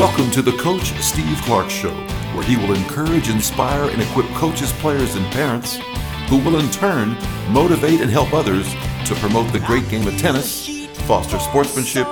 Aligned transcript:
Welcome 0.00 0.30
to 0.30 0.40
the 0.40 0.56
Coach 0.56 0.98
Steve 1.02 1.36
Clark 1.42 1.68
Show, 1.68 1.92
where 2.32 2.42
he 2.42 2.56
will 2.56 2.72
encourage, 2.72 3.28
inspire, 3.28 3.84
and 3.90 4.00
equip 4.00 4.24
coaches, 4.28 4.72
players, 4.72 5.14
and 5.14 5.26
parents 5.26 5.76
who 6.30 6.38
will 6.38 6.58
in 6.58 6.70
turn 6.70 7.18
motivate 7.50 8.00
and 8.00 8.10
help 8.10 8.32
others 8.32 8.72
to 9.04 9.14
promote 9.16 9.52
the 9.52 9.60
great 9.60 9.86
game 9.90 10.08
of 10.08 10.16
tennis, 10.16 10.86
foster 11.00 11.38
sportsmanship, 11.38 12.06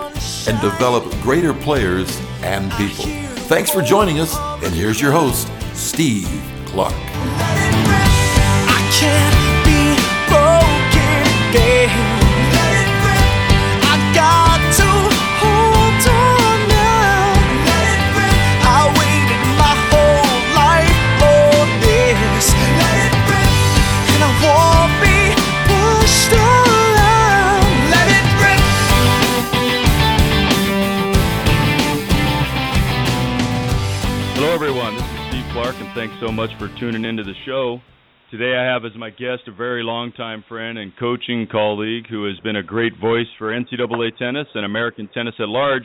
and 0.46 0.60
develop 0.60 1.10
greater 1.22 1.54
players 1.54 2.20
and 2.42 2.70
people. 2.72 3.06
Thanks 3.46 3.70
for 3.70 3.80
joining 3.80 4.20
us, 4.20 4.36
and 4.62 4.74
here's 4.74 5.00
your 5.00 5.12
host, 5.12 5.50
Steve 5.72 6.28
Clark. 6.66 6.92
Thanks 35.98 36.14
so 36.20 36.30
much 36.30 36.50
for 36.60 36.68
tuning 36.78 37.04
into 37.04 37.24
the 37.24 37.34
show. 37.44 37.80
Today 38.30 38.56
I 38.56 38.64
have 38.72 38.84
as 38.84 38.96
my 38.96 39.10
guest 39.10 39.48
a 39.48 39.52
very 39.52 39.82
long-time 39.82 40.44
friend 40.48 40.78
and 40.78 40.96
coaching 40.96 41.48
colleague 41.50 42.04
who 42.08 42.24
has 42.26 42.38
been 42.44 42.54
a 42.54 42.62
great 42.62 42.92
voice 43.00 43.26
for 43.36 43.48
NCAA 43.48 44.16
tennis 44.16 44.46
and 44.54 44.64
American 44.64 45.08
tennis 45.12 45.34
at 45.40 45.48
large, 45.48 45.82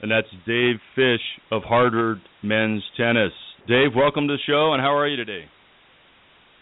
and 0.00 0.10
that's 0.10 0.26
Dave 0.46 0.76
Fish 0.94 1.20
of 1.52 1.62
Harvard 1.62 2.22
Men's 2.42 2.82
Tennis. 2.96 3.32
Dave, 3.68 3.90
welcome 3.94 4.26
to 4.28 4.32
the 4.32 4.42
show, 4.46 4.72
and 4.72 4.80
how 4.80 4.96
are 4.96 5.06
you 5.06 5.16
today? 5.16 5.44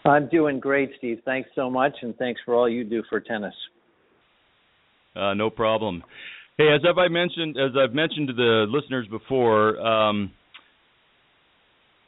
I'm 0.03 0.27
doing 0.27 0.59
great, 0.59 0.91
Steve. 0.97 1.19
Thanks 1.23 1.49
so 1.55 1.69
much, 1.69 1.93
and 2.01 2.13
thanks 2.17 2.41
for 2.43 2.53
all 2.53 2.67
you 2.67 2.83
do 2.83 3.01
for 3.09 3.21
tennis. 3.21 3.55
Uh, 5.15 5.33
no 5.35 5.49
problem. 5.49 6.03
Hey, 6.57 6.67
as 6.75 6.81
I've 6.85 7.09
mentioned, 7.09 7.55
as 7.55 7.71
I've 7.81 7.95
mentioned 7.95 8.27
to 8.27 8.33
the 8.33 8.65
listeners 8.67 9.07
before, 9.09 9.79
um, 9.79 10.33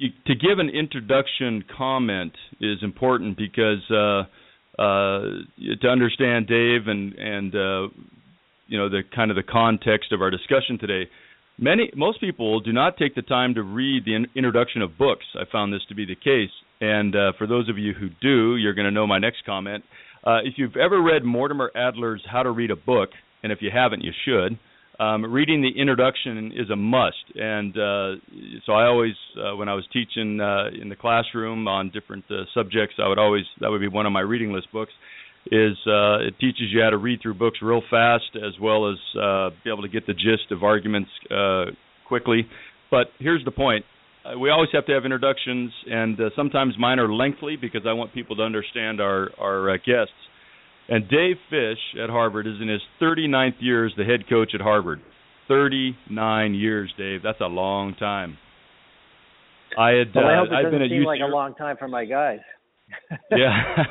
you, 0.01 0.09
to 0.25 0.35
give 0.35 0.57
an 0.57 0.69
introduction 0.69 1.63
comment 1.77 2.33
is 2.59 2.79
important 2.81 3.37
because 3.37 3.83
uh, 3.91 4.23
uh, 4.81 5.21
to 5.81 5.87
understand 5.87 6.47
Dave 6.47 6.87
and 6.87 7.13
and 7.13 7.55
uh, 7.55 7.87
you 8.67 8.77
know 8.79 8.89
the 8.89 9.01
kind 9.15 9.29
of 9.29 9.37
the 9.37 9.43
context 9.43 10.11
of 10.11 10.21
our 10.21 10.31
discussion 10.31 10.79
today. 10.79 11.09
Many 11.59 11.91
most 11.95 12.19
people 12.19 12.59
do 12.61 12.73
not 12.73 12.97
take 12.97 13.13
the 13.13 13.21
time 13.21 13.53
to 13.53 13.61
read 13.61 14.05
the 14.05 14.15
in- 14.15 14.27
introduction 14.35 14.81
of 14.81 14.97
books. 14.97 15.25
I 15.35 15.43
found 15.51 15.71
this 15.71 15.81
to 15.89 15.95
be 15.95 16.05
the 16.05 16.15
case, 16.15 16.49
and 16.79 17.15
uh, 17.15 17.33
for 17.37 17.45
those 17.45 17.69
of 17.69 17.77
you 17.77 17.93
who 17.93 18.09
do, 18.21 18.57
you're 18.57 18.73
going 18.73 18.85
to 18.85 18.91
know 18.91 19.05
my 19.05 19.19
next 19.19 19.45
comment. 19.45 19.83
Uh, 20.25 20.39
if 20.43 20.55
you've 20.57 20.77
ever 20.77 20.99
read 21.01 21.23
Mortimer 21.23 21.71
Adler's 21.75 22.23
How 22.31 22.41
to 22.41 22.49
Read 22.49 22.71
a 22.71 22.75
Book, 22.75 23.09
and 23.43 23.51
if 23.51 23.59
you 23.61 23.69
haven't, 23.71 24.03
you 24.03 24.11
should 24.25 24.57
um, 24.99 25.25
reading 25.25 25.61
the 25.61 25.79
introduction 25.79 26.51
is 26.55 26.69
a 26.69 26.75
must. 26.75 27.15
And 27.35 27.75
uh, 27.77 28.21
so 28.65 28.73
I 28.73 28.85
always, 28.85 29.13
uh, 29.37 29.55
when 29.55 29.69
I 29.69 29.73
was 29.73 29.85
teaching 29.91 30.39
uh, 30.39 30.69
in 30.79 30.89
the 30.89 30.95
classroom 30.95 31.67
on 31.67 31.89
different 31.91 32.25
uh, 32.29 32.43
subjects, 32.53 32.95
I 33.03 33.07
would 33.07 33.19
always 33.19 33.45
that 33.61 33.69
would 33.69 33.81
be 33.81 33.87
one 33.87 34.05
of 34.05 34.11
my 34.11 34.21
reading 34.21 34.51
list 34.51 34.71
books. 34.71 34.91
Is 35.47 35.75
uh, 35.87 36.19
it 36.19 36.37
teaches 36.39 36.67
you 36.71 36.81
how 36.83 36.91
to 36.91 36.97
read 36.97 37.19
through 37.21 37.33
books 37.33 37.59
real 37.63 37.81
fast, 37.89 38.35
as 38.35 38.59
well 38.61 38.91
as 38.91 38.97
uh, 39.19 39.49
be 39.63 39.71
able 39.71 39.81
to 39.81 39.89
get 39.89 40.05
the 40.05 40.13
gist 40.13 40.51
of 40.51 40.61
arguments 40.61 41.09
uh, 41.31 41.65
quickly. 42.07 42.45
But 42.91 43.07
here's 43.17 43.43
the 43.43 43.51
point: 43.51 43.83
uh, 44.23 44.37
we 44.37 44.51
always 44.51 44.69
have 44.71 44.85
to 44.85 44.93
have 44.93 45.03
introductions, 45.03 45.71
and 45.89 46.19
uh, 46.19 46.29
sometimes 46.35 46.75
mine 46.77 46.99
are 46.99 47.11
lengthy 47.11 47.55
because 47.55 47.81
I 47.87 47.93
want 47.93 48.13
people 48.13 48.35
to 48.35 48.43
understand 48.43 49.01
our 49.01 49.29
our 49.39 49.71
uh, 49.71 49.77
guests. 49.77 50.13
And 50.89 51.07
Dave 51.07 51.37
Fish 51.49 51.79
at 52.01 52.09
Harvard 52.09 52.47
is 52.47 52.55
in 52.61 52.67
his 52.67 52.81
39th 53.01 53.55
year 53.59 53.85
as 53.85 53.93
the 53.97 54.03
head 54.03 54.27
coach 54.29 54.51
at 54.53 54.61
Harvard. 54.61 55.01
39 55.47 56.53
years, 56.53 56.93
Dave. 56.97 57.21
That's 57.23 57.41
a 57.41 57.45
long 57.45 57.95
time. 57.95 58.37
I 59.77 59.91
had. 59.91 60.07
Well, 60.13 60.25
I 60.25 60.35
hope 60.37 60.49
uh, 60.51 60.59
it 60.59 60.63
doesn't 60.63 60.89
seem 60.89 61.03
like 61.03 61.21
a 61.21 61.31
long 61.31 61.55
time 61.55 61.77
for 61.77 61.87
my 61.87 62.05
guys. 62.05 62.39
yeah, 63.31 63.49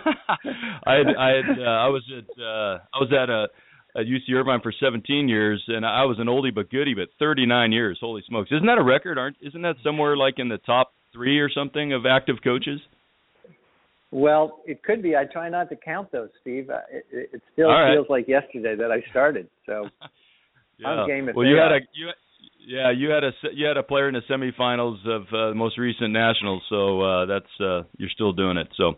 I 0.86 0.94
had. 0.94 1.06
I 1.18 1.28
had. 1.28 1.58
Uh, 1.58 1.62
I 1.62 1.88
was 1.88 2.02
at. 2.16 2.42
Uh, 2.42 2.78
I 2.94 2.98
was 2.98 3.12
at 3.12 3.30
a. 3.30 3.46
At 3.92 4.06
UC 4.06 4.32
Irvine 4.32 4.60
for 4.62 4.72
17 4.78 5.28
years, 5.28 5.64
and 5.66 5.84
I 5.84 6.04
was 6.04 6.20
an 6.20 6.28
oldie 6.28 6.54
but 6.54 6.70
goodie. 6.70 6.94
But 6.94 7.08
39 7.18 7.72
years, 7.72 7.98
holy 8.00 8.22
smokes! 8.24 8.52
Isn't 8.52 8.66
that 8.66 8.78
a 8.78 8.84
record? 8.84 9.18
Aren't? 9.18 9.38
Isn't 9.42 9.62
that 9.62 9.74
somewhere 9.82 10.16
like 10.16 10.34
in 10.36 10.48
the 10.48 10.58
top 10.58 10.92
three 11.12 11.40
or 11.40 11.50
something 11.50 11.92
of 11.92 12.06
active 12.06 12.36
coaches? 12.44 12.80
Well, 14.12 14.62
it 14.66 14.82
could 14.82 15.02
be. 15.02 15.14
I 15.14 15.24
try 15.24 15.48
not 15.48 15.68
to 15.68 15.76
count 15.76 16.10
those, 16.10 16.30
Steve. 16.40 16.68
It, 16.90 17.06
it 17.12 17.42
still 17.52 17.68
right. 17.68 17.94
feels 17.94 18.06
like 18.10 18.26
yesterday 18.26 18.74
that 18.76 18.90
I 18.90 19.08
started. 19.10 19.48
So 19.66 19.86
yeah. 20.78 20.88
I'm 20.88 21.08
game. 21.08 21.28
well, 21.34 21.46
you 21.46 21.56
had 21.56 21.72
a 21.72 21.78
you, 21.94 22.08
yeah, 22.66 22.90
you 22.90 23.10
had 23.10 23.24
a 23.24 23.30
you 23.54 23.66
had 23.66 23.76
a 23.76 23.82
player 23.82 24.08
in 24.08 24.14
the 24.14 24.22
semifinals 24.28 25.06
of 25.06 25.22
uh, 25.28 25.50
the 25.50 25.54
most 25.54 25.78
recent 25.78 26.12
nationals, 26.12 26.62
so 26.68 27.00
uh, 27.00 27.26
that's 27.26 27.60
uh, 27.60 27.82
you're 27.98 28.10
still 28.10 28.32
doing 28.32 28.56
it. 28.56 28.68
So 28.76 28.94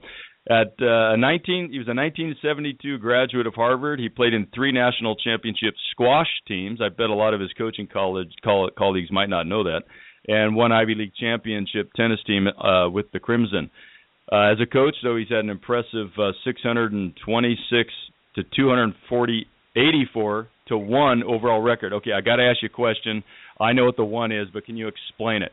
at 0.51 0.75
uh, 0.83 1.15
19, 1.17 1.71
he 1.71 1.79
was 1.79 1.87
a 1.87 1.95
1972 1.95 2.99
graduate 2.99 3.47
of 3.47 3.55
Harvard. 3.55 4.01
He 4.01 4.09
played 4.09 4.35
in 4.35 4.49
three 4.55 4.73
national 4.73 5.15
championship 5.17 5.75
squash 5.93 6.27
teams. 6.49 6.81
I 6.81 6.89
bet 6.89 7.11
a 7.11 7.15
lot 7.15 7.35
of 7.35 7.41
his 7.41 7.53
coaching 7.57 7.87
college 7.87 8.33
coll- 8.43 8.71
colleagues 8.77 9.13
might 9.13 9.29
not 9.29 9.47
know 9.47 9.63
that, 9.65 9.83
and 10.27 10.57
one 10.57 10.73
Ivy 10.73 10.95
League 10.95 11.15
championship 11.15 11.93
tennis 11.95 12.21
team 12.27 12.47
uh, 12.49 12.89
with 12.89 13.13
the 13.13 13.21
Crimson. 13.21 13.71
Uh, 14.33 14.51
as 14.51 14.57
a 14.63 14.67
coach, 14.67 14.97
though, 15.03 15.17
he's 15.17 15.29
had 15.29 15.41
an 15.41 15.51
impressive 15.51 16.09
uh, 16.19 16.33
626 16.43 17.91
to 18.35 18.43
240, 18.57 19.47
84 19.77 20.49
to 20.69 20.79
one 20.79 21.23
overall 21.23 21.61
record. 21.61 21.93
Okay, 21.93 22.13
I 22.13 22.23
got 22.23 22.37
to 22.37 22.43
ask 22.43 22.63
you 22.63 22.67
a 22.67 22.75
question. 22.75 23.23
I 23.61 23.75
know 23.75 23.85
what 23.85 23.99
the 23.99 24.05
one 24.05 24.33
is, 24.33 24.49
but 24.55 24.65
can 24.65 24.79
you 24.79 24.89
explain 24.89 25.43
it? 25.43 25.53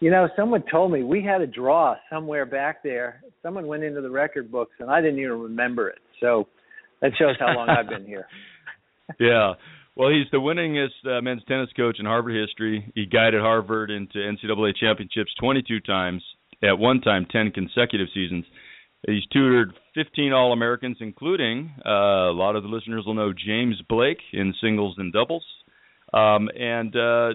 You 0.00 0.10
know, 0.10 0.28
someone 0.36 0.62
told 0.70 0.92
me 0.92 1.04
we 1.04 1.22
had 1.22 1.40
a 1.40 1.46
draw 1.46 1.94
somewhere 2.10 2.44
back 2.44 2.82
there. 2.82 3.22
Someone 3.42 3.66
went 3.66 3.82
into 3.82 4.02
the 4.02 4.10
record 4.10 4.52
books, 4.52 4.72
and 4.78 4.90
I 4.90 5.00
didn't 5.00 5.18
even 5.18 5.40
remember 5.40 5.88
it. 5.88 6.00
So 6.20 6.46
that 7.00 7.12
shows 7.18 7.36
how 7.38 7.54
long 7.54 7.70
I've 7.70 7.88
been 7.88 8.04
here. 8.04 8.26
yeah. 9.18 9.54
Well, 9.94 10.10
he's 10.10 10.26
the 10.32 10.38
winningest 10.38 11.18
uh, 11.18 11.22
men's 11.22 11.42
tennis 11.48 11.70
coach 11.74 11.96
in 11.98 12.04
Harvard 12.04 12.36
history. 12.36 12.92
He 12.94 13.06
guided 13.06 13.40
Harvard 13.40 13.90
into 13.90 14.18
NCAA 14.18 14.76
championships 14.76 15.32
22 15.40 15.80
times 15.80 16.22
at 16.62 16.78
one 16.78 17.00
time 17.00 17.26
10 17.30 17.52
consecutive 17.52 18.08
seasons. 18.14 18.44
He's 19.06 19.26
tutored 19.32 19.72
15 19.94 20.32
All 20.32 20.52
Americans, 20.52 20.96
including 21.00 21.72
uh, 21.84 22.30
a 22.30 22.36
lot 22.36 22.56
of 22.56 22.62
the 22.62 22.68
listeners 22.68 23.04
will 23.06 23.14
know 23.14 23.32
James 23.32 23.80
Blake 23.88 24.18
in 24.32 24.54
singles 24.60 24.96
and 24.98 25.12
doubles. 25.12 25.44
Um, 26.12 26.48
and 26.58 26.94
uh, 26.96 27.30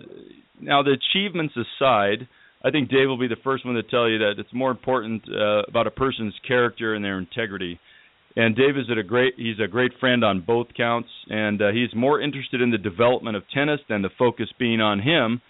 now, 0.59 0.83
the 0.83 0.95
achievements 0.95 1.55
aside, 1.55 2.27
I 2.63 2.71
think 2.71 2.89
Dave 2.89 3.07
will 3.07 3.17
be 3.17 3.27
the 3.27 3.35
first 3.43 3.65
one 3.65 3.75
to 3.75 3.83
tell 3.83 4.09
you 4.09 4.19
that 4.19 4.33
it's 4.37 4.53
more 4.53 4.71
important 4.71 5.23
uh, 5.29 5.63
about 5.67 5.87
a 5.87 5.91
person's 5.91 6.33
character 6.47 6.93
and 6.93 7.03
their 7.03 7.17
integrity. 7.17 7.79
And 8.35 8.55
Dave 8.55 8.77
is 8.77 8.85
a 8.89 9.03
great 9.03 9.33
he's 9.37 9.59
a 9.63 9.67
great 9.67 9.91
friend 9.99 10.23
on 10.23 10.41
both 10.41 10.67
counts, 10.77 11.09
and 11.29 11.61
uh, 11.61 11.71
he's 11.71 11.93
more 11.93 12.21
interested 12.21 12.61
in 12.61 12.71
the 12.71 12.77
development 12.77 13.35
of 13.35 13.43
tennis 13.53 13.81
than 13.89 14.01
the 14.01 14.09
focus 14.17 14.47
being 14.57 14.79
on 14.79 15.01
him. 15.01 15.41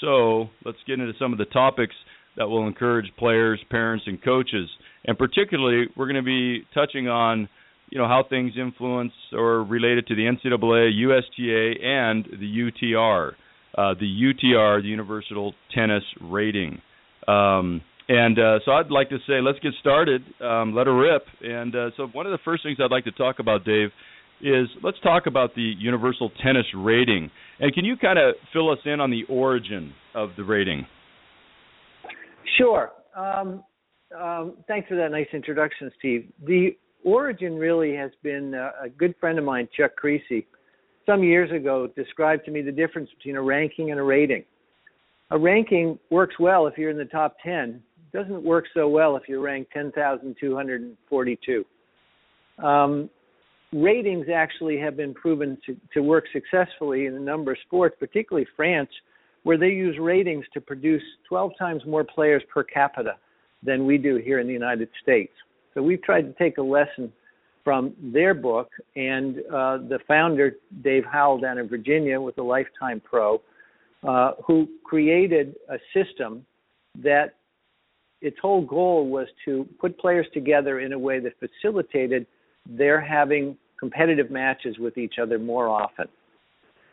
So 0.00 0.48
let's 0.64 0.78
get 0.86 0.98
into 0.98 1.12
some 1.18 1.32
of 1.32 1.38
the 1.38 1.44
topics 1.44 1.94
that 2.36 2.48
will 2.48 2.66
encourage 2.66 3.06
players, 3.18 3.60
parents, 3.70 4.04
and 4.06 4.22
coaches. 4.22 4.68
And 5.04 5.16
particularly, 5.16 5.86
we're 5.96 6.06
going 6.06 6.16
to 6.16 6.22
be 6.22 6.66
touching 6.74 7.08
on, 7.08 7.48
you 7.90 7.98
know, 7.98 8.08
how 8.08 8.24
things 8.28 8.52
influence 8.58 9.12
or 9.32 9.64
related 9.64 10.06
to 10.08 10.14
the 10.14 10.22
NCAA, 10.22 10.90
USTA, 10.94 11.84
and 11.84 12.24
the 12.24 12.70
UTR, 12.70 13.32
uh, 13.76 13.94
the 13.98 14.32
UTR, 14.34 14.82
the 14.82 14.88
Universal 14.88 15.54
Tennis 15.74 16.04
Rating. 16.20 16.80
Um, 17.28 17.82
and 18.08 18.38
uh, 18.38 18.58
so 18.64 18.72
I'd 18.72 18.90
like 18.90 19.08
to 19.10 19.18
say, 19.26 19.40
let's 19.40 19.58
get 19.60 19.72
started. 19.80 20.22
Um, 20.40 20.74
let 20.74 20.86
her 20.86 20.96
rip. 20.96 21.24
And 21.42 21.74
uh, 21.74 21.90
so 21.96 22.06
one 22.12 22.26
of 22.26 22.32
the 22.32 22.38
first 22.44 22.62
things 22.62 22.78
I'd 22.80 22.90
like 22.90 23.04
to 23.04 23.12
talk 23.12 23.38
about, 23.38 23.64
Dave, 23.64 23.88
is 24.42 24.68
let's 24.82 24.98
talk 25.02 25.26
about 25.26 25.54
the 25.54 25.72
Universal 25.78 26.30
Tennis 26.42 26.66
Rating. 26.76 27.30
And 27.60 27.72
can 27.72 27.84
you 27.84 27.96
kind 27.96 28.18
of 28.18 28.34
fill 28.52 28.70
us 28.70 28.78
in 28.84 29.00
on 29.00 29.10
the 29.10 29.22
origin 29.28 29.94
of 30.14 30.30
the 30.36 30.44
rating? 30.44 30.86
Sure. 32.58 32.92
Um, 33.16 33.62
um, 34.18 34.54
thanks 34.68 34.88
for 34.88 34.96
that 34.96 35.10
nice 35.10 35.26
introduction, 35.32 35.90
Steve. 35.98 36.32
The 36.46 36.76
origin 37.04 37.56
really 37.56 37.94
has 37.94 38.10
been 38.22 38.54
uh, 38.54 38.70
a 38.84 38.88
good 38.88 39.14
friend 39.20 39.38
of 39.38 39.44
mine, 39.44 39.68
Chuck 39.76 39.92
Kriese, 40.02 40.44
some 41.06 41.22
years 41.22 41.50
ago 41.50 41.88
described 41.94 42.44
to 42.46 42.50
me 42.50 42.62
the 42.62 42.72
difference 42.72 43.10
between 43.16 43.36
a 43.36 43.42
ranking 43.42 43.90
and 43.90 44.00
a 44.00 44.02
rating. 44.02 44.44
A 45.30 45.38
ranking 45.38 45.98
works 46.10 46.36
well 46.38 46.66
if 46.66 46.78
you're 46.78 46.90
in 46.90 46.98
the 46.98 47.04
top 47.06 47.36
10. 47.44 47.82
It 48.12 48.16
doesn't 48.16 48.42
work 48.42 48.66
so 48.74 48.88
well 48.88 49.16
if 49.16 49.24
you're 49.28 49.40
ranked 49.40 49.72
10,242. 49.72 51.64
Um, 52.62 53.10
ratings 53.72 54.26
actually 54.32 54.78
have 54.78 54.96
been 54.96 55.12
proven 55.12 55.58
to, 55.66 55.76
to 55.94 56.00
work 56.00 56.24
successfully 56.32 57.06
in 57.06 57.14
a 57.14 57.20
number 57.20 57.52
of 57.52 57.58
sports, 57.66 57.96
particularly 57.98 58.46
France 58.56 58.90
where 59.44 59.56
they 59.56 59.68
use 59.68 59.96
ratings 59.98 60.44
to 60.52 60.60
produce 60.60 61.02
12 61.28 61.52
times 61.58 61.82
more 61.86 62.04
players 62.04 62.42
per 62.52 62.64
capita 62.64 63.16
than 63.62 63.86
we 63.86 63.96
do 63.96 64.16
here 64.16 64.40
in 64.40 64.46
the 64.46 64.52
United 64.52 64.88
States. 65.02 65.32
So 65.72 65.82
we've 65.82 66.02
tried 66.02 66.22
to 66.22 66.32
take 66.32 66.58
a 66.58 66.62
lesson 66.62 67.12
from 67.62 67.94
their 68.02 68.34
book, 68.34 68.68
and 68.94 69.38
uh, 69.38 69.78
the 69.78 69.98
founder, 70.06 70.56
Dave 70.82 71.04
Howell, 71.04 71.38
down 71.38 71.56
in 71.58 71.68
Virginia, 71.68 72.20
with 72.20 72.36
a 72.36 72.42
Lifetime 72.42 73.00
Pro, 73.00 73.40
uh, 74.06 74.32
who 74.46 74.68
created 74.84 75.54
a 75.70 75.78
system 75.94 76.44
that 77.02 77.36
its 78.20 78.36
whole 78.40 78.62
goal 78.62 79.08
was 79.08 79.26
to 79.44 79.66
put 79.80 79.98
players 79.98 80.26
together 80.34 80.80
in 80.80 80.92
a 80.92 80.98
way 80.98 81.20
that 81.20 81.32
facilitated 81.38 82.26
their 82.66 83.00
having 83.00 83.56
competitive 83.78 84.30
matches 84.30 84.78
with 84.78 84.96
each 84.98 85.14
other 85.20 85.38
more 85.38 85.68
often. 85.68 86.06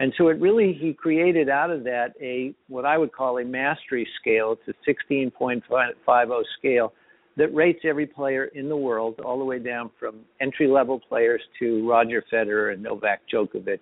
And 0.02 0.12
so 0.18 0.30
it 0.30 0.42
really 0.42 0.74
he 0.74 0.94
created 0.94 1.48
out 1.48 1.70
of 1.70 1.84
that 1.84 2.14
a 2.20 2.56
what 2.68 2.86
I 2.86 2.98
would 2.98 3.14
call 3.14 3.38
a 3.38 3.46
mastery 3.46 4.08
scale. 4.20 4.58
It's 4.68 4.76
a 4.88 5.14
16.50 5.14 5.62
scale 6.58 6.94
that 7.38 7.54
rates 7.54 7.82
every 7.88 8.08
player 8.08 8.46
in 8.46 8.68
the 8.68 8.76
world 8.76 9.20
all 9.24 9.38
the 9.38 9.46
way 9.46 9.60
down 9.60 9.92
from 10.00 10.22
entry 10.42 10.68
level 10.68 11.00
players 11.00 11.40
to 11.60 11.88
Roger 11.88 12.24
Federer 12.34 12.74
and 12.74 12.82
Novak 12.82 13.22
Djokovic 13.32 13.78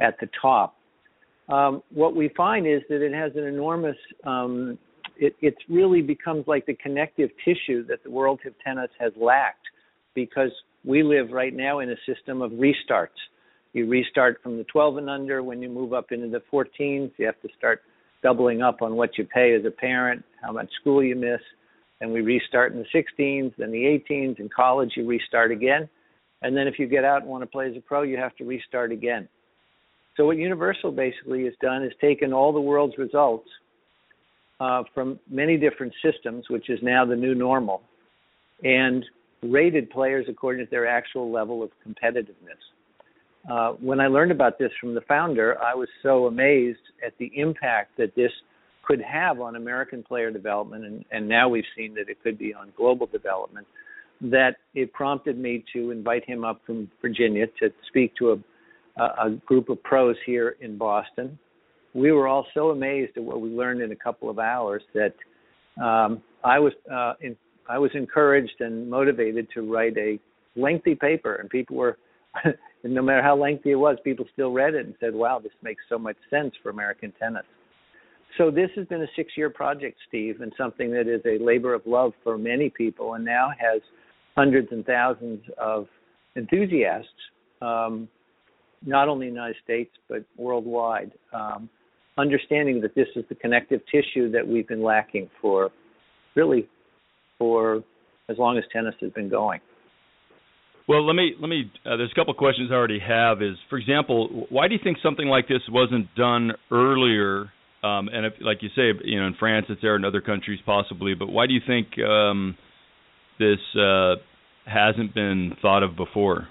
at 0.00 0.18
the 0.18 0.28
top. 0.42 0.74
Um, 1.48 1.84
what 1.90 2.16
we 2.16 2.30
find 2.36 2.66
is 2.66 2.82
that 2.88 3.00
it 3.00 3.14
has 3.14 3.30
an 3.36 3.44
enormous 3.44 3.96
um, 4.26 4.76
it 5.16 5.36
it 5.40 5.54
really 5.68 6.02
becomes 6.02 6.48
like 6.48 6.66
the 6.66 6.74
connective 6.74 7.30
tissue 7.44 7.86
that 7.86 8.02
the 8.02 8.10
world 8.10 8.40
of 8.44 8.54
tennis 8.64 8.90
has 8.98 9.12
lacked 9.16 9.66
because 10.16 10.50
we 10.84 11.04
live 11.04 11.30
right 11.30 11.54
now 11.54 11.78
in 11.78 11.90
a 11.90 11.96
system 12.12 12.42
of 12.42 12.50
restarts. 12.50 13.20
You 13.74 13.86
restart 13.86 14.40
from 14.42 14.56
the 14.56 14.64
12 14.64 14.98
and 14.98 15.10
under. 15.10 15.42
When 15.42 15.60
you 15.60 15.68
move 15.68 15.92
up 15.92 16.12
into 16.12 16.28
the 16.28 16.42
14s, 16.50 17.10
you 17.18 17.26
have 17.26 17.40
to 17.42 17.48
start 17.58 17.82
doubling 18.22 18.62
up 18.62 18.80
on 18.80 18.94
what 18.94 19.18
you 19.18 19.24
pay 19.24 19.54
as 19.54 19.64
a 19.66 19.70
parent, 19.70 20.24
how 20.40 20.52
much 20.52 20.70
school 20.80 21.02
you 21.02 21.16
miss. 21.16 21.40
And 22.00 22.12
we 22.12 22.22
restart 22.22 22.72
in 22.72 22.78
the 22.78 22.86
16s, 22.94 23.52
then 23.58 23.72
the 23.72 24.00
18s. 24.08 24.38
In 24.38 24.48
college, 24.54 24.92
you 24.96 25.06
restart 25.06 25.50
again. 25.50 25.88
And 26.40 26.56
then 26.56 26.68
if 26.68 26.78
you 26.78 26.86
get 26.86 27.04
out 27.04 27.22
and 27.22 27.30
want 27.30 27.42
to 27.42 27.46
play 27.46 27.68
as 27.68 27.76
a 27.76 27.80
pro, 27.80 28.02
you 28.02 28.16
have 28.16 28.34
to 28.36 28.44
restart 28.44 28.92
again. 28.92 29.28
So 30.16 30.26
what 30.26 30.36
Universal 30.36 30.92
basically 30.92 31.44
has 31.44 31.54
done 31.60 31.82
is 31.82 31.92
taken 32.00 32.32
all 32.32 32.52
the 32.52 32.60
world's 32.60 32.96
results 32.96 33.48
uh, 34.60 34.84
from 34.94 35.18
many 35.28 35.56
different 35.56 35.92
systems, 36.02 36.44
which 36.48 36.70
is 36.70 36.78
now 36.82 37.04
the 37.04 37.16
new 37.16 37.34
normal, 37.34 37.82
and 38.62 39.04
rated 39.42 39.90
players 39.90 40.26
according 40.28 40.64
to 40.64 40.70
their 40.70 40.86
actual 40.86 41.32
level 41.32 41.62
of 41.62 41.70
competitiveness. 41.86 42.60
Uh, 43.50 43.72
when 43.72 44.00
I 44.00 44.06
learned 44.06 44.32
about 44.32 44.58
this 44.58 44.70
from 44.80 44.94
the 44.94 45.02
founder, 45.02 45.60
I 45.62 45.74
was 45.74 45.88
so 46.02 46.26
amazed 46.26 46.78
at 47.06 47.12
the 47.18 47.30
impact 47.34 47.96
that 47.98 48.14
this 48.14 48.30
could 48.82 49.00
have 49.00 49.40
on 49.40 49.56
American 49.56 50.02
player 50.02 50.30
development, 50.30 50.84
and, 50.84 51.04
and 51.10 51.28
now 51.28 51.48
we've 51.48 51.64
seen 51.76 51.94
that 51.94 52.08
it 52.08 52.22
could 52.22 52.38
be 52.38 52.54
on 52.54 52.72
global 52.76 53.06
development, 53.06 53.66
that 54.20 54.56
it 54.74 54.92
prompted 54.92 55.38
me 55.38 55.64
to 55.72 55.90
invite 55.90 56.24
him 56.26 56.44
up 56.44 56.60
from 56.66 56.90
Virginia 57.02 57.46
to 57.60 57.70
speak 57.88 58.14
to 58.16 58.32
a, 58.32 59.02
a 59.02 59.30
group 59.46 59.68
of 59.68 59.82
pros 59.82 60.16
here 60.24 60.56
in 60.60 60.78
Boston. 60.78 61.38
We 61.94 62.12
were 62.12 62.26
all 62.26 62.46
so 62.54 62.70
amazed 62.70 63.12
at 63.16 63.22
what 63.22 63.40
we 63.40 63.50
learned 63.50 63.82
in 63.82 63.92
a 63.92 63.96
couple 63.96 64.28
of 64.28 64.38
hours 64.38 64.82
that 64.94 65.14
um, 65.82 66.22
I 66.42 66.58
was 66.58 66.72
uh, 66.92 67.14
in, 67.20 67.36
I 67.68 67.78
was 67.78 67.90
encouraged 67.94 68.60
and 68.60 68.88
motivated 68.88 69.48
to 69.54 69.62
write 69.62 69.96
a 69.96 70.18
lengthy 70.56 70.94
paper, 70.94 71.36
and 71.36 71.48
people 71.48 71.76
were, 71.76 71.98
and 72.84 72.94
no 72.94 73.02
matter 73.02 73.22
how 73.22 73.36
lengthy 73.36 73.72
it 73.72 73.76
was, 73.76 73.96
people 74.04 74.26
still 74.32 74.52
read 74.52 74.74
it 74.74 74.86
and 74.86 74.94
said, 75.00 75.14
"Wow, 75.14 75.40
this 75.40 75.52
makes 75.62 75.82
so 75.88 75.98
much 75.98 76.16
sense 76.30 76.54
for 76.62 76.70
American 76.70 77.12
tennis." 77.18 77.44
So 78.36 78.50
this 78.50 78.70
has 78.76 78.86
been 78.86 79.02
a 79.02 79.06
six-year 79.16 79.50
project, 79.50 79.98
Steve, 80.08 80.40
and 80.40 80.52
something 80.56 80.90
that 80.92 81.08
is 81.08 81.22
a 81.24 81.42
labor 81.42 81.72
of 81.72 81.86
love 81.86 82.12
for 82.22 82.36
many 82.36 82.68
people, 82.68 83.14
and 83.14 83.24
now 83.24 83.50
has 83.58 83.80
hundreds 84.36 84.68
and 84.70 84.84
thousands 84.84 85.42
of 85.58 85.88
enthusiasts, 86.36 87.08
um, 87.62 88.08
not 88.84 89.08
only 89.08 89.28
in 89.28 89.34
the 89.34 89.40
United 89.40 89.62
States 89.62 89.90
but 90.08 90.24
worldwide. 90.36 91.12
Um, 91.32 91.68
understanding 92.16 92.80
that 92.80 92.94
this 92.94 93.08
is 93.16 93.24
the 93.28 93.34
connective 93.34 93.80
tissue 93.90 94.30
that 94.30 94.46
we've 94.46 94.68
been 94.68 94.82
lacking 94.82 95.28
for 95.40 95.70
really 96.36 96.68
for 97.38 97.82
as 98.28 98.38
long 98.38 98.56
as 98.58 98.64
tennis 98.72 98.94
has 99.00 99.10
been 99.12 99.28
going. 99.28 99.60
Well, 100.86 101.06
let 101.06 101.14
me 101.14 101.32
let 101.40 101.48
me. 101.48 101.70
Uh, 101.86 101.96
there's 101.96 102.12
a 102.12 102.14
couple 102.14 102.34
questions 102.34 102.70
I 102.70 102.74
already 102.74 103.00
have. 103.00 103.40
Is 103.40 103.56
for 103.70 103.78
example, 103.78 104.46
why 104.50 104.68
do 104.68 104.74
you 104.74 104.80
think 104.84 104.98
something 105.02 105.26
like 105.26 105.48
this 105.48 105.62
wasn't 105.70 106.14
done 106.14 106.52
earlier? 106.70 107.50
Um, 107.82 108.08
and 108.08 108.26
if, 108.26 108.34
like 108.40 108.62
you 108.62 108.68
say, 108.76 108.92
you 109.02 109.20
know, 109.20 109.26
in 109.26 109.34
France 109.38 109.66
it's 109.68 109.80
there, 109.80 109.96
in 109.96 110.04
other 110.04 110.20
countries 110.20 110.60
possibly. 110.66 111.14
But 111.14 111.28
why 111.28 111.46
do 111.46 111.54
you 111.54 111.60
think 111.66 111.88
um, 111.98 112.56
this 113.38 113.58
uh, 113.80 114.16
hasn't 114.66 115.14
been 115.14 115.56
thought 115.62 115.82
of 115.82 115.96
before? 115.96 116.48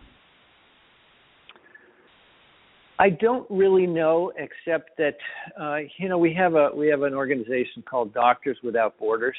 I 2.98 3.10
don't 3.10 3.46
really 3.52 3.86
know, 3.86 4.32
except 4.38 4.98
that 4.98 5.18
uh, 5.60 5.78
you 6.00 6.10
know 6.10 6.18
we 6.18 6.34
have 6.34 6.56
a 6.56 6.70
we 6.76 6.88
have 6.88 7.04
an 7.04 7.14
organization 7.14 7.84
called 7.88 8.16
Doctors 8.16 8.58
Without 8.64 8.98
Borders, 8.98 9.36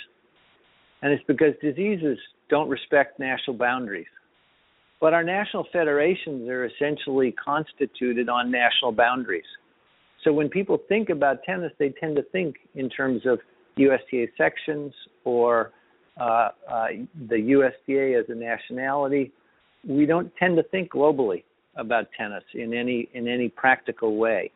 and 1.02 1.12
it's 1.12 1.24
because 1.26 1.54
diseases 1.60 2.18
don't 2.48 2.68
respect 2.68 3.18
national 3.18 3.56
boundaries. 3.56 4.06
But 5.04 5.12
our 5.12 5.22
national 5.22 5.66
federations 5.70 6.48
are 6.48 6.64
essentially 6.64 7.32
constituted 7.32 8.30
on 8.30 8.50
national 8.50 8.90
boundaries. 8.90 9.44
So 10.22 10.32
when 10.32 10.48
people 10.48 10.78
think 10.88 11.10
about 11.10 11.42
tennis, 11.44 11.72
they 11.78 11.90
tend 11.90 12.16
to 12.16 12.22
think 12.32 12.54
in 12.74 12.88
terms 12.88 13.26
of 13.26 13.38
USTA 13.76 14.28
sections 14.38 14.94
or 15.24 15.72
uh, 16.18 16.48
uh, 16.66 16.86
the 17.28 17.38
USTA 17.38 18.18
as 18.18 18.24
a 18.30 18.34
nationality. 18.34 19.30
We 19.86 20.06
don't 20.06 20.34
tend 20.36 20.56
to 20.56 20.62
think 20.62 20.92
globally 20.92 21.44
about 21.76 22.06
tennis 22.16 22.44
in 22.54 22.72
any 22.72 23.10
in 23.12 23.28
any 23.28 23.50
practical 23.50 24.16
way. 24.16 24.52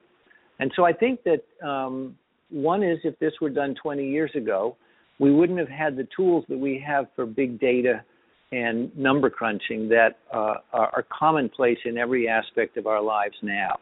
And 0.61 0.73
so 0.75 0.87
I 0.87 0.95
think 0.95 1.21
that 1.25 1.45
um, 1.63 2.17
one 2.49 2.83
is 2.83 2.99
if 3.05 3.19
this 3.19 3.35
were 3.43 3.51
done 3.51 3.75
20 3.83 4.09
years 4.09 4.31
ago, 4.35 4.79
we 5.19 5.31
wouldn't 5.31 5.59
have 5.59 5.69
had 5.69 5.95
the 5.95 6.09
tools 6.17 6.47
that 6.49 6.57
we 6.57 6.83
have 6.87 7.09
for 7.15 7.27
big 7.27 7.61
data 7.61 8.03
and 8.51 8.97
number 8.97 9.29
crunching 9.29 9.89
that 9.89 10.19
uh, 10.33 10.55
are 10.73 11.05
commonplace 11.17 11.79
in 11.85 11.99
every 11.99 12.29
aspect 12.29 12.77
of 12.77 12.87
our 12.87 13.03
lives 13.03 13.35
now. 13.43 13.79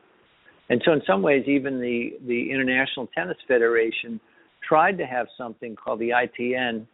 And 0.69 0.83
so, 0.85 0.93
in 0.93 1.03
some 1.07 1.23
ways, 1.23 1.45
even 1.47 1.81
the 1.81 2.19
the 2.27 2.51
International 2.51 3.09
Tennis 3.15 3.37
Federation 3.47 4.21
tried 4.69 4.99
to 4.99 5.07
have 5.07 5.29
something 5.39 5.77
called 5.77 6.01
the 6.01 6.11
ITN 6.11 6.87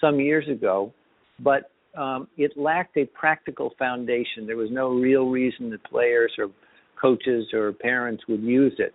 some 0.00 0.20
years 0.20 0.48
ago, 0.48 0.92
but 1.40 1.70
um, 1.96 2.28
it 2.36 2.56
lacked 2.56 2.96
a 2.96 3.06
practical 3.06 3.72
foundation. 3.78 4.46
There 4.46 4.56
was 4.56 4.70
no 4.70 4.90
real 4.90 5.28
reason 5.28 5.70
that 5.70 5.82
players 5.84 6.32
or 6.38 6.48
coaches 7.00 7.46
or 7.52 7.72
parents 7.72 8.22
would 8.28 8.42
use 8.42 8.74
it 8.78 8.94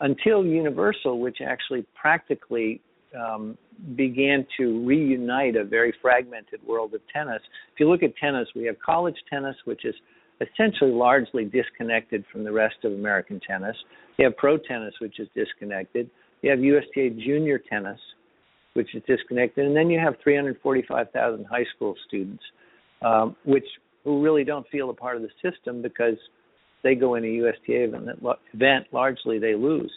until 0.00 0.44
Universal, 0.44 1.20
which 1.20 1.38
actually 1.46 1.86
practically 1.94 2.80
um, 3.14 3.56
began 3.96 4.46
to 4.58 4.84
reunite 4.86 5.56
a 5.56 5.64
very 5.64 5.94
fragmented 6.00 6.60
world 6.66 6.94
of 6.94 7.00
tennis. 7.12 7.40
If 7.72 7.80
you 7.80 7.88
look 7.88 8.02
at 8.02 8.16
tennis, 8.16 8.48
we 8.54 8.64
have 8.64 8.76
college 8.84 9.16
tennis, 9.30 9.56
which 9.64 9.84
is 9.84 9.94
essentially 10.40 10.90
largely 10.90 11.44
disconnected 11.44 12.24
from 12.32 12.44
the 12.44 12.52
rest 12.52 12.76
of 12.84 12.92
American 12.92 13.40
tennis. 13.46 13.76
You 14.18 14.26
have 14.26 14.36
pro 14.36 14.58
tennis, 14.58 14.94
which 15.00 15.18
is 15.18 15.28
disconnected. 15.34 16.10
You 16.42 16.50
have 16.50 16.60
USTA 16.60 17.10
junior 17.24 17.58
tennis, 17.58 17.98
which 18.74 18.94
is 18.94 19.02
disconnected, 19.06 19.66
and 19.66 19.76
then 19.76 19.90
you 19.90 19.98
have 19.98 20.14
345,000 20.22 21.44
high 21.44 21.64
school 21.74 21.94
students, 22.06 22.42
um, 23.02 23.36
which 23.44 23.64
who 24.04 24.22
really 24.22 24.44
don't 24.44 24.68
feel 24.68 24.90
a 24.90 24.94
part 24.94 25.16
of 25.16 25.22
the 25.22 25.30
system 25.42 25.80
because 25.80 26.16
they 26.82 26.94
go 26.94 27.14
in 27.14 27.24
a 27.24 27.28
USTA 27.28 27.84
event, 27.84 28.08
event 28.52 28.86
largely 28.92 29.38
they 29.38 29.54
lose. 29.54 29.92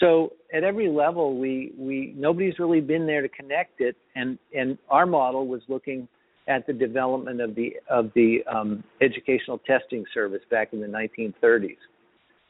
So 0.00 0.32
at 0.52 0.64
every 0.64 0.88
level, 0.88 1.38
we 1.38 1.72
we 1.76 2.14
nobody's 2.16 2.58
really 2.58 2.80
been 2.80 3.06
there 3.06 3.22
to 3.22 3.28
connect 3.28 3.80
it, 3.80 3.96
and 4.14 4.38
and 4.56 4.78
our 4.88 5.06
model 5.06 5.46
was 5.46 5.62
looking 5.68 6.08
at 6.48 6.66
the 6.66 6.72
development 6.72 7.40
of 7.40 7.54
the 7.54 7.74
of 7.90 8.10
the 8.14 8.38
um, 8.52 8.82
educational 9.00 9.58
testing 9.58 10.04
service 10.12 10.42
back 10.50 10.72
in 10.72 10.80
the 10.80 10.86
1930s, 10.86 11.76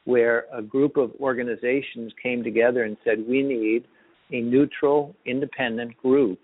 where 0.05 0.45
a 0.53 0.61
group 0.61 0.97
of 0.97 1.11
organizations 1.19 2.11
came 2.21 2.43
together 2.43 2.83
and 2.83 2.97
said 3.03 3.23
we 3.27 3.43
need 3.43 3.85
a 4.31 4.41
neutral, 4.41 5.15
independent 5.25 5.95
group 5.97 6.39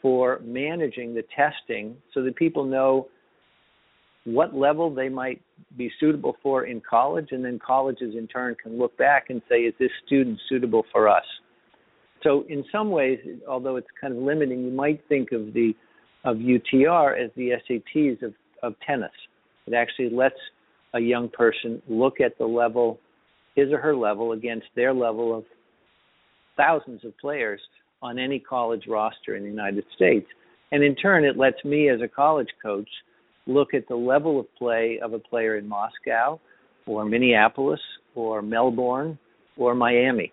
for 0.00 0.40
managing 0.44 1.14
the 1.14 1.24
testing 1.34 1.96
so 2.12 2.22
that 2.22 2.36
people 2.36 2.64
know 2.64 3.08
what 4.24 4.54
level 4.54 4.92
they 4.92 5.08
might 5.08 5.40
be 5.76 5.90
suitable 6.00 6.36
for 6.42 6.64
in 6.64 6.80
college, 6.80 7.28
and 7.30 7.44
then 7.44 7.58
colleges 7.64 8.14
in 8.16 8.26
turn 8.26 8.56
can 8.62 8.78
look 8.78 8.96
back 8.96 9.26
and 9.28 9.42
say, 9.48 9.60
is 9.60 9.74
this 9.78 9.90
student 10.06 10.38
suitable 10.48 10.84
for 10.92 11.08
us? 11.08 11.24
So, 12.22 12.44
in 12.48 12.64
some 12.72 12.90
ways, 12.90 13.18
although 13.46 13.76
it's 13.76 13.86
kind 14.00 14.16
of 14.16 14.22
limiting, 14.22 14.64
you 14.64 14.70
might 14.70 15.02
think 15.08 15.32
of 15.32 15.52
the 15.52 15.74
of 16.24 16.38
UTR 16.38 17.22
as 17.22 17.30
the 17.36 17.50
SATs 17.68 18.22
of, 18.22 18.32
of 18.62 18.74
tennis. 18.86 19.12
It 19.66 19.74
actually 19.74 20.08
lets 20.08 20.38
a 20.94 21.00
young 21.00 21.28
person 21.28 21.82
look 21.86 22.20
at 22.20 22.38
the 22.38 22.46
level, 22.46 22.98
his 23.54 23.70
or 23.70 23.78
her 23.78 23.94
level, 23.94 24.32
against 24.32 24.66
their 24.74 24.94
level 24.94 25.36
of 25.36 25.44
thousands 26.56 27.04
of 27.04 27.16
players 27.18 27.60
on 28.00 28.18
any 28.18 28.38
college 28.38 28.84
roster 28.88 29.36
in 29.36 29.42
the 29.42 29.50
United 29.50 29.84
States. 29.94 30.26
And 30.72 30.82
in 30.82 30.94
turn, 30.94 31.24
it 31.24 31.36
lets 31.36 31.62
me 31.64 31.90
as 31.90 32.00
a 32.00 32.08
college 32.08 32.48
coach 32.62 32.88
look 33.46 33.74
at 33.74 33.86
the 33.88 33.96
level 33.96 34.40
of 34.40 34.46
play 34.56 34.98
of 35.02 35.12
a 35.12 35.18
player 35.18 35.56
in 35.58 35.68
Moscow 35.68 36.40
or 36.86 37.04
Minneapolis 37.04 37.80
or 38.14 38.42
Melbourne 38.42 39.18
or 39.56 39.74
Miami. 39.74 40.32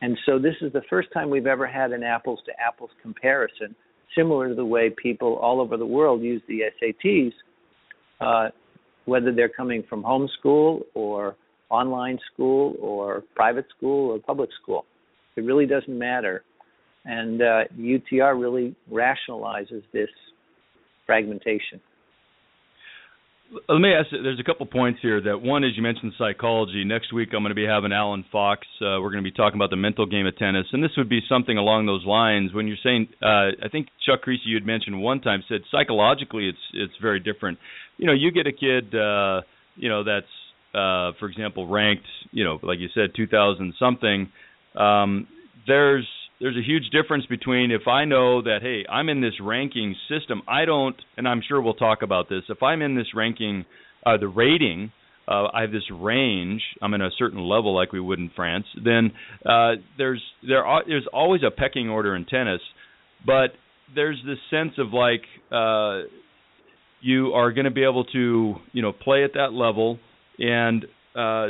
And 0.00 0.16
so 0.26 0.38
this 0.38 0.54
is 0.60 0.72
the 0.72 0.82
first 0.88 1.08
time 1.12 1.30
we've 1.30 1.46
ever 1.46 1.66
had 1.66 1.92
an 1.92 2.02
apples 2.02 2.40
to 2.46 2.52
apples 2.60 2.90
comparison, 3.02 3.74
similar 4.16 4.48
to 4.48 4.54
the 4.54 4.64
way 4.64 4.90
people 4.90 5.36
all 5.36 5.60
over 5.60 5.76
the 5.76 5.86
world 5.86 6.22
use 6.22 6.42
the 6.48 6.60
SATs, 6.80 7.32
uh, 8.20 8.50
whether 9.06 9.32
they're 9.32 9.48
coming 9.48 9.82
from 9.88 10.02
homeschool 10.02 10.82
or 10.94 11.36
online 11.70 12.18
school 12.32 12.76
or 12.80 13.24
private 13.34 13.66
school 13.76 14.12
or 14.12 14.18
public 14.18 14.50
school. 14.62 14.84
It 15.36 15.42
really 15.42 15.66
doesn't 15.66 15.96
matter. 15.96 16.44
And 17.04 17.42
uh, 17.42 17.64
UTR 17.78 18.40
really 18.40 18.74
rationalizes 18.90 19.82
this 19.92 20.08
fragmentation. 21.06 21.80
Let 23.50 23.78
me 23.78 23.94
ask. 23.94 24.08
There's 24.10 24.38
a 24.38 24.44
couple 24.44 24.66
points 24.66 25.00
here. 25.00 25.22
That 25.22 25.40
one 25.40 25.64
is 25.64 25.70
you 25.74 25.82
mentioned 25.82 26.12
psychology. 26.18 26.84
Next 26.84 27.14
week 27.14 27.30
I'm 27.32 27.42
going 27.42 27.48
to 27.50 27.54
be 27.54 27.64
having 27.64 27.92
Allen 27.92 28.24
Fox. 28.30 28.66
Uh, 28.80 29.00
we're 29.00 29.10
going 29.10 29.24
to 29.24 29.30
be 29.30 29.34
talking 29.34 29.56
about 29.56 29.70
the 29.70 29.76
mental 29.76 30.04
game 30.04 30.26
of 30.26 30.36
tennis, 30.36 30.66
and 30.72 30.84
this 30.84 30.90
would 30.98 31.08
be 31.08 31.20
something 31.28 31.56
along 31.56 31.86
those 31.86 32.04
lines. 32.04 32.52
When 32.52 32.66
you're 32.66 32.76
saying, 32.82 33.08
uh, 33.22 33.56
I 33.64 33.68
think 33.72 33.88
Chuck 34.04 34.20
Kriese 34.26 34.44
you 34.44 34.54
had 34.54 34.66
mentioned 34.66 35.00
one 35.00 35.22
time 35.22 35.42
said 35.48 35.62
psychologically 35.70 36.48
it's 36.48 36.58
it's 36.74 36.92
very 37.00 37.20
different. 37.20 37.58
You 37.96 38.06
know, 38.06 38.12
you 38.12 38.32
get 38.32 38.46
a 38.46 38.52
kid, 38.52 38.94
uh, 38.94 39.40
you 39.76 39.88
know, 39.88 40.04
that's 40.04 40.26
uh, 40.74 41.16
for 41.18 41.26
example 41.30 41.66
ranked, 41.66 42.06
you 42.32 42.44
know, 42.44 42.58
like 42.62 42.78
you 42.80 42.88
said, 42.94 43.12
2,000 43.16 43.72
something. 43.78 44.30
Um, 44.76 45.26
there's 45.66 46.06
there's 46.40 46.56
a 46.56 46.62
huge 46.62 46.90
difference 46.90 47.26
between 47.26 47.70
if 47.70 47.88
I 47.88 48.04
know 48.04 48.42
that 48.42 48.58
hey, 48.62 48.84
I'm 48.88 49.08
in 49.08 49.20
this 49.20 49.34
ranking 49.40 49.96
system, 50.08 50.42
I 50.46 50.64
don't 50.64 50.96
and 51.16 51.26
I'm 51.26 51.42
sure 51.46 51.60
we'll 51.60 51.74
talk 51.74 52.02
about 52.02 52.28
this. 52.28 52.42
If 52.48 52.62
I'm 52.62 52.82
in 52.82 52.94
this 52.96 53.08
ranking 53.14 53.64
uh 54.06 54.16
the 54.18 54.28
rating, 54.28 54.92
uh 55.26 55.48
I 55.52 55.62
have 55.62 55.72
this 55.72 55.88
range, 55.92 56.62
I'm 56.80 56.94
in 56.94 57.02
a 57.02 57.10
certain 57.18 57.40
level 57.40 57.74
like 57.74 57.92
we 57.92 58.00
would 58.00 58.18
in 58.18 58.30
France, 58.34 58.66
then 58.82 59.12
uh 59.44 59.72
there's 59.96 60.22
there 60.46 60.64
are, 60.64 60.82
there's 60.86 61.06
always 61.12 61.42
a 61.46 61.50
pecking 61.50 61.88
order 61.88 62.14
in 62.14 62.24
tennis, 62.24 62.60
but 63.26 63.50
there's 63.94 64.20
this 64.24 64.38
sense 64.50 64.72
of 64.78 64.92
like 64.92 65.22
uh 65.50 66.02
you 67.00 67.32
are 67.32 67.52
going 67.52 67.64
to 67.64 67.70
be 67.70 67.84
able 67.84 68.04
to, 68.04 68.56
you 68.72 68.82
know, 68.82 68.92
play 68.92 69.22
at 69.22 69.34
that 69.34 69.52
level 69.52 69.98
and 70.38 70.84
uh 71.14 71.48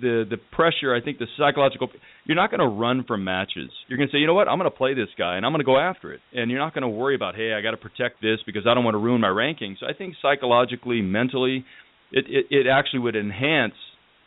the 0.00 0.24
the 0.30 0.38
pressure, 0.52 0.94
I 0.94 1.00
think 1.00 1.18
the 1.18 1.26
psychological 1.36 1.88
you're 2.24 2.36
not 2.36 2.50
going 2.50 2.60
to 2.60 2.66
run 2.66 3.04
from 3.06 3.24
matches. 3.24 3.70
You're 3.88 3.98
going 3.98 4.08
to 4.08 4.12
say, 4.12 4.18
you 4.18 4.26
know 4.26 4.34
what, 4.34 4.48
I'm 4.48 4.58
going 4.58 4.70
to 4.70 4.76
play 4.76 4.94
this 4.94 5.08
guy 5.18 5.36
and 5.36 5.44
I'm 5.44 5.52
going 5.52 5.60
to 5.60 5.64
go 5.64 5.78
after 5.78 6.12
it. 6.12 6.20
And 6.32 6.50
you're 6.50 6.60
not 6.60 6.74
going 6.74 6.82
to 6.82 6.88
worry 6.88 7.14
about, 7.14 7.34
hey, 7.34 7.52
I 7.52 7.60
got 7.62 7.72
to 7.72 7.76
protect 7.76 8.22
this 8.22 8.38
because 8.46 8.62
I 8.66 8.74
don't 8.74 8.84
want 8.84 8.94
to 8.94 8.98
ruin 8.98 9.20
my 9.20 9.28
ranking. 9.28 9.76
So 9.80 9.86
I 9.86 9.92
think 9.92 10.14
psychologically, 10.22 11.02
mentally, 11.02 11.64
it 12.12 12.26
it, 12.28 12.46
it 12.50 12.66
actually 12.66 13.00
would 13.00 13.16
enhance 13.16 13.74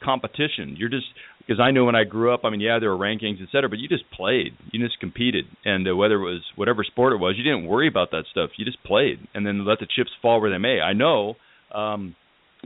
competition. 0.04 0.75
You're 0.78 0.90
just 0.90 1.06
because 1.40 1.60
I 1.60 1.72
know 1.72 1.86
when 1.86 1.96
I 1.96 2.04
grew 2.04 2.34
up, 2.34 2.42
I 2.44 2.50
mean, 2.50 2.60
yeah, 2.60 2.80
there 2.80 2.90
were 2.90 2.98
rankings, 2.98 3.42
et 3.42 3.50
cetera, 3.52 3.70
but 3.70 3.78
you 3.78 3.88
just 3.88 4.10
played, 4.12 4.54
you 4.72 4.84
just 4.84 5.00
competed, 5.00 5.46
and 5.64 5.88
uh, 5.88 5.96
whether 5.96 6.16
it 6.16 6.24
was 6.24 6.42
whatever 6.56 6.84
sport 6.84 7.14
it 7.14 7.18
was, 7.18 7.36
you 7.38 7.44
didn't 7.44 7.68
worry 7.68 7.88
about 7.88 8.12
that 8.12 8.24
stuff. 8.32 8.50
You 8.58 8.66
just 8.66 8.84
played, 8.84 9.20
and 9.34 9.46
then 9.46 9.66
let 9.66 9.80
the 9.80 9.88
chips 9.96 10.10
fall 10.22 10.42
where 10.42 10.50
they 10.50 10.58
may. 10.58 10.82
I 10.82 10.94
know 10.94 11.36
um, 11.74 12.16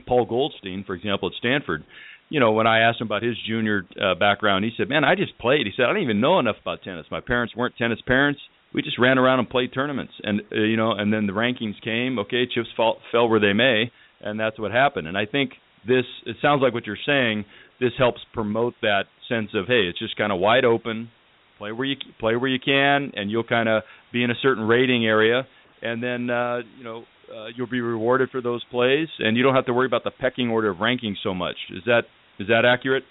Paul 0.06 0.24
Goldstein, 0.24 0.84
for 0.86 0.94
example, 0.94 1.28
at 1.28 1.34
Stanford 1.38 1.84
you 2.30 2.38
know, 2.38 2.52
when 2.52 2.66
I 2.66 2.80
asked 2.80 3.00
him 3.00 3.08
about 3.08 3.22
his 3.22 3.36
junior 3.46 3.84
uh, 4.00 4.14
background, 4.14 4.64
he 4.64 4.70
said, 4.76 4.88
"Man, 4.88 5.04
I 5.04 5.16
just 5.16 5.36
played." 5.38 5.66
He 5.66 5.72
said, 5.76 5.84
"I 5.84 5.92
don't 5.92 6.02
even 6.02 6.20
know 6.20 6.38
enough 6.38 6.56
about 6.62 6.82
tennis. 6.82 7.06
My 7.10 7.20
parents 7.20 7.54
weren't 7.54 7.76
tennis 7.76 7.98
parents. 8.06 8.40
We 8.72 8.82
just 8.82 9.00
ran 9.00 9.18
around 9.18 9.40
and 9.40 9.50
played 9.50 9.74
tournaments, 9.74 10.12
and 10.22 10.40
uh, 10.52 10.60
you 10.60 10.76
know, 10.76 10.92
and 10.92 11.12
then 11.12 11.26
the 11.26 11.32
rankings 11.32 11.80
came. 11.82 12.18
Okay, 12.20 12.46
chips 12.46 12.68
fall, 12.76 12.98
fell 13.10 13.28
where 13.28 13.40
they 13.40 13.52
may, 13.52 13.90
and 14.20 14.38
that's 14.38 14.58
what 14.58 14.70
happened. 14.70 15.08
And 15.08 15.18
I 15.18 15.26
think 15.26 15.52
this. 15.86 16.04
It 16.24 16.36
sounds 16.40 16.62
like 16.62 16.72
what 16.72 16.86
you're 16.86 16.96
saying. 17.04 17.44
This 17.80 17.92
helps 17.98 18.20
promote 18.32 18.74
that 18.82 19.04
sense 19.28 19.50
of, 19.54 19.66
hey, 19.66 19.88
it's 19.88 19.98
just 19.98 20.16
kind 20.16 20.30
of 20.30 20.38
wide 20.38 20.64
open. 20.64 21.10
Play 21.58 21.72
where 21.72 21.86
you 21.86 21.96
play 22.20 22.36
where 22.36 22.48
you 22.48 22.60
can, 22.64 23.10
and 23.16 23.28
you'll 23.28 23.44
kind 23.44 23.68
of 23.68 23.82
be 24.12 24.22
in 24.22 24.30
a 24.30 24.34
certain 24.40 24.62
rating 24.64 25.04
area, 25.04 25.48
and 25.82 26.00
then 26.00 26.30
uh, 26.30 26.58
you 26.78 26.84
know 26.84 27.04
uh, 27.34 27.46
you'll 27.56 27.66
be 27.66 27.80
rewarded 27.80 28.30
for 28.30 28.40
those 28.40 28.62
plays, 28.70 29.08
and 29.18 29.36
you 29.36 29.42
don't 29.42 29.56
have 29.56 29.66
to 29.66 29.72
worry 29.72 29.86
about 29.86 30.04
the 30.04 30.12
pecking 30.12 30.48
order 30.48 30.70
of 30.70 30.78
ranking 30.78 31.16
so 31.24 31.34
much. 31.34 31.56
Is 31.70 31.82
that 31.86 32.02
is 32.40 32.48
that 32.48 32.64
accurate? 32.64 33.04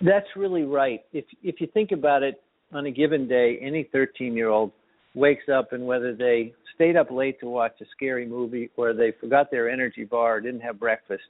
That's 0.00 0.26
really 0.36 0.62
right. 0.62 1.00
If 1.12 1.24
if 1.42 1.60
you 1.60 1.66
think 1.66 1.90
about 1.90 2.22
it, 2.22 2.40
on 2.72 2.86
a 2.86 2.90
given 2.90 3.26
day, 3.26 3.58
any 3.60 3.88
13 3.90 4.34
year 4.34 4.50
old 4.50 4.70
wakes 5.14 5.48
up 5.52 5.72
and 5.72 5.86
whether 5.86 6.14
they 6.14 6.52
stayed 6.74 6.96
up 6.96 7.10
late 7.10 7.40
to 7.40 7.46
watch 7.46 7.72
a 7.80 7.84
scary 7.96 8.26
movie 8.26 8.70
or 8.76 8.92
they 8.92 9.12
forgot 9.18 9.50
their 9.50 9.68
energy 9.68 10.04
bar 10.04 10.36
or 10.36 10.40
didn't 10.40 10.60
have 10.60 10.78
breakfast, 10.78 11.24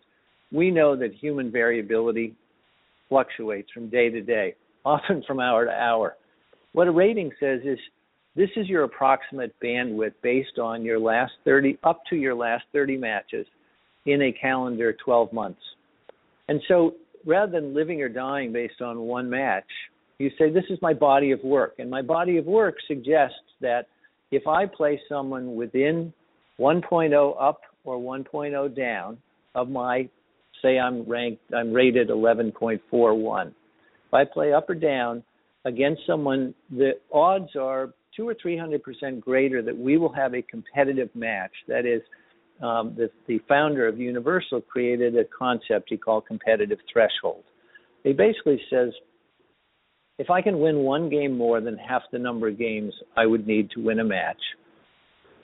we 0.52 0.70
know 0.70 0.96
that 0.96 1.14
human 1.14 1.50
variability 1.50 2.34
fluctuates 3.08 3.70
from 3.72 3.88
day 3.88 4.10
to 4.10 4.20
day, 4.20 4.54
often 4.84 5.22
from 5.26 5.40
hour 5.40 5.64
to 5.64 5.70
hour. 5.70 6.16
What 6.72 6.88
a 6.88 6.92
rating 6.92 7.30
says 7.40 7.60
is 7.64 7.78
this 8.36 8.50
is 8.56 8.68
your 8.68 8.84
approximate 8.84 9.54
bandwidth 9.62 10.14
based 10.22 10.58
on 10.60 10.82
your 10.82 10.98
last 10.98 11.32
30 11.44 11.78
up 11.84 12.02
to 12.10 12.16
your 12.16 12.34
last 12.34 12.64
30 12.72 12.96
matches 12.98 13.46
in 14.04 14.22
a 14.22 14.32
calendar 14.32 14.94
12 15.04 15.32
months. 15.32 15.60
And 16.48 16.60
so 16.68 16.94
rather 17.26 17.52
than 17.52 17.74
living 17.74 18.02
or 18.02 18.08
dying 18.08 18.52
based 18.52 18.80
on 18.80 19.00
one 19.00 19.28
match, 19.28 19.64
you 20.18 20.30
say, 20.38 20.50
This 20.50 20.64
is 20.70 20.78
my 20.82 20.94
body 20.94 21.30
of 21.30 21.42
work. 21.44 21.74
And 21.78 21.90
my 21.90 22.02
body 22.02 22.38
of 22.38 22.46
work 22.46 22.76
suggests 22.86 23.36
that 23.60 23.86
if 24.30 24.46
I 24.46 24.66
play 24.66 25.00
someone 25.08 25.54
within 25.54 26.12
1.0 26.58 27.36
up 27.40 27.60
or 27.84 27.98
1.0 27.98 28.76
down 28.76 29.18
of 29.54 29.68
my, 29.68 30.08
say 30.60 30.78
I'm 30.78 31.08
ranked, 31.08 31.42
I'm 31.56 31.72
rated 31.72 32.08
11.41. 32.08 33.48
If 33.48 33.54
I 34.14 34.24
play 34.24 34.52
up 34.52 34.68
or 34.68 34.74
down 34.74 35.22
against 35.64 36.02
someone, 36.06 36.54
the 36.70 36.92
odds 37.12 37.54
are 37.56 37.90
two 38.16 38.28
or 38.28 38.34
three 38.40 38.58
hundred 38.58 38.82
percent 38.82 39.20
greater 39.20 39.62
that 39.62 39.76
we 39.76 39.96
will 39.96 40.12
have 40.12 40.34
a 40.34 40.42
competitive 40.42 41.08
match. 41.14 41.52
That 41.68 41.86
is, 41.86 42.02
um, 42.62 42.94
the, 42.96 43.10
the 43.26 43.38
founder 43.48 43.86
of 43.86 43.98
Universal 43.98 44.62
created 44.62 45.16
a 45.16 45.24
concept 45.24 45.88
he 45.88 45.96
called 45.96 46.26
competitive 46.26 46.78
threshold. 46.92 47.44
He 48.04 48.12
basically 48.12 48.60
says, 48.70 48.90
if 50.18 50.30
I 50.30 50.42
can 50.42 50.58
win 50.58 50.78
one 50.78 51.08
game 51.08 51.36
more 51.36 51.60
than 51.60 51.76
half 51.76 52.02
the 52.10 52.18
number 52.18 52.48
of 52.48 52.58
games 52.58 52.92
I 53.16 53.26
would 53.26 53.46
need 53.46 53.70
to 53.70 53.80
win 53.80 54.00
a 54.00 54.04
match, 54.04 54.40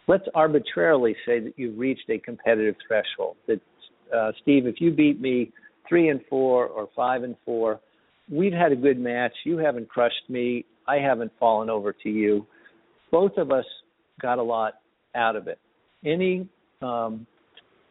let's 0.08 0.24
arbitrarily 0.34 1.14
say 1.24 1.38
that 1.40 1.54
you've 1.56 1.78
reached 1.78 2.10
a 2.10 2.18
competitive 2.18 2.74
threshold. 2.86 3.36
That 3.46 3.60
uh, 4.14 4.32
Steve, 4.42 4.66
if 4.66 4.80
you 4.80 4.90
beat 4.90 5.20
me 5.20 5.52
three 5.88 6.08
and 6.08 6.20
four 6.28 6.66
or 6.66 6.88
five 6.96 7.22
and 7.22 7.36
four, 7.44 7.80
we've 8.30 8.52
had 8.52 8.72
a 8.72 8.76
good 8.76 8.98
match. 8.98 9.32
You 9.44 9.58
haven't 9.58 9.88
crushed 9.88 10.28
me. 10.28 10.64
I 10.88 10.96
haven't 10.96 11.32
fallen 11.38 11.70
over 11.70 11.92
to 11.92 12.08
you. 12.08 12.46
Both 13.10 13.36
of 13.36 13.52
us 13.52 13.64
got 14.20 14.38
a 14.38 14.42
lot 14.42 14.74
out 15.14 15.36
of 15.36 15.46
it. 15.46 15.58
Any 16.04 16.48
um, 16.82 17.26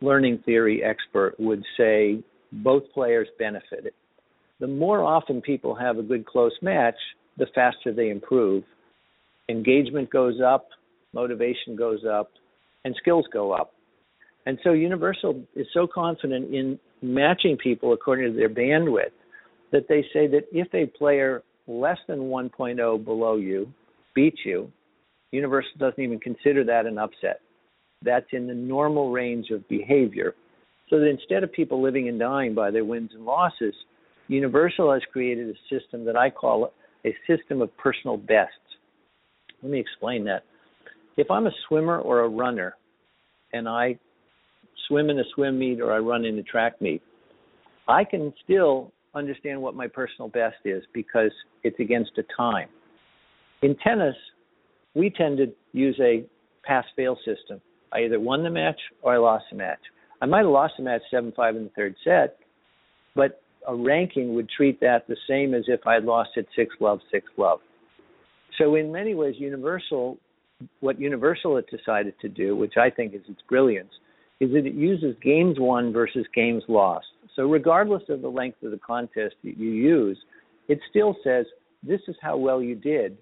learning 0.02 0.40
theory 0.46 0.84
expert 0.84 1.36
would 1.40 1.64
say 1.78 2.24
both 2.52 2.84
players 2.94 3.28
benefited. 3.40 3.94
The 4.60 4.68
more 4.68 5.04
often 5.04 5.42
people 5.42 5.76
have 5.76 5.98
a 5.98 6.04
good 6.04 6.26
close 6.26 6.54
match, 6.62 6.96
the 7.38 7.48
faster 7.56 7.94
they 7.94 8.10
improve. 8.10 8.64
Engagement 9.50 10.10
goes 10.10 10.40
up, 10.46 10.70
motivation 11.14 11.76
goes 11.76 12.02
up, 12.10 12.30
and 12.86 12.96
skills 13.02 13.26
go 13.34 13.52
up. 13.52 13.74
And 14.46 14.60
so 14.64 14.74
Universal 14.74 15.44
is 15.56 15.68
so 15.74 15.88
confident 15.88 16.54
in 16.54 16.80
matching 17.02 17.58
people 17.58 17.94
according 17.94 18.32
to 18.32 18.38
their 18.38 18.50
bandwidth 18.50 19.12
that 19.72 19.88
they 19.88 20.02
say 20.14 20.28
that 20.28 20.44
if 20.52 20.68
a 20.74 20.86
player 20.98 21.44
less 21.68 21.98
than 22.08 22.20
1.0 22.20 23.06
below 23.06 23.36
you 23.38 23.72
beats 24.14 24.40
you, 24.46 24.72
Universal 25.32 25.72
doesn't 25.80 26.04
even 26.04 26.20
consider 26.20 26.64
that 26.64 26.86
an 26.86 26.98
upset 26.98 27.40
that's 28.04 28.28
in 28.32 28.48
the 28.48 28.54
normal 28.54 29.12
range 29.12 29.50
of 29.52 29.68
behavior. 29.68 30.36
So 30.90 31.00
that 31.00 31.08
instead 31.08 31.44
of 31.44 31.52
people 31.52 31.82
living 31.82 32.08
and 32.10 32.20
dying 32.20 32.54
by 32.54 32.72
their 32.72 32.86
wins 32.86 33.12
and 33.14 33.26
losses, 33.26 33.74
Universal 34.28 34.94
has 34.94 35.02
created 35.12 35.50
a 35.50 35.76
system 35.76 36.06
that 36.06 36.16
I 36.16 36.30
call 36.30 36.72
a 37.06 37.16
system 37.28 37.62
of 37.62 37.76
personal 37.78 38.18
bests. 38.18 38.58
Let 39.62 39.72
me 39.72 39.80
explain 39.80 40.24
that. 40.26 40.44
If 41.18 41.30
I'm 41.30 41.48
a 41.48 41.52
swimmer 41.68 42.00
or 42.00 42.22
a 42.22 42.30
runner 42.30 42.76
and 43.52 43.68
I 43.68 44.00
swim 44.88 45.10
in 45.10 45.20
a 45.20 45.24
swim 45.36 45.60
meet 45.60 45.82
or 45.82 45.94
I 45.94 46.00
run 46.00 46.26
in 46.26 46.38
a 46.40 46.44
track 46.44 46.82
meet, 46.82 47.02
I 47.88 48.04
can 48.04 48.34
still 48.44 48.92
understand 49.14 49.62
what 49.62 49.76
my 49.76 49.88
personal 49.88 50.30
best 50.30 50.58
is 50.66 50.84
because 50.94 51.32
it's 51.64 51.80
against 51.80 52.12
a 52.18 52.24
time. 52.36 52.70
In 53.62 53.76
tennis, 53.78 54.16
we 54.96 55.10
tend 55.10 55.38
to 55.38 55.48
use 55.72 56.00
a 56.02 56.26
pass 56.64 56.86
fail 56.96 57.18
system. 57.26 57.62
I 57.94 58.00
either 58.00 58.20
won 58.20 58.44
the 58.44 58.50
match 58.50 58.80
or 59.02 59.14
I 59.14 59.18
lost 59.18 59.46
the 59.52 59.58
match. 59.58 59.80
I 60.22 60.26
might 60.26 60.40
have 60.40 60.48
lost 60.48 60.76
the 60.78 60.84
match 60.84 61.02
7 61.12 61.34
5 61.36 61.56
in 61.56 61.64
the 61.66 61.70
third 61.70 61.96
set, 62.04 62.38
but 63.16 63.42
a 63.68 63.76
ranking 63.76 64.36
would 64.36 64.50
treat 64.50 64.80
that 64.82 65.08
the 65.08 65.18
same 65.28 65.54
as 65.54 65.66
if 65.68 65.82
I 65.86 65.94
had 65.94 66.06
lost 66.06 66.32
at 66.38 66.46
six 66.56 66.74
love, 66.80 67.00
six 67.12 67.26
love. 67.38 67.60
So 68.58 68.76
in 68.76 68.92
many 68.92 69.16
ways, 69.16 69.36
Universal, 69.38 70.18
what 70.80 71.00
Universal 71.00 71.56
has 71.56 71.66
decided 71.72 72.14
to 72.22 72.30
do, 72.30 72.56
which 72.56 72.74
I 72.78 72.90
think 72.90 73.14
is 73.14 73.22
its 73.28 73.42
brilliance, 73.50 73.92
is 74.40 74.52
that 74.52 74.66
it 74.66 74.74
uses 74.74 75.16
games 75.24 75.58
won 75.60 75.94
versus 75.94 76.26
games 76.36 76.64
lost. 76.68 77.08
So 77.36 77.44
regardless 77.44 78.04
of 78.10 78.22
the 78.22 78.28
length 78.28 78.62
of 78.64 78.72
the 78.72 78.80
contest 78.80 79.36
that 79.44 79.58
you 79.58 79.72
use, 79.72 80.18
it 80.68 80.80
still 80.90 81.16
says 81.24 81.46
this 81.82 82.02
is 82.08 82.16
how 82.22 82.38
well 82.38 82.62
you 82.62 82.76
did, 82.76 83.18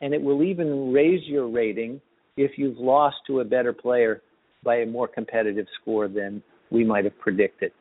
and 0.00 0.12
it 0.12 0.20
will 0.20 0.42
even 0.42 0.92
raise 0.92 1.26
your 1.26 1.48
rating 1.48 2.00
if 2.36 2.52
you've 2.56 2.78
lost 2.78 3.16
to 3.26 3.40
a 3.40 3.44
better 3.44 3.72
player 3.72 4.22
by 4.64 4.76
a 4.76 4.86
more 4.86 5.08
competitive 5.08 5.66
score 5.80 6.08
than 6.08 6.42
we 6.70 6.84
might 6.84 7.04
have 7.04 7.18
predicted. 7.18 7.72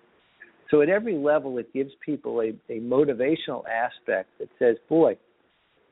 So 0.69 0.81
at 0.81 0.89
every 0.89 1.17
level, 1.17 1.57
it 1.57 1.71
gives 1.73 1.91
people 2.03 2.39
a, 2.41 2.53
a 2.71 2.79
motivational 2.79 3.63
aspect 3.67 4.29
that 4.39 4.49
says, 4.57 4.77
boy, 4.89 5.17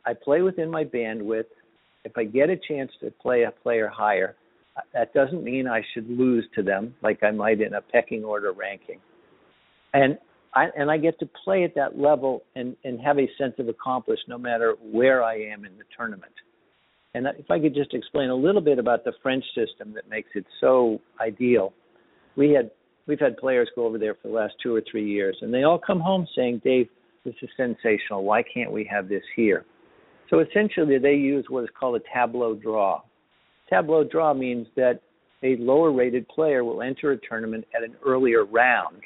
I 0.06 0.14
play 0.14 0.42
within 0.42 0.72
my 0.72 0.86
bandwidth. 0.86 1.46
If 2.06 2.14
I 2.18 2.24
get 2.24 2.50
a 2.50 2.56
chance 2.56 2.92
to 3.02 3.12
play 3.22 3.44
a 3.44 3.52
player 3.52 3.90
higher, 3.90 4.36
uh, 4.78 4.82
that 4.94 5.14
doesn't 5.14 5.44
mean 5.44 5.68
I 5.68 5.82
should 5.94 6.10
lose 6.10 6.46
to 6.56 6.64
them 6.64 6.96
like 7.04 7.24
I 7.24 7.32
might 7.32 7.60
in 7.62 7.74
a 7.74 7.82
pecking 7.82 8.24
order 8.24 8.54
ranking. 8.54 9.00
And 9.94 10.18
I 10.56 10.68
and 10.78 10.90
I 10.90 10.98
get 10.98 11.20
to 11.20 11.30
play 11.44 11.64
at 11.64 11.76
that 11.76 12.00
level 12.00 12.44
and 12.56 12.76
and 12.84 13.00
have 13.02 13.20
a 13.20 13.30
sense 13.38 13.56
of 13.60 13.68
accomplishment 13.68 14.30
no 14.30 14.38
matter 14.38 14.76
where 14.82 15.24
I 15.24 15.36
am 15.36 15.66
in 15.66 15.78
the 15.78 15.84
tournament. 15.96 16.32
And 17.16 17.26
if 17.26 17.50
I 17.50 17.60
could 17.60 17.74
just 17.74 17.94
explain 17.94 18.30
a 18.30 18.36
little 18.36 18.62
bit 18.62 18.78
about 18.78 19.04
the 19.04 19.14
French 19.24 19.44
system 19.56 19.94
that 19.94 20.10
makes 20.10 20.30
it 20.36 20.46
so 20.62 21.00
ideal. 21.20 21.74
We 22.36 22.52
had 22.52 22.70
we've 23.08 23.20
had 23.20 23.38
players 23.38 23.70
go 23.76 23.86
over 23.86 23.98
there 23.98 24.16
for 24.22 24.28
the 24.28 24.34
last 24.34 24.54
two 24.62 24.76
or 24.76 24.84
three 24.90 25.10
years, 25.10 25.36
and 25.42 25.54
they 25.54 25.64
all 25.64 25.80
come 25.80 26.00
home 26.00 26.28
saying, 26.36 26.62
"Dave, 26.64 26.88
this 27.26 27.34
is 27.42 27.50
sensational. 27.58 28.24
Why 28.24 28.44
can't 28.44 28.72
we 28.72 28.84
have 28.86 29.10
this 29.10 29.24
here?" 29.36 29.66
So 30.30 30.40
essentially, 30.40 31.00
they 31.00 31.16
use 31.16 31.46
what 31.50 31.64
is 31.64 31.70
called 31.78 31.96
a 31.96 32.04
tableau 32.14 32.54
draw. 32.54 33.02
Tableau 33.70 34.04
draw 34.04 34.34
means 34.34 34.68
that 34.76 35.02
a 35.42 35.56
lower 35.58 35.92
rated 35.92 36.28
player 36.28 36.64
will 36.64 36.82
enter 36.84 37.12
a 37.12 37.18
tournament 37.18 37.66
at 37.76 37.84
an 37.84 37.96
earlier 38.06 38.46
round 38.46 39.02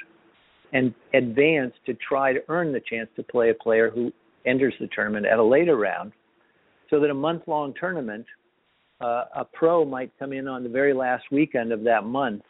and 0.74 0.94
advance 1.14 1.74
to 1.86 1.94
try 1.94 2.34
to 2.34 2.40
earn 2.50 2.74
the 2.74 2.82
chance 2.82 3.10
to 3.16 3.24
play 3.24 3.52
a 3.52 3.54
player 3.54 3.90
who 3.90 4.12
enters 4.46 4.74
the 4.80 4.88
tournament 4.88 5.26
at 5.26 5.40
a 5.40 5.44
later 5.44 5.78
round. 5.78 6.12
So 6.94 7.00
that 7.00 7.10
a 7.10 7.16
month 7.16 7.48
long 7.48 7.74
tournament, 7.80 8.24
uh, 9.02 9.24
a 9.36 9.46
pro 9.52 9.84
might 9.84 10.12
come 10.20 10.32
in 10.32 10.48
on 10.48 10.62
the 10.62 10.70
very 10.70 10.94
last 10.94 11.24
weekend 11.32 11.72
of 11.72 11.84
that 11.86 12.04
month 12.04 12.44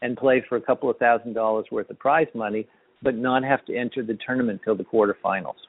and 0.00 0.16
play 0.16 0.42
for 0.48 0.56
a 0.56 0.62
couple 0.62 0.88
of 0.88 0.96
thousand 0.96 1.34
dollars 1.34 1.66
worth 1.70 1.90
of 1.90 1.98
prize 1.98 2.26
money, 2.34 2.66
but 3.02 3.14
not 3.14 3.44
have 3.44 3.62
to 3.66 3.76
enter 3.76 4.02
the 4.02 4.16
tournament 4.26 4.62
till 4.64 4.74
the 4.74 4.82
quarterfinals. 4.82 5.60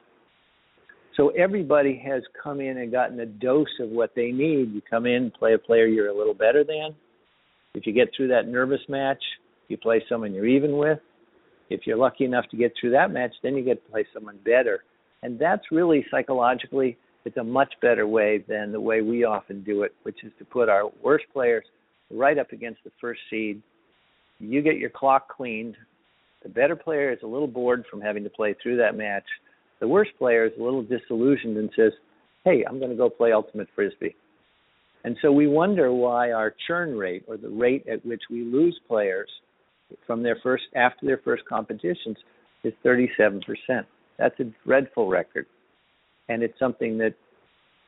So 1.18 1.28
everybody 1.36 2.02
has 2.02 2.22
come 2.42 2.62
in 2.62 2.78
and 2.78 2.90
gotten 2.90 3.20
a 3.20 3.26
dose 3.26 3.68
of 3.78 3.90
what 3.90 4.14
they 4.16 4.32
need. 4.32 4.72
You 4.72 4.80
come 4.88 5.04
in, 5.04 5.30
play 5.30 5.52
a 5.52 5.58
player 5.58 5.84
you're 5.84 6.08
a 6.08 6.16
little 6.16 6.32
better 6.32 6.64
than. 6.64 6.94
If 7.74 7.86
you 7.86 7.92
get 7.92 8.08
through 8.16 8.28
that 8.28 8.48
nervous 8.48 8.80
match, 8.88 9.22
you 9.68 9.76
play 9.76 10.02
someone 10.08 10.32
you're 10.32 10.46
even 10.46 10.78
with. 10.78 10.98
If 11.68 11.82
you're 11.86 11.98
lucky 11.98 12.24
enough 12.24 12.46
to 12.52 12.56
get 12.56 12.72
through 12.80 12.92
that 12.92 13.10
match, 13.10 13.34
then 13.42 13.54
you 13.54 13.62
get 13.62 13.84
to 13.84 13.92
play 13.92 14.06
someone 14.14 14.38
better. 14.46 14.82
And 15.22 15.38
that's 15.38 15.64
really 15.70 16.06
psychologically, 16.10 16.96
it's 17.24 17.36
a 17.36 17.44
much 17.44 17.74
better 17.80 18.06
way 18.06 18.44
than 18.46 18.72
the 18.72 18.80
way 18.80 19.02
we 19.02 19.24
often 19.24 19.62
do 19.62 19.82
it, 19.82 19.94
which 20.02 20.22
is 20.24 20.32
to 20.38 20.44
put 20.44 20.68
our 20.68 20.90
worst 21.02 21.24
players 21.32 21.64
right 22.10 22.38
up 22.38 22.52
against 22.52 22.84
the 22.84 22.92
first 23.00 23.20
seed. 23.30 23.62
You 24.38 24.62
get 24.62 24.76
your 24.76 24.90
clock 24.90 25.28
cleaned. 25.34 25.76
The 26.42 26.48
better 26.48 26.76
player 26.76 27.12
is 27.12 27.18
a 27.22 27.26
little 27.26 27.48
bored 27.48 27.84
from 27.90 28.00
having 28.00 28.24
to 28.24 28.30
play 28.30 28.54
through 28.62 28.76
that 28.78 28.96
match 28.96 29.24
the 29.84 29.88
worst 29.88 30.12
player 30.18 30.46
is 30.46 30.52
a 30.58 30.62
little 30.62 30.82
disillusioned 30.82 31.58
and 31.58 31.70
says, 31.76 31.92
"Hey, 32.44 32.64
I'm 32.64 32.78
going 32.78 32.90
to 32.90 32.96
go 32.96 33.10
play 33.10 33.32
ultimate 33.32 33.68
frisbee." 33.74 34.16
And 35.04 35.14
so 35.20 35.30
we 35.30 35.46
wonder 35.46 35.92
why 35.92 36.32
our 36.32 36.54
churn 36.66 36.96
rate 36.96 37.24
or 37.28 37.36
the 37.36 37.50
rate 37.50 37.86
at 37.86 38.04
which 38.06 38.22
we 38.30 38.44
lose 38.44 38.78
players 38.88 39.28
from 40.06 40.22
their 40.22 40.36
first 40.36 40.64
after 40.74 41.04
their 41.04 41.18
first 41.18 41.44
competitions 41.44 42.16
is 42.62 42.72
37%. 42.82 43.42
That's 44.16 44.40
a 44.40 44.44
dreadful 44.64 45.08
record. 45.08 45.44
And 46.28 46.42
it's 46.42 46.58
something 46.58 46.98
that 46.98 47.14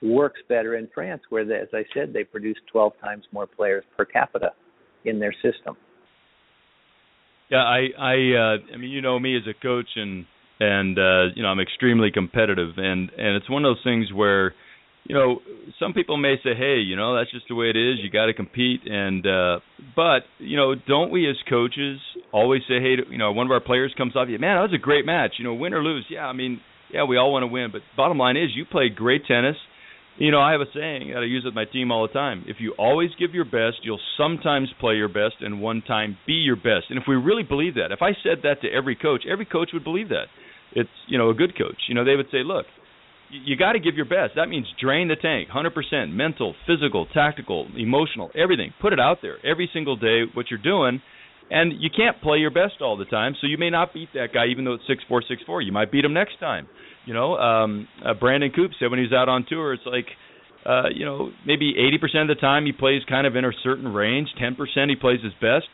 works 0.03 0.41
better 0.49 0.77
in 0.77 0.89
France 0.95 1.23
where 1.31 1.45
they, 1.45 1.57
as 1.57 1.69
I 1.73 1.85
said 1.95 2.13
they 2.13 2.25
produce 2.25 2.59
12 2.71 2.93
times 3.01 3.25
more 3.33 3.47
players 3.47 3.85
per 3.97 4.05
capita 4.05 4.51
in 5.05 5.19
their 5.19 5.33
system. 5.33 5.77
Yeah, 7.51 7.59
I 7.59 7.87
I 7.99 8.15
uh 8.35 8.75
I 8.75 8.77
mean 8.77 8.91
you 8.91 9.01
know 9.01 9.19
me 9.19 9.37
as 9.37 9.45
a 9.49 9.55
coach 9.63 9.89
and 9.95 10.27
and 10.61 10.99
uh, 10.99 11.35
you 11.35 11.43
know 11.43 11.49
I'm 11.49 11.61
extremely 11.61 12.11
competitive, 12.11 12.75
and 12.77 13.11
and 13.17 13.37
it's 13.37 13.49
one 13.49 13.65
of 13.65 13.71
those 13.71 13.85
things 13.85 14.13
where 14.13 14.55
you 15.05 15.15
know 15.15 15.41
some 15.79 15.93
people 15.93 16.17
may 16.17 16.37
say, 16.43 16.55
hey, 16.57 16.79
you 16.79 16.97
know 16.97 17.17
that's 17.17 17.31
just 17.31 17.47
the 17.49 17.55
way 17.55 17.71
it 17.71 17.77
is. 17.77 17.99
You 18.03 18.11
got 18.11 18.27
to 18.27 18.35
compete, 18.35 18.81
and 18.87 19.27
uh, 19.27 19.61
but 19.95 20.21
you 20.39 20.57
know 20.57 20.75
don't 20.75 21.11
we 21.11 21.29
as 21.29 21.37
coaches 21.49 22.01
always 22.33 22.63
say, 22.63 22.81
hey, 22.81 22.97
you 23.11 23.19
know 23.19 23.33
one 23.33 23.47
of 23.47 23.51
our 23.51 23.61
players 23.61 23.93
comes 23.97 24.17
off, 24.17 24.29
you, 24.29 24.39
man, 24.39 24.57
that 24.57 24.63
was 24.63 24.75
a 24.75 24.83
great 24.83 25.05
match. 25.05 25.35
You 25.39 25.45
know, 25.45 25.55
win 25.55 25.75
or 25.75 25.83
lose, 25.83 26.07
yeah, 26.09 26.27
I 26.27 26.33
mean, 26.33 26.61
yeah, 26.93 27.05
we 27.05 27.17
all 27.17 27.33
want 27.33 27.43
to 27.43 27.49
win, 27.49 27.71
but 27.73 27.83
bottom 27.97 28.19
line 28.19 28.37
is 28.37 28.51
you 28.55 28.65
played 28.65 28.97
great 28.97 29.27
tennis. 29.27 29.57
You 30.19 30.31
know, 30.31 30.41
I 30.41 30.53
have 30.53 30.63
a 30.63 30.73
saying 30.73 31.11
that 31.13 31.21
I 31.21 31.27
use 31.27 31.45
with 31.45 31.55
my 31.55 31.67
team 31.67 31.93
all 31.93 32.07
the 32.07 32.13
time. 32.13 32.45
If 32.47 32.57
you 32.59 32.73
always 32.79 33.11
give 33.19 33.35
your 33.35 33.45
best, 33.45 33.83
you'll 33.83 34.01
sometimes 34.17 34.71
play 34.81 34.95
your 34.95 35.09
best 35.09 35.37
and 35.41 35.61
one 35.61 35.83
time 35.83 36.17
be 36.27 36.35
your 36.35 36.57
best. 36.57 36.87
And 36.89 36.99
if 36.99 37.05
we 37.07 37.17
really 37.17 37.43
believe 37.43 37.75
that, 37.75 37.93
if 37.93 38.01
I 38.01 38.13
said 38.23 38.39
that 38.45 38.63
to 38.63 38.69
every 38.73 38.97
coach, 38.97 39.25
every 39.31 39.45
coach 39.45 39.71
would 39.75 39.85
believe 39.85 40.09
that 40.09 40.27
it's 40.73 40.91
you 41.07 41.19
know 41.19 41.31
a 41.31 41.35
good 41.35 41.57
coach. 41.57 41.77
You 41.89 41.95
know 41.95 42.05
they 42.05 42.17
would 42.17 42.31
say, 42.33 42.43
look, 42.45 42.65
you 43.31 43.57
got 43.57 43.73
to 43.73 43.81
give 43.81 43.95
your 43.95 44.07
best. 44.07 44.37
That 44.37 44.49
means 44.49 44.67
drain 44.81 45.09
the 45.09 45.17
tank, 45.17 45.49
100%, 45.49 46.13
mental, 46.13 46.55
physical, 46.67 47.07
tactical, 47.13 47.67
emotional, 47.77 48.31
everything. 48.35 48.73
Put 48.81 48.93
it 48.93 49.01
out 49.01 49.19
there 49.21 49.37
every 49.45 49.69
single 49.73 49.97
day 49.97 50.23
what 50.33 50.47
you're 50.51 50.63
doing. 50.63 51.03
And 51.51 51.75
you 51.81 51.91
can't 51.95 52.21
play 52.21 52.39
your 52.39 52.51
best 52.51 52.81
all 52.81 52.97
the 52.97 53.05
time, 53.05 53.35
so 53.41 53.47
you 53.47 53.57
may 53.57 53.71
not 53.71 53.95
beat 53.95 54.09
that 54.15 54.29
guy 54.35 54.47
even 54.47 54.65
though 54.65 54.75
it's 54.75 54.87
six 54.89 55.05
four 55.09 55.23
six 55.29 55.43
four. 55.47 55.63
You 55.63 55.73
might 55.73 55.93
beat 55.93 56.05
him 56.05 56.13
next 56.13 56.41
time. 56.41 56.67
You 57.05 57.15
know, 57.15 57.37
um, 57.37 57.87
uh, 58.05 58.15
Brandon 58.15 58.51
Coupe 58.55 58.73
said 58.81 58.91
when 58.91 58.99
he's 58.99 59.13
out 59.13 59.29
on 59.29 59.47
tour, 59.49 59.73
it's 59.73 59.87
like, 59.87 60.07
uh, 60.67 60.89
you 60.93 61.05
know, 61.05 61.31
maybe 61.47 61.75
80% 61.75 62.23
of 62.23 62.29
the 62.29 62.35
time 62.35 62.67
he 62.67 62.73
plays 62.73 63.03
kind 63.09 63.29
of 63.29 63.37
in 63.37 63.45
a 63.45 63.53
certain 63.63 63.87
range. 63.87 64.29
10% 64.43 64.57
he 64.89 64.97
plays 64.97 65.21
his 65.23 65.33
best. 65.35 65.67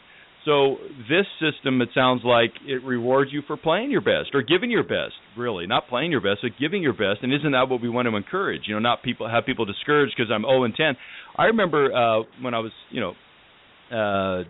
So 0.44 0.76
this 1.08 1.24
system, 1.40 1.80
it 1.80 1.90
sounds 1.94 2.22
like 2.24 2.50
it 2.66 2.84
rewards 2.84 3.32
you 3.32 3.42
for 3.46 3.56
playing 3.56 3.90
your 3.90 4.00
best 4.00 4.34
or 4.34 4.42
giving 4.42 4.70
your 4.70 4.82
best. 4.82 5.14
Really, 5.38 5.66
not 5.66 5.88
playing 5.88 6.10
your 6.10 6.20
best, 6.20 6.40
but 6.42 6.50
giving 6.60 6.82
your 6.82 6.92
best. 6.92 7.22
And 7.22 7.32
isn't 7.32 7.52
that 7.52 7.68
what 7.68 7.80
we 7.80 7.88
want 7.88 8.08
to 8.08 8.16
encourage? 8.16 8.62
You 8.66 8.74
know, 8.74 8.80
not 8.80 9.02
people 9.02 9.28
have 9.30 9.46
people 9.46 9.64
discouraged 9.64 10.14
because 10.16 10.30
I'm 10.30 10.42
0 10.42 10.64
and 10.64 10.74
10. 10.74 10.96
I 11.38 11.44
remember 11.44 11.92
uh, 11.92 12.24
when 12.42 12.54
I 12.54 12.58
was, 12.58 12.72
you 12.90 13.00
know, 13.00 13.12
uh, 13.96 14.44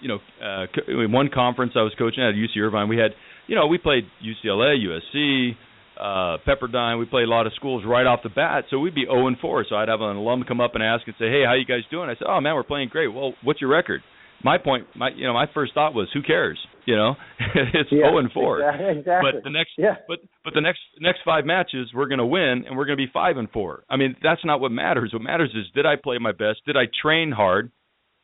you 0.00 0.08
know, 0.08 0.18
uh, 0.42 0.66
in 0.88 1.12
one 1.12 1.28
conference 1.32 1.72
I 1.76 1.82
was 1.82 1.92
coaching 1.98 2.22
at 2.22 2.34
UC 2.34 2.60
Irvine. 2.60 2.88
We 2.88 2.96
had, 2.96 3.12
you 3.46 3.56
know, 3.56 3.66
we 3.66 3.78
played 3.78 4.04
UCLA, 4.22 4.76
USC, 4.78 5.52
uh, 5.98 6.38
Pepperdine. 6.46 6.98
We 6.98 7.06
played 7.06 7.24
a 7.24 7.30
lot 7.30 7.46
of 7.46 7.52
schools 7.54 7.84
right 7.86 8.06
off 8.06 8.20
the 8.22 8.30
bat, 8.30 8.64
so 8.70 8.78
we'd 8.78 8.94
be 8.94 9.04
0 9.04 9.26
and 9.26 9.38
4. 9.38 9.66
So 9.68 9.76
I'd 9.76 9.88
have 9.88 10.00
an 10.00 10.16
alum 10.16 10.44
come 10.46 10.60
up 10.60 10.74
and 10.74 10.82
ask 10.82 11.06
and 11.06 11.14
say, 11.18 11.28
"Hey, 11.30 11.44
how 11.44 11.54
you 11.54 11.64
guys 11.64 11.82
doing?" 11.90 12.08
I 12.08 12.14
said, 12.14 12.26
"Oh 12.28 12.40
man, 12.40 12.54
we're 12.54 12.62
playing 12.62 12.88
great." 12.88 13.08
Well, 13.08 13.34
what's 13.42 13.60
your 13.60 13.70
record? 13.70 14.02
my 14.44 14.58
point, 14.58 14.86
my 14.96 15.10
you 15.14 15.26
know, 15.26 15.34
my 15.34 15.46
first 15.52 15.74
thought 15.74 15.94
was, 15.94 16.08
who 16.14 16.22
cares? 16.22 16.58
You 16.86 16.96
know, 16.96 17.14
it's 17.54 17.90
yeah, 17.92 18.08
0 18.08 18.18
and 18.18 18.32
4. 18.32 18.60
Exactly. 18.90 19.30
But 19.32 19.44
the 19.44 19.50
next, 19.50 19.70
yeah. 19.76 19.96
but 20.08 20.18
but 20.44 20.54
the 20.54 20.60
next 20.60 20.80
next 20.98 21.20
five 21.24 21.44
matches, 21.44 21.90
we're 21.94 22.08
going 22.08 22.18
to 22.18 22.26
win, 22.26 22.64
and 22.66 22.76
we're 22.76 22.86
going 22.86 22.98
to 22.98 23.04
be 23.04 23.10
five 23.12 23.36
and 23.36 23.50
four. 23.50 23.84
I 23.88 23.96
mean, 23.96 24.16
that's 24.22 24.44
not 24.44 24.60
what 24.60 24.72
matters. 24.72 25.10
What 25.12 25.22
matters 25.22 25.50
is, 25.54 25.66
did 25.74 25.86
I 25.86 25.96
play 26.02 26.18
my 26.18 26.32
best? 26.32 26.60
Did 26.66 26.76
I 26.76 26.84
train 27.02 27.32
hard? 27.32 27.70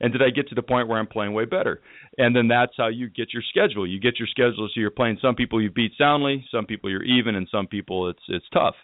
And 0.01 0.13
did 0.13 0.23
I 0.23 0.31
get 0.31 0.49
to 0.49 0.55
the 0.55 0.63
point 0.63 0.89
where 0.89 0.99
I'm 0.99 1.07
playing 1.07 1.33
way 1.33 1.47
better? 1.47 1.81
And 2.19 2.37
then 2.37 2.49
that's 2.49 2.73
how 2.77 2.89
you 2.89 3.09
get 3.09 3.33
your 3.33 3.43
schedule. 3.49 3.87
You 3.87 3.99
get 3.99 4.19
your 4.19 4.29
schedule 4.29 4.69
so 4.69 4.81
you're 4.81 4.91
playing 4.91 5.19
some 5.23 5.35
people 5.35 5.61
you 5.63 5.71
beat 5.71 5.93
soundly, 5.97 6.45
some 6.51 6.67
people 6.67 6.91
you're 6.91 7.03
even, 7.03 7.35
and 7.35 7.49
some 7.51 7.67
people 7.67 8.11
it's 8.11 8.23
it's 8.29 8.45
tough. 8.53 8.75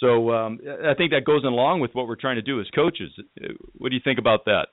So 0.00 0.32
um, 0.32 0.58
I 0.86 0.94
think 0.94 1.12
that 1.12 1.24
goes 1.24 1.44
along 1.44 1.80
with 1.80 1.94
what 1.94 2.08
we're 2.08 2.16
trying 2.16 2.36
to 2.36 2.42
do 2.42 2.60
as 2.60 2.66
coaches. 2.74 3.10
What 3.78 3.90
do 3.90 3.94
you 3.94 4.00
think 4.02 4.18
about 4.18 4.44
that? 4.46 4.68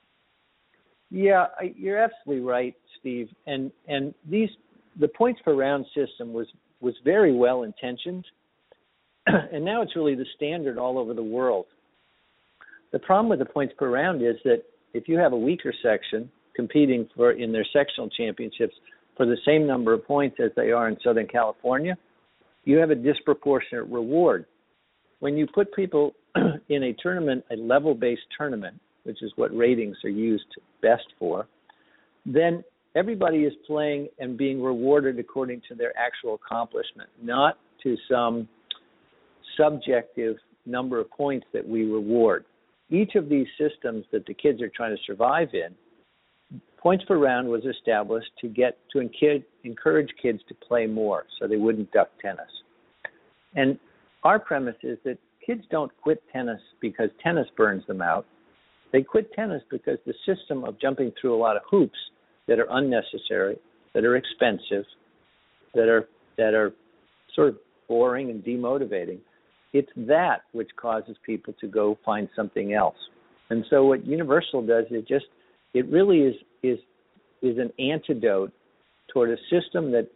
Yeah, 1.10 1.46
you're 1.76 1.98
absolutely 1.98 2.44
right, 2.44 2.74
Steve. 2.98 3.28
And 3.46 3.70
and 3.86 4.14
these 4.28 4.48
the 4.98 5.08
points 5.08 5.40
per 5.44 5.54
round 5.54 5.84
system 5.94 6.32
was 6.32 6.46
was 6.80 6.94
very 7.04 7.34
well 7.34 7.62
intentioned, 7.62 8.24
and 9.26 9.64
now 9.64 9.82
it's 9.82 9.94
really 9.94 10.14
the 10.14 10.26
standard 10.36 10.78
all 10.78 10.98
over 10.98 11.12
the 11.12 11.22
world. 11.22 11.66
The 12.92 12.98
problem 12.98 13.28
with 13.28 13.38
the 13.38 13.52
points 13.52 13.74
per 13.78 13.90
round 13.90 14.22
is 14.22 14.36
that 14.44 14.62
if 14.94 15.08
you 15.08 15.18
have 15.18 15.32
a 15.32 15.36
weaker 15.36 15.72
section 15.82 16.30
competing 16.54 17.08
for 17.16 17.32
in 17.32 17.52
their 17.52 17.66
sectional 17.72 18.08
championships 18.10 18.74
for 19.16 19.26
the 19.26 19.36
same 19.44 19.66
number 19.66 19.92
of 19.92 20.06
points 20.06 20.36
as 20.42 20.50
they 20.56 20.70
are 20.70 20.88
in 20.88 20.96
Southern 21.02 21.26
California, 21.26 21.96
you 22.64 22.76
have 22.76 22.90
a 22.90 22.94
disproportionate 22.94 23.86
reward. 23.88 24.46
When 25.20 25.36
you 25.36 25.46
put 25.46 25.74
people 25.74 26.14
in 26.68 26.84
a 26.84 26.92
tournament, 26.94 27.44
a 27.50 27.56
level 27.56 27.94
based 27.94 28.22
tournament, 28.36 28.78
which 29.04 29.22
is 29.22 29.32
what 29.36 29.54
ratings 29.56 29.96
are 30.04 30.10
used 30.10 30.46
best 30.80 31.04
for, 31.18 31.46
then 32.24 32.62
everybody 32.94 33.38
is 33.38 33.52
playing 33.66 34.08
and 34.18 34.36
being 34.38 34.62
rewarded 34.62 35.18
according 35.18 35.60
to 35.68 35.74
their 35.74 35.92
actual 35.98 36.34
accomplishment, 36.34 37.08
not 37.20 37.58
to 37.82 37.96
some 38.08 38.48
subjective 39.56 40.36
number 40.66 41.00
of 41.00 41.10
points 41.10 41.46
that 41.52 41.66
we 41.66 41.84
reward. 41.84 42.44
Each 42.92 43.14
of 43.14 43.30
these 43.30 43.46
systems 43.58 44.04
that 44.12 44.26
the 44.26 44.34
kids 44.34 44.60
are 44.60 44.68
trying 44.68 44.94
to 44.94 45.02
survive 45.06 45.48
in, 45.54 45.74
points 46.76 47.04
per 47.06 47.16
round 47.16 47.48
was 47.48 47.64
established 47.64 48.30
to 48.42 48.48
get 48.48 48.76
to 48.92 49.00
encourage 49.64 50.10
kids 50.20 50.40
to 50.48 50.54
play 50.54 50.86
more 50.86 51.24
so 51.38 51.48
they 51.48 51.56
wouldn't 51.56 51.90
duck 51.92 52.10
tennis. 52.20 52.50
And 53.54 53.78
our 54.24 54.38
premise 54.38 54.76
is 54.82 54.98
that 55.04 55.16
kids 55.44 55.62
don't 55.70 55.90
quit 56.02 56.22
tennis 56.32 56.60
because 56.82 57.08
tennis 57.22 57.46
burns 57.56 57.86
them 57.86 58.02
out. 58.02 58.26
They 58.92 59.02
quit 59.02 59.32
tennis 59.32 59.62
because 59.70 59.98
the 60.04 60.14
system 60.26 60.64
of 60.64 60.78
jumping 60.78 61.12
through 61.18 61.34
a 61.34 61.40
lot 61.40 61.56
of 61.56 61.62
hoops 61.70 61.98
that 62.46 62.58
are 62.58 62.66
unnecessary, 62.70 63.56
that 63.94 64.04
are 64.04 64.16
expensive, 64.16 64.84
that 65.74 65.88
are 65.88 66.08
that 66.36 66.52
are 66.52 66.72
sort 67.34 67.48
of 67.48 67.56
boring 67.88 68.28
and 68.30 68.44
demotivating. 68.44 69.18
It's 69.72 69.90
that 69.96 70.42
which 70.52 70.70
causes 70.76 71.16
people 71.24 71.54
to 71.60 71.66
go 71.66 71.98
find 72.04 72.28
something 72.36 72.74
else. 72.74 72.96
And 73.50 73.64
so 73.70 73.84
what 73.86 74.06
Universal 74.06 74.66
does 74.66 74.84
is 74.90 75.04
just 75.06 75.26
it 75.74 75.86
really 75.88 76.20
is 76.20 76.34
is 76.62 76.78
is 77.42 77.58
an 77.58 77.72
antidote 77.78 78.52
toward 79.12 79.30
a 79.30 79.36
system 79.50 79.90
that 79.92 80.08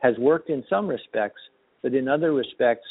has 0.00 0.16
worked 0.18 0.48
in 0.48 0.64
some 0.70 0.86
respects, 0.86 1.40
but 1.82 1.94
in 1.94 2.08
other 2.08 2.32
respects 2.32 2.86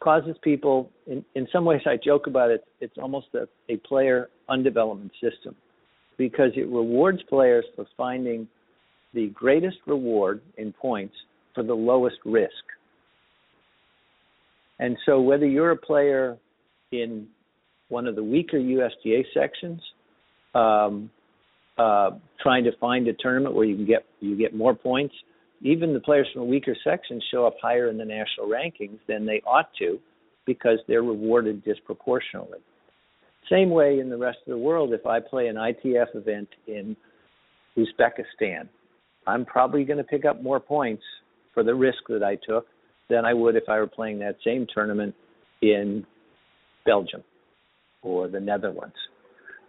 causes 0.00 0.36
people 0.42 0.90
in, 1.06 1.24
in 1.34 1.48
some 1.52 1.64
ways 1.64 1.80
I 1.86 1.96
joke 1.96 2.26
about 2.26 2.50
it, 2.50 2.64
it's 2.80 2.96
almost 2.98 3.26
a, 3.34 3.48
a 3.68 3.76
player 3.78 4.28
undevelopment 4.48 5.10
system 5.20 5.56
because 6.16 6.50
it 6.56 6.68
rewards 6.68 7.20
players 7.28 7.64
for 7.74 7.86
finding 7.96 8.46
the 9.14 9.28
greatest 9.28 9.78
reward 9.86 10.40
in 10.56 10.72
points 10.72 11.14
for 11.54 11.62
the 11.62 11.74
lowest 11.74 12.18
risk. 12.24 12.52
And 14.78 14.96
so 15.06 15.20
whether 15.20 15.46
you're 15.46 15.72
a 15.72 15.76
player 15.76 16.36
in 16.92 17.26
one 17.88 18.06
of 18.06 18.16
the 18.16 18.22
weaker 18.22 18.58
USTA 18.58 19.22
sections, 19.34 19.80
um, 20.54 21.10
uh, 21.78 22.10
trying 22.40 22.64
to 22.64 22.72
find 22.78 23.06
a 23.08 23.12
tournament 23.14 23.54
where 23.54 23.64
you 23.64 23.76
can 23.76 23.86
get 23.86 24.04
you 24.20 24.36
get 24.36 24.54
more 24.54 24.74
points, 24.74 25.14
even 25.62 25.94
the 25.94 26.00
players 26.00 26.28
from 26.32 26.42
a 26.42 26.44
weaker 26.44 26.76
section 26.84 27.20
show 27.30 27.46
up 27.46 27.54
higher 27.62 27.88
in 27.88 27.98
the 27.98 28.04
national 28.04 28.48
rankings 28.48 28.98
than 29.06 29.26
they 29.26 29.40
ought 29.46 29.70
to 29.78 29.98
because 30.46 30.78
they're 30.88 31.02
rewarded 31.02 31.64
disproportionately. 31.64 32.58
Same 33.50 33.70
way 33.70 34.00
in 34.00 34.10
the 34.10 34.16
rest 34.16 34.38
of 34.46 34.50
the 34.50 34.58
world, 34.58 34.92
if 34.92 35.06
I 35.06 35.20
play 35.20 35.48
an 35.48 35.56
ITF 35.56 36.14
event 36.14 36.48
in 36.66 36.96
Uzbekistan, 37.76 38.68
I'm 39.26 39.44
probably 39.44 39.84
going 39.84 39.98
to 39.98 40.04
pick 40.04 40.24
up 40.24 40.42
more 40.42 40.60
points 40.60 41.02
for 41.54 41.62
the 41.62 41.74
risk 41.74 41.98
that 42.08 42.22
I 42.22 42.36
took 42.36 42.66
than 43.08 43.24
I 43.24 43.34
would 43.34 43.56
if 43.56 43.64
I 43.68 43.78
were 43.78 43.86
playing 43.86 44.18
that 44.20 44.36
same 44.44 44.66
tournament 44.72 45.14
in 45.62 46.04
Belgium 46.84 47.22
or 48.02 48.28
the 48.28 48.40
Netherlands. 48.40 48.94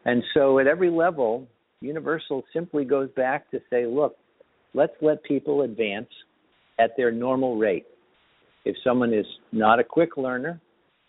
And 0.05 0.23
so 0.33 0.59
at 0.59 0.67
every 0.67 0.89
level, 0.89 1.47
Universal 1.81 2.43
simply 2.53 2.85
goes 2.85 3.09
back 3.15 3.49
to 3.51 3.59
say, 3.69 3.85
look, 3.85 4.15
let's 4.73 4.93
let 5.01 5.23
people 5.23 5.61
advance 5.61 6.09
at 6.79 6.91
their 6.97 7.11
normal 7.11 7.57
rate. 7.57 7.85
If 8.65 8.75
someone 8.83 9.13
is 9.13 9.25
not 9.51 9.79
a 9.79 9.83
quick 9.83 10.17
learner, 10.17 10.59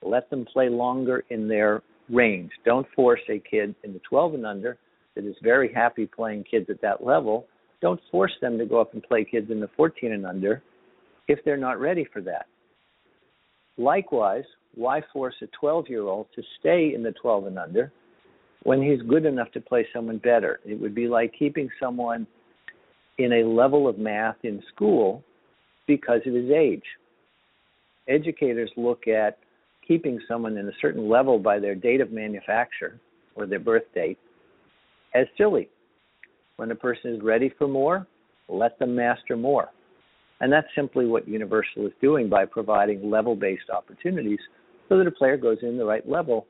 let 0.03 0.31
them 0.31 0.47
play 0.53 0.69
longer 0.69 1.25
in 1.31 1.49
their 1.49 1.83
range. 2.09 2.51
Don't 2.64 2.87
force 2.95 3.21
a 3.29 3.43
kid 3.51 3.75
in 3.85 3.93
the 3.93 4.01
12 4.09 4.35
and 4.35 4.47
under 4.47 4.79
that 5.14 5.25
is 5.25 5.35
very 5.43 5.73
happy 5.73 6.07
playing 6.07 6.45
kids 6.51 6.66
at 6.71 6.81
that 6.83 7.05
level. 7.05 7.47
Don't 7.83 8.01
force 8.11 8.33
them 8.40 8.59
to 8.59 8.66
go 8.66 8.81
up 8.81 8.95
and 8.95 9.03
play 9.03 9.25
kids 9.25 9.51
in 9.51 9.61
the 9.61 9.71
14 9.77 10.12
and 10.12 10.27
under 10.27 10.62
if 11.31 11.38
they're 11.45 11.57
not 11.57 11.79
ready 11.79 12.05
for 12.12 12.21
that. 12.21 12.47
Likewise, 13.79 14.45
why 14.75 15.01
force 15.12 15.35
a 15.43 15.47
12 15.59 15.88
year 15.88 16.03
old 16.03 16.27
to 16.35 16.43
stay 16.59 16.93
in 16.93 17.05
the 17.05 17.12
12 17.12 17.47
and 17.47 17.59
under 17.59 17.93
when 18.64 18.83
he's 18.83 19.01
good 19.09 19.25
enough 19.25 19.51
to 19.53 19.61
play 19.61 19.87
someone 19.93 20.19
better? 20.19 20.59
It 20.66 20.75
would 20.75 20.95
be 20.95 21.07
like 21.07 21.33
keeping 21.38 21.69
someone 21.79 22.27
in 23.19 23.33
a 23.33 23.45
level 23.49 23.87
of 23.87 23.97
math 23.97 24.37
in 24.43 24.61
school 24.75 25.23
because 25.87 26.21
of 26.27 26.35
his 26.35 26.51
age. 26.51 26.83
Educators 28.09 28.71
look 28.77 29.07
at 29.07 29.38
keeping 29.87 30.19
someone 30.27 30.57
in 30.57 30.66
a 30.66 30.73
certain 30.83 31.09
level 31.09 31.38
by 31.38 31.61
their 31.61 31.77
date 31.77 32.01
of 32.01 32.11
manufacture 32.11 32.99
or 33.37 33.47
their 33.47 33.61
birth 33.61 33.85
date 33.95 34.19
as 35.14 35.27
silly. 35.38 35.69
When 36.57 36.73
a 36.73 36.75
person 36.75 37.14
is 37.14 37.23
ready 37.23 37.53
for 37.57 37.69
more, 37.69 38.07
let 38.49 38.79
them 38.81 38.97
master 38.97 39.37
more. 39.37 39.69
And 40.40 40.53
that's 40.53 40.66
simply 40.74 41.07
what 41.07 41.29
Universal 41.29 41.87
is 41.87 41.92
doing 42.00 42.29
by 42.29 42.46
providing 42.46 43.11
level 43.11 43.37
based 43.37 43.70
opportunities 43.74 44.38
so 44.88 44.98
that 44.98 45.07
a 45.07 45.11
player 45.11 45.37
goes 45.37 45.59
in 45.62 45.76
the 45.76 45.85
right 45.85 46.09
level, 46.09 46.46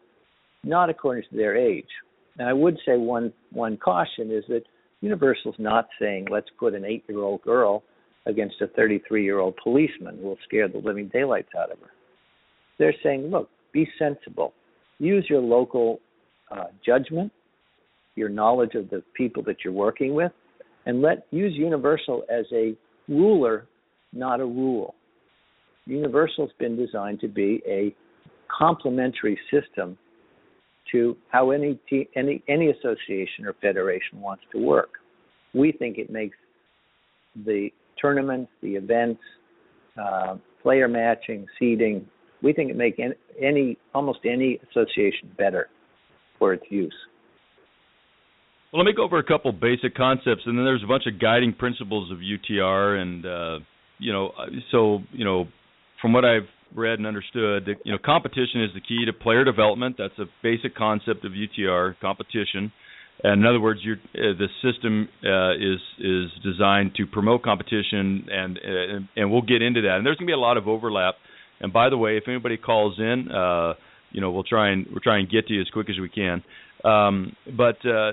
not 0.64 0.90
according 0.90 1.24
to 1.30 1.36
their 1.36 1.56
age. 1.56 1.88
And 2.38 2.48
I 2.48 2.52
would 2.52 2.78
say 2.86 2.96
one 2.96 3.32
one 3.52 3.76
caution 3.76 4.30
is 4.30 4.44
that 4.48 4.62
Universal's 5.00 5.56
not 5.58 5.88
saying 6.00 6.28
let's 6.30 6.48
put 6.58 6.74
an 6.74 6.84
eight 6.84 7.04
year 7.08 7.18
old 7.18 7.42
girl 7.42 7.82
against 8.26 8.60
a 8.60 8.68
33 8.68 9.24
year 9.24 9.38
old 9.38 9.56
policeman 9.62 10.18
who 10.18 10.28
will 10.28 10.38
scare 10.46 10.68
the 10.68 10.78
living 10.78 11.10
daylights 11.12 11.50
out 11.58 11.72
of 11.72 11.78
her. 11.80 11.90
They're 12.78 12.94
saying, 13.02 13.30
look, 13.30 13.50
be 13.72 13.88
sensible. 13.98 14.54
Use 14.98 15.26
your 15.28 15.40
local 15.40 16.00
uh, 16.50 16.64
judgment, 16.84 17.32
your 18.14 18.28
knowledge 18.28 18.74
of 18.74 18.90
the 18.90 19.02
people 19.14 19.42
that 19.44 19.56
you're 19.64 19.72
working 19.72 20.14
with, 20.14 20.32
and 20.86 21.02
let 21.02 21.26
use 21.30 21.52
Universal 21.54 22.24
as 22.30 22.46
a 22.52 22.74
ruler, 23.08 23.66
not 24.12 24.40
a 24.40 24.44
rule. 24.44 24.94
Universal's 25.86 26.50
been 26.58 26.76
designed 26.76 27.20
to 27.20 27.28
be 27.28 27.62
a 27.66 27.94
complementary 28.48 29.38
system 29.50 29.96
to 30.92 31.16
how 31.28 31.50
any 31.50 31.78
any 32.16 32.42
any 32.48 32.70
association 32.70 33.46
or 33.46 33.54
federation 33.60 34.20
wants 34.20 34.42
to 34.52 34.58
work. 34.58 34.90
We 35.54 35.72
think 35.72 35.98
it 35.98 36.10
makes 36.10 36.36
the 37.44 37.70
tournaments, 38.00 38.50
the 38.62 38.74
events, 38.74 39.20
uh, 40.00 40.36
player 40.62 40.88
matching, 40.88 41.46
seeding. 41.58 42.06
We 42.42 42.52
think 42.52 42.70
it 42.70 42.76
makes 42.76 42.98
any, 42.98 43.14
any 43.40 43.78
almost 43.94 44.20
any 44.24 44.58
association 44.70 45.30
better 45.36 45.68
for 46.38 46.54
its 46.54 46.64
use. 46.70 46.94
Well, 48.72 48.82
let 48.82 48.86
me 48.86 48.94
go 48.94 49.02
over 49.02 49.18
a 49.18 49.24
couple 49.24 49.50
basic 49.52 49.96
concepts, 49.96 50.42
and 50.46 50.56
then 50.56 50.64
there's 50.64 50.84
a 50.84 50.86
bunch 50.86 51.04
of 51.06 51.20
guiding 51.20 51.52
principles 51.52 52.10
of 52.12 52.18
UTR, 52.18 53.02
and 53.02 53.26
uh, 53.26 53.64
you 54.00 54.12
know, 54.12 54.32
so 54.70 55.00
you 55.12 55.24
know, 55.24 55.46
from 56.00 56.12
what 56.12 56.24
I've 56.24 56.48
read 56.74 56.98
and 56.98 57.06
understood 57.06 57.64
that 57.66 57.76
you 57.84 57.92
know 57.92 57.98
competition 58.04 58.62
is 58.62 58.70
the 58.74 58.80
key 58.80 59.04
to 59.06 59.12
player 59.12 59.44
development. 59.44 59.96
That's 59.98 60.18
a 60.18 60.26
basic 60.42 60.74
concept 60.74 61.24
of 61.24 61.32
UTR 61.32 61.94
competition. 62.00 62.72
And 63.22 63.42
in 63.42 63.46
other 63.46 63.60
words, 63.60 63.80
uh, 63.86 63.92
the 64.14 64.48
system 64.62 65.08
uh, 65.24 65.52
is 65.52 65.80
is 65.98 66.30
designed 66.42 66.94
to 66.96 67.06
promote 67.06 67.42
competition, 67.42 68.26
and, 68.30 68.58
and 68.58 69.08
and 69.16 69.30
we'll 69.30 69.42
get 69.42 69.62
into 69.62 69.82
that. 69.82 69.96
And 69.96 70.06
there's 70.06 70.16
going 70.16 70.26
to 70.26 70.30
be 70.30 70.34
a 70.34 70.38
lot 70.38 70.56
of 70.56 70.68
overlap. 70.68 71.14
And 71.60 71.72
by 71.72 71.90
the 71.90 71.98
way, 71.98 72.16
if 72.16 72.24
anybody 72.26 72.56
calls 72.56 72.98
in, 72.98 73.30
uh, 73.30 73.74
you 74.10 74.22
know, 74.22 74.30
we'll 74.30 74.44
try 74.44 74.70
and 74.70 74.86
we'll 74.90 75.00
try 75.00 75.18
and 75.18 75.28
get 75.28 75.46
to 75.48 75.54
you 75.54 75.60
as 75.60 75.68
quick 75.68 75.90
as 75.90 75.98
we 75.98 76.08
can. 76.08 76.42
Um, 76.82 77.36
but 77.56 77.76
uh, 77.86 78.12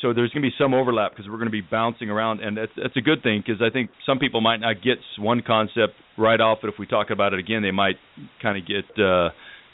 so 0.00 0.14
there's 0.14 0.30
going 0.30 0.42
to 0.42 0.48
be 0.48 0.54
some 0.58 0.72
overlap 0.72 1.12
because 1.12 1.26
we're 1.28 1.36
going 1.36 1.46
to 1.46 1.52
be 1.52 1.60
bouncing 1.60 2.10
around, 2.10 2.40
and 2.40 2.56
that's 2.56 2.72
that's 2.76 2.96
a 2.96 3.00
good 3.00 3.22
thing 3.22 3.42
because 3.44 3.60
I 3.62 3.70
think 3.70 3.90
some 4.06 4.18
people 4.18 4.40
might 4.40 4.60
not 4.60 4.76
get 4.82 4.98
one 5.18 5.42
concept 5.46 5.94
right 6.16 6.40
off, 6.40 6.58
but 6.62 6.68
if 6.68 6.74
we 6.78 6.86
talk 6.86 7.10
about 7.10 7.34
it 7.34 7.38
again, 7.38 7.62
they 7.62 7.70
might 7.70 7.96
kind 8.42 8.56
of 8.56 8.66
get 8.66 8.84
uh, 8.98 9.30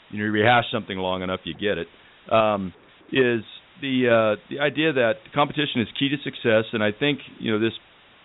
you 0.09 0.19
know 0.19 0.25
you 0.25 0.31
rehash 0.31 0.65
something 0.71 0.97
long 0.97 1.21
enough, 1.21 1.41
you 1.43 1.53
get 1.53 1.77
it. 1.77 1.87
Um, 2.31 2.73
is 3.11 3.41
the 3.81 4.35
uh, 4.37 4.41
the 4.49 4.59
idea 4.59 4.93
that 4.93 5.13
competition 5.33 5.81
is 5.81 5.87
key 5.97 6.09
to 6.09 6.17
success, 6.23 6.65
and 6.73 6.83
I 6.83 6.91
think 6.91 7.19
you 7.39 7.51
know 7.51 7.59
this 7.59 7.73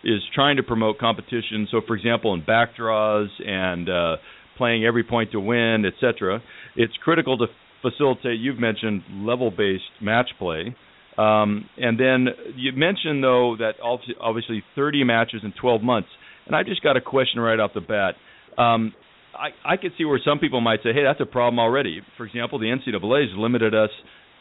is 0.04 0.20
trying 0.34 0.56
to 0.56 0.62
promote 0.62 0.98
competition. 0.98 1.68
So, 1.70 1.80
for 1.86 1.94
example, 1.96 2.34
in 2.34 2.44
back 2.44 2.76
draws 2.76 3.28
and 3.46 3.88
uh, 3.88 4.16
playing 4.56 4.84
every 4.84 5.04
point 5.04 5.32
to 5.32 5.40
win, 5.40 5.84
etc., 5.86 6.42
it's 6.76 6.94
critical 7.02 7.38
to 7.38 7.46
facilitate. 7.82 8.40
You've 8.40 8.58
mentioned 8.58 9.02
level-based 9.12 10.00
match 10.00 10.30
play. 10.38 10.74
Um, 11.18 11.68
and 11.76 11.98
then 12.00 12.28
you 12.56 12.72
mentioned 12.72 13.22
though 13.22 13.56
that 13.58 13.74
obviously 13.82 14.62
30 14.74 15.04
matches 15.04 15.42
in 15.44 15.52
12 15.60 15.82
months, 15.82 16.08
and 16.46 16.56
I 16.56 16.62
just 16.62 16.82
got 16.82 16.96
a 16.96 17.00
question 17.00 17.40
right 17.40 17.60
off 17.60 17.72
the 17.74 17.80
bat. 17.80 18.14
Um, 18.56 18.94
I, 19.34 19.74
I 19.74 19.76
could 19.76 19.92
see 19.96 20.04
where 20.04 20.20
some 20.24 20.38
people 20.38 20.60
might 20.60 20.80
say, 20.82 20.92
"Hey, 20.92 21.02
that's 21.04 21.20
a 21.20 21.26
problem 21.26 21.58
already." 21.58 22.00
For 22.16 22.26
example, 22.26 22.58
the 22.58 22.66
NCAA 22.66 23.28
has 23.28 23.38
limited 23.38 23.74
us 23.74 23.90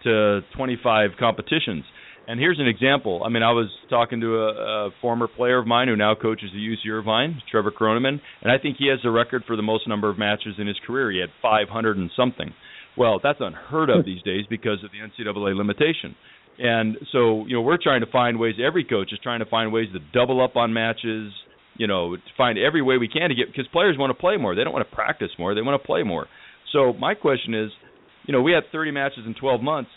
to 0.03 0.41
25 0.55 1.11
competitions. 1.19 1.83
And 2.27 2.39
here's 2.39 2.59
an 2.59 2.67
example. 2.67 3.23
I 3.25 3.29
mean, 3.29 3.43
I 3.43 3.51
was 3.51 3.67
talking 3.89 4.21
to 4.21 4.37
a, 4.37 4.87
a 4.87 4.89
former 5.01 5.27
player 5.27 5.57
of 5.57 5.67
mine 5.67 5.87
who 5.87 5.95
now 5.95 6.15
coaches 6.15 6.49
the 6.53 6.59
UC 6.59 6.91
Irvine, 6.91 7.41
Trevor 7.49 7.71
Kronemann, 7.71 8.21
and 8.41 8.51
I 8.51 8.57
think 8.57 8.77
he 8.77 8.87
has 8.87 8.99
the 9.03 9.11
record 9.11 9.43
for 9.47 9.55
the 9.55 9.63
most 9.63 9.87
number 9.87 10.09
of 10.09 10.17
matches 10.17 10.55
in 10.57 10.67
his 10.67 10.77
career. 10.85 11.11
He 11.11 11.19
had 11.19 11.29
500 11.41 11.97
and 11.97 12.11
something. 12.15 12.53
Well, 12.97 13.19
that's 13.21 13.39
unheard 13.41 13.89
of 13.89 14.05
these 14.05 14.21
days 14.21 14.45
because 14.49 14.83
of 14.83 14.91
the 14.91 14.99
NCAA 14.99 15.57
limitation. 15.57 16.15
And 16.59 16.97
so, 17.11 17.45
you 17.47 17.55
know, 17.55 17.61
we're 17.61 17.81
trying 17.81 18.01
to 18.01 18.11
find 18.11 18.39
ways. 18.39 18.55
Every 18.63 18.83
coach 18.83 19.11
is 19.13 19.19
trying 19.23 19.39
to 19.39 19.45
find 19.45 19.71
ways 19.71 19.87
to 19.93 19.99
double 20.13 20.43
up 20.43 20.55
on 20.55 20.73
matches. 20.73 21.33
You 21.77 21.87
know, 21.87 22.15
to 22.15 22.21
find 22.37 22.59
every 22.59 22.81
way 22.81 22.97
we 22.97 23.07
can 23.07 23.29
to 23.29 23.35
get 23.35 23.47
because 23.47 23.65
players 23.71 23.97
want 23.97 24.11
to 24.11 24.19
play 24.19 24.37
more. 24.37 24.53
They 24.55 24.63
don't 24.63 24.73
want 24.73 24.87
to 24.87 24.95
practice 24.95 25.29
more. 25.39 25.55
They 25.55 25.61
want 25.61 25.81
to 25.81 25.85
play 25.85 26.03
more. 26.03 26.27
So 26.73 26.93
my 26.93 27.15
question 27.15 27.53
is, 27.53 27.71
you 28.27 28.33
know, 28.33 28.41
we 28.41 28.51
had 28.51 28.63
30 28.71 28.91
matches 28.91 29.19
in 29.25 29.33
12 29.33 29.61
months. 29.61 29.89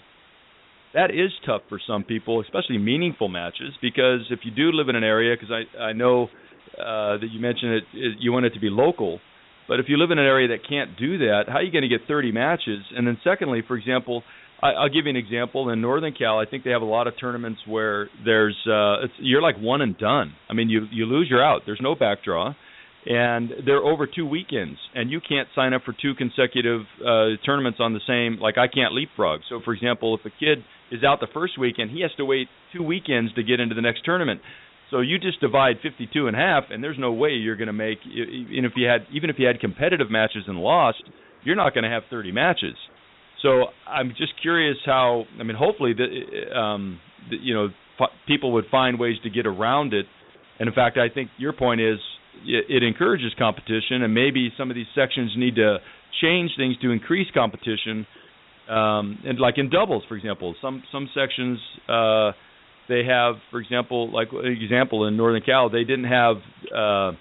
That 0.95 1.11
is 1.11 1.33
tough 1.45 1.63
for 1.69 1.81
some 1.85 2.05
people, 2.05 2.41
especially 2.41 2.79
meaningful 2.79 3.29
matches, 3.29 3.75
because 3.83 4.21
if 4.31 4.41
you 4.45 4.53
do 4.53 4.71
live 4.73 4.89
in 4.89 4.95
an 4.97 5.03
area, 5.03 5.37
because 5.37 5.53
I 5.53 5.83
I 5.83 5.93
know 5.93 6.29
uh, 6.79 7.19
that 7.19 7.29
you 7.31 7.41
mentioned 7.41 7.75
it, 7.75 7.85
it, 7.93 8.19
you 8.21 8.33
want 8.33 8.47
it 8.47 8.55
to 8.55 8.61
be 8.61 8.71
local, 8.71 9.21
but 9.67 9.81
if 9.81 9.87
you 9.89 9.97
live 9.97 10.11
in 10.11 10.19
an 10.19 10.27
area 10.27 10.49
that 10.49 10.69
can't 10.69 10.97
do 10.97 11.19
that, 11.19 11.45
how 11.49 11.57
are 11.57 11.63
you 11.63 11.73
going 11.73 11.83
to 11.83 11.89
get 11.89 12.07
30 12.07 12.33
matches? 12.33 12.81
And 12.97 13.07
then 13.07 13.19
secondly, 13.25 13.63
for 13.67 13.77
example, 13.77 14.23
I, 14.65 14.71
I'll 14.71 14.89
give 14.89 15.05
you 15.05 15.11
an 15.11 15.17
example. 15.17 15.69
In 15.69 15.81
Northern 15.81 16.15
Cal, 16.15 16.39
I 16.39 16.47
think 16.47 16.65
they 16.65 16.71
have 16.71 16.83
a 16.83 16.87
lot 16.87 17.07
of 17.07 17.15
tournaments 17.21 17.61
where 17.67 18.09
there's 18.25 18.57
uh, 18.67 19.07
you're 19.19 19.43
like 19.43 19.57
one 19.59 19.83
and 19.83 19.97
done. 19.97 20.33
I 20.49 20.55
mean, 20.55 20.71
you 20.71 20.87
you 20.91 21.05
lose, 21.05 21.29
you're 21.31 21.45
out. 21.45 21.63
There's 21.67 21.81
no 21.83 21.95
back 21.95 22.25
draw 22.25 22.55
and 23.07 23.51
they're 23.67 23.85
over 23.85 24.07
two 24.07 24.27
weekends 24.27 24.79
and 24.95 25.11
you 25.11 25.21
can't 25.21 25.49
sign 25.55 25.75
up 25.75 25.83
for 25.85 25.95
two 26.01 26.15
consecutive 26.15 26.83
uh 27.05 27.37
tournaments 27.45 27.79
on 27.81 27.93
the 27.93 28.01
same 28.07 28.41
like 28.41 28.57
I 28.57 28.67
can't 28.67 28.95
leapfrog. 28.95 29.41
So 29.49 29.61
for 29.65 29.75
example, 29.75 30.17
if 30.19 30.25
a 30.25 30.31
kid 30.31 30.65
is 30.91 31.05
out 31.05 31.21
the 31.21 31.29
first 31.35 31.59
weekend, 31.59 31.91
he 31.91 32.01
has 32.01 32.11
to 32.17 32.25
wait 32.25 32.49
two 32.73 32.83
weekends 32.83 33.35
to 33.35 33.43
get 33.43 33.61
into 33.61 33.75
the 33.75 33.83
next 33.83 34.05
tournament. 34.05 34.41
So 34.91 35.01
you 35.01 35.19
just 35.19 35.41
divide 35.41 35.77
52 35.83 36.27
and 36.29 36.37
half 36.37 36.65
and 36.71 36.83
there's 36.83 36.99
no 36.99 37.13
way 37.13 37.31
you're 37.31 37.57
going 37.57 37.67
to 37.67 37.75
make 37.75 37.99
even 38.07 38.65
if 38.65 38.73
you 38.77 38.89
had 38.89 39.07
even 39.13 39.29
if 39.29 39.37
you 39.39 39.47
had 39.47 39.61
competitive 39.61 40.11
matches 40.11 40.45
and 40.47 40.59
lost, 40.59 41.03
you're 41.43 41.57
not 41.57 41.75
going 41.75 41.85
to 41.85 41.91
have 41.91 42.05
30 42.09 42.33
matches. 42.33 42.75
So 43.45 43.67
I'm 43.87 44.09
just 44.17 44.33
curious 44.41 44.79
how 44.87 45.25
I 45.39 45.43
mean 45.43 45.57
hopefully 45.57 45.93
the 45.93 46.59
um 46.59 46.99
the, 47.31 47.37
you 47.37 47.55
know 47.55 47.69
people 48.27 48.53
would 48.53 48.65
find 48.71 48.99
ways 48.99 49.17
to 49.23 49.31
get 49.31 49.47
around 49.47 49.93
it. 49.95 50.07
And 50.59 50.69
in 50.69 50.75
fact, 50.75 50.97
I 50.99 51.13
think 51.13 51.31
your 51.37 51.53
point 51.53 51.81
is 51.81 51.99
it, 52.45 52.83
encourages 52.83 53.33
competition, 53.39 54.03
and 54.03 54.13
maybe 54.13 54.53
some 54.59 54.71
of 54.71 54.75
these 54.75 54.87
sections 54.95 55.33
need 55.37 55.57
to 55.57 55.79
change 56.21 56.53
things 56.57 56.77
to 56.83 56.91
increase 56.91 57.29
competition. 57.33 58.07
Um, 58.69 59.19
and 59.25 59.39
like 59.39 59.59
in 59.59 59.69
doubles, 59.71 60.05
for 60.09 60.17
example, 60.17 60.55
some 60.63 60.83
some 60.91 61.09
sections 61.15 61.59
uh, 61.89 62.33
they 62.89 63.05
have, 63.05 63.35
for 63.51 63.61
example, 63.61 64.11
like 64.11 64.29
example 64.33 65.07
in 65.07 65.17
Northern 65.17 65.43
Cal, 65.43 65.69
they 65.69 65.85
didn't 65.85 66.05
have 66.07 66.37
uh, 66.75 67.13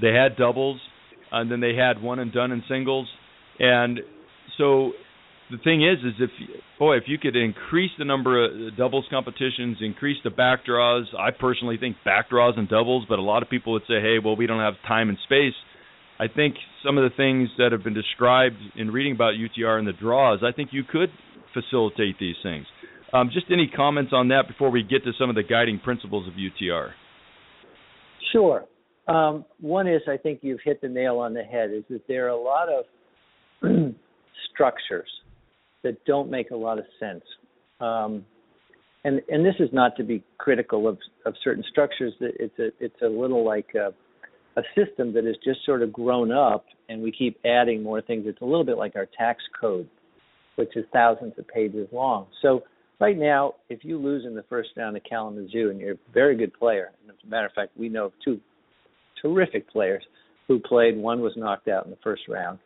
they 0.00 0.12
had 0.12 0.36
doubles, 0.36 0.78
and 1.32 1.50
then 1.50 1.60
they 1.60 1.74
had 1.74 2.02
one 2.02 2.18
and 2.18 2.30
done 2.30 2.52
in 2.52 2.62
singles, 2.68 3.08
and 3.58 4.00
so 4.58 4.92
the 5.50 5.58
thing 5.58 5.82
is, 5.86 5.98
is 6.04 6.14
if 6.18 6.30
boy, 6.78 6.96
if 6.96 7.04
you 7.06 7.18
could 7.18 7.36
increase 7.36 7.92
the 7.98 8.04
number 8.04 8.44
of 8.44 8.76
doubles 8.76 9.06
competitions, 9.10 9.78
increase 9.80 10.16
the 10.24 10.30
back 10.30 10.64
draws. 10.64 11.06
I 11.16 11.30
personally 11.30 11.76
think 11.78 11.96
back 12.04 12.30
draws 12.30 12.54
and 12.56 12.68
doubles, 12.68 13.06
but 13.08 13.18
a 13.18 13.22
lot 13.22 13.42
of 13.42 13.50
people 13.50 13.72
would 13.74 13.82
say, 13.82 14.00
hey, 14.00 14.16
well, 14.22 14.34
we 14.34 14.46
don't 14.46 14.60
have 14.60 14.74
time 14.88 15.08
and 15.08 15.18
space. 15.24 15.54
I 16.18 16.26
think 16.28 16.56
some 16.84 16.98
of 16.98 17.08
the 17.08 17.14
things 17.16 17.48
that 17.58 17.72
have 17.72 17.84
been 17.84 17.94
described 17.94 18.56
in 18.74 18.90
reading 18.90 19.12
about 19.12 19.34
UTR 19.34 19.78
and 19.78 19.86
the 19.86 19.92
draws, 19.92 20.40
I 20.42 20.50
think 20.50 20.70
you 20.72 20.82
could 20.82 21.10
facilitate 21.52 22.18
these 22.18 22.36
things. 22.42 22.66
Um, 23.12 23.30
just 23.32 23.46
any 23.50 23.68
comments 23.68 24.12
on 24.12 24.28
that 24.28 24.48
before 24.48 24.70
we 24.70 24.82
get 24.82 25.04
to 25.04 25.12
some 25.18 25.30
of 25.30 25.36
the 25.36 25.42
guiding 25.42 25.78
principles 25.78 26.26
of 26.26 26.34
UTR? 26.34 26.90
Sure. 28.32 28.64
Um, 29.06 29.44
one 29.60 29.86
is 29.86 30.02
I 30.08 30.16
think 30.16 30.40
you've 30.42 30.60
hit 30.64 30.80
the 30.80 30.88
nail 30.88 31.18
on 31.18 31.34
the 31.34 31.44
head. 31.44 31.70
Is 31.72 31.84
that 31.90 32.08
there 32.08 32.26
are 32.26 32.30
a 32.30 32.36
lot 32.36 32.68
of 32.68 32.84
structures 34.52 35.08
that 35.86 36.04
don't 36.04 36.28
make 36.30 36.50
a 36.50 36.56
lot 36.56 36.78
of 36.78 36.84
sense. 36.98 37.22
Um, 37.80 38.24
and 39.04 39.20
and 39.28 39.46
this 39.46 39.54
is 39.60 39.68
not 39.72 39.96
to 39.96 40.02
be 40.02 40.22
critical 40.36 40.88
of 40.88 40.98
of 41.24 41.34
certain 41.44 41.64
structures. 41.70 42.12
It's 42.20 42.58
a 42.58 42.68
it's 42.80 43.02
a 43.02 43.08
little 43.08 43.44
like 43.44 43.68
a, 43.76 43.94
a 44.58 44.62
system 44.74 45.14
that 45.14 45.24
has 45.24 45.36
just 45.44 45.64
sort 45.64 45.82
of 45.82 45.92
grown 45.92 46.32
up, 46.32 46.64
and 46.88 47.00
we 47.00 47.12
keep 47.12 47.38
adding 47.44 47.82
more 47.82 48.02
things. 48.02 48.24
It's 48.26 48.40
a 48.40 48.44
little 48.44 48.64
bit 48.64 48.78
like 48.78 48.96
our 48.96 49.06
tax 49.16 49.42
code, 49.60 49.88
which 50.56 50.76
is 50.76 50.84
thousands 50.92 51.34
of 51.38 51.46
pages 51.46 51.86
long. 51.92 52.26
So 52.42 52.64
right 53.00 53.16
now, 53.16 53.54
if 53.68 53.84
you 53.84 53.96
lose 53.96 54.24
in 54.26 54.34
the 54.34 54.44
first 54.48 54.70
round 54.76 54.96
of 54.96 55.04
Kalamazoo 55.08 55.70
and 55.70 55.78
you're 55.78 55.94
a 55.94 56.12
very 56.12 56.36
good 56.36 56.52
player, 56.52 56.90
and 57.02 57.10
as 57.10 57.16
a 57.24 57.30
matter 57.30 57.46
of 57.46 57.52
fact, 57.52 57.78
we 57.78 57.88
know 57.88 58.06
of 58.06 58.12
two 58.24 58.40
terrific 59.22 59.70
players 59.70 60.02
who 60.48 60.58
played. 60.58 60.96
One 60.96 61.20
was 61.20 61.32
knocked 61.36 61.68
out 61.68 61.84
in 61.84 61.90
the 61.90 61.98
first 62.02 62.22
round, 62.28 62.58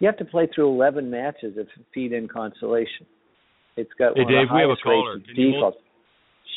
you 0.00 0.06
have 0.06 0.16
to 0.16 0.24
play 0.24 0.48
through 0.52 0.68
11 0.70 1.10
matches 1.10 1.56
of 1.56 1.68
feed 1.94 2.12
in 2.12 2.26
consolation. 2.26 3.06
It's 3.76 3.90
got 3.98 4.16
hey, 4.16 4.24
one 4.24 4.32
Dave, 4.32 4.42
of 4.42 4.48
the 4.48 4.54
we 4.56 4.60
have 4.62 4.70
a 4.70 4.76
caller. 4.82 5.20
Can 5.20 5.36
you 5.36 5.52
hold- 5.60 5.74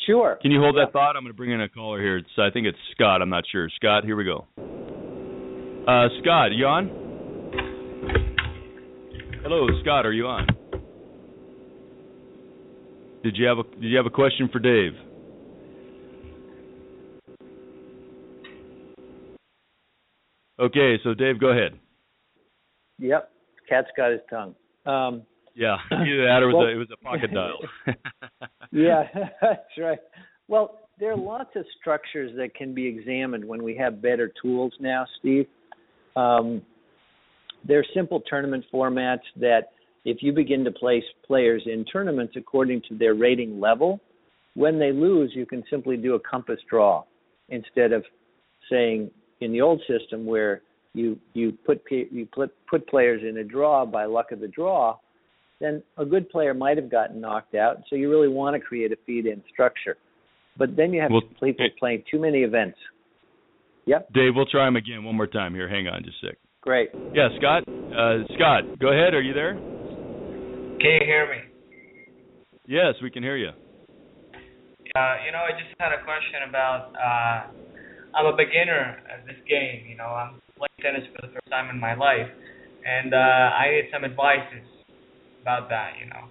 Sure. 0.06 0.36
Can 0.42 0.50
you 0.50 0.60
hold 0.60 0.74
Yeah. 0.76 0.84
that 0.86 0.92
thought? 0.92 1.16
I'm 1.16 1.22
going 1.22 1.32
to 1.32 1.36
bring 1.36 1.50
in 1.50 1.60
a 1.62 1.68
caller 1.68 2.00
here. 2.00 2.18
It's, 2.18 2.28
I 2.38 2.50
think 2.50 2.66
it's 2.66 2.76
Scott. 2.92 3.22
I'm 3.22 3.30
not 3.30 3.44
sure. 3.50 3.70
Scott, 3.76 4.04
here 4.04 4.16
we 4.16 4.24
go. 4.24 4.46
Uh, 5.86 6.08
Scott, 6.20 6.52
you 6.52 6.66
on? 6.66 6.88
Hello, 9.42 9.66
Scott. 9.82 10.04
Are 10.04 10.12
you 10.12 10.26
on? 10.26 10.46
Did 13.22 13.36
you 13.36 13.46
have 13.46 13.58
a 13.58 13.62
Did 13.62 13.84
you 13.84 13.96
have 13.96 14.06
a 14.06 14.10
question 14.10 14.48
for 14.52 14.58
Dave? 14.58 14.92
Okay, 20.58 20.96
so 21.02 21.14
Dave, 21.14 21.40
go 21.40 21.48
ahead. 21.48 21.78
Yep. 22.98 23.30
Cat's 23.74 23.88
got 23.96 24.12
his 24.12 24.20
tongue. 24.30 24.54
Um, 24.86 25.22
Yeah, 25.54 25.76
either 25.90 26.24
that 26.26 26.42
or 26.42 26.50
it 26.50 26.52
was 26.52 26.54
Well- 26.54 26.66
a, 26.66 26.70
it 26.70 26.76
was 26.76 26.88
a 26.92 26.96
pocket 27.04 27.32
dial. 27.32 27.58
yeah, 28.72 29.04
that's 29.40 29.78
right. 29.78 29.98
Well, 30.48 30.80
there 30.98 31.10
are 31.12 31.16
lots 31.16 31.50
of 31.56 31.64
structures 31.80 32.32
that 32.36 32.54
can 32.54 32.74
be 32.74 32.86
examined 32.86 33.44
when 33.44 33.62
we 33.62 33.76
have 33.76 34.00
better 34.00 34.32
tools 34.40 34.72
now, 34.80 35.06
Steve. 35.18 35.46
Um, 36.16 36.62
there 37.66 37.78
are 37.80 37.84
simple 37.94 38.22
tournament 38.28 38.64
formats 38.72 39.22
that, 39.40 39.70
if 40.04 40.18
you 40.20 40.32
begin 40.32 40.64
to 40.64 40.70
place 40.70 41.02
players 41.26 41.62
in 41.66 41.84
tournaments 41.86 42.34
according 42.36 42.82
to 42.88 42.96
their 42.98 43.14
rating 43.14 43.58
level, 43.58 44.00
when 44.54 44.78
they 44.78 44.92
lose, 44.92 45.32
you 45.34 45.46
can 45.46 45.64
simply 45.70 45.96
do 45.96 46.14
a 46.14 46.20
compass 46.20 46.60
draw 46.68 47.02
instead 47.48 47.92
of 47.92 48.04
saying 48.70 49.10
in 49.40 49.50
the 49.50 49.60
old 49.62 49.80
system 49.88 50.26
where 50.26 50.60
you 50.94 51.18
you 51.34 51.52
put 51.66 51.82
you 51.90 52.26
put 52.32 52.52
put 52.68 52.86
players 52.88 53.22
in 53.28 53.36
a 53.38 53.44
draw 53.44 53.84
by 53.84 54.04
luck 54.06 54.32
of 54.32 54.40
the 54.40 54.48
draw, 54.48 54.96
then 55.60 55.82
a 55.98 56.04
good 56.04 56.28
player 56.30 56.54
might 56.54 56.76
have 56.76 56.90
gotten 56.90 57.20
knocked 57.20 57.54
out. 57.54 57.78
So 57.90 57.96
you 57.96 58.10
really 58.10 58.28
want 58.28 58.54
to 58.54 58.60
create 58.60 58.92
a 58.92 58.96
feed-in 59.04 59.42
structure, 59.52 59.96
but 60.56 60.76
then 60.76 60.92
you 60.92 61.00
have 61.02 61.10
Well, 61.10 61.22
people 61.42 61.66
hey- 61.66 61.74
playing 61.78 62.04
too 62.10 62.18
many 62.18 62.42
events. 62.42 62.78
Yep, 63.86 64.12
Dave, 64.14 64.32
we'll 64.34 64.46
try 64.46 64.66
him 64.66 64.76
again 64.76 65.04
one 65.04 65.14
more 65.14 65.26
time 65.26 65.54
here. 65.54 65.68
Hang 65.68 65.86
on 65.88 66.02
just 66.04 66.16
a 66.24 66.28
sec. 66.28 66.38
great. 66.62 66.88
Yeah, 67.12 67.28
Scott. 67.36 67.64
Uh, 67.68 68.24
Scott, 68.34 68.78
go 68.78 68.88
ahead. 68.88 69.12
Are 69.12 69.20
you 69.20 69.34
there? 69.34 69.54
Can 69.54 70.90
you 71.00 71.04
hear 71.04 71.26
me? 71.28 71.40
Yes, 72.66 72.94
we 73.02 73.10
can 73.10 73.22
hear 73.22 73.36
you. 73.36 73.50
Uh, 74.96 75.14
you 75.26 75.32
know, 75.32 75.42
I 75.44 75.50
just 75.52 75.74
had 75.78 75.92
a 75.92 76.02
question 76.04 76.48
about. 76.48 76.92
Uh, 76.96 78.16
I'm 78.16 78.26
a 78.26 78.36
beginner 78.36 79.02
at 79.12 79.26
this 79.26 79.36
game. 79.48 79.84
You 79.88 79.96
know, 79.96 80.04
I'm 80.06 80.30
playing 80.30 80.43
tennis 80.84 81.08
for 81.16 81.26
the 81.26 81.32
first 81.32 81.48
time 81.48 81.72
in 81.72 81.80
my 81.80 81.96
life, 81.96 82.28
and 82.84 83.16
uh, 83.16 83.16
I 83.16 83.72
need 83.72 83.88
some 83.88 84.04
advices 84.04 84.68
about 85.40 85.72
that. 85.72 85.96
You 85.96 86.12
know. 86.12 86.28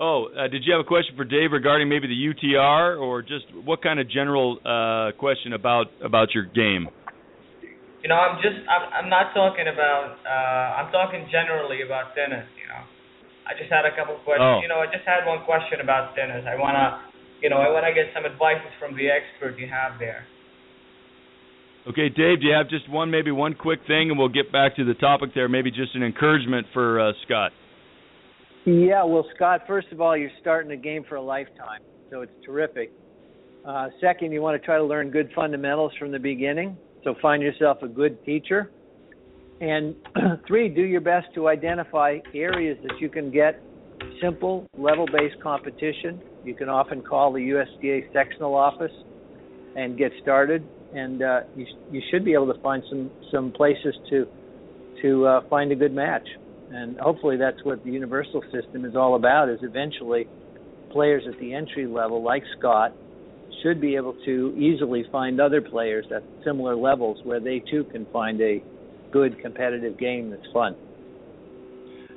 Oh, 0.00 0.32
uh, 0.32 0.48
did 0.48 0.64
you 0.64 0.72
have 0.72 0.80
a 0.80 0.88
question 0.88 1.14
for 1.14 1.28
Dave 1.28 1.52
regarding 1.52 1.86
maybe 1.86 2.08
the 2.08 2.16
UTR, 2.16 2.98
or 2.98 3.22
just 3.22 3.44
what 3.68 3.84
kind 3.84 4.00
of 4.00 4.10
general 4.10 4.58
uh, 4.64 5.12
question 5.20 5.52
about 5.52 5.92
about 6.02 6.34
your 6.34 6.48
game? 6.48 6.88
You 8.02 8.08
know, 8.08 8.16
I'm 8.16 8.40
just. 8.40 8.56
I'm. 8.64 8.84
I'm 8.96 9.08
not 9.12 9.36
talking 9.36 9.68
about. 9.68 10.16
Uh, 10.24 10.80
I'm 10.80 10.90
talking 10.90 11.28
generally 11.28 11.84
about 11.84 12.16
tennis. 12.16 12.48
You 12.56 12.64
know, 12.72 12.80
I 13.44 13.52
just 13.60 13.68
had 13.68 13.84
a 13.84 13.92
couple 13.92 14.16
questions. 14.24 14.56
Oh. 14.56 14.64
You 14.64 14.72
know, 14.72 14.80
I 14.80 14.88
just 14.88 15.04
had 15.04 15.28
one 15.28 15.44
question 15.44 15.84
about 15.84 16.16
tennis. 16.16 16.48
I 16.48 16.56
wanna. 16.56 17.04
You 17.44 17.52
know, 17.52 17.60
I 17.60 17.68
wanna 17.68 17.92
get 17.92 18.08
some 18.16 18.24
advices 18.24 18.72
from 18.80 18.96
the 18.96 19.12
expert 19.12 19.60
you 19.60 19.68
have 19.68 20.00
there. 20.00 20.24
Okay, 21.88 22.10
Dave, 22.10 22.40
do 22.40 22.46
you 22.46 22.54
have 22.54 22.68
just 22.68 22.90
one, 22.90 23.10
maybe 23.10 23.30
one 23.30 23.54
quick 23.54 23.80
thing, 23.86 24.10
and 24.10 24.18
we'll 24.18 24.28
get 24.28 24.52
back 24.52 24.76
to 24.76 24.84
the 24.84 24.92
topic 24.94 25.30
there. 25.34 25.48
Maybe 25.48 25.70
just 25.70 25.94
an 25.94 26.02
encouragement 26.02 26.66
for 26.74 27.00
uh, 27.00 27.12
Scott. 27.24 27.52
Yeah, 28.66 29.02
well, 29.04 29.26
Scott, 29.34 29.62
first 29.66 29.88
of 29.90 30.00
all, 30.00 30.14
you're 30.14 30.30
starting 30.42 30.72
a 30.72 30.76
game 30.76 31.04
for 31.08 31.14
a 31.14 31.22
lifetime, 31.22 31.80
so 32.10 32.20
it's 32.20 32.32
terrific. 32.44 32.92
Uh, 33.66 33.88
second, 33.98 34.32
you 34.32 34.42
want 34.42 34.60
to 34.60 34.64
try 34.64 34.76
to 34.76 34.84
learn 34.84 35.10
good 35.10 35.30
fundamentals 35.34 35.92
from 35.98 36.12
the 36.12 36.18
beginning, 36.18 36.76
so 37.02 37.14
find 37.22 37.42
yourself 37.42 37.78
a 37.82 37.88
good 37.88 38.22
teacher. 38.26 38.70
And 39.62 39.94
three, 40.46 40.68
do 40.68 40.82
your 40.82 41.00
best 41.00 41.28
to 41.34 41.48
identify 41.48 42.18
areas 42.34 42.76
that 42.82 43.00
you 43.00 43.08
can 43.08 43.30
get 43.30 43.62
simple, 44.22 44.66
level 44.76 45.06
based 45.06 45.42
competition. 45.42 46.20
You 46.44 46.54
can 46.54 46.68
often 46.68 47.00
call 47.02 47.32
the 47.32 47.40
USTA 47.40 48.12
sectional 48.12 48.54
office 48.54 48.92
and 49.76 49.96
get 49.96 50.12
started, 50.22 50.66
and 50.92 51.22
uh, 51.22 51.40
you, 51.54 51.66
sh- 51.66 51.80
you 51.90 52.02
should 52.10 52.24
be 52.24 52.34
able 52.34 52.52
to 52.52 52.60
find 52.60 52.82
some, 52.88 53.10
some 53.32 53.52
places 53.52 53.96
to, 54.10 54.26
to 55.02 55.26
uh, 55.26 55.40
find 55.48 55.72
a 55.72 55.76
good 55.76 55.92
match. 55.94 56.26
and 56.70 56.98
hopefully 57.00 57.36
that's 57.36 57.58
what 57.64 57.82
the 57.84 57.90
universal 57.90 58.42
system 58.52 58.84
is 58.84 58.94
all 58.96 59.14
about. 59.16 59.48
Is 59.48 59.60
eventually 59.62 60.28
players 60.90 61.24
at 61.28 61.38
the 61.38 61.54
entry 61.54 61.86
level, 61.86 62.22
like 62.22 62.42
Scott, 62.58 62.92
should 63.62 63.80
be 63.80 63.96
able 63.96 64.14
to 64.24 64.54
easily 64.56 65.04
find 65.12 65.40
other 65.40 65.60
players 65.62 66.06
at 66.14 66.24
similar 66.44 66.76
levels 66.76 67.18
where 67.24 67.40
they 67.40 67.62
too 67.70 67.84
can 67.92 68.06
find 68.12 68.40
a 68.40 68.64
good 69.12 69.38
competitive 69.40 69.98
game 69.98 70.30
that's 70.30 70.42
fun. 70.52 70.76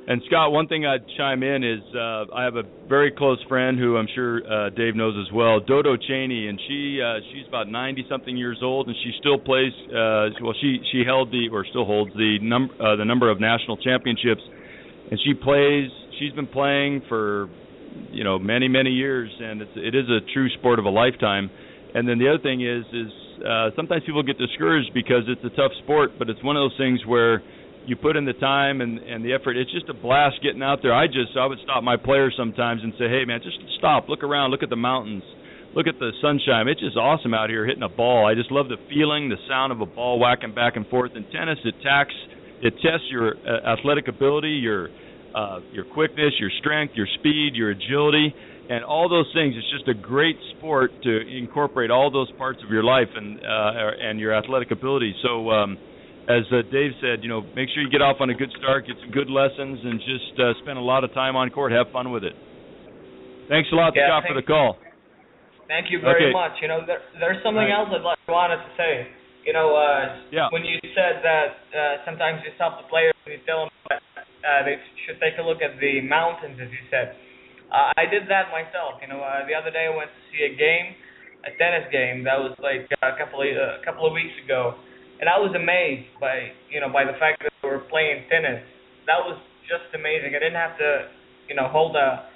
And 0.05 0.21
Scott, 0.27 0.51
one 0.51 0.67
thing 0.67 0.85
I'd 0.85 1.05
chime 1.15 1.43
in 1.43 1.63
is 1.63 1.79
uh, 1.95 2.25
I 2.35 2.43
have 2.43 2.57
a 2.57 2.63
very 2.89 3.09
close 3.09 3.39
friend 3.47 3.79
who 3.79 3.95
I'm 3.95 4.07
sure 4.13 4.41
uh, 4.43 4.69
Dave 4.71 4.97
knows 4.97 5.15
as 5.15 5.31
well, 5.33 5.61
Dodo 5.61 5.95
Cheney, 5.95 6.47
and 6.47 6.59
she 6.67 6.99
uh, 7.01 7.23
she's 7.31 7.47
about 7.47 7.69
90 7.69 8.05
something 8.09 8.35
years 8.35 8.59
old, 8.61 8.87
and 8.87 8.95
she 9.01 9.13
still 9.19 9.39
plays. 9.39 9.71
Uh, 9.87 10.27
well, 10.43 10.53
she 10.59 10.79
she 10.91 11.03
held 11.05 11.31
the 11.31 11.47
or 11.53 11.65
still 11.69 11.85
holds 11.85 12.11
the 12.15 12.37
number 12.41 12.73
uh, 12.83 12.97
the 12.97 13.05
number 13.05 13.31
of 13.31 13.39
national 13.39 13.77
championships, 13.77 14.41
and 15.09 15.17
she 15.23 15.33
plays. 15.33 15.89
She's 16.19 16.33
been 16.33 16.47
playing 16.47 17.03
for 17.07 17.47
you 18.11 18.25
know 18.25 18.37
many 18.37 18.67
many 18.67 18.89
years, 18.89 19.31
and 19.39 19.61
it's 19.61 19.71
it 19.77 19.95
is 19.95 20.09
a 20.09 20.19
true 20.33 20.49
sport 20.59 20.79
of 20.79 20.85
a 20.85 20.91
lifetime. 20.91 21.49
And 21.95 22.09
then 22.09 22.19
the 22.19 22.27
other 22.27 22.43
thing 22.43 22.59
is 22.59 22.83
is 22.91 23.11
uh, 23.47 23.69
sometimes 23.77 24.03
people 24.05 24.21
get 24.21 24.37
discouraged 24.37 24.93
because 24.93 25.23
it's 25.29 25.45
a 25.45 25.55
tough 25.55 25.71
sport, 25.83 26.19
but 26.19 26.29
it's 26.29 26.43
one 26.43 26.57
of 26.57 26.69
those 26.69 26.77
things 26.77 26.99
where 27.05 27.41
you 27.85 27.95
put 27.95 28.15
in 28.15 28.25
the 28.25 28.33
time 28.33 28.81
and 28.81 28.97
and 28.99 29.23
the 29.23 29.33
effort. 29.33 29.57
It's 29.57 29.71
just 29.71 29.89
a 29.89 29.93
blast 29.93 30.37
getting 30.41 30.63
out 30.63 30.79
there. 30.81 30.93
I 30.93 31.07
just 31.07 31.35
I 31.39 31.45
would 31.45 31.59
stop 31.63 31.83
my 31.83 31.97
players 31.97 32.33
sometimes 32.37 32.81
and 32.83 32.93
say, 32.97 33.09
hey 33.09 33.25
man, 33.25 33.41
just 33.43 33.57
stop, 33.77 34.07
look 34.09 34.23
around, 34.23 34.51
look 34.51 34.63
at 34.63 34.69
the 34.69 34.79
mountains, 34.79 35.23
look 35.75 35.87
at 35.87 35.99
the 35.99 36.11
sunshine. 36.21 36.67
It's 36.67 36.79
just 36.79 36.97
awesome 36.97 37.33
out 37.33 37.49
here 37.49 37.65
hitting 37.65 37.83
a 37.83 37.89
ball. 37.89 38.25
I 38.25 38.35
just 38.35 38.51
love 38.51 38.69
the 38.69 38.77
feeling, 38.89 39.29
the 39.29 39.41
sound 39.47 39.71
of 39.71 39.81
a 39.81 39.85
ball 39.85 40.19
whacking 40.19 40.53
back 40.53 40.75
and 40.75 40.87
forth. 40.87 41.11
In 41.15 41.25
tennis, 41.31 41.59
it 41.65 41.75
tacks, 41.83 42.15
it 42.61 42.73
tests 42.81 43.07
your 43.11 43.35
uh, 43.35 43.73
athletic 43.77 44.07
ability, 44.07 44.51
your 44.63 44.89
uh, 45.35 45.59
your 45.71 45.85
quickness, 45.85 46.33
your 46.39 46.51
strength, 46.59 46.93
your 46.95 47.07
speed, 47.19 47.55
your 47.55 47.71
agility, 47.71 48.33
and 48.69 48.83
all 48.85 49.09
those 49.09 49.29
things. 49.33 49.55
It's 49.57 49.71
just 49.71 49.89
a 49.89 49.99
great 49.99 50.37
sport 50.57 50.91
to 51.03 51.27
incorporate 51.27 51.91
all 51.91 52.11
those 52.11 52.31
parts 52.37 52.59
of 52.63 52.71
your 52.71 52.83
life 52.83 53.09
and 53.15 53.39
uh, 53.39 53.91
and 54.01 54.19
your 54.19 54.33
athletic 54.33 54.71
ability. 54.71 55.13
So. 55.21 55.49
Um, 55.49 55.77
as 56.31 56.47
uh, 56.55 56.63
Dave 56.71 56.95
said, 57.03 57.19
you 57.19 57.27
know, 57.27 57.43
make 57.51 57.67
sure 57.75 57.83
you 57.83 57.91
get 57.91 57.99
off 57.99 58.23
on 58.23 58.31
a 58.31 58.37
good 58.37 58.51
start, 58.55 58.87
get 58.87 58.95
some 59.03 59.11
good 59.11 59.27
lessons, 59.27 59.79
and 59.83 59.99
just 59.99 60.31
uh, 60.39 60.55
spend 60.63 60.79
a 60.79 60.85
lot 60.85 61.03
of 61.03 61.11
time 61.11 61.35
on 61.35 61.51
court. 61.51 61.75
Have 61.75 61.91
fun 61.91 62.15
with 62.15 62.23
it. 62.23 62.31
Thanks 63.51 63.67
a 63.71 63.75
lot, 63.75 63.91
yeah, 63.91 64.07
Scott, 64.07 64.23
for 64.31 64.35
the 64.39 64.45
call. 64.45 64.79
Thank 65.67 65.91
you 65.91 65.99
very 65.99 66.31
okay. 66.31 66.31
much. 66.31 66.55
You 66.63 66.71
know, 66.71 66.79
there, 66.87 67.03
there's 67.19 67.43
something 67.43 67.67
right. 67.67 67.75
else 67.75 67.91
I'd 67.91 68.07
like, 68.07 68.19
wanted 68.31 68.63
to 68.63 68.71
say. 68.79 69.11
You 69.43 69.51
know, 69.51 69.75
uh, 69.75 70.31
yeah. 70.31 70.47
when 70.55 70.63
you 70.63 70.79
said 70.95 71.19
that 71.27 71.59
uh, 71.75 72.07
sometimes 72.07 72.39
you 72.47 72.55
stop 72.55 72.79
the 72.79 72.87
players 72.87 73.11
and 73.27 73.35
you 73.35 73.43
tell 73.43 73.67
them 73.67 73.71
that 73.91 73.99
uh, 74.15 74.63
they 74.63 74.79
should 75.03 75.19
take 75.19 75.35
a 75.35 75.43
look 75.43 75.59
at 75.59 75.75
the 75.83 75.99
mountains, 76.07 76.55
as 76.55 76.71
you 76.71 76.83
said. 76.87 77.19
Uh, 77.67 77.91
I 77.99 78.07
did 78.07 78.31
that 78.31 78.47
myself. 78.55 79.03
You 79.03 79.11
know, 79.11 79.19
uh, 79.19 79.43
the 79.43 79.51
other 79.51 79.75
day 79.75 79.91
I 79.91 79.93
went 79.95 80.07
to 80.07 80.21
see 80.31 80.47
a 80.47 80.55
game, 80.55 80.95
a 81.43 81.51
tennis 81.59 81.91
game. 81.91 82.23
That 82.23 82.39
was 82.39 82.55
like 82.63 82.87
a 83.03 83.19
couple 83.19 83.43
of, 83.43 83.51
uh, 83.51 83.83
a 83.83 83.83
couple 83.83 84.07
of 84.07 84.15
weeks 84.15 84.35
ago 84.39 84.79
and 85.23 85.31
I 85.31 85.39
was 85.39 85.55
amazed 85.55 86.11
by 86.19 86.51
you 86.67 86.83
know 86.83 86.91
by 86.91 87.07
the 87.07 87.15
fact 87.15 87.39
that 87.47 87.55
we 87.63 87.71
were 87.71 87.87
playing 87.87 88.27
tennis. 88.27 88.59
That 89.07 89.23
was 89.23 89.39
just 89.71 89.87
amazing. 89.95 90.35
I 90.35 90.39
didn't 90.43 90.59
have 90.59 90.75
to 90.83 91.07
you 91.47 91.55
know 91.55 91.71
hold 91.71 91.95
a 91.95 92.27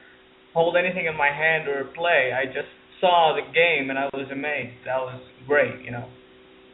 hold 0.56 0.80
anything 0.80 1.04
in 1.04 1.18
my 1.20 1.28
hand 1.28 1.68
or 1.68 1.92
play. 1.92 2.32
I 2.32 2.48
just 2.48 2.72
saw 3.04 3.36
the 3.36 3.44
game 3.52 3.92
and 3.92 4.00
I 4.00 4.08
was 4.16 4.32
amazed. 4.32 4.88
That 4.88 5.04
was 5.04 5.20
great, 5.46 5.84
you 5.84 5.92
know. 5.92 6.08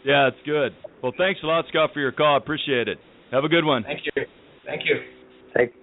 Yeah, 0.06 0.30
it's 0.30 0.38
good. 0.46 0.78
Well, 1.02 1.14
thanks 1.18 1.42
a 1.42 1.48
lot, 1.48 1.66
Scott, 1.70 1.90
for 1.94 2.00
your 2.00 2.12
call. 2.12 2.36
I 2.36 2.38
appreciate 2.38 2.88
it. 2.88 3.00
Have 3.32 3.44
a 3.44 3.50
good 3.50 3.66
one. 3.66 3.82
Thank 3.82 4.02
you. 4.06 4.24
Thank 4.66 4.82
you. 4.86 5.02
Thank. 5.56 5.74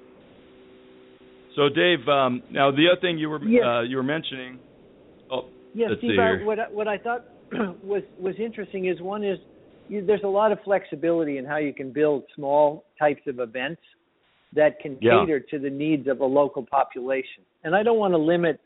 So, 1.56 1.68
Dave, 1.68 2.06
um, 2.06 2.42
now 2.52 2.70
the 2.70 2.86
other 2.86 3.00
thing 3.00 3.18
you 3.18 3.28
were 3.30 3.42
yes. 3.42 3.64
uh, 3.66 3.80
you 3.82 3.96
were 3.96 4.06
mentioning. 4.06 4.60
Oh, 5.30 5.48
yes, 5.74 5.90
Steve. 5.98 6.20
I, 6.20 6.44
what 6.44 6.60
I, 6.60 6.70
what 6.70 6.86
I 6.86 6.98
thought 6.98 7.24
was 7.82 8.02
was 8.18 8.36
interesting 8.38 8.86
is 8.86 9.00
one 9.00 9.24
is 9.24 9.38
you, 9.90 10.06
there's 10.06 10.22
a 10.24 10.28
lot 10.28 10.52
of 10.52 10.58
flexibility 10.64 11.38
in 11.38 11.44
how 11.44 11.56
you 11.56 11.74
can 11.74 11.92
build 11.92 12.24
small 12.34 12.84
types 12.98 13.22
of 13.26 13.40
events 13.40 13.82
that 14.54 14.78
can 14.80 14.96
yeah. 15.00 15.20
cater 15.20 15.40
to 15.40 15.58
the 15.58 15.70
needs 15.70 16.08
of 16.08 16.20
a 16.20 16.24
local 16.24 16.64
population. 16.64 17.42
And 17.64 17.74
I 17.74 17.82
don't 17.82 17.98
want 17.98 18.14
to 18.14 18.18
limit 18.18 18.60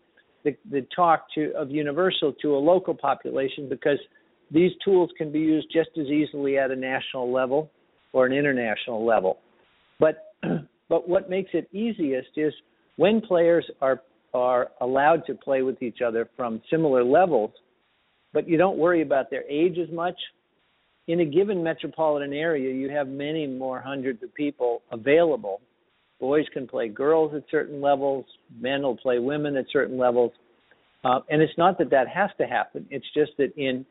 the, 0.45 0.57
the 0.71 0.87
talk 0.95 1.27
to 1.35 1.53
of 1.57 1.71
Universal 1.71 2.35
to 2.43 2.55
a 2.55 2.59
local 2.59 2.95
population 2.95 3.69
because 3.69 3.99
these 4.51 4.73
tools 4.85 5.11
can 5.17 5.33
be 5.33 5.41
used 5.41 5.69
just 5.73 5.91
as 5.99 6.07
easily 6.07 6.59
at 6.59 6.71
a 6.71 6.77
national 6.77 7.33
level 7.33 7.71
or 8.13 8.27
an 8.27 8.33
international 8.33 9.05
level. 9.05 9.39
But 9.99 10.35
but 10.89 11.09
what 11.09 11.31
makes 11.31 11.51
it 11.55 11.69
easiest 11.73 12.29
is 12.37 12.53
when 12.97 13.21
players 13.21 13.69
are 13.81 14.03
are 14.35 14.73
allowed 14.81 15.25
to 15.27 15.35
play 15.35 15.63
with 15.63 15.81
each 15.81 15.99
other 16.05 16.29
from 16.37 16.61
similar 16.69 17.05
levels, 17.05 17.53
but 18.33 18.49
you 18.49 18.59
don't 18.59 18.77
worry 18.77 19.01
about 19.01 19.31
their 19.31 19.49
age 19.49 19.79
as 19.79 19.91
much 19.95 20.17
in 21.07 21.21
a 21.21 21.25
given 21.25 21.63
metropolitan 21.63 22.33
area, 22.33 22.73
you 22.73 22.91
have 22.91 23.09
many 23.09 23.47
more 23.47 23.81
hundreds 23.81 24.23
of 24.23 24.35
people 24.35 24.83
available. 24.91 25.61
Boys 26.19 26.47
can 26.53 26.67
play 26.67 26.89
girls 26.89 27.35
at 27.35 27.43
certain 27.51 27.81
levels, 27.81 28.25
men 28.59 28.83
will 28.83 28.97
play 28.97 29.19
women 29.19 29.57
at 29.57 29.67
certain 29.71 29.99
levels. 29.99 30.33
Uh, 31.05 31.21
and 31.29 31.43
it's 31.43 31.57
not 31.59 31.77
that 31.79 31.91
that 31.91 32.09
has 32.09 32.31
to 32.39 32.47
happen, 32.47 32.87
it's 32.91 33.07
just 33.15 33.33
that 33.37 33.53
in 33.57 33.85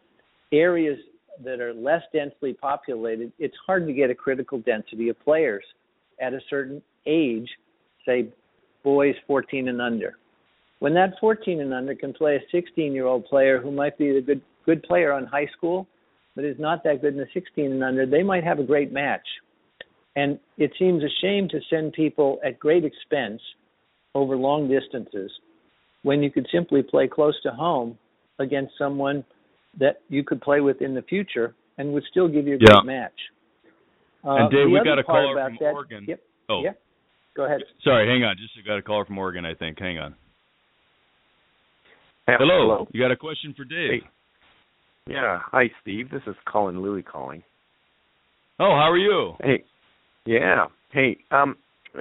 areas 0.52 0.98
that 1.44 1.60
are 1.60 1.74
less 1.74 2.02
densely 2.12 2.54
populated, 2.54 3.32
it's 3.40 3.56
hard 3.66 3.86
to 3.88 3.94
get 3.94 4.10
a 4.10 4.16
critical 4.16 4.60
density 4.60 5.10
of 5.10 5.20
players 5.24 5.64
at 6.20 6.34
a 6.34 6.40
certain 6.50 6.82
age, 7.06 7.50
say 8.06 8.28
boys 8.84 9.16
14 9.28 9.68
and 9.68 9.82
under. 9.82 10.18
When 10.80 10.94
that 10.96 11.14
14 11.20 11.62
and 11.62 11.74
under 11.74 11.96
can 11.96 12.14
play 12.14 12.36
a 12.36 12.42
16 12.52 12.94
year 12.94 13.06
old 13.06 13.26
player 13.26 13.62
who 13.62 13.72
might 13.72 13.98
be 13.98 14.18
a 14.18 14.22
good 14.22 14.42
good 14.66 14.84
player 14.84 15.12
on 15.12 15.26
high 15.26 15.48
school 15.58 15.88
but 16.36 16.46
is 16.46 16.58
not 16.60 16.84
that 16.84 17.02
good 17.02 17.14
in 17.14 17.20
the 17.20 17.28
16 17.34 17.72
and 17.72 17.84
under, 17.84 18.06
they 18.06 18.24
might 18.24 18.44
have 18.44 18.60
a 18.60 18.64
great 18.64 18.92
match. 18.92 19.26
And 20.16 20.40
it 20.58 20.72
seems 20.78 21.04
a 21.04 21.08
shame 21.22 21.48
to 21.50 21.60
send 21.70 21.94
people 21.94 22.40
at 22.46 22.60
great 22.60 22.86
expense 22.86 23.42
over 24.16 24.36
long 24.36 24.70
distances 24.70 25.32
when 26.04 26.22
you 26.22 26.30
could 26.30 26.48
simply 26.52 26.84
play 26.84 27.08
close 27.08 27.40
to 27.44 27.50
home 27.52 27.98
against 28.40 28.74
someone 28.78 29.24
that 29.80 30.02
you 30.10 30.24
could 30.24 30.42
play 30.42 30.60
with 30.60 30.82
in 30.82 30.94
the 30.94 31.02
future 31.04 31.56
and 31.78 31.94
would 31.94 32.04
still 32.12 32.28
give 32.28 32.46
you 32.46 32.56
a 32.56 32.60
yeah. 32.60 32.74
great 32.74 32.86
match. 32.86 33.20
Uh, 34.24 34.36
and 34.36 34.52
Dave, 34.52 34.68
we 34.72 34.80
got 34.84 35.00
a 35.00 35.04
part 35.04 35.24
caller 35.24 35.34
about 35.34 35.50
from 35.50 35.58
that, 35.60 35.74
Oregon. 35.74 36.06
Yep. 36.08 36.20
Oh, 36.50 36.62
yeah. 36.64 36.72
Go 37.36 37.46
ahead. 37.46 37.62
Sorry, 37.84 38.08
hang 38.08 38.24
on. 38.24 38.36
Just 38.38 38.54
got 38.66 38.78
a 38.78 38.82
caller 38.82 39.06
from 39.06 39.18
Oregon, 39.18 39.46
I 39.46 39.56
think. 39.56 39.80
Hang 39.80 39.98
on. 39.98 40.16
Hello. 42.28 42.38
Hello. 42.40 42.88
You 42.94 43.02
got 43.02 43.12
a 43.12 43.18
question 43.18 43.54
for 43.58 43.66
Dave? 43.66 44.02
Hey. 44.04 44.10
Yeah. 45.08 45.40
Hi, 45.52 45.70
Steve. 45.82 46.10
This 46.10 46.22
is 46.28 46.36
Colin 46.50 46.82
Louie 46.82 47.04
calling. 47.04 47.44
Oh, 48.60 48.70
how 48.70 48.90
are 48.90 48.98
you? 48.98 49.34
Hey. 49.42 49.64
Yeah. 50.26 50.66
Hey. 50.92 51.18
Um, 51.32 51.58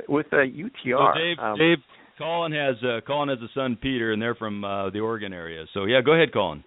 with 0.09 0.27
uh, 0.33 0.37
UTR. 0.37 1.15
So 1.15 1.19
Dave, 1.19 1.39
um, 1.41 1.59
Dave, 1.59 1.79
Colin 2.19 2.53
has 2.53 2.77
uh, 2.83 3.01
Colin 3.07 3.29
has 3.29 3.39
a 3.39 3.49
son 3.55 3.77
Peter, 3.81 4.13
and 4.13 4.23
they're 4.23 4.35
from 4.35 4.65
uh, 4.65 4.91
the 4.91 5.01
Oregon 5.01 5.33
area. 5.33 5.65
So 5.75 5.85
yeah, 5.85 6.01
go 6.05 6.13
ahead, 6.13 6.33
Colin. 6.33 6.63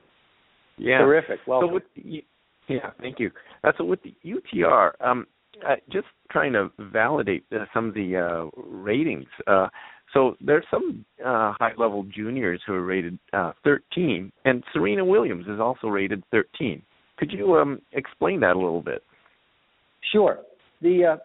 Yeah. 0.78 1.00
Terrific. 1.00 1.40
Welcome. 1.48 1.70
So 1.70 1.74
with 1.74 1.84
the, 1.96 2.24
yeah, 2.68 2.92
thank 3.00 3.20
you. 3.20 3.32
Uh, 3.64 3.72
so 3.78 3.86
with 3.86 4.00
the 4.04 4.14
UTR, 4.26 4.92
um, 5.00 5.26
uh, 5.66 5.76
just 5.92 6.08
trying 6.32 6.52
to 6.54 6.70
validate 6.80 7.46
uh, 7.54 7.66
some 7.74 7.88
of 7.88 7.94
the 7.94 8.18
uh, 8.18 8.62
ratings. 8.68 9.28
Uh, 9.48 9.68
so 10.16 10.38
there's 10.40 10.66
some 10.72 11.06
uh, 11.24 11.52
high-level 11.60 12.06
juniors 12.16 12.62
who 12.66 12.74
are 12.74 12.86
rated 12.86 13.20
uh, 13.34 13.52
13, 13.66 14.32
and 14.46 14.64
Serena 14.72 15.04
Williams 15.04 15.46
is 15.48 15.60
also 15.60 15.88
rated 15.88 16.24
13. 16.32 16.82
Could 17.18 17.32
you 17.32 17.56
um, 17.56 17.82
explain 17.92 18.40
that 18.40 18.56
a 18.56 18.60
little 18.60 18.82
bit? 18.82 19.04
Sure. 20.14 20.40
The 20.82 21.18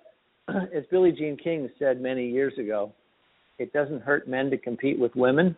uh, 0.48 0.52
as 0.74 0.84
Billie 0.90 1.12
Jean 1.12 1.36
King 1.36 1.68
said 1.78 2.00
many 2.00 2.28
years 2.28 2.52
ago, 2.58 2.92
it 3.58 3.72
doesn't 3.72 4.02
hurt 4.02 4.28
men 4.28 4.50
to 4.50 4.58
compete 4.58 4.98
with 4.98 5.14
women. 5.14 5.56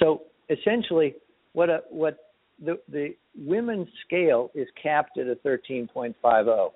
So 0.00 0.22
essentially, 0.50 1.14
what 1.52 1.70
a, 1.70 1.82
what 1.90 2.18
the 2.64 2.80
the 2.88 3.14
women's 3.36 3.88
scale 4.04 4.50
is 4.54 4.66
capped 4.82 5.18
at 5.18 5.26
a 5.26 5.36
13.50. 5.46 6.70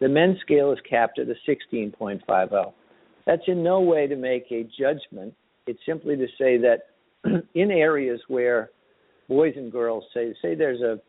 The 0.00 0.08
men's 0.08 0.40
scale 0.40 0.72
is 0.72 0.78
capped 0.88 1.18
at 1.18 1.26
a 1.28 1.34
16.50. 1.48 2.72
That's 3.26 3.42
in 3.46 3.62
no 3.62 3.80
way 3.80 4.06
to 4.06 4.16
make 4.16 4.46
a 4.50 4.68
judgment. 4.78 5.34
It's 5.66 5.78
simply 5.86 6.16
to 6.16 6.26
say 6.38 6.58
that 6.58 6.78
in 7.54 7.70
areas 7.70 8.20
where 8.28 8.70
boys 9.28 9.54
and 9.56 9.70
girls 9.70 10.04
say 10.12 10.34
say 10.42 10.54
there's 10.54 10.80
a 10.80 11.00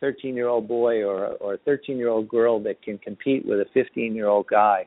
13 0.00 0.34
year 0.34 0.48
old 0.48 0.68
boy 0.68 1.02
or 1.02 1.28
or 1.36 1.54
a 1.54 1.58
13 1.58 1.96
year 1.96 2.08
old 2.08 2.28
girl 2.28 2.62
that 2.62 2.82
can 2.82 2.98
compete 2.98 3.46
with 3.46 3.60
a 3.60 3.66
15 3.72 4.14
year 4.14 4.28
old 4.28 4.46
guy 4.46 4.86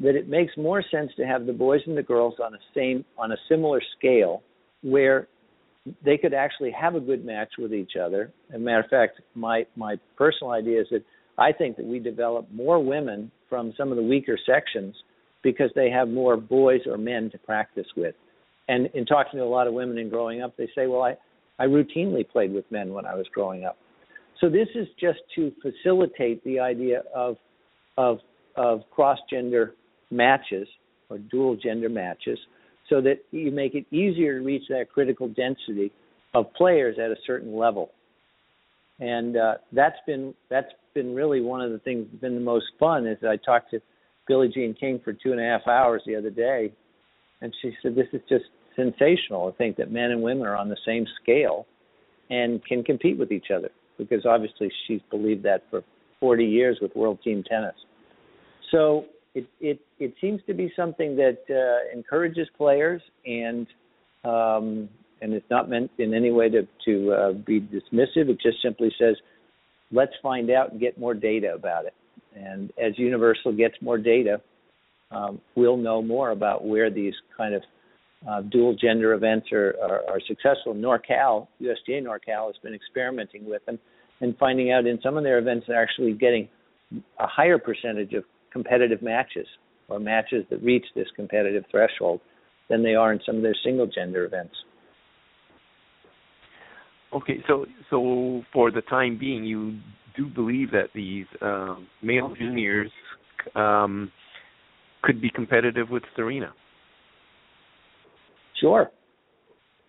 that 0.00 0.14
it 0.14 0.28
makes 0.28 0.52
more 0.56 0.82
sense 0.90 1.10
to 1.16 1.24
have 1.24 1.46
the 1.46 1.52
boys 1.52 1.80
and 1.86 1.96
the 1.96 2.02
girls 2.02 2.34
on 2.42 2.54
a 2.54 2.58
same 2.74 3.04
on 3.18 3.32
a 3.32 3.36
similar 3.48 3.80
scale 3.98 4.42
where 4.82 5.26
they 6.04 6.18
could 6.18 6.34
actually 6.34 6.70
have 6.70 6.94
a 6.94 7.00
good 7.00 7.24
match 7.24 7.50
with 7.58 7.72
each 7.72 7.92
other. 7.96 8.32
As 8.50 8.56
a 8.56 8.58
matter 8.58 8.80
of 8.80 8.90
fact, 8.90 9.20
my 9.34 9.66
my 9.74 9.96
personal 10.16 10.52
idea 10.52 10.80
is 10.80 10.86
that 10.90 11.02
I 11.38 11.52
think 11.52 11.76
that 11.76 11.86
we 11.86 11.98
develop 11.98 12.46
more 12.52 12.82
women 12.82 13.30
from 13.48 13.72
some 13.76 13.90
of 13.90 13.96
the 13.96 14.02
weaker 14.02 14.38
sections 14.46 14.94
because 15.46 15.70
they 15.76 15.88
have 15.90 16.08
more 16.08 16.36
boys 16.36 16.80
or 16.86 16.98
men 16.98 17.30
to 17.30 17.38
practice 17.38 17.86
with. 17.96 18.16
And 18.66 18.88
in 18.94 19.06
talking 19.06 19.38
to 19.38 19.44
a 19.44 19.46
lot 19.46 19.68
of 19.68 19.74
women 19.74 19.96
and 19.98 20.10
growing 20.10 20.42
up, 20.42 20.56
they 20.56 20.68
say, 20.74 20.88
"Well, 20.88 21.02
I 21.02 21.16
I 21.60 21.66
routinely 21.66 22.28
played 22.28 22.52
with 22.52 22.64
men 22.72 22.92
when 22.92 23.06
I 23.06 23.14
was 23.14 23.28
growing 23.28 23.64
up." 23.64 23.78
So 24.40 24.48
this 24.48 24.68
is 24.74 24.88
just 25.00 25.20
to 25.36 25.52
facilitate 25.62 26.42
the 26.42 26.58
idea 26.58 27.04
of 27.14 27.36
of 27.96 28.18
of 28.56 28.80
cross 28.90 29.18
gender 29.30 29.74
matches 30.10 30.66
or 31.08 31.18
dual 31.18 31.54
gender 31.54 31.88
matches 31.88 32.38
so 32.88 33.00
that 33.02 33.18
you 33.30 33.52
make 33.52 33.76
it 33.76 33.86
easier 33.92 34.40
to 34.40 34.44
reach 34.44 34.64
that 34.68 34.90
critical 34.92 35.28
density 35.28 35.92
of 36.34 36.52
players 36.54 36.98
at 36.98 37.12
a 37.12 37.16
certain 37.24 37.56
level. 37.56 37.92
And 38.98 39.36
uh, 39.36 39.54
that's 39.72 40.00
been 40.08 40.34
that's 40.50 40.72
been 40.92 41.14
really 41.14 41.40
one 41.40 41.60
of 41.60 41.70
the 41.70 41.78
things 41.78 42.08
that's 42.10 42.20
been 42.20 42.34
the 42.34 42.40
most 42.40 42.66
fun 42.80 43.06
is 43.06 43.18
I 43.22 43.36
talked 43.36 43.70
to 43.70 43.80
Billie 44.28 44.48
Jean 44.48 44.74
King 44.74 45.00
for 45.04 45.12
two 45.12 45.32
and 45.32 45.40
a 45.40 45.44
half 45.44 45.66
hours 45.66 46.02
the 46.06 46.16
other 46.16 46.30
day 46.30 46.72
and 47.40 47.54
she 47.62 47.72
said 47.82 47.94
this 47.94 48.08
is 48.12 48.20
just 48.28 48.44
sensational 48.74 49.50
to 49.50 49.56
think 49.56 49.76
that 49.76 49.90
men 49.90 50.10
and 50.10 50.22
women 50.22 50.46
are 50.46 50.56
on 50.56 50.68
the 50.68 50.76
same 50.86 51.06
scale 51.22 51.66
and 52.30 52.64
can 52.64 52.82
compete 52.82 53.18
with 53.18 53.32
each 53.32 53.46
other 53.54 53.70
because 53.98 54.26
obviously 54.26 54.70
she's 54.86 55.00
believed 55.10 55.42
that 55.42 55.62
for 55.70 55.82
40 56.20 56.44
years 56.44 56.78
with 56.80 56.94
world 56.94 57.18
team 57.22 57.42
tennis. 57.48 57.74
So 58.70 59.06
it 59.34 59.46
it 59.60 59.80
it 59.98 60.14
seems 60.20 60.40
to 60.46 60.54
be 60.54 60.72
something 60.74 61.16
that 61.16 61.38
uh, 61.50 61.96
encourages 61.96 62.48
players 62.56 63.02
and 63.24 63.66
um, 64.24 64.88
and 65.22 65.32
it's 65.32 65.48
not 65.50 65.68
meant 65.68 65.90
in 65.98 66.14
any 66.14 66.32
way 66.32 66.48
to 66.48 66.66
to 66.86 67.12
uh, 67.12 67.32
be 67.32 67.60
dismissive. 67.60 68.28
It 68.28 68.40
just 68.40 68.60
simply 68.62 68.90
says, 68.98 69.16
let's 69.92 70.12
find 70.22 70.50
out 70.50 70.72
and 70.72 70.80
get 70.80 70.98
more 70.98 71.14
data 71.14 71.52
about 71.54 71.84
it. 71.84 71.94
And 72.36 72.72
as 72.78 72.98
Universal 72.98 73.52
gets 73.54 73.74
more 73.80 73.98
data, 73.98 74.40
um, 75.10 75.40
we'll 75.54 75.76
know 75.76 76.02
more 76.02 76.30
about 76.30 76.64
where 76.64 76.90
these 76.90 77.14
kind 77.36 77.54
of 77.54 77.62
uh, 78.28 78.42
dual 78.42 78.74
gender 78.74 79.14
events 79.14 79.46
are, 79.52 79.74
are, 79.82 80.00
are 80.08 80.20
successful. 80.26 80.74
NorCal, 80.74 81.46
USTA 81.60 82.02
NorCal, 82.02 82.46
has 82.46 82.56
been 82.62 82.74
experimenting 82.74 83.48
with 83.48 83.64
them 83.66 83.78
and 84.20 84.36
finding 84.38 84.72
out 84.72 84.86
in 84.86 84.98
some 85.02 85.16
of 85.16 85.24
their 85.24 85.38
events 85.38 85.66
they're 85.68 85.80
actually 85.82 86.12
getting 86.12 86.48
a 87.18 87.26
higher 87.26 87.58
percentage 87.58 88.12
of 88.14 88.24
competitive 88.52 89.02
matches 89.02 89.46
or 89.88 89.98
matches 90.00 90.44
that 90.50 90.62
reach 90.62 90.84
this 90.94 91.06
competitive 91.14 91.64
threshold 91.70 92.20
than 92.68 92.82
they 92.82 92.94
are 92.94 93.12
in 93.12 93.20
some 93.24 93.36
of 93.36 93.42
their 93.42 93.56
single 93.64 93.86
gender 93.86 94.24
events. 94.24 94.54
Okay, 97.12 97.38
so 97.46 97.66
so 97.88 98.42
for 98.52 98.70
the 98.70 98.82
time 98.82 99.16
being, 99.18 99.44
you 99.44 99.78
do 100.16 100.26
believe 100.26 100.70
that 100.72 100.88
these 100.94 101.26
um, 101.42 101.86
male 102.02 102.34
juniors 102.38 102.90
um, 103.54 104.10
could 105.02 105.20
be 105.20 105.30
competitive 105.30 105.88
with 105.90 106.02
Serena? 106.14 106.52
Sure. 108.60 108.90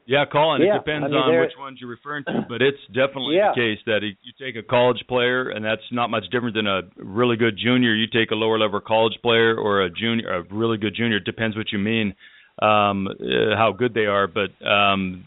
Yeah, 0.08 0.24
Colin. 0.32 0.62
Yeah, 0.62 0.76
it 0.76 0.80
depends 0.80 1.06
I 1.06 1.10
mean, 1.10 1.18
on 1.18 1.40
which 1.42 1.52
ones 1.60 1.80
you're 1.82 1.90
referring 1.90 2.24
to, 2.26 2.46
but 2.48 2.62
it's 2.62 2.80
definitely 2.88 3.36
Yeah. 3.36 3.52
the 3.54 3.60
case 3.60 3.80
that 3.88 4.04
you 4.04 4.34
take 4.40 4.56
a 4.56 4.64
college 4.64 5.04
player, 5.10 5.50
and 5.50 5.64
that's 5.64 5.82
not 5.92 6.10
much 6.10 6.24
different 6.32 6.56
than 6.56 6.66
a 6.66 6.84
really 6.96 7.36
good 7.36 7.58
junior. 7.58 7.94
You 7.94 8.08
take 8.08 8.32
a 8.32 8.36
lower 8.36 8.58
level 8.58 8.80
college 8.80 9.20
player 9.22 9.58
or 9.58 9.82
a 9.82 9.90
junior, 9.90 10.30
a 10.32 10.44
really 10.44 10.78
good 10.78 10.96
junior. 10.96 11.18
It 11.18 11.26
depends 11.26 11.58
what 11.58 11.74
you 11.74 11.80
mean, 11.80 12.16
um, 12.62 13.08
uh, 13.08 13.58
how 13.58 13.74
good 13.78 13.94
they 13.94 14.06
are. 14.06 14.28
But 14.28 14.52
um, 14.66 15.26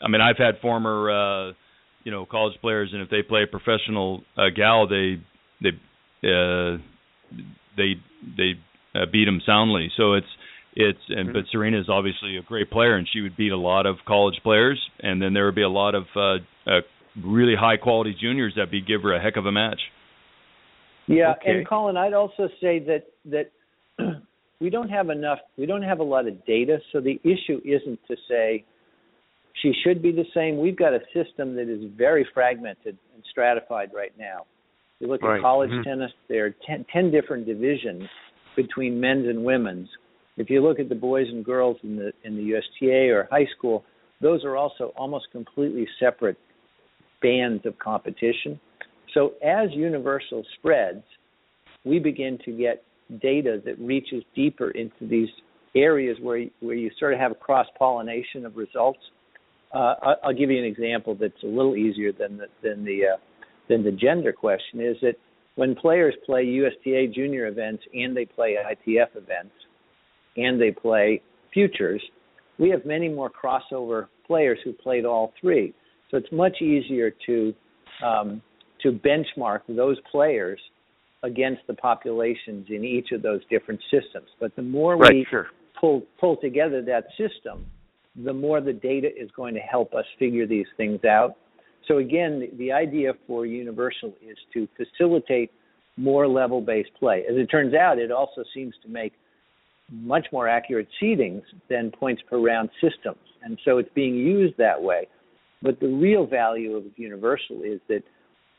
I 0.00 0.06
mean, 0.06 0.20
I've 0.20 0.38
had 0.38 0.60
former, 0.62 1.10
uh, 1.10 1.52
you 2.04 2.10
know, 2.10 2.26
college 2.26 2.54
players, 2.60 2.90
and 2.92 3.02
if 3.02 3.10
they 3.10 3.22
play 3.22 3.42
a 3.42 3.46
professional 3.46 4.22
uh, 4.36 4.50
gal, 4.54 4.88
they 4.88 5.20
they 5.60 5.70
uh, 6.28 6.78
they 7.76 7.94
they 8.36 8.52
uh, 8.94 9.06
beat 9.10 9.26
them 9.26 9.40
soundly. 9.44 9.90
So 9.96 10.14
it's 10.14 10.26
it's 10.74 10.98
and 11.08 11.32
but 11.32 11.44
Serena 11.50 11.80
is 11.80 11.88
obviously 11.88 12.36
a 12.36 12.42
great 12.42 12.70
player, 12.70 12.96
and 12.96 13.08
she 13.12 13.20
would 13.20 13.36
beat 13.36 13.52
a 13.52 13.58
lot 13.58 13.86
of 13.86 13.96
college 14.06 14.40
players, 14.42 14.80
and 15.00 15.20
then 15.20 15.34
there 15.34 15.44
would 15.46 15.54
be 15.54 15.62
a 15.62 15.68
lot 15.68 15.94
of 15.94 16.04
uh, 16.16 16.36
uh, 16.66 16.80
really 17.24 17.54
high 17.58 17.76
quality 17.76 18.16
juniors 18.18 18.54
that 18.56 18.70
be 18.70 18.80
give 18.80 19.02
her 19.02 19.14
a 19.14 19.20
heck 19.20 19.36
of 19.36 19.46
a 19.46 19.52
match. 19.52 19.80
Yeah, 21.06 21.32
Okay. 21.32 21.58
and 21.58 21.68
Colin, 21.68 21.96
I'd 21.96 22.12
also 22.12 22.48
say 22.60 22.78
that 22.80 23.06
that 23.26 23.50
we 24.60 24.70
don't 24.70 24.88
have 24.88 25.10
enough. 25.10 25.38
We 25.58 25.66
don't 25.66 25.82
have 25.82 25.98
a 25.98 26.04
lot 26.04 26.28
of 26.28 26.44
data, 26.46 26.78
so 26.92 27.00
the 27.00 27.20
issue 27.24 27.60
isn't 27.64 27.98
to 28.06 28.16
say 28.28 28.64
she 29.62 29.72
should 29.84 30.02
be 30.02 30.12
the 30.12 30.24
same. 30.34 30.58
We've 30.58 30.76
got 30.76 30.94
a 30.94 31.00
system 31.12 31.54
that 31.56 31.68
is 31.68 31.84
very 31.96 32.26
fragmented 32.32 32.96
and 33.14 33.24
stratified 33.30 33.90
right 33.94 34.12
now. 34.18 34.46
You 35.00 35.08
look 35.08 35.22
Right. 35.22 35.36
at 35.36 35.42
college 35.42 35.70
Mhm. 35.70 35.84
tennis; 35.84 36.12
there 36.28 36.46
are 36.46 36.50
10, 36.50 36.84
10 36.84 37.10
different 37.10 37.46
divisions 37.46 38.08
between 38.56 39.00
men's 39.00 39.26
and 39.28 39.44
women's. 39.44 39.88
If 40.36 40.50
you 40.50 40.60
look 40.60 40.78
at 40.78 40.88
the 40.88 40.94
boys 40.94 41.28
and 41.28 41.44
girls 41.44 41.78
in 41.82 41.96
the 41.96 42.12
in 42.24 42.36
the 42.36 42.42
USTA 42.44 43.10
or 43.10 43.24
high 43.30 43.46
school, 43.46 43.84
those 44.20 44.44
are 44.44 44.56
also 44.56 44.92
almost 44.96 45.30
completely 45.30 45.86
separate 45.98 46.36
bands 47.20 47.64
of 47.66 47.78
competition. 47.78 48.58
So 49.12 49.34
as 49.42 49.72
Universal 49.72 50.44
spreads, 50.54 51.04
we 51.84 51.98
begin 51.98 52.38
to 52.38 52.52
get 52.52 52.82
data 53.20 53.60
that 53.64 53.78
reaches 53.78 54.22
deeper 54.34 54.70
into 54.70 55.06
these 55.06 55.30
areas 55.74 56.18
where 56.20 56.44
where 56.60 56.76
you 56.76 56.90
sort 56.98 57.12
of 57.12 57.18
have 57.18 57.32
a 57.32 57.36
cross 57.36 57.66
pollination 57.78 58.46
of 58.46 58.56
results. 58.56 59.00
Uh, 59.72 59.94
I'll 60.24 60.34
give 60.34 60.50
you 60.50 60.58
an 60.58 60.64
example 60.64 61.16
that's 61.18 61.42
a 61.44 61.46
little 61.46 61.76
easier 61.76 62.12
than 62.12 62.38
the 62.38 62.46
than 62.62 62.84
the 62.84 63.14
uh, 63.14 63.16
than 63.68 63.84
the 63.84 63.92
gender 63.92 64.32
question. 64.32 64.80
Is 64.80 64.96
that 65.02 65.14
when 65.54 65.74
players 65.74 66.14
play 66.26 66.44
USTA 66.44 67.12
junior 67.14 67.46
events 67.46 67.82
and 67.94 68.16
they 68.16 68.24
play 68.24 68.56
ITF 68.56 69.16
events 69.16 69.54
and 70.36 70.60
they 70.60 70.70
play 70.70 71.22
futures, 71.52 72.02
we 72.58 72.70
have 72.70 72.84
many 72.84 73.08
more 73.08 73.30
crossover 73.30 74.06
players 74.26 74.58
who 74.64 74.72
played 74.72 75.04
all 75.04 75.32
three. 75.40 75.74
So 76.10 76.16
it's 76.16 76.32
much 76.32 76.60
easier 76.60 77.12
to 77.26 77.54
um, 78.04 78.42
to 78.82 78.92
benchmark 78.92 79.60
those 79.68 79.98
players 80.10 80.60
against 81.22 81.60
the 81.66 81.74
populations 81.74 82.66
in 82.70 82.84
each 82.84 83.12
of 83.12 83.22
those 83.22 83.40
different 83.50 83.80
systems. 83.90 84.28
But 84.40 84.56
the 84.56 84.62
more 84.62 84.96
Right, 84.96 85.12
we 85.12 85.26
sure. 85.28 85.48
pull 85.78 86.02
pull 86.18 86.36
together 86.36 86.82
that 86.82 87.04
system, 87.18 87.66
the 88.24 88.32
more 88.32 88.60
the 88.60 88.72
data 88.72 89.08
is 89.16 89.30
going 89.36 89.54
to 89.54 89.60
help 89.60 89.94
us 89.94 90.04
figure 90.18 90.46
these 90.46 90.66
things 90.76 91.04
out. 91.04 91.36
So 91.88 91.98
again, 91.98 92.48
the, 92.58 92.72
idea 92.72 93.12
for 93.26 93.46
Universal 93.46 94.14
is 94.26 94.36
to 94.54 94.68
facilitate 94.76 95.50
more 95.96 96.28
level-based 96.28 96.90
play. 96.98 97.24
As 97.28 97.36
it 97.36 97.46
turns 97.46 97.74
out, 97.74 97.98
it 97.98 98.10
also 98.10 98.44
seems 98.54 98.74
to 98.82 98.88
make 98.88 99.12
much 99.90 100.26
more 100.32 100.48
accurate 100.48 100.88
seedings 101.02 101.42
than 101.68 101.90
points 101.90 102.22
per 102.28 102.38
round 102.38 102.70
systems, 102.80 103.18
and 103.42 103.58
so 103.64 103.78
it's 103.78 103.90
being 103.94 104.14
used 104.14 104.56
that 104.56 104.80
way. 104.80 105.08
But 105.62 105.80
the 105.80 105.88
real 105.88 106.26
value 106.26 106.76
of 106.76 106.84
Universal 106.96 107.62
is 107.64 107.80
that 107.88 108.02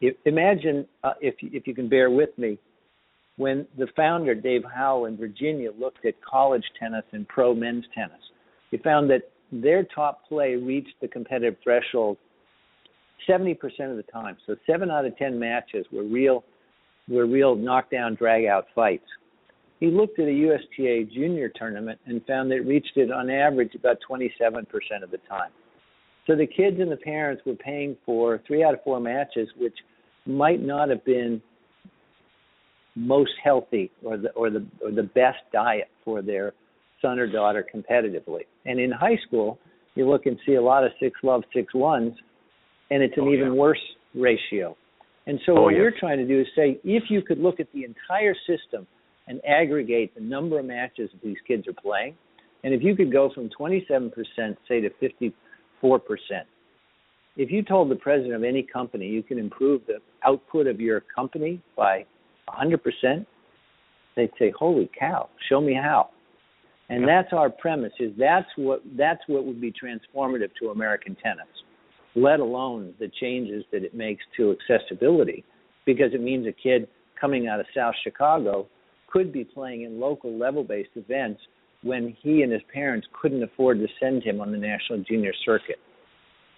if, 0.01 0.15
imagine 0.25 0.85
uh, 1.03 1.13
if 1.21 1.35
if 1.41 1.67
you 1.67 1.73
can 1.73 1.87
bear 1.87 2.11
with 2.11 2.37
me, 2.37 2.57
when 3.37 3.65
the 3.77 3.87
founder 3.95 4.35
Dave 4.35 4.63
Howell 4.75 5.05
in 5.05 5.17
Virginia 5.17 5.69
looked 5.79 6.05
at 6.05 6.15
college 6.21 6.63
tennis 6.79 7.05
and 7.11 7.27
pro 7.27 7.55
men's 7.55 7.85
tennis, 7.95 8.21
he 8.71 8.77
found 8.77 9.09
that 9.09 9.30
their 9.51 9.83
top 9.83 10.27
play 10.27 10.55
reached 10.55 10.95
the 11.01 11.07
competitive 11.07 11.55
threshold 11.63 12.17
70% 13.27 13.55
of 13.89 13.97
the 13.97 14.05
time. 14.11 14.37
So 14.47 14.55
seven 14.65 14.89
out 14.89 15.05
of 15.05 15.17
10 15.17 15.37
matches 15.37 15.85
were 15.91 16.03
real 16.03 16.43
were 17.07 17.25
real 17.25 17.55
knockdown 17.55 18.15
drag 18.15 18.45
out 18.45 18.67
fights. 18.73 19.05
He 19.79 19.87
looked 19.87 20.19
at 20.19 20.27
a 20.27 20.31
USTA 20.31 21.11
junior 21.11 21.49
tournament 21.49 21.99
and 22.05 22.23
found 22.25 22.51
that 22.51 22.57
it 22.57 22.67
reached 22.67 22.95
it 22.95 23.11
on 23.11 23.29
average 23.29 23.73
about 23.73 23.97
27% 24.09 24.63
of 25.01 25.09
the 25.09 25.17
time. 25.27 25.49
So 26.27 26.35
the 26.35 26.45
kids 26.45 26.79
and 26.79 26.91
the 26.91 26.97
parents 26.97 27.41
were 27.45 27.55
paying 27.55 27.97
for 28.05 28.39
three 28.45 28.63
out 28.63 28.75
of 28.75 28.83
four 28.83 28.99
matches, 28.99 29.49
which 29.57 29.75
might 30.27 30.61
not 30.61 30.89
have 30.89 31.03
been 31.03 31.41
most 32.95 33.31
healthy 33.43 33.89
or 34.03 34.17
the 34.17 34.29
or 34.31 34.49
the 34.49 34.65
or 34.83 34.91
the 34.91 35.03
best 35.03 35.39
diet 35.51 35.89
for 36.05 36.21
their 36.21 36.53
son 37.01 37.17
or 37.17 37.25
daughter 37.25 37.65
competitively. 37.73 38.41
And 38.65 38.79
in 38.79 38.91
high 38.91 39.17
school, 39.27 39.57
you 39.95 40.09
look 40.09 40.25
and 40.25 40.37
see 40.45 40.55
a 40.55 40.61
lot 40.61 40.83
of 40.83 40.91
six 40.99 41.19
love 41.23 41.43
six 41.53 41.73
ones, 41.73 42.13
and 42.89 43.01
it's 43.03 43.17
an 43.17 43.23
Oh, 43.27 43.33
even 43.33 43.47
yeah. 43.47 43.59
worse 43.59 43.95
ratio. 44.13 44.75
And 45.27 45.39
so 45.45 45.57
Oh, 45.57 45.61
what 45.63 45.73
yes. 45.73 45.79
we're 45.81 45.99
trying 45.99 46.17
to 46.17 46.25
do 46.27 46.39
is 46.41 46.47
say 46.55 46.79
if 46.83 47.09
you 47.09 47.21
could 47.21 47.39
look 47.39 47.59
at 47.59 47.71
the 47.73 47.83
entire 47.83 48.35
system 48.47 48.87
and 49.27 49.43
aggregate 49.45 50.13
the 50.15 50.21
number 50.21 50.59
of 50.59 50.65
matches 50.65 51.11
that 51.11 51.21
these 51.21 51.37
kids 51.47 51.67
are 51.67 51.73
playing, 51.73 52.15
and 52.63 52.73
if 52.73 52.81
you 52.83 52.95
could 52.95 53.11
go 53.11 53.29
from 53.33 53.49
27% 53.49 54.11
say 54.67 54.81
to 54.81 54.89
54%, 54.89 55.33
if 57.37 57.49
you 57.51 57.63
told 57.63 57.89
the 57.89 57.95
president 57.95 58.35
of 58.35 58.43
any 58.43 58.61
company 58.63 59.07
you 59.07 59.23
can 59.23 59.39
improve 59.39 59.81
the 59.87 59.99
output 60.23 60.67
of 60.67 60.79
your 60.81 61.01
company 61.15 61.61
by 61.75 62.05
100%, 62.49 63.25
they'd 64.15 64.31
say, 64.37 64.49
"Holy 64.51 64.89
cow, 64.97 65.29
show 65.47 65.61
me 65.61 65.73
how." 65.73 66.09
And 66.91 67.07
that's 67.07 67.31
our 67.31 67.49
premise 67.49 67.93
is 68.01 68.11
that's 68.19 68.49
what 68.57 68.81
that's 68.97 69.21
what 69.27 69.45
would 69.45 69.61
be 69.61 69.71
transformative 69.71 70.49
to 70.59 70.71
American 70.71 71.15
tennis, 71.15 71.47
let 72.15 72.41
alone 72.41 72.93
the 72.99 73.09
changes 73.21 73.63
that 73.71 73.83
it 73.83 73.95
makes 73.95 74.21
to 74.35 74.53
accessibility 74.53 75.45
because 75.85 76.13
it 76.13 76.21
means 76.21 76.45
a 76.47 76.51
kid 76.51 76.89
coming 77.19 77.47
out 77.47 77.61
of 77.61 77.65
South 77.73 77.95
Chicago 78.03 78.67
could 79.07 79.31
be 79.31 79.45
playing 79.45 79.83
in 79.83 80.01
local 80.01 80.37
level 80.37 80.65
based 80.65 80.89
events 80.95 81.39
when 81.81 82.13
he 82.21 82.41
and 82.41 82.51
his 82.51 82.61
parents 82.73 83.07
couldn't 83.21 83.41
afford 83.41 83.79
to 83.79 83.87
send 83.97 84.21
him 84.21 84.41
on 84.41 84.51
the 84.51 84.57
national 84.57 85.01
junior 85.07 85.33
circuit. 85.45 85.79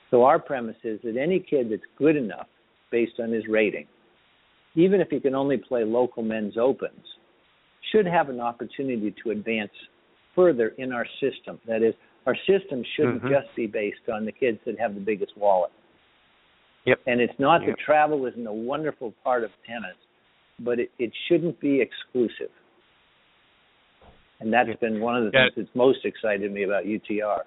So 0.09 0.23
our 0.23 0.39
premise 0.39 0.77
is 0.83 0.99
that 1.03 1.15
any 1.15 1.39
kid 1.39 1.71
that's 1.71 1.83
good 1.95 2.15
enough 2.15 2.47
based 2.91 3.19
on 3.19 3.31
his 3.31 3.43
rating, 3.47 3.85
even 4.73 4.99
if 4.99 5.09
he 5.09 5.19
can 5.19 5.35
only 5.35 5.57
play 5.57 5.83
local 5.83 6.23
men's 6.23 6.57
opens, 6.57 7.05
should 7.91 8.07
have 8.07 8.29
an 8.29 8.39
opportunity 8.39 9.13
to 9.23 9.29
advance 9.29 9.71
further 10.35 10.73
in 10.77 10.91
our 10.91 11.05
system. 11.19 11.59
That 11.67 11.83
is, 11.83 11.93
our 12.25 12.35
system 12.47 12.83
shouldn't 12.95 13.23
mm-hmm. 13.23 13.33
just 13.33 13.55
be 13.55 13.67
based 13.67 14.09
on 14.13 14.25
the 14.25 14.31
kids 14.31 14.59
that 14.65 14.79
have 14.79 14.95
the 14.95 15.01
biggest 15.01 15.33
wallet. 15.37 15.71
Yep. 16.85 16.99
And 17.07 17.21
it's 17.21 17.33
not 17.39 17.61
yep. 17.61 17.71
that 17.71 17.83
travel 17.83 18.25
isn't 18.25 18.45
a 18.45 18.53
wonderful 18.53 19.13
part 19.23 19.43
of 19.43 19.51
tennis, 19.65 19.95
but 20.59 20.79
it, 20.79 20.91
it 20.99 21.11
shouldn't 21.27 21.59
be 21.59 21.81
exclusive. 21.81 22.51
And 24.39 24.51
that's 24.51 24.69
yep. 24.69 24.81
been 24.81 24.99
one 24.99 25.15
of 25.15 25.23
the 25.23 25.31
yeah. 25.33 25.45
things 25.45 25.53
that's 25.67 25.75
most 25.75 25.99
excited 26.03 26.51
me 26.51 26.63
about 26.63 26.83
UTR. 26.83 27.39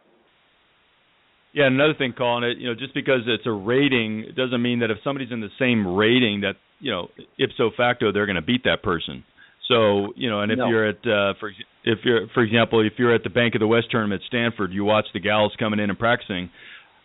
Yeah, 1.52 1.66
another 1.66 1.94
thing, 1.96 2.12
calling 2.16 2.44
it, 2.44 2.58
you 2.58 2.68
know, 2.68 2.74
just 2.74 2.92
because 2.92 3.20
it's 3.26 3.46
a 3.46 3.50
rating, 3.50 4.24
it 4.28 4.36
doesn't 4.36 4.60
mean 4.60 4.80
that 4.80 4.90
if 4.90 4.98
somebody's 5.02 5.32
in 5.32 5.40
the 5.40 5.48
same 5.58 5.86
rating 5.86 6.42
that, 6.42 6.56
you 6.80 6.90
know, 6.90 7.08
ipso 7.38 7.70
facto 7.74 8.12
they're 8.12 8.26
going 8.26 8.36
to 8.36 8.42
beat 8.42 8.64
that 8.64 8.82
person. 8.82 9.24
So 9.68 10.12
you 10.16 10.30
know, 10.30 10.40
and 10.40 10.52
if 10.52 10.58
no. 10.58 10.68
you're 10.68 10.88
at 10.88 10.98
uh, 10.98 11.34
for 11.40 11.50
if 11.84 11.98
you're 12.04 12.28
for 12.34 12.42
example, 12.42 12.86
if 12.86 12.94
you're 12.98 13.14
at 13.14 13.22
the 13.22 13.30
Bank 13.30 13.54
of 13.54 13.60
the 13.60 13.66
West 13.66 13.88
tournament 13.90 14.22
at 14.22 14.26
Stanford, 14.28 14.72
you 14.72 14.84
watch 14.84 15.06
the 15.12 15.20
gals 15.20 15.52
coming 15.58 15.80
in 15.80 15.90
and 15.90 15.98
practicing. 15.98 16.50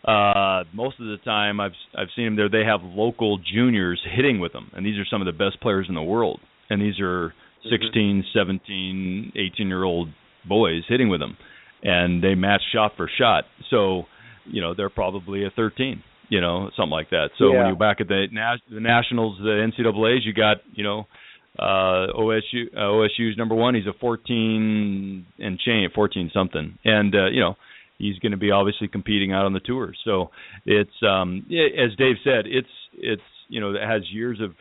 Uh, 0.04 0.64
most 0.72 0.98
of 0.98 1.06
the 1.06 1.18
time, 1.24 1.60
I've 1.60 1.72
I've 1.96 2.08
seen 2.14 2.24
them 2.26 2.36
there. 2.36 2.48
They 2.48 2.66
have 2.66 2.80
local 2.82 3.38
juniors 3.38 4.00
hitting 4.16 4.40
with 4.40 4.52
them, 4.52 4.70
and 4.74 4.84
these 4.86 4.98
are 4.98 5.04
some 5.10 5.20
of 5.20 5.26
the 5.26 5.32
best 5.32 5.60
players 5.60 5.86
in 5.88 5.94
the 5.94 6.02
world. 6.02 6.40
And 6.70 6.80
these 6.80 6.98
are 7.00 7.34
16, 7.70 8.24
17, 8.34 9.32
18 9.36 9.68
year 9.68 9.84
old 9.84 10.08
boys 10.48 10.82
hitting 10.88 11.08
with 11.08 11.20
them, 11.20 11.36
and 11.82 12.22
they 12.22 12.34
match 12.34 12.62
shot 12.72 12.92
for 12.96 13.10
shot. 13.18 13.44
So, 13.70 14.04
you 14.46 14.60
know, 14.60 14.74
they're 14.74 14.90
probably 14.90 15.44
a 15.44 15.50
13, 15.50 16.02
you 16.28 16.40
know, 16.40 16.70
something 16.76 16.90
like 16.90 17.10
that. 17.10 17.30
So 17.38 17.52
yeah. 17.52 17.58
when 17.58 17.66
you're 17.68 17.76
back 17.76 18.00
at 18.00 18.08
the 18.08 18.26
the 18.70 18.80
nationals, 18.80 19.38
the 19.38 19.70
NCAA's, 19.70 20.24
you 20.24 20.32
got, 20.32 20.58
you 20.72 20.84
know, 20.84 21.06
uh, 21.58 22.08
OSU 22.16 22.74
uh, 22.74 22.80
OSU's 22.80 23.36
number 23.36 23.54
one. 23.54 23.74
He's 23.74 23.86
a 23.86 23.92
14 24.00 25.26
and 25.38 25.58
chain, 25.58 25.88
14 25.94 26.30
something, 26.32 26.78
and 26.84 27.14
uh, 27.14 27.26
you 27.26 27.40
know 27.40 27.56
he's 27.98 28.18
going 28.18 28.32
to 28.32 28.38
be 28.38 28.50
obviously 28.50 28.88
competing 28.88 29.32
out 29.32 29.44
on 29.44 29.52
the 29.52 29.60
tour. 29.60 29.94
So 30.04 30.30
it's 30.64 30.90
um, 31.06 31.46
as 31.50 31.96
Dave 31.96 32.16
said, 32.24 32.46
it's 32.46 32.68
it's 32.94 33.22
you 33.48 33.60
know 33.60 33.74
it 33.74 33.82
has 33.82 34.02
years 34.10 34.40
of, 34.40 34.52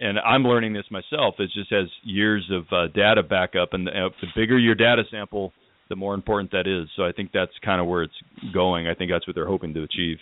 and 0.00 0.18
I'm 0.20 0.44
learning 0.44 0.72
this 0.72 0.84
myself. 0.90 1.34
It 1.38 1.50
just 1.52 1.70
has 1.72 1.86
years 2.04 2.48
of 2.50 2.64
uh, 2.72 2.92
data 2.94 3.22
backup, 3.22 3.72
and 3.72 3.86
the, 3.86 3.90
uh, 3.90 4.08
the 4.20 4.28
bigger 4.36 4.58
your 4.58 4.74
data 4.74 5.02
sample, 5.10 5.52
the 5.88 5.96
more 5.96 6.14
important 6.14 6.52
that 6.52 6.66
is. 6.66 6.88
So 6.96 7.04
I 7.04 7.12
think 7.12 7.30
that's 7.32 7.52
kind 7.64 7.80
of 7.80 7.88
where 7.88 8.04
it's 8.04 8.14
going. 8.54 8.86
I 8.86 8.94
think 8.94 9.10
that's 9.10 9.26
what 9.26 9.34
they're 9.34 9.48
hoping 9.48 9.74
to 9.74 9.82
achieve. 9.82 10.18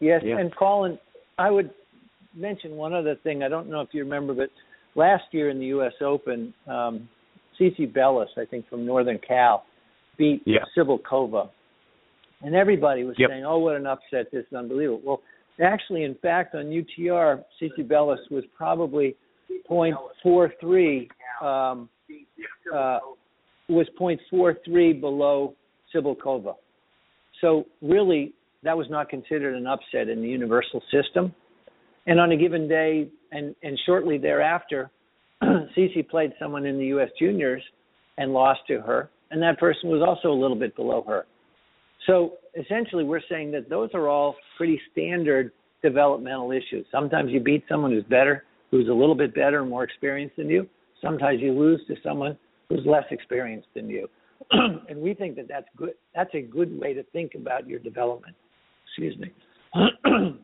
Yes, 0.00 0.22
yeah. 0.24 0.38
and 0.38 0.54
Colin, 0.56 0.98
I 1.38 1.50
would 1.50 1.70
mention 2.34 2.72
one 2.72 2.92
other 2.92 3.14
thing. 3.22 3.42
I 3.42 3.48
don't 3.48 3.68
know 3.68 3.82
if 3.82 3.90
you 3.92 4.02
remember, 4.02 4.34
but 4.34 4.50
last 4.94 5.24
year 5.32 5.50
in 5.50 5.58
the 5.58 5.66
U.S. 5.66 5.92
Open, 6.00 6.52
um, 6.66 7.08
CiCi 7.60 7.92
Bellis, 7.92 8.30
I 8.36 8.44
think 8.44 8.68
from 8.68 8.86
Northern 8.86 9.18
Cal, 9.26 9.64
beat 10.18 10.42
yeah. 10.44 10.60
Cibulkova, 10.76 11.48
and 12.42 12.54
everybody 12.54 13.04
was 13.04 13.16
yep. 13.18 13.30
saying, 13.30 13.44
"Oh, 13.44 13.58
what 13.58 13.76
an 13.76 13.86
upset! 13.86 14.30
This 14.32 14.44
is 14.50 14.56
unbelievable." 14.56 15.00
Well, 15.04 15.20
actually, 15.62 16.04
in 16.04 16.14
fact, 16.16 16.54
on 16.54 16.66
UTR, 16.66 17.42
CiCi 17.60 17.86
Bellis 17.88 18.20
was 18.30 18.44
probably 18.56 19.16
.43 19.70 21.08
Um, 21.40 21.88
uh, 22.72 22.98
was 23.68 23.86
.43 24.00 25.00
below 25.00 25.54
Cibulkova. 25.94 26.54
So 27.40 27.66
really, 27.80 28.32
that 28.62 28.76
was 28.76 28.86
not 28.90 29.08
considered 29.08 29.54
an 29.54 29.66
upset 29.66 30.08
in 30.08 30.22
the 30.22 30.28
universal 30.28 30.82
system. 30.92 31.34
And 32.06 32.20
on 32.20 32.32
a 32.32 32.36
given 32.36 32.68
day, 32.68 33.08
and 33.32 33.54
and 33.62 33.78
shortly 33.84 34.18
thereafter, 34.18 34.90
CiCi 35.42 36.08
played 36.08 36.32
someone 36.38 36.64
in 36.64 36.78
the 36.78 36.86
U.S. 36.86 37.08
Juniors 37.18 37.62
and 38.18 38.32
lost 38.32 38.60
to 38.68 38.80
her, 38.80 39.10
and 39.30 39.42
that 39.42 39.58
person 39.58 39.90
was 39.90 40.02
also 40.06 40.32
a 40.32 40.38
little 40.38 40.56
bit 40.56 40.76
below 40.76 41.04
her. 41.08 41.26
So 42.06 42.34
essentially, 42.58 43.04
we're 43.04 43.22
saying 43.28 43.52
that 43.52 43.68
those 43.68 43.90
are 43.94 44.08
all 44.08 44.36
pretty 44.56 44.80
standard 44.92 45.52
developmental 45.82 46.52
issues. 46.52 46.86
Sometimes 46.92 47.30
you 47.32 47.40
beat 47.40 47.64
someone 47.68 47.90
who's 47.90 48.04
better, 48.04 48.44
who's 48.70 48.88
a 48.88 48.92
little 48.92 49.14
bit 49.14 49.34
better 49.34 49.60
and 49.60 49.70
more 49.70 49.84
experienced 49.84 50.36
than 50.36 50.48
you. 50.48 50.68
Sometimes 51.00 51.40
you 51.40 51.52
lose 51.52 51.80
to 51.88 51.96
someone 52.02 52.38
who's 52.68 52.86
less 52.86 53.04
experienced 53.10 53.68
than 53.74 53.88
you. 53.88 54.08
and 54.50 54.98
we 54.98 55.14
think 55.14 55.36
that 55.36 55.48
that's 55.48 55.66
good. 55.76 55.94
That's 56.14 56.32
a 56.34 56.42
good 56.42 56.78
way 56.78 56.94
to 56.94 57.02
think 57.04 57.32
about 57.34 57.66
your 57.66 57.78
development. 57.78 58.36
Excuse 58.86 59.16
me. 59.18 59.32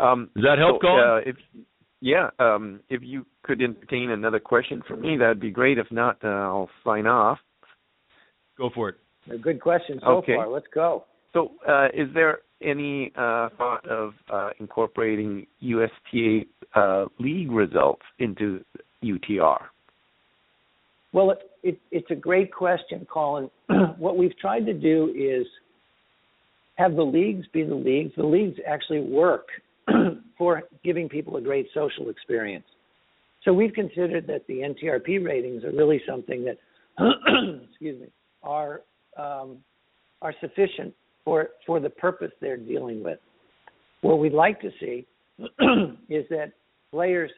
Um, 0.00 0.30
Does 0.34 0.44
that 0.44 0.58
help, 0.58 0.76
so, 0.76 0.88
Colin? 0.88 1.04
Uh, 1.04 1.30
if, 1.30 1.36
yeah, 2.00 2.30
um, 2.38 2.80
if 2.88 3.02
you 3.02 3.26
could 3.42 3.60
entertain 3.60 4.10
another 4.10 4.40
question 4.40 4.82
for 4.86 4.96
me, 4.96 5.16
that'd 5.16 5.40
be 5.40 5.50
great. 5.50 5.78
If 5.78 5.90
not, 5.90 6.18
uh, 6.22 6.28
I'll 6.28 6.70
sign 6.84 7.06
off. 7.06 7.38
Go 8.56 8.70
for 8.74 8.90
it. 8.90 8.96
A 9.32 9.38
good 9.38 9.60
question 9.60 10.00
so 10.02 10.18
okay. 10.18 10.36
far. 10.36 10.48
Let's 10.48 10.66
go. 10.72 11.04
So, 11.32 11.52
uh, 11.68 11.86
is 11.94 12.08
there 12.14 12.38
any 12.62 13.12
uh, 13.16 13.50
thought 13.56 13.86
of 13.88 14.14
uh, 14.32 14.50
incorporating 14.58 15.46
USTA 15.60 16.40
uh, 16.74 17.06
league 17.18 17.50
results 17.50 18.02
into 18.18 18.64
UTR? 19.04 19.58
Well, 21.12 21.30
it, 21.30 21.38
it, 21.62 21.80
it's 21.90 22.10
a 22.10 22.14
great 22.14 22.52
question, 22.52 23.06
Colin. 23.10 23.50
what 23.98 24.16
we've 24.16 24.36
tried 24.38 24.66
to 24.66 24.74
do 24.74 25.12
is 25.16 25.46
have 26.76 26.94
the 26.96 27.02
leagues 27.02 27.46
be 27.52 27.64
the 27.64 27.74
leagues. 27.74 28.12
The 28.16 28.26
leagues 28.26 28.58
actually 28.66 29.00
work 29.00 29.46
for 30.38 30.62
giving 30.84 31.08
people 31.08 31.36
a 31.36 31.40
great 31.40 31.68
social 31.74 32.10
experience. 32.10 32.64
So 33.44 33.52
we've 33.52 33.72
considered 33.72 34.26
that 34.26 34.46
the 34.46 34.60
NTRP 34.60 35.24
ratings 35.24 35.64
are 35.64 35.70
really 35.70 36.00
something 36.08 36.44
that, 36.44 36.58
excuse 37.70 38.00
me, 38.00 38.08
are 38.42 38.82
um, 39.16 39.58
are 40.22 40.34
sufficient 40.40 40.94
for 41.24 41.50
for 41.66 41.80
the 41.80 41.90
purpose 41.90 42.30
they're 42.40 42.56
dealing 42.56 43.02
with. 43.02 43.18
What 44.00 44.18
we'd 44.18 44.32
like 44.32 44.60
to 44.60 44.70
see 44.80 45.06
is 46.08 46.24
that 46.30 46.52
players 46.90 47.30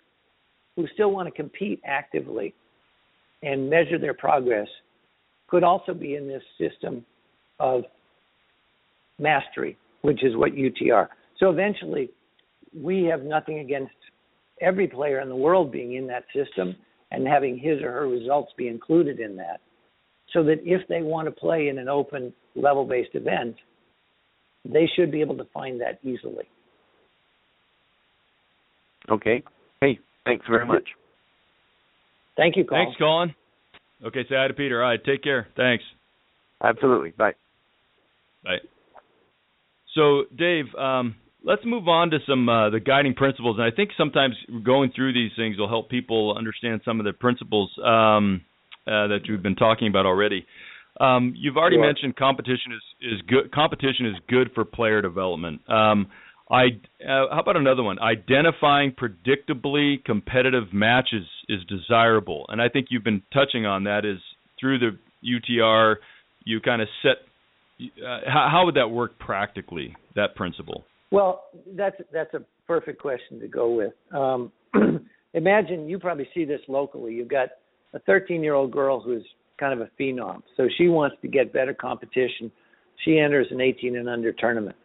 who 0.76 0.86
still 0.94 1.11
want 1.11 1.26
to 1.28 1.32
compete 1.32 1.80
actively 1.84 2.55
and 3.42 3.68
measure 3.68 3.98
their 3.98 4.14
progress 4.14 4.68
could 5.48 5.64
also 5.64 5.94
be 5.94 6.14
in 6.14 6.28
this 6.28 6.42
system 6.59 7.05
of 7.59 7.82
mastery, 9.18 9.76
which 10.03 10.22
is 10.22 10.36
what 10.36 10.53
UTR. 10.53 11.09
So 11.38 11.51
eventually, 11.51 12.11
we 12.76 13.04
have 13.04 13.22
nothing 13.22 13.58
against 13.58 13.92
every 14.60 14.86
player 14.86 15.20
in 15.20 15.28
the 15.28 15.36
world 15.36 15.72
being 15.72 15.94
in 15.94 16.06
that 16.08 16.24
system 16.34 16.76
and 17.10 17.26
having 17.26 17.58
his 17.58 17.82
or 17.82 17.90
her 17.92 18.08
results 18.08 18.52
be 18.56 18.68
included 18.68 19.20
in 19.20 19.36
that. 19.36 19.60
So 20.32 20.44
that 20.44 20.58
if 20.64 20.86
they 20.88 21.02
want 21.02 21.26
to 21.26 21.32
play 21.32 21.68
in 21.68 21.78
an 21.78 21.88
open 21.88 22.32
level 22.54 22.86
based 22.86 23.14
event, 23.14 23.56
they 24.64 24.88
should 24.94 25.10
be 25.10 25.20
able 25.20 25.36
to 25.38 25.46
find 25.52 25.80
that 25.80 25.98
easily. 26.04 26.44
Okay. 29.10 29.42
Hey, 29.80 29.98
thanks 30.24 30.46
very 30.48 30.66
much. 30.66 30.84
Thank 32.36 32.56
you, 32.56 32.64
Colin. 32.64 32.86
Thanks, 32.86 32.98
Colin. 32.98 33.34
Okay, 34.04 34.22
say 34.28 34.36
hi 34.36 34.48
to 34.48 34.54
Peter. 34.54 34.82
All 34.82 34.88
right, 34.88 35.04
take 35.04 35.22
care. 35.22 35.48
Thanks. 35.56 35.84
Absolutely. 36.62 37.10
Bye. 37.10 37.34
Bye. 38.44 38.58
So, 39.94 40.24
Dave, 40.36 40.66
um, 40.78 41.16
let's 41.45 41.62
move 41.64 41.88
on 41.88 42.11
to 42.11 42.18
some 42.26 42.49
uh, 42.49 42.70
the 42.70 42.80
guiding 42.80 43.14
principles, 43.14 43.57
and 43.59 43.64
I 43.64 43.74
think 43.74 43.91
sometimes 43.97 44.34
going 44.64 44.93
through 44.95 45.12
these 45.12 45.30
things 45.36 45.59
will 45.59 45.68
help 45.68 45.91
people 45.91 46.34
understand 46.36 46.80
some 46.84 47.01
of 47.01 47.07
the 47.07 47.12
principles 47.12 47.70
um, 47.84 48.43
uh, 48.86 49.09
that 49.09 49.20
you've 49.24 49.43
been 49.43 49.57
talking 49.57 49.88
about 49.88 50.07
already. 50.07 50.47
Um, 51.01 51.34
you've 51.36 51.57
already 51.57 51.76
sure. 51.76 51.86
mentioned 51.86 52.16
competition 52.16 52.72
is 52.72 53.12
is 53.12 53.22
good. 53.26 53.53
Competition 53.53 54.07
is 54.07 54.16
good 54.28 54.51
for 54.55 54.64
player 54.64 55.01
development. 55.01 55.61
Um, 55.68 56.09
I 56.51 56.64
uh, 57.03 57.30
how 57.30 57.41
about 57.41 57.57
another 57.57 57.82
one? 57.82 57.99
Identifying 58.01 58.93
predictably 58.93 60.05
competitive 60.05 60.72
matches 60.72 61.26
is 61.49 61.61
desirable, 61.68 62.45
and 62.49 62.61
I 62.61 62.68
think 62.68 62.88
you've 62.91 63.05
been 63.05 63.22
touching 63.32 63.66
on 63.66 63.84
that. 63.84 64.05
Is 64.05 64.18
through 64.59 64.78
the 64.78 64.99
UTR, 65.24 65.97
you 66.45 66.61
kind 66.61 66.82
of 66.82 66.88
set. 67.03 67.16
Uh, 67.80 68.20
how, 68.26 68.49
how 68.51 68.64
would 68.66 68.74
that 68.74 68.91
work 68.91 69.18
practically? 69.18 69.97
That 70.16 70.34
principle. 70.34 70.84
Well, 71.11 71.44
that's 71.76 71.96
that's 72.12 72.34
a 72.34 72.42
perfect 72.66 73.00
question 73.00 73.40
to 73.40 73.48
go 73.48 73.74
with. 73.74 73.92
Um, 74.12 74.52
imagine 75.34 75.88
you 75.88 75.98
probably 75.98 76.28
see 76.34 76.44
this 76.44 76.61
locally. 76.68 77.14
You've 77.14 77.28
got 77.28 77.48
a 77.94 77.98
13 78.00 78.42
year 78.42 78.54
old 78.54 78.70
girl 78.70 79.00
who's 79.00 79.24
kind 79.58 79.78
of 79.78 79.86
a 79.86 79.90
phenom, 80.00 80.42
so 80.56 80.68
she 80.78 80.88
wants 80.88 81.16
to 81.22 81.28
get 81.28 81.52
better 81.52 81.74
competition. 81.74 82.50
She 83.04 83.18
enters 83.18 83.48
an 83.50 83.61
18 83.61 83.96
and 83.96 84.08
under 84.08 84.32
tournament. 84.32 84.76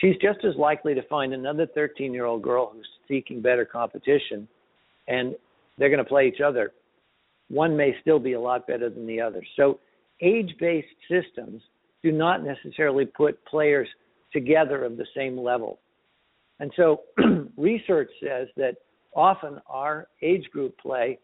She's 0.00 0.16
just 0.20 0.44
as 0.44 0.54
likely 0.56 0.94
to 0.94 1.02
find 1.02 1.32
another 1.32 1.66
13 1.74 2.12
year 2.12 2.24
old 2.24 2.42
girl 2.42 2.70
who's 2.72 2.88
seeking 3.08 3.42
better 3.42 3.64
competition, 3.64 4.48
and 5.08 5.34
they're 5.78 5.90
going 5.90 6.02
to 6.02 6.08
play 6.08 6.28
each 6.28 6.40
other. 6.40 6.72
One 7.48 7.76
may 7.76 7.94
still 8.00 8.18
be 8.18 8.32
a 8.32 8.40
lot 8.40 8.66
better 8.66 8.90
than 8.90 9.06
the 9.06 9.20
other. 9.20 9.42
So 9.56 9.78
age-based 10.20 10.88
systems 11.08 11.62
do 12.02 12.10
not 12.10 12.42
necessarily 12.42 13.04
put 13.04 13.44
players 13.44 13.88
together 14.36 14.84
of 14.84 14.98
the 14.98 15.06
same 15.16 15.38
level. 15.38 15.78
And 16.60 16.70
so 16.76 17.00
research 17.56 18.10
says 18.22 18.48
that 18.58 18.74
often 19.14 19.60
our 19.66 20.08
age 20.20 20.44
group 20.52 20.76
play 20.78 21.18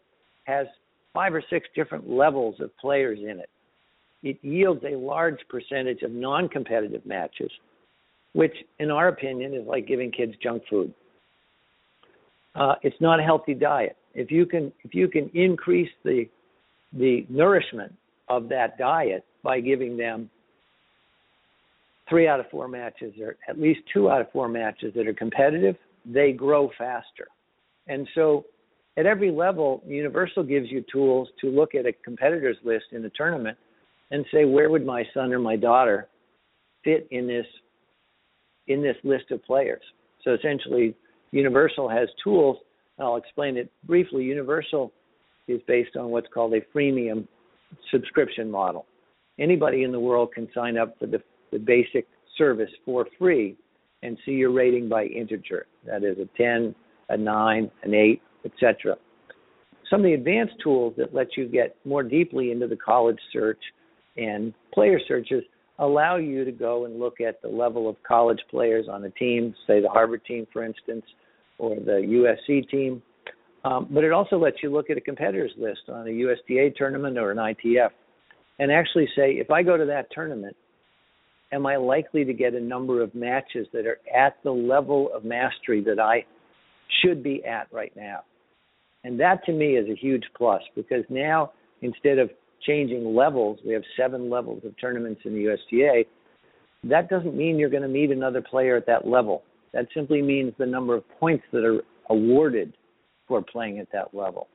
has 0.44 0.66
five 1.12 1.34
or 1.34 1.42
six 1.50 1.68
different 1.76 2.08
levels 2.08 2.56
of 2.60 2.74
players 2.78 3.18
in 3.18 3.38
it. 3.38 3.50
It 4.22 4.38
yields 4.42 4.82
a 4.84 4.96
large 4.96 5.40
percentage 5.50 6.00
of 6.02 6.10
non 6.10 6.48
competitive 6.48 7.04
matches, 7.04 7.50
which, 8.32 8.54
in 8.78 8.90
our 8.90 9.08
opinion, 9.08 9.52
is 9.52 9.66
like 9.66 9.86
giving 9.86 10.10
kids 10.10 10.32
junk 10.42 10.62
food. 10.70 10.94
Uh, 12.54 12.76
it's 12.82 13.00
not 13.00 13.20
a 13.20 13.22
healthy 13.22 13.54
diet. 13.54 13.96
If 14.14 14.30
you 14.30 14.46
can, 14.46 14.72
if 14.84 14.94
you 14.94 15.08
can 15.08 15.30
increase 15.34 15.90
the 16.04 16.24
the 16.94 17.26
nourishment 17.28 17.92
of 18.28 18.48
that 18.48 18.78
diet 18.78 19.24
by 19.42 19.60
giving 19.60 19.96
them 19.96 20.30
three 22.08 22.28
out 22.28 22.40
of 22.40 22.46
four 22.50 22.68
matches 22.68 23.14
or 23.20 23.36
at 23.48 23.58
least 23.58 23.80
two 23.92 24.10
out 24.10 24.20
of 24.20 24.30
four 24.32 24.48
matches 24.48 24.92
that 24.94 25.06
are 25.06 25.14
competitive, 25.14 25.76
they 26.04 26.32
grow 26.32 26.70
faster. 26.76 27.28
And 27.86 28.08
so 28.14 28.44
at 28.96 29.06
every 29.06 29.30
level, 29.30 29.82
Universal 29.86 30.44
gives 30.44 30.70
you 30.70 30.84
tools 30.92 31.28
to 31.40 31.48
look 31.48 31.74
at 31.74 31.86
a 31.86 31.92
competitor's 32.04 32.58
list 32.64 32.86
in 32.92 33.04
a 33.04 33.10
tournament 33.10 33.56
and 34.10 34.24
say, 34.32 34.44
where 34.44 34.68
would 34.70 34.84
my 34.84 35.04
son 35.14 35.32
or 35.32 35.38
my 35.38 35.56
daughter 35.56 36.08
fit 36.84 37.08
in 37.10 37.26
this 37.26 37.46
in 38.68 38.82
this 38.82 38.96
list 39.02 39.30
of 39.30 39.42
players? 39.44 39.82
So 40.24 40.34
essentially, 40.34 40.94
Universal 41.30 41.88
has 41.88 42.08
tools. 42.22 42.58
I'll 42.98 43.16
explain 43.16 43.56
it 43.56 43.72
briefly. 43.84 44.24
Universal 44.24 44.92
is 45.48 45.60
based 45.66 45.96
on 45.96 46.10
what's 46.10 46.28
called 46.32 46.52
a 46.54 46.60
freemium 46.76 47.26
subscription 47.90 48.50
model. 48.50 48.86
Anybody 49.38 49.82
in 49.82 49.92
the 49.92 49.98
world 49.98 50.32
can 50.34 50.48
sign 50.54 50.76
up 50.76 50.98
for 50.98 51.06
the, 51.06 51.22
the 51.52 51.58
basic 51.58 52.06
service 52.36 52.70
for 52.84 53.06
free 53.18 53.56
and 54.02 54.18
see 54.24 54.32
your 54.32 54.50
rating 54.50 54.88
by 54.88 55.04
integer. 55.04 55.66
That 55.86 56.02
is 56.02 56.18
a 56.18 56.28
10, 56.36 56.74
a 57.10 57.16
9, 57.16 57.70
an 57.82 57.94
8, 57.94 58.22
etc. 58.44 58.96
Some 59.88 60.00
of 60.00 60.04
the 60.04 60.14
advanced 60.14 60.54
tools 60.62 60.94
that 60.96 61.14
let 61.14 61.36
you 61.36 61.46
get 61.46 61.76
more 61.84 62.02
deeply 62.02 62.50
into 62.50 62.66
the 62.66 62.76
college 62.76 63.18
search 63.32 63.60
and 64.16 64.52
player 64.72 64.98
searches 65.06 65.44
allow 65.78 66.16
you 66.16 66.44
to 66.44 66.52
go 66.52 66.84
and 66.84 66.98
look 66.98 67.20
at 67.20 67.40
the 67.42 67.48
level 67.48 67.88
of 67.88 67.96
college 68.06 68.40
players 68.50 68.86
on 68.90 69.04
a 69.04 69.10
team, 69.10 69.54
say 69.66 69.80
the 69.80 69.88
Harvard 69.88 70.24
team, 70.24 70.46
for 70.52 70.64
instance, 70.64 71.04
or 71.58 71.76
the 71.76 72.34
USC 72.48 72.68
team. 72.68 73.02
Um, 73.64 73.86
but 73.90 74.02
it 74.02 74.12
also 74.12 74.38
lets 74.38 74.56
you 74.62 74.72
look 74.72 74.90
at 74.90 74.96
a 74.96 75.00
competitors 75.00 75.52
list 75.56 75.82
on 75.88 76.08
a 76.08 76.10
USTA 76.10 76.70
tournament 76.76 77.16
or 77.16 77.30
an 77.30 77.38
ITF 77.38 77.90
and 78.58 78.70
actually 78.70 79.08
say, 79.16 79.32
if 79.32 79.50
I 79.50 79.62
go 79.62 79.76
to 79.76 79.84
that 79.86 80.06
tournament, 80.10 80.56
am 81.52 81.66
I 81.66 81.76
likely 81.76 82.24
to 82.24 82.32
get 82.32 82.54
a 82.54 82.60
number 82.60 83.02
of 83.02 83.14
matches 83.14 83.66
that 83.72 83.86
are 83.86 83.98
at 84.14 84.36
the 84.42 84.50
level 84.50 85.10
of 85.14 85.24
mastery 85.24 85.82
that 85.84 86.00
I 86.00 86.24
should 87.02 87.22
be 87.22 87.44
at 87.44 87.68
right 87.72 87.92
now? 87.94 88.20
And 89.04 89.18
that 89.20 89.44
to 89.46 89.52
me 89.52 89.76
is 89.76 89.88
a 89.88 89.94
huge 89.94 90.24
plus 90.36 90.62
because 90.74 91.04
now 91.08 91.52
instead 91.82 92.18
of 92.18 92.30
changing 92.66 93.14
levels, 93.14 93.58
we 93.66 93.72
have 93.72 93.82
seven 93.96 94.30
levels 94.30 94.62
of 94.64 94.72
tournaments 94.80 95.22
in 95.24 95.34
the 95.34 95.48
USTA. 95.48 96.04
That 96.84 97.10
doesn't 97.10 97.36
mean 97.36 97.58
you're 97.58 97.70
going 97.70 97.82
to 97.82 97.88
meet 97.88 98.10
another 98.10 98.40
player 98.40 98.76
at 98.76 98.86
that 98.86 99.06
level. 99.06 99.42
That 99.72 99.86
simply 99.94 100.22
means 100.22 100.52
the 100.58 100.66
number 100.66 100.94
of 100.94 101.04
points 101.18 101.44
that 101.52 101.64
are 101.64 101.82
awarded 102.10 102.74
for 103.26 103.42
playing 103.42 103.78
at 103.78 103.88
that 103.92 104.14
level. 104.14 104.48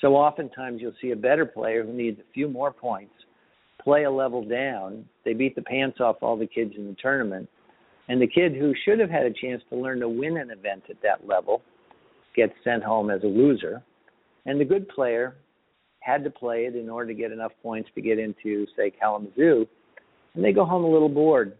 So 0.00 0.14
oftentimes 0.14 0.80
you'll 0.80 0.94
see 1.02 1.10
a 1.10 1.16
better 1.16 1.44
player 1.44 1.84
who 1.84 1.92
needs 1.92 2.18
a 2.20 2.32
few 2.32 2.48
more 2.48 2.72
points 2.72 3.12
play 3.82 4.04
a 4.04 4.10
level 4.10 4.44
down. 4.44 5.04
They 5.24 5.34
beat 5.34 5.54
the 5.54 5.62
pants 5.62 6.00
off 6.00 6.16
all 6.22 6.36
the 6.36 6.46
kids 6.46 6.74
in 6.76 6.86
the 6.86 6.96
tournament. 7.00 7.48
And 8.08 8.20
the 8.20 8.26
kid 8.26 8.54
who 8.54 8.72
should 8.84 8.98
have 8.98 9.10
had 9.10 9.26
a 9.26 9.32
chance 9.32 9.62
to 9.70 9.76
learn 9.76 10.00
to 10.00 10.08
win 10.08 10.36
an 10.36 10.50
event 10.50 10.84
at 10.90 11.00
that 11.02 11.26
level 11.26 11.62
gets 12.34 12.52
sent 12.64 12.82
home 12.82 13.10
as 13.10 13.22
a 13.22 13.26
loser. 13.26 13.82
And 14.46 14.60
the 14.60 14.64
good 14.64 14.88
player 14.88 15.36
had 16.00 16.24
to 16.24 16.30
play 16.30 16.64
it 16.64 16.74
in 16.74 16.88
order 16.88 17.08
to 17.08 17.14
get 17.14 17.30
enough 17.30 17.52
points 17.62 17.88
to 17.94 18.00
get 18.00 18.18
into, 18.18 18.66
say, 18.76 18.90
Kalamazoo, 18.90 19.66
and 20.34 20.44
they 20.44 20.52
go 20.52 20.64
home 20.64 20.84
a 20.84 20.90
little 20.90 21.08
bored. 21.08 21.56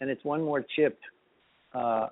And 0.00 0.10
it's 0.10 0.24
one 0.24 0.42
more 0.42 0.64
chip 0.76 0.98
uh, 1.74 2.08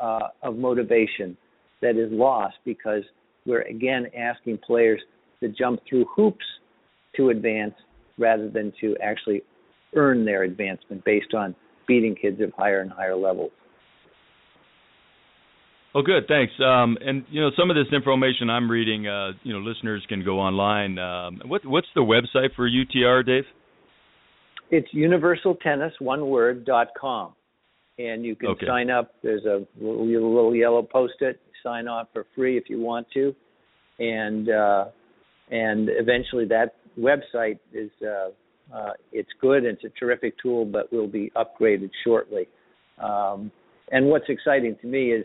uh, 0.00 0.28
of 0.42 0.56
motivation 0.56 1.36
that 1.82 1.96
is 1.96 2.10
lost 2.10 2.56
because 2.64 3.02
we're 3.44 3.62
again 3.62 4.06
asking 4.16 4.58
players 4.58 5.00
to 5.40 5.48
jump 5.48 5.80
through 5.88 6.06
hoops 6.14 6.44
to 7.16 7.30
advance 7.30 7.74
rather 8.18 8.48
than 8.48 8.72
to 8.80 8.96
actually 9.02 9.42
earn 9.94 10.24
their 10.24 10.42
advancement 10.42 11.04
based 11.04 11.34
on 11.34 11.54
beating 11.86 12.14
kids 12.14 12.40
of 12.40 12.52
higher 12.56 12.80
and 12.80 12.90
higher 12.90 13.16
levels. 13.16 13.52
Oh, 15.94 16.02
good. 16.02 16.24
Thanks. 16.28 16.52
Um, 16.60 16.98
and 17.00 17.24
you 17.30 17.40
know, 17.40 17.50
some 17.58 17.70
of 17.70 17.76
this 17.76 17.86
information 17.90 18.50
I'm 18.50 18.70
reading, 18.70 19.06
uh, 19.06 19.30
you 19.42 19.54
know, 19.54 19.60
listeners 19.60 20.04
can 20.08 20.22
go 20.22 20.38
online. 20.38 20.98
Um, 20.98 21.40
what, 21.46 21.64
what's 21.64 21.86
the 21.94 22.02
website 22.02 22.54
for 22.54 22.68
UTR, 22.68 23.24
Dave? 23.24 23.44
It's 24.70 24.88
universaltennis, 24.92 25.92
and 27.98 28.24
you 28.26 28.36
can 28.36 28.48
okay. 28.50 28.66
sign 28.66 28.90
up. 28.90 29.12
There's 29.22 29.44
a 29.44 29.66
little, 29.80 30.06
little 30.06 30.54
yellow 30.54 30.82
post-it. 30.82 31.40
Sign 31.62 31.88
off 31.88 32.08
for 32.12 32.26
free 32.34 32.58
if 32.58 32.64
you 32.68 32.80
want 32.80 33.06
to, 33.14 33.34
and 33.98 34.50
uh, 34.50 34.84
and 35.50 35.88
eventually 35.90 36.44
that 36.46 36.74
website 36.98 37.58
is 37.72 37.90
uh, 38.02 38.30
uh, 38.74 38.92
it's 39.12 39.28
good. 39.40 39.64
It's 39.64 39.84
a 39.84 39.90
terrific 39.90 40.34
tool, 40.42 40.64
but 40.64 40.92
will 40.92 41.06
be 41.06 41.30
upgraded 41.36 41.90
shortly. 42.04 42.48
Um, 43.02 43.50
and 43.92 44.06
what's 44.06 44.28
exciting 44.28 44.76
to 44.80 44.86
me 44.86 45.12
is 45.12 45.24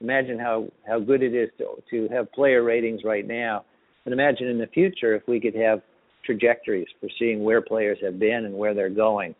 imagine 0.00 0.38
how 0.38 0.68
how 0.86 1.00
good 1.00 1.22
it 1.22 1.34
is 1.34 1.50
to 1.58 1.82
to 1.90 2.14
have 2.14 2.30
player 2.32 2.62
ratings 2.62 3.02
right 3.04 3.26
now, 3.26 3.64
and 4.04 4.12
imagine 4.12 4.46
in 4.48 4.58
the 4.58 4.66
future 4.68 5.14
if 5.14 5.22
we 5.26 5.40
could 5.40 5.54
have 5.54 5.80
trajectories 6.24 6.88
for 7.00 7.08
seeing 7.18 7.42
where 7.42 7.62
players 7.62 7.98
have 8.02 8.18
been 8.18 8.44
and 8.44 8.54
where 8.54 8.74
they're 8.74 8.88
going, 8.90 9.34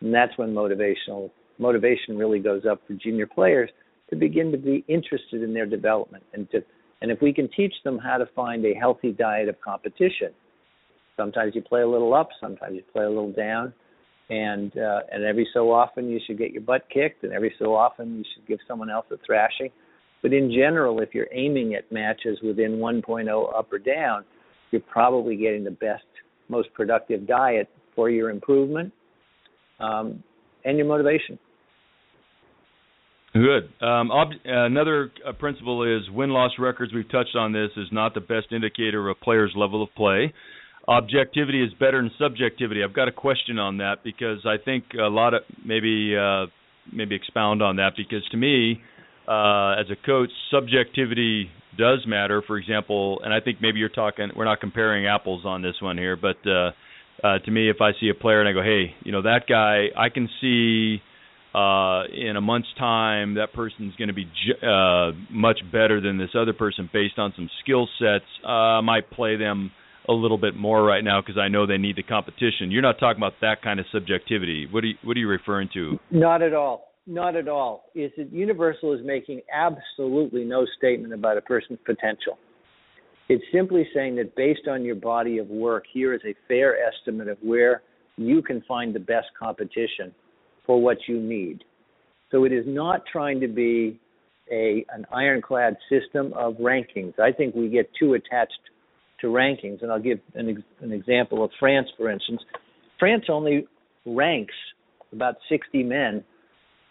and 0.00 0.12
that's 0.12 0.36
when 0.36 0.52
motivational 0.52 1.30
motivation 1.58 2.18
really 2.18 2.38
goes 2.38 2.62
up 2.70 2.80
for 2.86 2.94
junior 2.94 3.26
players 3.26 3.70
to 4.10 4.16
begin 4.16 4.52
to 4.52 4.58
be 4.58 4.84
interested 4.88 5.42
in 5.42 5.54
their 5.54 5.66
development 5.66 6.22
and 6.34 6.50
to 6.50 6.62
and 7.02 7.10
if 7.10 7.20
we 7.20 7.32
can 7.32 7.48
teach 7.56 7.74
them 7.84 7.98
how 7.98 8.16
to 8.16 8.26
find 8.34 8.64
a 8.64 8.74
healthy 8.74 9.12
diet 9.12 9.48
of 9.48 9.60
competition 9.60 10.32
sometimes 11.16 11.54
you 11.54 11.62
play 11.62 11.82
a 11.82 11.88
little 11.88 12.14
up 12.14 12.28
sometimes 12.40 12.74
you 12.74 12.82
play 12.92 13.04
a 13.04 13.08
little 13.08 13.32
down 13.32 13.72
and 14.28 14.76
uh, 14.76 15.00
and 15.12 15.24
every 15.24 15.46
so 15.54 15.72
often 15.72 16.08
you 16.08 16.18
should 16.26 16.38
get 16.38 16.50
your 16.50 16.62
butt 16.62 16.86
kicked, 16.92 17.22
and 17.22 17.32
every 17.32 17.54
so 17.58 17.74
often 17.74 18.16
you 18.16 18.24
should 18.34 18.46
give 18.46 18.58
someone 18.66 18.90
else 18.90 19.06
a 19.12 19.16
thrashing. 19.24 19.70
But 20.22 20.32
in 20.32 20.50
general, 20.50 21.00
if 21.00 21.14
you're 21.14 21.28
aiming 21.32 21.74
at 21.74 21.90
matches 21.92 22.38
within 22.42 22.78
1.0 22.78 23.56
up 23.58 23.72
or 23.72 23.78
down, 23.78 24.24
you're 24.70 24.80
probably 24.80 25.36
getting 25.36 25.62
the 25.62 25.70
best, 25.70 26.04
most 26.48 26.72
productive 26.74 27.26
diet 27.28 27.68
for 27.94 28.10
your 28.10 28.30
improvement 28.30 28.92
um, 29.78 30.22
and 30.64 30.76
your 30.76 30.86
motivation. 30.86 31.38
Good. 33.34 33.70
Um, 33.82 34.10
ob- 34.10 34.30
another 34.44 35.12
uh, 35.24 35.32
principle 35.34 35.84
is 35.84 36.10
win 36.10 36.30
loss 36.30 36.52
records. 36.58 36.92
We've 36.92 37.10
touched 37.10 37.36
on 37.36 37.52
this 37.52 37.70
is 37.76 37.86
not 37.92 38.14
the 38.14 38.20
best 38.20 38.50
indicator 38.50 39.08
of 39.08 39.16
a 39.16 39.24
player's 39.24 39.52
level 39.54 39.82
of 39.82 39.94
play 39.94 40.32
objectivity 40.88 41.62
is 41.62 41.72
better 41.74 42.00
than 42.00 42.10
subjectivity. 42.18 42.82
I've 42.84 42.94
got 42.94 43.08
a 43.08 43.12
question 43.12 43.58
on 43.58 43.78
that 43.78 44.04
because 44.04 44.38
I 44.44 44.56
think 44.62 44.84
a 44.98 45.08
lot 45.08 45.34
of 45.34 45.42
maybe 45.64 46.16
uh, 46.16 46.46
maybe 46.92 47.14
expound 47.14 47.62
on 47.62 47.76
that 47.76 47.92
because 47.96 48.26
to 48.30 48.36
me, 48.36 48.80
uh, 49.28 49.80
as 49.80 49.86
a 49.90 49.96
coach, 50.06 50.30
subjectivity 50.50 51.50
does 51.76 52.04
matter. 52.06 52.42
For 52.46 52.56
example, 52.56 53.20
and 53.24 53.34
I 53.34 53.40
think 53.40 53.58
maybe 53.60 53.78
you're 53.78 53.88
talking. 53.88 54.30
We're 54.36 54.44
not 54.44 54.60
comparing 54.60 55.06
apples 55.06 55.44
on 55.44 55.62
this 55.62 55.74
one 55.80 55.98
here, 55.98 56.16
but 56.16 56.36
uh, 56.46 56.70
uh, 57.24 57.38
to 57.40 57.50
me, 57.50 57.68
if 57.68 57.80
I 57.80 57.90
see 58.00 58.08
a 58.08 58.14
player 58.14 58.40
and 58.40 58.48
I 58.48 58.52
go, 58.52 58.62
hey, 58.62 58.94
you 59.02 59.12
know 59.12 59.22
that 59.22 59.42
guy, 59.48 59.86
I 59.96 60.08
can 60.08 60.28
see. 60.40 61.02
Uh, 61.54 62.04
in 62.12 62.36
a 62.36 62.40
month's 62.42 62.68
time, 62.78 63.36
that 63.36 63.54
person's 63.54 63.96
going 63.96 64.08
to 64.08 64.12
be 64.12 64.26
uh, 64.62 65.12
much 65.30 65.58
better 65.72 66.02
than 66.02 66.18
this 66.18 66.28
other 66.38 66.52
person 66.52 66.90
based 66.92 67.18
on 67.18 67.32
some 67.34 67.48
skill 67.62 67.88
sets. 67.98 68.26
Uh, 68.44 68.48
I 68.48 68.80
might 68.82 69.10
play 69.10 69.36
them 69.36 69.70
a 70.08 70.12
little 70.12 70.38
bit 70.38 70.56
more 70.56 70.82
right 70.84 71.02
now 71.02 71.20
because 71.20 71.38
I 71.38 71.48
know 71.48 71.66
they 71.66 71.78
need 71.78 71.96
the 71.96 72.02
competition. 72.02 72.70
You're 72.70 72.82
not 72.82 72.98
talking 72.98 73.18
about 73.18 73.34
that 73.40 73.62
kind 73.62 73.80
of 73.80 73.86
subjectivity. 73.92 74.66
What 74.70 74.84
are 74.84 74.88
you, 74.88 74.94
what 75.02 75.16
are 75.16 75.20
you 75.20 75.28
referring 75.28 75.68
to? 75.74 75.98
Not 76.10 76.42
at 76.42 76.54
all. 76.54 76.92
Not 77.06 77.36
at 77.36 77.48
all. 77.48 77.84
Is 77.94 78.10
Universal 78.16 78.94
is 78.94 79.00
making 79.04 79.40
absolutely 79.52 80.44
no 80.44 80.66
statement 80.76 81.14
about 81.14 81.36
a 81.36 81.40
person's 81.40 81.78
potential. 81.86 82.38
It's 83.28 83.44
simply 83.52 83.86
saying 83.94 84.16
that 84.16 84.36
based 84.36 84.68
on 84.68 84.84
your 84.84 84.94
body 84.94 85.38
of 85.38 85.48
work, 85.48 85.84
here 85.92 86.14
is 86.14 86.20
a 86.24 86.34
fair 86.46 86.76
estimate 86.86 87.28
of 87.28 87.38
where 87.42 87.82
you 88.16 88.42
can 88.42 88.62
find 88.66 88.94
the 88.94 89.00
best 89.00 89.26
competition 89.38 90.14
for 90.64 90.80
what 90.80 90.98
you 91.08 91.20
need. 91.20 91.64
So 92.30 92.44
it 92.44 92.52
is 92.52 92.64
not 92.66 93.02
trying 93.10 93.40
to 93.40 93.48
be 93.48 94.00
a 94.50 94.84
an 94.90 95.06
ironclad 95.12 95.76
system 95.90 96.32
of 96.34 96.54
rankings. 96.54 97.18
I 97.18 97.32
think 97.32 97.54
we 97.54 97.68
get 97.68 97.90
too 97.98 98.14
attached 98.14 98.58
to 99.20 99.28
rankings, 99.28 99.82
and 99.82 99.90
I'll 99.90 100.00
give 100.00 100.18
an, 100.34 100.62
an 100.80 100.92
example 100.92 101.44
of 101.44 101.50
France, 101.58 101.88
for 101.96 102.10
instance. 102.10 102.40
France 102.98 103.24
only 103.28 103.66
ranks 104.04 104.54
about 105.12 105.36
60 105.48 105.82
men 105.82 106.22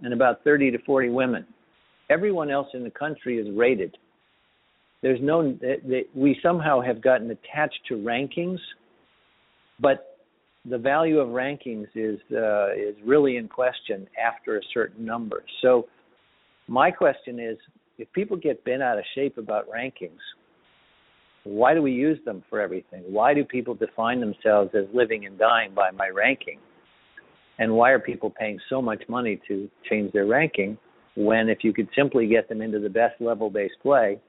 and 0.02 0.14
about 0.14 0.44
30 0.44 0.72
to 0.72 0.78
40 0.80 1.10
women. 1.10 1.46
Everyone 2.10 2.52
else 2.52 2.68
in 2.74 2.84
the 2.84 2.90
country 2.90 3.38
is 3.38 3.48
rated. 3.56 3.96
There's 5.02 5.20
no 5.22 5.56
we 6.16 6.38
somehow 6.42 6.82
have 6.82 7.02
gotten 7.02 7.30
attached 7.30 7.80
to 7.90 7.96
rankings, 7.96 8.58
but 9.80 10.18
the 10.68 10.78
value 10.78 11.20
of 11.20 11.30
rankings 11.30 11.88
is 11.94 12.20
uh, 12.32 12.74
is 12.74 12.96
really 13.06 13.38
in 13.38 13.48
question 13.48 14.08
after 14.24 14.58
a 14.58 14.62
certain 14.74 15.06
number. 15.06 15.44
So 15.62 15.88
my 16.68 16.90
question 16.90 17.40
is, 17.40 17.58
if 17.98 18.12
people 18.14 18.36
get 18.36 18.64
bent 18.66 18.82
out 18.82 18.98
of 18.98 19.04
shape 19.14 19.38
about 19.38 19.70
rankings, 19.70 20.20
why 21.46 21.76
do 21.76 21.82
we 21.82 21.92
use 21.92 22.18
them 22.26 22.44
for 22.50 22.60
everything? 22.60 23.04
Why 23.08 23.34
do 23.34 23.46
people 23.46 23.76
define 23.76 24.20
themselves 24.20 24.72
as 24.74 24.86
living 24.94 25.26
and 25.26 25.38
dying 25.38 25.74
by 25.76 25.92
my 25.92 26.10
ranking? 26.10 26.60
And 27.60 27.74
why 27.74 27.92
are 27.92 28.00
people 28.00 28.32
paying 28.32 28.60
so 28.68 28.82
much 28.82 29.04
money 29.08 29.40
to 29.48 29.70
change 29.90 30.12
their 30.12 30.26
ranking 30.26 30.78
when 31.16 31.48
if 31.48 31.60
you 31.62 31.72
could 31.72 31.88
simply 31.96 32.28
get 32.28 32.50
them 32.50 32.62
into 32.62 32.80
the 32.80 32.90
best 32.90 33.22
level 33.22 33.50
based 33.50 33.76
play, 33.82 34.20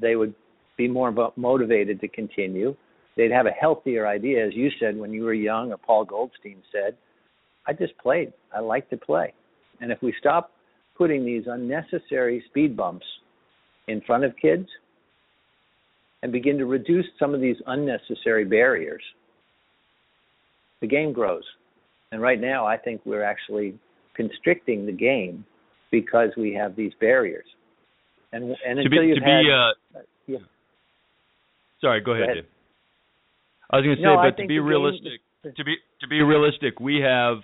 they 0.00 0.14
would 0.14 0.34
be 0.78 0.88
more 0.88 1.12
motivated 1.36 2.00
to 2.00 2.08
continue. 2.08 2.74
They'd 3.16 3.32
have 3.32 3.46
a 3.46 3.50
healthier 3.50 4.06
idea, 4.06 4.46
as 4.46 4.54
you 4.54 4.70
said 4.78 4.96
when 4.96 5.12
you 5.12 5.24
were 5.24 5.34
young, 5.34 5.72
or 5.72 5.78
Paul 5.78 6.04
Goldstein 6.04 6.62
said, 6.72 6.96
I 7.66 7.72
just 7.72 7.98
played. 7.98 8.32
I 8.54 8.60
like 8.60 8.88
to 8.90 8.96
play. 8.96 9.34
And 9.80 9.90
if 9.90 10.00
we 10.00 10.14
stop 10.18 10.52
putting 10.96 11.24
these 11.24 11.42
unnecessary 11.46 12.42
speed 12.48 12.76
bumps 12.76 13.04
in 13.88 14.00
front 14.02 14.24
of 14.24 14.32
kids 14.40 14.68
and 16.22 16.32
begin 16.32 16.58
to 16.58 16.66
reduce 16.66 17.06
some 17.18 17.34
of 17.34 17.40
these 17.40 17.56
unnecessary 17.66 18.44
barriers, 18.44 19.02
the 20.80 20.86
game 20.86 21.12
grows. 21.12 21.44
And 22.12 22.20
right 22.20 22.40
now, 22.40 22.66
I 22.66 22.76
think 22.76 23.00
we're 23.04 23.22
actually 23.22 23.78
constricting 24.14 24.86
the 24.86 24.92
game 24.92 25.44
because 25.90 26.30
we 26.36 26.52
have 26.54 26.76
these 26.76 26.92
barriers. 27.00 27.46
And 28.32 28.44
and 28.44 28.76
to 28.76 28.82
until 28.84 29.02
be, 29.02 29.08
you've 29.08 29.18
to 29.18 29.24
had, 29.24 29.42
be, 29.42 29.50
uh, 29.50 30.02
yeah. 30.26 30.38
Sorry, 31.80 32.00
go 32.00 32.12
ahead. 32.12 32.26
Go 32.26 32.32
ahead. 32.32 32.44
I 33.70 33.76
was 33.76 33.84
going 33.84 33.96
to 33.96 34.00
say, 34.00 34.04
No, 34.04 34.16
but 34.16 34.36
to 34.36 34.46
be 34.46 34.54
the 34.54 34.60
game- 34.60 34.64
realistic, 34.64 35.20
to 35.56 35.64
be 35.64 35.76
to 36.00 36.08
be 36.08 36.22
realistic, 36.22 36.80
we 36.80 37.00
have 37.00 37.38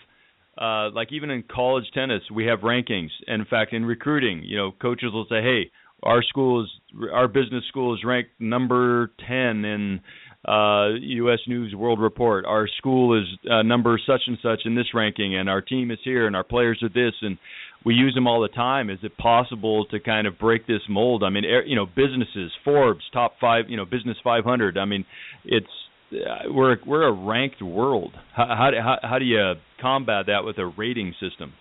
uh, 0.58 0.90
like 0.90 1.12
even 1.12 1.30
in 1.30 1.42
college 1.42 1.84
tennis, 1.94 2.22
we 2.32 2.46
have 2.46 2.60
rankings. 2.60 3.10
And 3.26 3.40
in 3.42 3.46
fact, 3.46 3.72
in 3.72 3.84
recruiting, 3.84 4.42
you 4.44 4.56
know, 4.56 4.72
coaches 4.72 5.12
will 5.12 5.26
say, 5.28 5.42
"Hey, 5.42 5.70
our 6.06 6.22
school 6.22 6.64
is 6.64 6.70
our 7.12 7.28
business 7.28 7.64
school 7.68 7.94
is 7.94 8.00
ranked 8.04 8.30
number 8.38 9.10
10 9.26 9.64
in 9.64 10.00
uh, 10.46 10.94
U.S. 10.94 11.40
News 11.48 11.74
World 11.74 12.00
Report. 12.00 12.44
Our 12.46 12.68
school 12.78 13.20
is 13.20 13.26
uh, 13.50 13.62
number 13.62 14.00
such 14.06 14.22
and 14.26 14.38
such 14.42 14.60
in 14.64 14.74
this 14.74 14.94
ranking, 14.94 15.36
and 15.36 15.50
our 15.50 15.60
team 15.60 15.90
is 15.90 15.98
here, 16.04 16.26
and 16.26 16.36
our 16.36 16.44
players 16.44 16.80
are 16.82 16.88
this, 16.88 17.14
and 17.20 17.36
we 17.84 17.94
use 17.94 18.14
them 18.14 18.26
all 18.26 18.40
the 18.40 18.48
time. 18.48 18.88
Is 18.88 18.98
it 19.02 19.16
possible 19.18 19.84
to 19.86 19.98
kind 19.98 20.26
of 20.26 20.38
break 20.38 20.66
this 20.66 20.82
mold? 20.88 21.24
I 21.24 21.30
mean, 21.30 21.44
you 21.66 21.74
know, 21.74 21.86
businesses, 21.86 22.52
Forbes, 22.64 23.02
top 23.12 23.34
five, 23.40 23.64
you 23.68 23.76
know, 23.76 23.84
Business 23.84 24.16
500. 24.22 24.78
I 24.78 24.84
mean, 24.84 25.04
it's 25.44 25.66
uh, 26.12 26.52
we're 26.52 26.76
we're 26.86 27.08
a 27.08 27.12
ranked 27.12 27.60
world. 27.60 28.12
How 28.34 28.46
how 28.46 28.70
how, 28.80 29.08
how 29.08 29.18
do 29.18 29.24
you 29.24 29.54
combat 29.80 30.26
that 30.26 30.44
with 30.44 30.58
a 30.58 30.66
rating 30.66 31.14
system? 31.20 31.52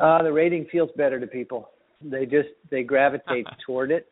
Uh, 0.00 0.22
the 0.22 0.32
rating 0.32 0.66
feels 0.70 0.90
better 0.96 1.18
to 1.20 1.26
people. 1.26 1.68
They 2.02 2.24
just 2.24 2.48
they 2.70 2.82
gravitate 2.82 3.46
toward 3.66 3.90
it. 3.90 4.06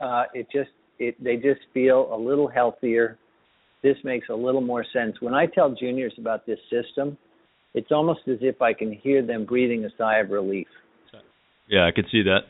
Uh, 0.00 0.24
it 0.34 0.46
just 0.52 0.70
it 0.98 1.22
they 1.22 1.36
just 1.36 1.60
feel 1.72 2.12
a 2.12 2.16
little 2.16 2.48
healthier. 2.48 3.18
This 3.82 3.96
makes 4.04 4.28
a 4.28 4.34
little 4.34 4.60
more 4.60 4.84
sense. 4.92 5.16
When 5.20 5.34
I 5.34 5.46
tell 5.46 5.74
juniors 5.74 6.12
about 6.18 6.44
this 6.46 6.58
system, 6.70 7.16
it's 7.74 7.90
almost 7.90 8.20
as 8.28 8.38
if 8.42 8.60
I 8.60 8.74
can 8.74 8.92
hear 8.92 9.24
them 9.24 9.46
breathing 9.46 9.84
a 9.84 9.88
sigh 9.96 10.18
of 10.18 10.30
relief. 10.30 10.66
Yeah, 11.68 11.86
I 11.86 11.92
could 11.92 12.06
see 12.10 12.22
that. 12.22 12.40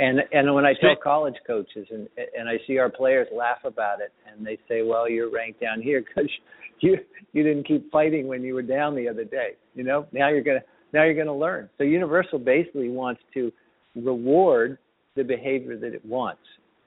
And 0.00 0.20
and 0.32 0.54
when 0.54 0.64
I 0.64 0.72
tell 0.80 0.96
college 0.96 1.34
coaches 1.46 1.86
and 1.90 2.08
and 2.36 2.48
I 2.48 2.56
see 2.66 2.78
our 2.78 2.88
players 2.88 3.28
laugh 3.36 3.58
about 3.64 4.00
it 4.00 4.12
and 4.26 4.46
they 4.46 4.58
say, 4.66 4.82
"Well, 4.82 5.08
you're 5.08 5.30
ranked 5.30 5.60
down 5.60 5.82
here 5.82 6.02
because 6.02 6.30
you 6.80 6.96
you 7.34 7.42
didn't 7.42 7.68
keep 7.68 7.90
fighting 7.92 8.26
when 8.26 8.42
you 8.42 8.54
were 8.54 8.62
down 8.62 8.96
the 8.96 9.06
other 9.06 9.24
day." 9.24 9.50
You 9.74 9.84
know, 9.84 10.06
now 10.12 10.30
you're 10.30 10.42
gonna 10.42 10.64
now 10.92 11.04
you're 11.04 11.14
gonna 11.14 11.36
learn. 11.36 11.68
So 11.78 11.84
Universal 11.84 12.40
basically 12.40 12.88
wants 12.88 13.20
to 13.34 13.52
reward 13.94 14.78
the 15.16 15.24
behavior 15.24 15.76
that 15.76 15.94
it 15.94 16.04
wants. 16.04 16.42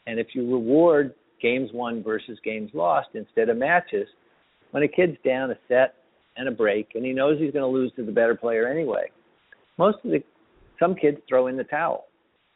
And 0.08 0.20
if 0.20 0.28
you 0.34 0.50
reward 0.52 1.14
games 1.42 1.70
won 1.74 2.04
versus 2.04 2.38
games 2.44 2.72
lost 2.74 3.10
instead 3.14 3.50
of 3.50 3.58
matches, 3.58 4.08
when 4.72 4.84
a 4.84 4.88
kid's 4.88 5.18
down 5.26 5.52
a 5.52 5.58
set 5.68 5.96
and 6.38 6.48
a 6.48 6.52
break 6.52 6.90
and 6.96 7.06
he 7.06 7.14
knows 7.14 7.40
he's 7.40 7.52
going 7.52 7.64
to 7.64 7.68
lose 7.68 7.92
to 7.96 8.04
the 8.04 8.12
better 8.12 8.36
player 8.36 8.68
anyway, 8.68 9.12
most 9.78 9.98
of 10.04 10.12
the 10.12 10.24
some 10.80 10.96
kids 10.96 11.18
throw 11.30 11.48
in 11.48 11.56
the 11.56 11.64
towel 11.64 12.06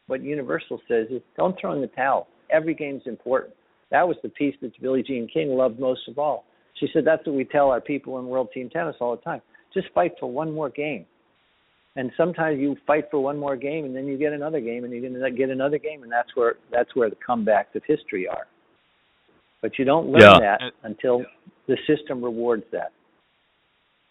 what 0.08 0.22
Universal 0.22 0.80
says 0.88 1.06
is 1.10 1.22
don't 1.36 1.58
throw 1.60 1.72
in 1.72 1.80
the 1.80 1.86
towel. 1.88 2.26
Every 2.50 2.74
game's 2.74 3.02
important. 3.06 3.54
That 3.90 4.06
was 4.06 4.16
the 4.22 4.30
piece 4.30 4.54
that 4.62 4.72
Billie 4.82 5.02
Jean 5.02 5.28
King 5.32 5.50
loved 5.50 5.78
most 5.78 6.00
of 6.08 6.18
all. 6.18 6.44
She 6.80 6.88
said 6.92 7.04
that's 7.04 7.24
what 7.26 7.36
we 7.36 7.44
tell 7.44 7.70
our 7.70 7.80
people 7.80 8.18
in 8.18 8.26
World 8.26 8.48
Team 8.52 8.68
Tennis 8.68 8.96
all 9.00 9.14
the 9.14 9.22
time. 9.22 9.40
Just 9.72 9.88
fight 9.94 10.12
for 10.18 10.30
one 10.30 10.52
more 10.52 10.70
game. 10.70 11.06
And 11.98 12.12
sometimes 12.16 12.60
you 12.60 12.76
fight 12.86 13.06
for 13.10 13.18
one 13.18 13.36
more 13.36 13.56
game, 13.56 13.84
and 13.84 13.94
then 13.94 14.06
you 14.06 14.16
get 14.16 14.32
another 14.32 14.60
game, 14.60 14.84
and 14.84 14.92
you're 14.92 15.02
going 15.02 15.20
to 15.20 15.30
get 15.32 15.50
another 15.50 15.78
game, 15.78 16.04
and 16.04 16.12
that's 16.12 16.28
where 16.36 16.54
that's 16.70 16.94
where 16.94 17.10
the 17.10 17.16
comebacks 17.16 17.74
of 17.74 17.82
history 17.88 18.28
are. 18.28 18.46
But 19.62 19.80
you 19.80 19.84
don't 19.84 20.06
learn 20.06 20.22
Yeah. 20.22 20.38
that 20.38 20.60
until 20.84 21.26
the 21.66 21.76
system 21.88 22.22
rewards 22.22 22.62
that. 22.70 22.92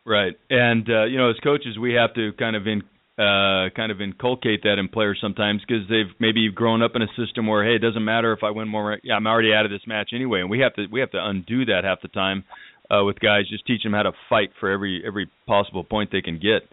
Right, 0.06 0.38
and 0.50 0.86
uh, 0.90 1.06
you 1.06 1.18
know, 1.18 1.30
as 1.30 1.38
coaches, 1.42 1.80
we 1.80 1.94
have 1.94 2.14
to 2.16 2.34
kind 2.34 2.58
of 2.58 2.68
in, 2.68 2.82
uh, 3.18 3.70
kind 3.74 3.90
of 3.90 4.02
inculcate 4.02 4.64
that 4.64 4.80
in 4.80 4.90
players 4.90 5.20
sometimes 5.22 5.62
because 5.66 5.88
they've 5.88 6.14
maybe 6.20 6.52
grown 6.52 6.82
up 6.82 6.92
in 6.98 7.02
a 7.02 7.08
system 7.16 7.48
where 7.48 7.64
hey, 7.64 7.76
it 7.76 7.82
doesn't 7.82 8.04
matter 8.04 8.34
if 8.34 8.44
I 8.44 8.52
win 8.52 8.68
more. 8.68 9.00
Yeah, 9.02 9.16
I'm 9.16 9.28
already 9.28 9.54
out 9.54 9.64
of 9.64 9.72
this 9.72 9.88
match 9.88 10.10
anyway, 10.14 10.42
and 10.42 10.50
we 10.50 10.60
have 10.60 10.74
to 10.74 10.88
we 10.92 11.00
have 11.00 11.12
to 11.12 11.26
undo 11.26 11.64
that 11.68 11.86
half 11.86 12.02
the 12.02 12.10
time 12.10 12.44
uh, 12.92 13.06
with 13.06 13.18
guys. 13.22 13.48
Just 13.50 13.66
teach 13.66 13.84
them 13.84 13.94
how 13.94 14.04
to 14.04 14.12
fight 14.28 14.52
for 14.60 14.70
every 14.70 15.02
every 15.08 15.30
possible 15.46 15.86
point 15.86 16.12
they 16.12 16.22
can 16.22 16.38
get. 16.38 16.68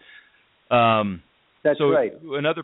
Um, 0.74 1.22
That's 1.62 1.78
so 1.78 1.90
right. 1.90 2.12
another 2.22 2.62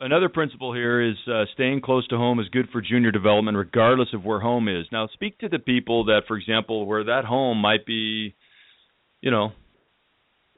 another 0.00 0.28
principle 0.28 0.72
here 0.72 1.00
is 1.00 1.16
uh, 1.26 1.44
staying 1.54 1.80
close 1.80 2.06
to 2.08 2.16
home 2.16 2.40
is 2.40 2.48
good 2.50 2.68
for 2.72 2.80
junior 2.80 3.10
development, 3.10 3.56
regardless 3.56 4.08
of 4.12 4.24
where 4.24 4.40
home 4.40 4.68
is. 4.68 4.86
Now, 4.92 5.08
speak 5.12 5.38
to 5.38 5.48
the 5.48 5.58
people 5.58 6.04
that, 6.06 6.22
for 6.28 6.36
example, 6.36 6.86
where 6.86 7.04
that 7.04 7.24
home 7.24 7.58
might 7.58 7.84
be, 7.86 8.34
you 9.20 9.30
know, 9.30 9.52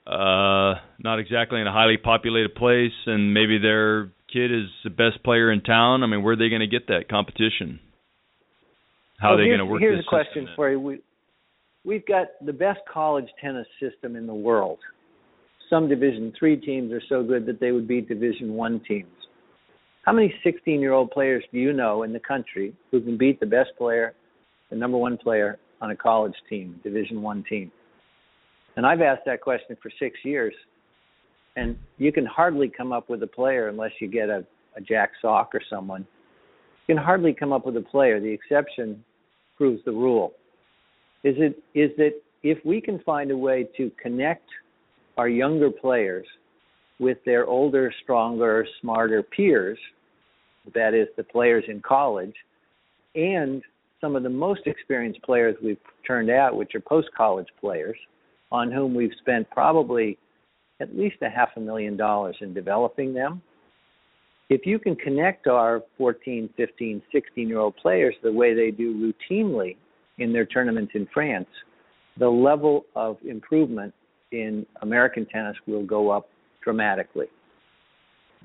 uh, 0.06 0.80
not 0.98 1.18
exactly 1.18 1.60
in 1.60 1.66
a 1.66 1.72
highly 1.72 1.96
populated 1.96 2.54
place, 2.54 2.92
and 3.06 3.32
maybe 3.32 3.58
their 3.58 4.10
kid 4.32 4.52
is 4.52 4.68
the 4.84 4.90
best 4.90 5.22
player 5.24 5.50
in 5.50 5.60
town. 5.60 6.02
I 6.02 6.06
mean, 6.06 6.22
where 6.22 6.34
are 6.34 6.36
they 6.36 6.48
going 6.48 6.60
to 6.60 6.66
get 6.66 6.88
that 6.88 7.08
competition? 7.08 7.80
How 9.18 9.30
well, 9.30 9.38
are 9.38 9.42
they 9.42 9.48
going 9.48 9.58
to 9.58 9.66
work 9.66 9.80
Here's 9.80 10.00
a 10.00 10.08
question 10.08 10.48
for 10.56 10.70
you. 10.70 10.80
We, 10.80 11.00
we've 11.84 12.06
got 12.06 12.28
the 12.44 12.52
best 12.52 12.80
college 12.92 13.28
tennis 13.40 13.66
system 13.80 14.16
in 14.16 14.26
the 14.26 14.34
world. 14.34 14.78
Some 15.70 15.88
Division 15.88 16.32
three 16.36 16.56
teams 16.56 16.92
are 16.92 17.02
so 17.08 17.22
good 17.22 17.46
that 17.46 17.60
they 17.60 17.70
would 17.70 17.86
beat 17.86 18.08
Division 18.08 18.54
one 18.54 18.80
teams. 18.80 19.08
How 20.02 20.12
many 20.12 20.34
16-year-old 20.44 21.12
players 21.12 21.44
do 21.52 21.58
you 21.58 21.72
know 21.72 22.02
in 22.02 22.12
the 22.12 22.18
country 22.20 22.74
who 22.90 23.00
can 23.00 23.16
beat 23.16 23.38
the 23.38 23.46
best 23.46 23.70
player, 23.78 24.14
the 24.70 24.76
number 24.76 24.98
one 24.98 25.16
player 25.16 25.58
on 25.80 25.92
a 25.92 25.96
college 25.96 26.34
team, 26.48 26.80
Division 26.82 27.22
one 27.22 27.44
team? 27.48 27.70
And 28.76 28.84
I've 28.84 29.00
asked 29.00 29.22
that 29.26 29.40
question 29.40 29.76
for 29.80 29.90
six 30.00 30.18
years, 30.24 30.54
and 31.54 31.78
you 31.98 32.12
can 32.12 32.26
hardly 32.26 32.68
come 32.68 32.92
up 32.92 33.08
with 33.08 33.22
a 33.22 33.26
player 33.26 33.68
unless 33.68 33.92
you 34.00 34.08
get 34.08 34.28
a, 34.28 34.44
a 34.76 34.80
Jack 34.80 35.12
Sock 35.22 35.54
or 35.54 35.60
someone. 35.70 36.06
You 36.88 36.96
can 36.96 37.04
hardly 37.04 37.32
come 37.32 37.52
up 37.52 37.64
with 37.64 37.76
a 37.76 37.82
player. 37.82 38.20
The 38.20 38.32
exception 38.32 39.04
proves 39.56 39.84
the 39.84 39.92
rule. 39.92 40.32
Is 41.22 41.36
it 41.38 41.62
is 41.74 41.90
that 41.98 42.14
if 42.42 42.58
we 42.64 42.80
can 42.80 42.98
find 43.00 43.30
a 43.30 43.36
way 43.36 43.68
to 43.76 43.92
connect 44.02 44.48
our 45.20 45.28
younger 45.28 45.70
players 45.70 46.26
with 46.98 47.18
their 47.26 47.44
older, 47.44 47.92
stronger, 48.02 48.66
smarter 48.80 49.22
peers, 49.22 49.78
that 50.74 50.94
is 50.94 51.08
the 51.18 51.22
players 51.22 51.62
in 51.68 51.82
college, 51.82 52.32
and 53.14 53.62
some 54.00 54.16
of 54.16 54.22
the 54.22 54.30
most 54.30 54.62
experienced 54.64 55.22
players 55.22 55.54
we've 55.62 55.76
turned 56.06 56.30
out, 56.30 56.56
which 56.56 56.74
are 56.74 56.80
post 56.80 57.08
college 57.14 57.48
players, 57.60 57.98
on 58.50 58.72
whom 58.72 58.94
we've 58.94 59.12
spent 59.20 59.48
probably 59.50 60.16
at 60.80 60.96
least 60.96 61.16
a 61.20 61.28
half 61.28 61.50
a 61.56 61.60
million 61.60 61.98
dollars 61.98 62.36
in 62.40 62.54
developing 62.54 63.12
them. 63.12 63.42
If 64.48 64.64
you 64.64 64.78
can 64.78 64.96
connect 64.96 65.46
our 65.46 65.82
14, 65.98 66.48
15, 66.56 67.02
16 67.12 67.46
year 67.46 67.58
old 67.58 67.76
players 67.76 68.14
the 68.22 68.32
way 68.32 68.54
they 68.54 68.70
do 68.70 69.12
routinely 69.30 69.76
in 70.16 70.32
their 70.32 70.46
tournaments 70.46 70.92
in 70.94 71.06
France, 71.12 71.48
the 72.16 72.28
level 72.28 72.86
of 72.96 73.18
improvement 73.22 73.92
in 74.32 74.66
American 74.82 75.26
tennis 75.26 75.56
will 75.66 75.84
go 75.84 76.10
up 76.10 76.28
dramatically. 76.62 77.26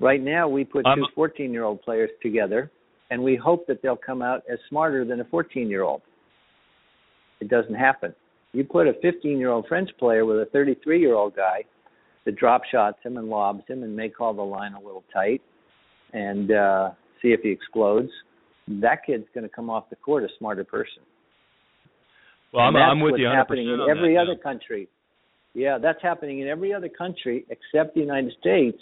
Right 0.00 0.22
now, 0.22 0.48
we 0.48 0.64
put 0.64 0.84
two 0.94 1.06
14 1.14 1.52
year 1.52 1.64
old 1.64 1.82
players 1.82 2.10
together, 2.22 2.70
and 3.10 3.22
we 3.22 3.36
hope 3.36 3.66
that 3.66 3.82
they'll 3.82 3.96
come 3.96 4.20
out 4.22 4.42
as 4.50 4.58
smarter 4.68 5.04
than 5.04 5.20
a 5.20 5.24
14 5.24 5.70
year 5.70 5.82
old. 5.82 6.02
It 7.40 7.48
doesn't 7.48 7.74
happen. 7.74 8.14
You 8.52 8.64
put 8.64 8.86
a 8.86 8.94
15 9.02 9.38
year 9.38 9.50
old 9.50 9.66
French 9.68 9.90
player 9.98 10.24
with 10.24 10.38
a 10.38 10.46
33 10.46 11.00
year 11.00 11.14
old 11.14 11.34
guy 11.34 11.64
that 12.24 12.36
drop 12.36 12.62
shots 12.70 12.98
him 13.02 13.16
and 13.16 13.28
lobs 13.28 13.62
him 13.68 13.82
and 13.82 13.94
may 13.94 14.08
call 14.08 14.34
the 14.34 14.42
line 14.42 14.74
a 14.74 14.80
little 14.80 15.04
tight 15.12 15.40
and 16.12 16.50
uh, 16.50 16.90
see 17.22 17.28
if 17.28 17.40
he 17.42 17.50
explodes. 17.50 18.10
That 18.68 19.06
kid's 19.06 19.26
going 19.34 19.48
to 19.48 19.54
come 19.54 19.70
off 19.70 19.88
the 19.90 19.96
court 19.96 20.24
a 20.24 20.28
smarter 20.38 20.64
person. 20.64 21.02
Well, 22.52 22.64
I'm, 22.64 22.76
I'm 22.76 23.00
with 23.00 23.14
you 23.18 23.26
100% 23.26 23.36
happening 23.36 23.68
in 23.68 23.80
every 23.88 24.14
that, 24.14 24.22
other 24.22 24.36
country. 24.36 24.88
Yeah, 25.56 25.78
that's 25.78 26.02
happening 26.02 26.40
in 26.40 26.48
every 26.48 26.74
other 26.74 26.90
country 26.90 27.46
except 27.48 27.94
the 27.94 28.00
United 28.00 28.34
States, 28.38 28.76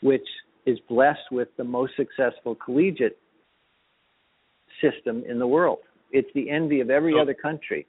which 0.00 0.26
is 0.64 0.78
blessed 0.88 1.32
with 1.32 1.48
the 1.56 1.64
most 1.64 1.96
successful 1.96 2.54
collegiate 2.54 3.18
system 4.80 5.24
in 5.28 5.40
the 5.40 5.46
world. 5.46 5.80
It's 6.12 6.32
the 6.32 6.50
envy 6.50 6.78
of 6.78 6.88
every 6.88 7.14
So- 7.14 7.18
other 7.18 7.34
country. 7.34 7.88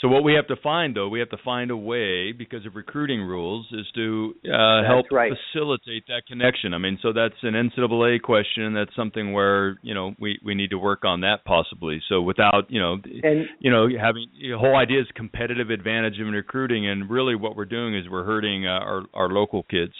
So 0.00 0.08
what 0.08 0.24
we 0.24 0.34
have 0.34 0.46
to 0.48 0.56
find, 0.62 0.94
though, 0.94 1.08
we 1.08 1.20
have 1.20 1.30
to 1.30 1.38
find 1.42 1.70
a 1.70 1.76
way 1.76 2.32
because 2.32 2.66
of 2.66 2.76
recruiting 2.76 3.22
rules, 3.22 3.66
is 3.72 3.86
to 3.94 4.34
uh, 4.44 4.84
help 4.86 5.06
right. 5.10 5.32
facilitate 5.32 6.06
that 6.08 6.24
connection. 6.28 6.74
I 6.74 6.78
mean, 6.78 6.98
so 7.00 7.14
that's 7.14 7.34
an 7.42 7.54
NCAA 7.54 8.20
question. 8.20 8.74
That's 8.74 8.94
something 8.94 9.32
where 9.32 9.78
you 9.80 9.94
know 9.94 10.14
we 10.20 10.38
we 10.44 10.54
need 10.54 10.68
to 10.70 10.78
work 10.78 11.06
on 11.06 11.22
that 11.22 11.46
possibly. 11.46 12.02
So 12.10 12.20
without 12.20 12.66
you 12.70 12.78
know 12.78 12.98
And 13.22 13.46
you 13.58 13.70
know 13.70 13.88
having 13.98 14.26
the 14.38 14.58
whole 14.58 14.76
idea 14.76 15.00
is 15.00 15.06
competitive 15.14 15.70
advantage 15.70 16.18
in 16.18 16.26
recruiting, 16.26 16.86
and 16.86 17.08
really 17.08 17.34
what 17.34 17.56
we're 17.56 17.64
doing 17.64 17.96
is 17.96 18.04
we're 18.10 18.24
hurting 18.24 18.66
uh, 18.66 18.72
our 18.72 19.02
our 19.14 19.28
local 19.30 19.62
kids. 19.62 19.94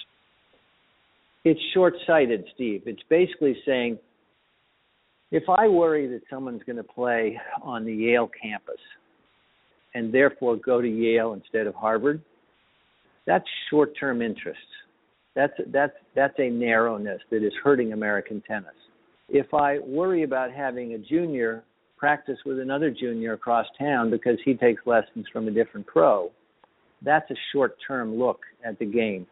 it's 1.44 1.60
short-sighted, 1.72 2.44
Steve. 2.54 2.82
It's 2.84 3.02
basically 3.08 3.56
saying 3.64 3.98
if 5.30 5.44
I 5.48 5.68
worry 5.68 6.06
that 6.08 6.20
someone's 6.28 6.62
going 6.64 6.76
to 6.76 6.84
play 6.84 7.40
on 7.62 7.86
the 7.86 7.94
Yale 7.94 8.28
campus 8.42 8.80
and 9.96 10.12
therefore 10.12 10.56
go 10.56 10.82
to 10.82 10.88
Yale 10.88 11.32
instead 11.32 11.66
of 11.66 11.74
Harvard, 11.74 12.20
that's 13.26 13.46
short-term 13.70 14.20
interests. 14.20 14.62
That's 15.34 15.54
that's 15.72 15.94
that's 16.14 16.34
a 16.38 16.50
narrowness 16.50 17.20
that 17.30 17.42
is 17.42 17.52
hurting 17.64 17.94
American 17.94 18.42
tennis. 18.46 18.76
If 19.30 19.54
I 19.54 19.78
worry 19.78 20.22
about 20.22 20.52
having 20.52 20.92
a 20.92 20.98
junior 20.98 21.64
practice 21.96 22.36
with 22.44 22.60
another 22.60 22.90
junior 22.90 23.32
across 23.32 23.66
town 23.78 24.10
because 24.10 24.38
he 24.44 24.52
takes 24.54 24.82
lessons 24.86 25.24
from 25.32 25.48
a 25.48 25.50
different 25.50 25.86
pro, 25.86 26.30
that's 27.02 27.30
a 27.30 27.34
short-term 27.52 28.18
look 28.18 28.40
at 28.64 28.78
the 28.78 28.84
game. 28.84 29.26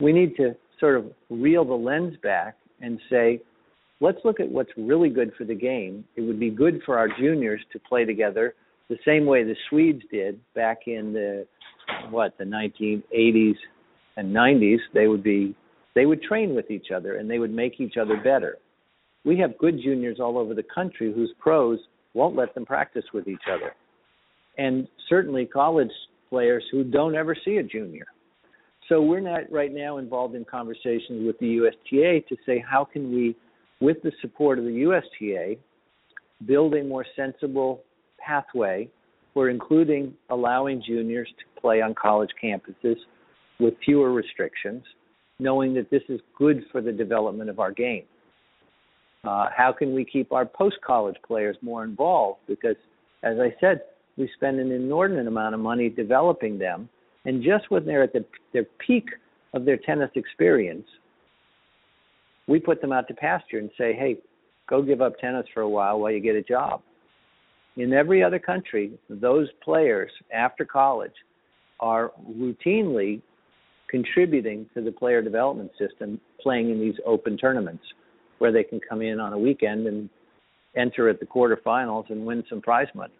We 0.00 0.12
need 0.12 0.36
to 0.36 0.54
sort 0.78 0.96
of 0.96 1.06
reel 1.28 1.64
the 1.64 1.74
lens 1.74 2.14
back 2.22 2.56
and 2.80 3.00
say, 3.10 3.40
let's 4.00 4.18
look 4.24 4.38
at 4.38 4.48
what's 4.48 4.70
really 4.76 5.10
good 5.10 5.32
for 5.36 5.44
the 5.44 5.54
game. 5.54 6.04
It 6.14 6.20
would 6.22 6.38
be 6.38 6.50
good 6.50 6.80
for 6.86 6.98
our 6.98 7.08
juniors 7.08 7.60
to 7.72 7.80
play 7.80 8.04
together 8.04 8.54
the 8.88 8.98
same 9.04 9.26
way 9.26 9.44
the 9.44 9.56
Swedes 9.68 10.02
did 10.10 10.40
back 10.54 10.86
in 10.86 11.12
the 11.12 11.46
what 12.10 12.36
the 12.38 12.44
1980s 12.44 13.56
and 14.16 14.34
90s. 14.34 14.78
They 14.94 15.06
would 15.08 15.22
be 15.22 15.54
they 15.94 16.06
would 16.06 16.22
train 16.22 16.54
with 16.54 16.70
each 16.70 16.90
other 16.94 17.16
and 17.16 17.30
they 17.30 17.38
would 17.38 17.52
make 17.52 17.80
each 17.80 17.96
other 17.96 18.16
better. 18.16 18.58
We 19.24 19.38
have 19.38 19.58
good 19.58 19.80
juniors 19.82 20.18
all 20.20 20.38
over 20.38 20.54
the 20.54 20.64
country 20.74 21.12
whose 21.12 21.32
pros 21.38 21.78
won't 22.14 22.36
let 22.36 22.54
them 22.54 22.66
practice 22.66 23.04
with 23.14 23.28
each 23.28 23.46
other, 23.50 23.74
and 24.58 24.88
certainly 25.08 25.46
college 25.46 25.92
players 26.28 26.64
who 26.72 26.82
don't 26.84 27.14
ever 27.14 27.36
see 27.44 27.56
a 27.56 27.62
junior. 27.62 28.06
So 28.88 29.00
we're 29.00 29.20
not 29.20 29.50
right 29.50 29.72
now 29.72 29.98
involved 29.98 30.34
in 30.34 30.44
conversations 30.44 31.24
with 31.24 31.38
the 31.38 31.46
USTA 31.60 32.26
to 32.28 32.36
say 32.44 32.62
how 32.68 32.84
can 32.84 33.14
we, 33.14 33.36
with 33.80 34.02
the 34.02 34.12
support 34.20 34.58
of 34.58 34.64
the 34.64 34.70
USTA, 34.70 35.56
build 36.46 36.74
a 36.74 36.82
more 36.82 37.06
sensible 37.14 37.82
pathway 38.24 38.88
for 39.34 39.48
including 39.48 40.12
allowing 40.30 40.82
juniors 40.86 41.28
to 41.38 41.60
play 41.60 41.80
on 41.80 41.94
college 41.94 42.30
campuses 42.42 42.96
with 43.58 43.74
fewer 43.84 44.12
restrictions, 44.12 44.82
knowing 45.38 45.74
that 45.74 45.90
this 45.90 46.02
is 46.08 46.20
good 46.36 46.64
for 46.70 46.80
the 46.80 46.92
development 46.92 47.48
of 47.48 47.58
our 47.58 47.72
game. 47.72 48.04
Uh, 49.24 49.46
how 49.56 49.72
can 49.72 49.94
we 49.94 50.04
keep 50.04 50.32
our 50.32 50.44
post 50.44 50.76
college 50.84 51.16
players 51.26 51.56
more 51.62 51.84
involved? 51.84 52.40
Because, 52.48 52.76
as 53.22 53.38
I 53.38 53.54
said, 53.60 53.82
we 54.16 54.28
spend 54.34 54.58
an 54.58 54.72
inordinate 54.72 55.26
amount 55.26 55.54
of 55.54 55.60
money 55.60 55.88
developing 55.88 56.58
them, 56.58 56.88
and 57.24 57.42
just 57.42 57.70
when 57.70 57.86
they're 57.86 58.02
at 58.02 58.12
the, 58.12 58.24
their 58.52 58.66
peak 58.84 59.06
of 59.54 59.64
their 59.64 59.76
tennis 59.76 60.10
experience, 60.16 60.86
we 62.48 62.58
put 62.58 62.80
them 62.80 62.92
out 62.92 63.06
to 63.08 63.14
pasture 63.14 63.58
and 63.58 63.70
say, 63.78 63.92
hey, 63.92 64.18
go 64.68 64.82
give 64.82 65.00
up 65.00 65.18
tennis 65.18 65.46
for 65.54 65.60
a 65.60 65.68
while 65.68 66.00
while 66.00 66.10
you 66.10 66.20
get 66.20 66.34
a 66.34 66.42
job. 66.42 66.82
In 67.76 67.92
every 67.92 68.22
other 68.22 68.38
country, 68.38 68.92
those 69.08 69.48
players 69.62 70.10
after 70.32 70.64
college 70.64 71.12
are 71.80 72.12
routinely 72.30 73.22
contributing 73.88 74.66
to 74.74 74.82
the 74.82 74.92
player 74.92 75.22
development 75.22 75.70
system 75.78 76.20
playing 76.40 76.70
in 76.70 76.80
these 76.80 76.94
open 77.06 77.36
tournaments 77.36 77.84
where 78.38 78.52
they 78.52 78.64
can 78.64 78.80
come 78.88 79.02
in 79.02 79.20
on 79.20 79.32
a 79.32 79.38
weekend 79.38 79.86
and 79.86 80.08
enter 80.76 81.08
at 81.08 81.20
the 81.20 81.26
quarterfinals 81.26 82.10
and 82.10 82.24
win 82.24 82.42
some 82.48 82.60
prize 82.60 82.88
money. 82.94 83.12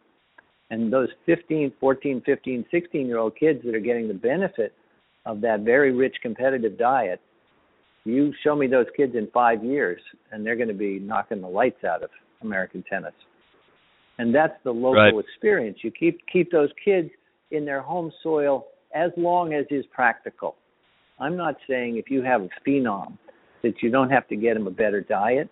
And 0.70 0.92
those 0.92 1.09
15, 1.26 1.72
14, 1.78 2.22
15, 2.24 2.64
16 2.70 3.07
year 3.07 3.18
old 3.18 3.36
kids 3.36 3.61
that 3.64 3.74
are 3.74 3.80
getting 3.80 4.09
the 4.09 4.14
benefit 4.14 4.74
of 5.26 5.40
that 5.42 5.61
very 5.61 5.92
rich 5.92 6.16
competitive 6.22 6.78
diet, 6.78 7.20
you 8.05 8.32
show 8.42 8.57
me 8.57 8.66
those 8.66 8.86
kids 8.96 9.14
in 9.14 9.28
five 9.32 9.62
years 9.62 10.00
and 10.32 10.44
they're 10.44 10.57
going 10.57 10.68
to 10.68 10.74
be 10.74 10.98
knocking 10.98 11.40
the 11.40 11.48
lights 11.48 11.84
out 11.84 12.03
of 12.03 12.11
American 12.40 12.82
tennis. 12.88 13.12
And 14.18 14.34
that's 14.34 14.54
the 14.62 14.72
local 14.72 15.02
Right. 15.02 15.14
experience. 15.18 15.82
You 15.82 15.90
keep 15.90 16.24
keep 16.26 16.50
those 16.50 16.70
kids 16.84 17.10
in 17.50 17.64
their 17.64 17.80
home 17.80 18.12
soil 18.22 18.66
as 18.94 19.10
long 19.16 19.54
as 19.54 19.66
is 19.70 19.86
practical. 19.86 20.56
I'm 21.18 21.36
not 21.36 21.56
saying 21.68 21.96
if 21.96 22.10
you 22.10 22.22
have 22.22 22.42
a 22.42 22.48
phenom 22.66 23.16
that 23.62 23.82
you 23.82 23.90
don't 23.90 24.10
have 24.10 24.28
to 24.28 24.36
get 24.36 24.56
him 24.56 24.66
a 24.66 24.70
better 24.70 25.00
diet, 25.00 25.48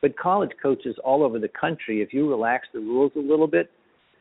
but 0.00 0.16
college 0.16 0.50
coaches 0.62 0.96
all 1.02 1.22
over 1.22 1.38
the 1.38 1.48
country, 1.48 2.02
if 2.02 2.12
you 2.12 2.28
relax 2.28 2.68
the 2.72 2.80
rules 2.80 3.12
a 3.16 3.20
little 3.20 3.46
bit, 3.46 3.70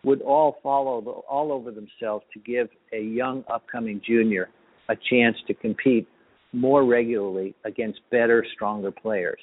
would 0.03 0.21
all 0.21 0.57
follow 0.63 1.01
the, 1.01 1.11
all 1.11 1.51
over 1.51 1.71
themselves 1.71 2.25
to 2.33 2.39
give 2.39 2.69
a 2.93 3.01
young 3.01 3.43
upcoming 3.51 4.01
junior 4.05 4.49
a 4.89 4.95
chance 5.09 5.35
to 5.47 5.53
compete 5.53 6.07
more 6.53 6.85
regularly 6.85 7.53
against 7.65 7.99
better, 8.09 8.45
stronger 8.55 8.91
players. 8.91 9.39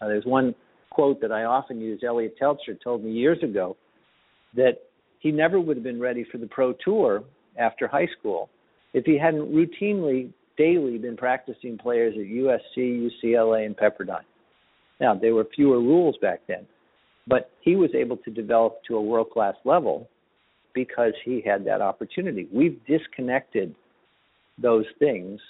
Uh, 0.00 0.08
there's 0.08 0.26
one 0.26 0.54
quote 0.92 1.20
that 1.20 1.32
I 1.32 1.44
often 1.44 1.80
use. 1.80 2.02
Eliot 2.06 2.36
Teltscher 2.40 2.80
told 2.82 3.02
me 3.04 3.12
years 3.12 3.42
ago 3.42 3.76
that 4.54 4.82
he 5.20 5.30
never 5.30 5.60
would 5.60 5.76
have 5.76 5.84
been 5.84 6.00
ready 6.00 6.24
for 6.30 6.38
the 6.38 6.46
pro 6.46 6.74
tour 6.84 7.24
after 7.58 7.86
high 7.86 8.08
school 8.18 8.50
if 8.92 9.04
he 9.04 9.18
hadn't 9.18 9.52
routinely, 9.52 10.30
daily 10.58 10.98
been 10.98 11.16
practicing 11.16 11.78
players 11.78 12.14
at 12.16 12.26
USC, 12.26 13.08
UCLA, 13.24 13.64
and 13.66 13.76
Pepperdine. 13.76 14.24
Now, 15.00 15.14
there 15.14 15.34
were 15.34 15.46
fewer 15.54 15.78
rules 15.78 16.16
back 16.20 16.40
then, 16.46 16.66
but 17.26 17.50
he 17.60 17.76
was 17.76 17.90
able 17.94 18.18
to 18.18 18.30
develop 18.30 18.80
to 18.88 18.96
a 18.96 19.02
world 19.02 19.30
class 19.30 19.54
level 19.64 20.08
because 20.74 21.12
he 21.24 21.42
had 21.44 21.64
that 21.64 21.80
opportunity. 21.80 22.48
We've 22.52 22.78
disconnected 22.86 23.74
those 24.58 24.84
things 24.98 25.40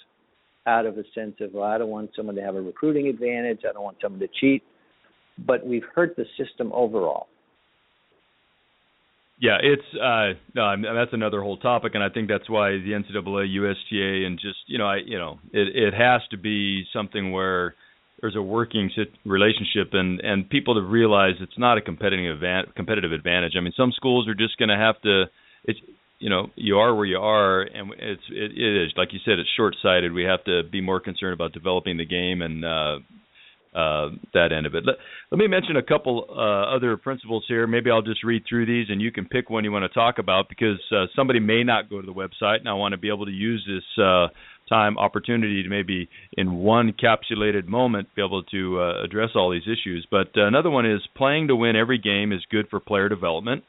out 0.65 0.85
of 0.85 0.97
a 0.97 1.03
sense 1.13 1.35
of, 1.41 1.53
well, 1.53 1.65
I 1.65 1.77
don't 1.77 1.89
want 1.89 2.11
someone 2.15 2.35
to 2.35 2.41
have 2.41 2.55
a 2.55 2.61
recruiting 2.61 3.07
advantage, 3.07 3.61
I 3.69 3.73
don't 3.73 3.83
want 3.83 3.97
someone 4.01 4.21
to 4.21 4.29
cheat, 4.39 4.63
but 5.37 5.65
we've 5.65 5.85
hurt 5.95 6.15
the 6.15 6.25
system 6.37 6.71
overall. 6.73 7.27
Yeah, 9.39 9.57
it's 9.61 9.83
uh 9.95 10.39
no, 10.55 10.95
that's 10.95 11.11
another 11.11 11.41
whole 11.41 11.57
topic, 11.57 11.95
and 11.95 12.03
I 12.03 12.09
think 12.09 12.29
that's 12.29 12.49
why 12.49 12.71
the 12.71 12.91
NCAA, 12.91 13.51
USTA, 13.51 14.25
and 14.25 14.39
just 14.39 14.59
you 14.67 14.77
know, 14.77 14.87
I 14.87 14.97
you 15.05 15.17
know, 15.17 15.39
it 15.51 15.75
it 15.75 15.93
has 15.93 16.21
to 16.31 16.37
be 16.37 16.85
something 16.93 17.31
where 17.31 17.75
there's 18.21 18.37
a 18.37 18.41
working 18.41 18.89
relationship, 19.25 19.89
and 19.93 20.21
and 20.21 20.49
people 20.49 20.75
to 20.75 20.81
realize 20.81 21.33
it's 21.41 21.57
not 21.57 21.77
a 21.77 21.81
competitive 21.81 22.39
advan- 22.39 22.73
competitive 22.75 23.11
advantage. 23.11 23.53
I 23.57 23.59
mean, 23.59 23.73
some 23.75 23.91
schools 23.91 24.29
are 24.29 24.35
just 24.35 24.57
going 24.57 24.69
to 24.69 24.77
have 24.77 25.01
to. 25.01 25.25
It's 25.65 25.79
you 26.19 26.29
know, 26.29 26.47
you 26.55 26.77
are 26.77 26.95
where 26.95 27.05
you 27.05 27.17
are, 27.17 27.63
and 27.63 27.91
it's 27.99 28.23
it, 28.29 28.51
it 28.55 28.83
is 28.85 28.93
like 28.95 29.11
you 29.11 29.19
said, 29.25 29.39
it's 29.39 29.49
short 29.57 29.75
sighted. 29.83 30.13
We 30.13 30.23
have 30.23 30.43
to 30.45 30.63
be 30.63 30.79
more 30.79 31.01
concerned 31.01 31.33
about 31.33 31.51
developing 31.51 31.97
the 31.97 32.05
game 32.05 32.41
and 32.41 32.63
uh 32.63 32.99
uh, 33.75 34.09
that 34.33 34.51
end 34.51 34.65
of 34.65 34.75
it. 34.75 34.83
Let, 34.85 34.95
let 35.31 35.39
me 35.39 35.47
mention 35.47 35.77
a 35.77 35.83
couple 35.83 36.25
uh, 36.29 36.75
other 36.75 36.95
principles 36.97 37.43
here. 37.47 37.65
Maybe 37.67 37.89
I'll 37.89 38.01
just 38.01 38.23
read 38.23 38.43
through 38.47 38.65
these, 38.65 38.87
and 38.89 39.01
you 39.01 39.11
can 39.11 39.25
pick 39.25 39.49
one 39.49 39.63
you 39.63 39.71
want 39.71 39.83
to 39.83 39.93
talk 39.93 40.19
about 40.19 40.49
because 40.49 40.79
uh, 40.91 41.05
somebody 41.15 41.39
may 41.39 41.63
not 41.63 41.89
go 41.89 41.99
to 41.99 42.05
the 42.05 42.13
website, 42.13 42.59
and 42.59 42.69
I 42.69 42.73
want 42.73 42.93
to 42.93 42.97
be 42.97 43.09
able 43.09 43.25
to 43.25 43.31
use 43.31 43.67
this 43.67 44.03
uh, 44.03 44.27
time 44.69 44.97
opportunity 44.97 45.63
to 45.63 45.69
maybe 45.69 46.09
in 46.37 46.55
one 46.55 46.93
capsulated 46.93 47.67
moment 47.67 48.07
be 48.15 48.23
able 48.23 48.43
to 48.43 48.79
uh, 48.79 49.03
address 49.03 49.29
all 49.35 49.51
these 49.51 49.63
issues. 49.63 50.07
But 50.09 50.29
another 50.35 50.69
one 50.69 50.89
is 50.89 51.01
playing 51.15 51.47
to 51.47 51.55
win 51.55 51.75
every 51.75 51.97
game 51.97 52.31
is 52.31 52.41
good 52.49 52.67
for 52.69 52.79
player 52.79 53.09
development. 53.09 53.63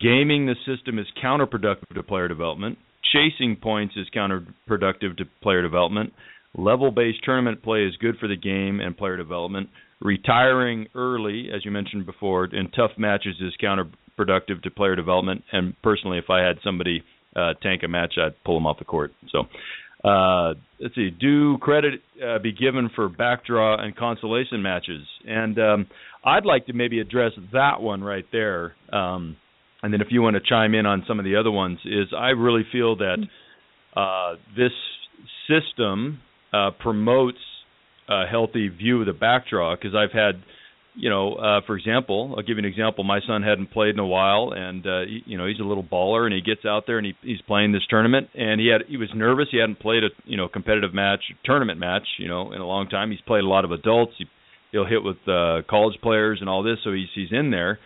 Gaming 0.00 0.46
the 0.46 0.54
system 0.66 0.98
is 0.98 1.06
counterproductive 1.22 1.94
to 1.94 2.02
player 2.02 2.28
development. 2.28 2.78
Chasing 3.12 3.56
points 3.56 3.94
is 3.96 4.06
counterproductive 4.14 5.18
to 5.18 5.24
player 5.42 5.60
development 5.60 6.12
Level-based 6.56 7.24
tournament 7.24 7.62
play 7.62 7.84
is 7.84 7.96
good 7.96 8.18
for 8.18 8.28
the 8.28 8.36
game 8.36 8.80
and 8.80 8.96
player 8.96 9.16
development. 9.16 9.70
Retiring 10.00 10.86
early, 10.94 11.48
as 11.54 11.64
you 11.64 11.70
mentioned 11.70 12.04
before, 12.04 12.44
in 12.44 12.70
tough 12.70 12.90
matches 12.98 13.36
is 13.40 13.54
counterproductive 13.62 14.62
to 14.62 14.70
player 14.70 14.94
development. 14.94 15.44
And 15.52 15.74
personally, 15.82 16.18
if 16.18 16.28
I 16.28 16.40
had 16.40 16.56
somebody 16.62 17.02
uh, 17.34 17.54
tank 17.62 17.82
a 17.84 17.88
match, 17.88 18.14
I'd 18.18 18.34
pull 18.44 18.56
them 18.56 18.66
off 18.66 18.78
the 18.78 18.84
court. 18.84 19.12
So, 19.30 19.44
uh, 20.06 20.54
let's 20.78 20.94
see. 20.94 21.10
Do 21.10 21.56
credit 21.58 22.02
uh, 22.22 22.38
be 22.40 22.52
given 22.52 22.90
for 22.94 23.08
backdraw 23.08 23.80
and 23.80 23.96
consolation 23.96 24.60
matches? 24.60 25.06
And 25.26 25.58
um, 25.58 25.86
I'd 26.24 26.44
like 26.44 26.66
to 26.66 26.72
maybe 26.72 27.00
address 27.00 27.32
that 27.52 27.80
one 27.80 28.02
right 28.02 28.26
there. 28.30 28.74
Um, 28.92 29.36
and 29.82 29.92
then 29.92 30.00
if 30.00 30.08
you 30.10 30.20
want 30.20 30.34
to 30.34 30.42
chime 30.46 30.74
in 30.74 30.84
on 30.84 31.04
some 31.08 31.18
of 31.18 31.24
the 31.24 31.36
other 31.36 31.50
ones, 31.50 31.78
is 31.84 32.08
I 32.16 32.30
really 32.30 32.64
feel 32.70 32.96
that 32.96 33.18
uh, 33.96 34.34
this 34.56 34.72
system 35.48 36.20
uh, 36.52 36.70
promotes 36.78 37.38
a 38.08 38.26
healthy 38.26 38.68
view 38.68 39.00
of 39.00 39.06
the 39.06 39.12
backdraw 39.12 39.76
because 39.76 39.94
I've 39.94 40.12
had, 40.12 40.42
you 40.94 41.08
know, 41.08 41.34
uh, 41.34 41.60
for 41.66 41.76
example, 41.76 42.34
I'll 42.36 42.42
give 42.42 42.56
you 42.56 42.58
an 42.58 42.64
example. 42.64 43.04
My 43.04 43.20
son 43.26 43.42
hadn't 43.42 43.70
played 43.70 43.94
in 43.94 43.98
a 43.98 44.06
while, 44.06 44.52
and 44.54 44.86
uh, 44.86 45.00
he, 45.06 45.22
you 45.26 45.38
know 45.38 45.46
he's 45.46 45.60
a 45.60 45.64
little 45.64 45.84
baller, 45.84 46.24
and 46.24 46.34
he 46.34 46.40
gets 46.40 46.66
out 46.66 46.84
there 46.86 46.98
and 46.98 47.06
he, 47.06 47.14
he's 47.22 47.40
playing 47.42 47.72
this 47.72 47.82
tournament, 47.88 48.28
and 48.34 48.60
he 48.60 48.68
had 48.68 48.82
he 48.88 48.96
was 48.96 49.08
nervous. 49.14 49.46
He 49.50 49.58
hadn't 49.58 49.80
played 49.80 50.04
a 50.04 50.08
you 50.24 50.36
know 50.36 50.48
competitive 50.48 50.92
match, 50.92 51.20
tournament 51.44 51.78
match, 51.78 52.06
you 52.18 52.28
know, 52.28 52.52
in 52.52 52.60
a 52.60 52.66
long 52.66 52.88
time. 52.88 53.10
He's 53.10 53.20
played 53.22 53.44
a 53.44 53.48
lot 53.48 53.64
of 53.64 53.72
adults. 53.72 54.12
He, 54.18 54.26
he'll 54.72 54.86
hit 54.86 55.02
with 55.02 55.16
uh, 55.26 55.62
college 55.68 55.98
players 56.02 56.38
and 56.40 56.48
all 56.48 56.62
this, 56.62 56.78
so 56.84 56.92
he's 56.92 57.08
he's 57.14 57.32
in 57.32 57.50
there, 57.50 57.78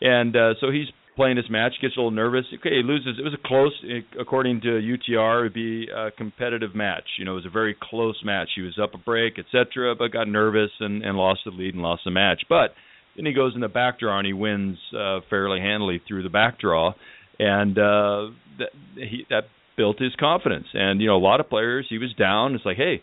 and 0.00 0.36
uh, 0.36 0.54
so 0.60 0.70
he's 0.70 0.86
playing 1.16 1.36
this 1.36 1.46
match, 1.48 1.72
gets 1.80 1.96
a 1.96 2.00
little 2.00 2.10
nervous. 2.10 2.44
Okay, 2.52 2.76
he 2.76 2.82
loses. 2.82 3.18
It 3.18 3.22
was 3.22 3.34
a 3.34 3.48
close, 3.48 3.72
according 4.20 4.60
to 4.62 4.66
UTR, 4.68 5.40
it 5.40 5.42
would 5.44 5.54
be 5.54 5.88
a 5.94 6.10
competitive 6.10 6.74
match. 6.74 7.04
You 7.18 7.24
know, 7.24 7.32
it 7.32 7.36
was 7.36 7.46
a 7.46 7.50
very 7.50 7.76
close 7.80 8.20
match. 8.24 8.48
He 8.54 8.62
was 8.62 8.78
up 8.82 8.94
a 8.94 8.98
break, 8.98 9.38
etc., 9.38 9.94
but 9.94 10.12
got 10.12 10.28
nervous 10.28 10.70
and, 10.80 11.04
and 11.04 11.16
lost 11.16 11.40
the 11.44 11.50
lead 11.50 11.74
and 11.74 11.82
lost 11.82 12.02
the 12.04 12.10
match. 12.10 12.42
But 12.48 12.74
then 13.16 13.26
he 13.26 13.32
goes 13.32 13.54
in 13.54 13.60
the 13.60 13.68
back 13.68 14.00
draw 14.00 14.18
and 14.18 14.26
he 14.26 14.32
wins 14.32 14.78
uh, 14.96 15.20
fairly 15.30 15.60
handily 15.60 16.02
through 16.06 16.22
the 16.22 16.28
back 16.28 16.58
draw, 16.58 16.94
and 17.38 17.78
uh, 17.78 18.30
that 18.58 18.70
he 18.94 19.26
that 19.30 19.44
built 19.76 20.00
his 20.00 20.14
confidence. 20.18 20.66
And 20.72 21.00
you 21.00 21.06
know, 21.06 21.16
a 21.16 21.18
lot 21.18 21.40
of 21.40 21.48
players, 21.48 21.86
he 21.88 21.98
was 21.98 22.12
down. 22.18 22.54
It's 22.54 22.64
like, 22.64 22.76
hey, 22.76 23.02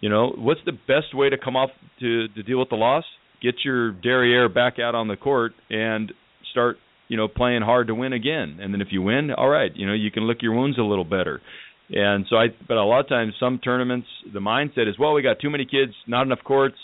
you 0.00 0.08
know, 0.08 0.34
what's 0.36 0.60
the 0.64 0.72
best 0.72 1.14
way 1.14 1.28
to 1.28 1.36
come 1.36 1.56
off 1.56 1.70
to 2.00 2.28
to 2.28 2.42
deal 2.42 2.58
with 2.58 2.70
the 2.70 2.76
loss? 2.76 3.04
Get 3.42 3.56
your 3.64 3.92
derriere 3.92 4.48
back 4.48 4.78
out 4.78 4.94
on 4.94 5.08
the 5.08 5.16
court 5.16 5.52
and 5.70 6.12
start 6.50 6.76
you 7.10 7.16
know, 7.16 7.26
playing 7.26 7.62
hard 7.62 7.88
to 7.88 7.94
win 7.94 8.12
again. 8.12 8.58
And 8.62 8.72
then 8.72 8.80
if 8.80 8.88
you 8.92 9.02
win, 9.02 9.32
all 9.32 9.48
right, 9.48 9.72
you 9.74 9.84
know, 9.84 9.92
you 9.92 10.12
can 10.12 10.28
lick 10.28 10.42
your 10.42 10.54
wounds 10.54 10.78
a 10.78 10.82
little 10.82 11.04
better. 11.04 11.42
And 11.90 12.24
so 12.30 12.36
I, 12.36 12.46
but 12.68 12.76
a 12.76 12.84
lot 12.84 13.00
of 13.00 13.08
times, 13.08 13.34
some 13.40 13.58
tournaments, 13.58 14.06
the 14.32 14.38
mindset 14.38 14.88
is, 14.88 14.96
well, 14.96 15.12
we 15.12 15.20
got 15.20 15.40
too 15.40 15.50
many 15.50 15.64
kids, 15.64 15.92
not 16.06 16.22
enough 16.22 16.38
courts. 16.44 16.76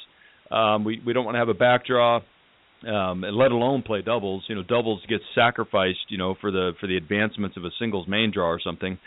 Um, 0.50 0.84
we 0.84 1.00
we 1.06 1.12
don't 1.12 1.24
want 1.24 1.36
to 1.36 1.38
have 1.38 1.48
a 1.48 1.54
back 1.54 1.86
draw, 1.86 2.16
um, 2.16 3.22
and 3.22 3.36
let 3.36 3.52
alone 3.52 3.82
play 3.82 4.02
doubles. 4.02 4.42
You 4.48 4.56
know, 4.56 4.64
doubles 4.64 5.00
gets 5.08 5.22
sacrificed, 5.32 6.06
you 6.08 6.18
know, 6.18 6.34
for 6.40 6.50
the 6.50 6.72
for 6.80 6.88
the 6.88 6.96
advancements 6.96 7.56
of 7.56 7.64
a 7.64 7.70
singles 7.78 8.08
main 8.08 8.32
draw 8.32 8.48
or 8.48 8.60
something. 8.62 8.98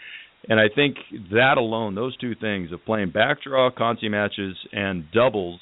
And 0.48 0.58
I 0.58 0.70
think 0.74 0.96
that 1.32 1.58
alone, 1.58 1.96
those 1.96 2.16
two 2.16 2.34
things 2.34 2.72
of 2.72 2.86
playing 2.86 3.12
back 3.12 3.44
draw, 3.44 3.70
consi 3.72 4.10
matches, 4.10 4.56
and 4.72 5.04
doubles 5.12 5.60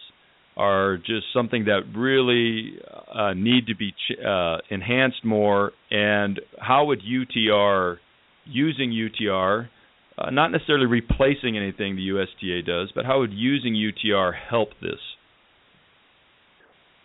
are 0.58 0.98
just 0.98 1.28
something 1.34 1.66
that 1.66 1.82
really 1.96 2.80
uh, 3.14 3.34
need 3.34 3.68
to 3.68 3.76
be 3.76 3.92
ch- 3.92 4.20
uh, 4.20 4.58
enhanced 4.70 5.24
more. 5.24 5.72
And 5.92 6.42
how 6.60 6.86
would 6.86 7.02
UTR, 7.02 7.98
using 8.46 8.92
UTR, 8.92 9.70
uh, 10.18 10.32
not 10.32 10.52
necessarily 10.52 10.88
replacing 10.88 11.56
anything 11.56 11.96
the 11.96 12.02
USTA 12.02 12.64
does, 12.66 12.92
but 12.96 13.06
how 13.06 13.20
would 13.20 13.32
using 13.32 13.74
UTR 13.74 14.34
help 14.50 14.70
this? 14.82 15.00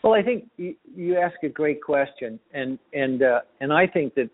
Well, 0.03 0.15
I 0.15 0.23
think 0.23 0.49
you, 0.57 0.75
you 0.97 1.19
ask 1.19 1.37
a 1.45 1.49
great 1.49 1.81
question, 1.81 2.41
and 2.53 2.79
and 2.93 3.23
uh, 3.23 3.41
and 3.61 3.73
I 3.73 3.87
think 3.87 4.15
that 4.15 4.31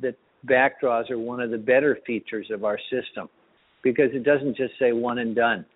that 0.00 0.14
backdraws 0.46 1.10
are 1.10 1.18
one 1.18 1.40
of 1.40 1.50
the 1.50 1.58
better 1.58 1.98
features 2.06 2.46
of 2.50 2.64
our 2.64 2.78
system 2.90 3.28
because 3.82 4.10
it 4.14 4.24
doesn't 4.24 4.56
just 4.56 4.72
say 4.78 4.92
one 4.92 5.18
and 5.18 5.36
done 5.36 5.66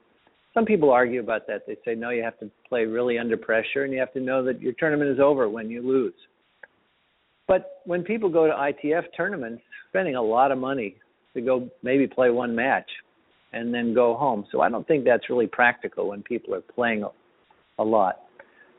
some 0.55 0.65
people 0.65 0.91
argue 0.91 1.21
about 1.21 1.47
that. 1.49 1.67
They 1.67 1.77
say 1.85 1.97
no, 1.97 2.11
you 2.11 2.23
have 2.23 2.39
to 2.39 2.51
play 2.69 2.85
really 2.85 3.19
under 3.19 3.37
pressure, 3.37 3.83
and 3.83 3.93
you 3.93 3.99
have 3.99 4.13
to 4.13 4.21
know 4.21 4.45
that 4.45 4.61
your 4.61 4.73
tournament 4.75 5.11
is 5.11 5.19
over 5.19 5.49
when 5.49 5.69
you 5.69 5.83
lose. 5.83 6.15
But 7.47 7.83
when 7.85 8.05
people 8.05 8.31
go 8.31 8.47
to 8.47 8.53
ITF 8.53 9.05
tournaments, 9.17 9.63
spending 9.89 10.15
a 10.15 10.23
lot 10.23 10.53
of 10.53 10.59
money 10.59 10.97
to 11.35 11.41
go 11.41 11.69
maybe 11.83 12.07
play 12.07 12.31
one 12.31 12.55
match 12.55 12.89
and 13.53 13.75
then 13.75 13.95
go 13.95 14.17
home. 14.17 14.47
So 14.51 14.61
I 14.61 14.71
don't 14.71 14.87
think 14.87 15.05
that's 15.05 15.29
really 15.29 15.47
practical 15.47 16.09
when 16.09 16.23
people 16.23 16.55
are 16.55 16.61
playing 16.61 17.05
a, 17.79 17.85
lot. 17.85 18.23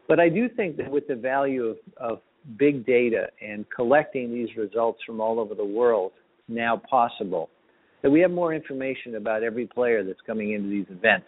But 0.08 0.20
I 0.20 0.30
do 0.30 0.50
think 0.50 0.78
that 0.78 0.90
with 0.90 1.08
the 1.08 1.16
value 1.16 1.66
of, 1.66 1.78
of 1.98 2.20
big 2.58 2.86
data 2.86 3.28
and 3.42 3.66
collecting 3.74 4.34
these 4.34 4.50
results 4.58 5.00
from 5.06 5.20
all 5.20 5.40
over 5.40 5.56
the 5.56 5.66
world 5.66 6.14
now 6.48 6.82
possible, 6.90 7.50
that 8.02 8.10
we 8.10 8.20
have 8.22 8.32
more 8.32 8.54
information 8.54 9.16
about 9.16 9.44
every 9.44 9.68
player 9.68 10.04
that's 10.04 10.20
coming 10.26 10.54
into 10.54 10.70
these 10.70 10.86
events 10.90 11.28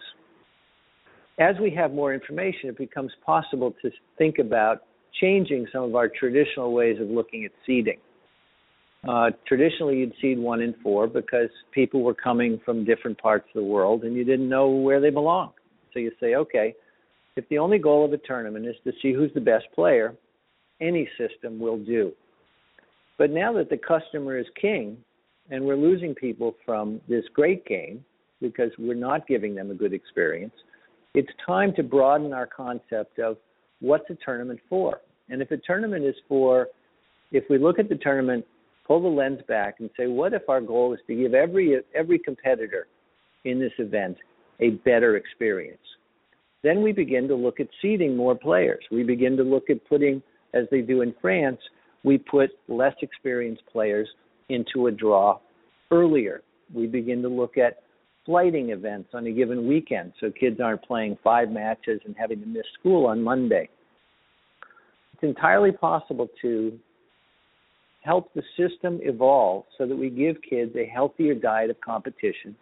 as 1.39 1.55
we 1.61 1.69
have 1.71 1.93
more 1.93 2.13
information, 2.13 2.69
it 2.69 2.77
becomes 2.77 3.11
possible 3.25 3.73
to 3.81 3.91
think 4.17 4.39
about 4.39 4.83
changing 5.19 5.67
some 5.71 5.83
of 5.83 5.95
our 5.95 6.07
traditional 6.07 6.73
ways 6.73 6.99
of 6.99 7.09
looking 7.09 7.45
at 7.45 7.51
seeding. 7.65 7.97
Uh, 9.07 9.29
traditionally, 9.47 9.97
you'd 9.97 10.13
seed 10.21 10.39
one 10.39 10.61
in 10.61 10.73
four 10.81 11.07
because 11.07 11.49
people 11.71 12.01
were 12.01 12.13
coming 12.13 12.59
from 12.65 12.83
different 12.83 13.17
parts 13.19 13.47
of 13.55 13.61
the 13.61 13.67
world 13.67 14.03
and 14.03 14.15
you 14.15 14.23
didn't 14.23 14.49
know 14.49 14.69
where 14.69 14.99
they 14.99 15.09
belonged. 15.09 15.53
So 15.93 15.99
you 15.99 16.11
say, 16.19 16.35
okay, 16.35 16.73
if 17.35 17.47
the 17.49 17.59
only 17.59 17.77
goal 17.77 18.03
of 18.03 18.11
a 18.13 18.17
tournament 18.17 18.65
is 18.65 18.75
to 18.83 18.91
see 19.01 19.13
who's 19.13 19.31
the 19.33 19.41
best 19.41 19.65
player, 19.73 20.15
any 20.81 21.07
system 21.17 21.59
will 21.59 21.77
do. 21.77 22.11
But 23.17 23.31
now 23.31 23.53
that 23.53 23.69
the 23.69 23.77
customer 23.77 24.37
is 24.37 24.45
king 24.59 24.97
and 25.49 25.63
we're 25.63 25.77
losing 25.77 26.13
people 26.13 26.55
from 26.65 26.99
this 27.07 27.23
great 27.33 27.65
game 27.65 28.03
because 28.41 28.71
we're 28.77 28.93
not 28.93 29.27
giving 29.27 29.55
them 29.55 29.71
a 29.71 29.75
good 29.75 29.93
experience, 29.93 30.53
it's 31.17 31.31
time 31.43 31.73
to 31.73 31.81
broaden 31.81 32.31
our 32.31 32.45
concept 32.45 33.17
of 33.17 33.37
what's 33.79 34.07
a 34.11 34.17
tournament 34.23 34.59
for. 34.69 35.01
And 35.29 35.41
if 35.41 35.49
a 35.49 35.57
tournament 35.57 36.05
is 36.05 36.13
for, 36.29 36.67
if 37.31 37.43
we 37.49 37.57
look 37.57 37.79
at 37.79 37.89
the 37.89 37.95
tournament, 37.95 38.45
pull 38.85 39.01
the 39.01 39.07
lens 39.07 39.39
back 39.47 39.77
and 39.79 39.89
say, 39.97 40.05
what 40.05 40.33
if 40.33 40.47
our 40.47 40.61
goal 40.61 40.93
is 40.93 40.99
to 41.07 41.15
give 41.15 41.33
every 41.33 41.79
every 41.95 42.19
competitor 42.19 42.85
in 43.45 43.59
this 43.59 43.71
event 43.79 44.15
a 44.59 44.69
better 44.85 45.17
experience? 45.17 45.81
Then 46.61 46.83
we 46.83 46.91
begin 46.91 47.27
to 47.29 47.35
look 47.35 47.59
at 47.59 47.67
seeding 47.81 48.15
more 48.15 48.35
players. 48.35 48.83
We 48.91 49.01
begin 49.01 49.35
to 49.37 49.43
look 49.43 49.71
at 49.71 49.83
putting, 49.89 50.21
as 50.53 50.65
they 50.69 50.81
do 50.81 51.01
in 51.01 51.15
France, 51.19 51.59
we 52.03 52.19
put 52.19 52.51
less 52.67 52.95
experienced 53.01 53.63
players 53.71 54.07
into 54.49 54.85
a 54.85 54.91
draw 54.91 55.39
earlier. 55.89 56.43
We 56.71 56.85
begin 56.85 57.23
to 57.23 57.27
look 57.27 57.57
at 57.57 57.79
flighting 58.27 58.69
events 58.69 59.09
on 59.13 59.25
a 59.25 59.31
given 59.31 59.65
weekend 59.67 60.11
so 60.19 60.29
kids 60.29 60.59
aren't 60.59 60.83
playing 60.83 61.17
five 61.23 61.49
matches 61.49 62.01
and 62.05 62.13
having 62.19 62.41
to 62.41 62.45
miss 62.45 62.65
school 62.79 63.07
on 63.07 63.23
Monday. 63.23 63.69
It's 65.13 65.23
entirely 65.23 65.71
possible 65.71 66.27
to 66.41 66.77
help 68.01 68.31
the 68.35 68.43
system 68.57 68.99
evolve 69.01 69.63
so 69.77 69.87
that 69.87 69.95
we 69.95 70.09
give 70.09 70.35
kids 70.47 70.75
a 70.75 70.85
healthier 70.85 71.33
diet 71.33 71.69
of 71.69 71.79
competition 71.81 72.55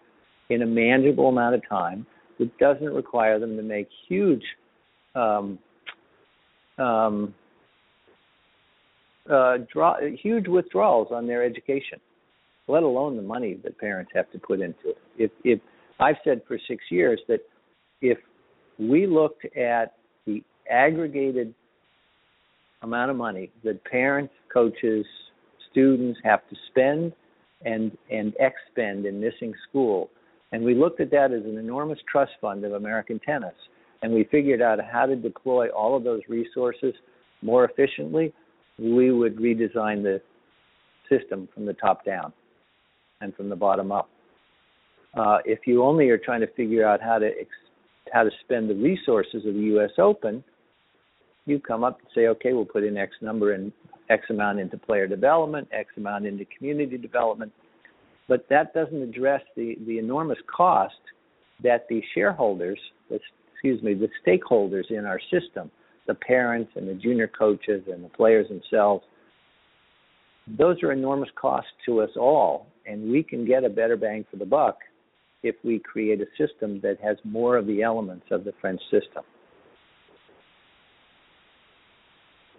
in 0.49 0.61
a 0.61 0.65
manageable 0.65 1.29
amount 1.29 1.55
of 1.55 1.67
time 1.67 2.05
that 2.39 2.55
doesn't 2.59 2.93
require 2.93 3.39
them 3.39 3.57
to 3.57 3.63
make 3.63 3.89
huge 4.07 4.43
um, 5.15 5.57
um, 6.77 7.33
uh, 9.31 9.57
draw, 9.73 9.97
huge 10.21 10.47
withdrawals 10.47 11.07
on 11.11 11.25
their 11.25 11.43
education 11.43 11.99
let 12.67 12.83
alone 12.83 13.15
the 13.15 13.21
money 13.21 13.57
that 13.63 13.77
parents 13.77 14.11
have 14.15 14.31
to 14.31 14.39
put 14.39 14.59
into 14.59 14.89
it. 14.89 14.97
If, 15.17 15.31
if 15.43 15.59
I've 15.99 16.15
said 16.23 16.41
for 16.47 16.57
six 16.67 16.83
years 16.89 17.19
that 17.27 17.39
if 18.01 18.17
we 18.79 19.07
looked 19.07 19.45
at 19.55 19.95
the 20.25 20.43
aggregated 20.69 21.53
amount 22.81 23.11
of 23.11 23.17
money 23.17 23.51
that 23.63 23.83
parents, 23.85 24.33
coaches, 24.51 25.05
students 25.71 26.19
have 26.23 26.47
to 26.49 26.55
spend 26.69 27.13
and 27.63 27.97
and 28.11 28.33
expend 28.39 29.05
in 29.05 29.19
missing 29.19 29.53
school, 29.69 30.09
and 30.51 30.63
we 30.63 30.75
looked 30.75 30.99
at 30.99 31.09
that 31.11 31.31
as 31.31 31.43
an 31.45 31.57
enormous 31.57 31.99
trust 32.11 32.31
fund 32.41 32.65
of 32.65 32.73
American 32.73 33.19
tennis, 33.19 33.55
and 34.01 34.13
we 34.13 34.25
figured 34.25 34.61
out 34.61 34.79
how 34.91 35.05
to 35.05 35.15
deploy 35.15 35.69
all 35.69 35.95
of 35.95 36.03
those 36.03 36.21
resources 36.27 36.93
more 37.41 37.65
efficiently, 37.65 38.33
we 38.77 39.11
would 39.11 39.37
redesign 39.37 40.03
the 40.03 40.21
system 41.09 41.47
from 41.53 41.65
the 41.65 41.73
top 41.73 42.03
down 42.03 42.33
and 43.25 43.35
from 43.35 43.49
the 43.49 43.55
bottom 43.55 43.91
up. 43.91 44.09
Uh, 45.13 45.39
if 45.45 45.59
you 45.65 45.83
only 45.83 46.09
are 46.09 46.17
trying 46.17 46.41
to 46.41 46.47
figure 46.53 46.87
out 46.87 47.01
how 47.01 47.17
to 47.17 47.27
ex- 47.27 47.49
how 48.13 48.23
to 48.23 48.29
spend 48.43 48.69
the 48.69 48.75
resources 48.75 49.45
of 49.45 49.53
the 49.53 49.61
U.S. 49.73 49.91
Open, 49.97 50.43
you 51.45 51.59
come 51.59 51.83
up 51.83 51.99
and 51.99 52.07
say, 52.13 52.27
okay, 52.27 52.53
we'll 52.53 52.65
put 52.65 52.83
in 52.83 52.97
X 52.97 53.11
number 53.21 53.53
and 53.53 53.71
X 54.09 54.23
amount 54.29 54.59
into 54.59 54.77
player 54.77 55.07
development, 55.07 55.67
X 55.71 55.89
amount 55.97 56.25
into 56.25 56.45
community 56.57 56.97
development, 56.97 57.51
but 58.27 58.45
that 58.49 58.73
doesn't 58.73 59.01
address 59.01 59.41
the 59.55 59.75
the 59.87 59.97
enormous 59.97 60.37
cost 60.55 60.93
that 61.63 61.87
the 61.89 62.01
shareholders, 62.13 62.79
the, 63.09 63.19
excuse 63.53 63.81
me, 63.81 63.93
the 63.93 64.09
stakeholders 64.25 64.91
in 64.91 65.05
our 65.05 65.19
system, 65.31 65.71
the 66.07 66.13
parents 66.13 66.71
and 66.75 66.87
the 66.87 66.93
junior 66.93 67.27
coaches 67.27 67.83
and 67.91 68.03
the 68.03 68.09
players 68.09 68.47
themselves, 68.49 69.03
those 70.47 70.81
are 70.83 70.91
enormous 70.91 71.29
costs 71.39 71.71
to 71.85 72.01
us 72.01 72.11
all, 72.15 72.67
and 72.85 73.11
we 73.11 73.23
can 73.23 73.45
get 73.45 73.63
a 73.63 73.69
better 73.69 73.97
bang 73.97 74.25
for 74.29 74.37
the 74.37 74.45
buck 74.45 74.77
if 75.43 75.55
we 75.63 75.79
create 75.79 76.21
a 76.21 76.25
system 76.37 76.79
that 76.81 76.97
has 77.03 77.17
more 77.23 77.57
of 77.57 77.67
the 77.67 77.83
elements 77.83 78.25
of 78.31 78.43
the 78.43 78.53
French 78.61 78.81
system. 78.91 79.23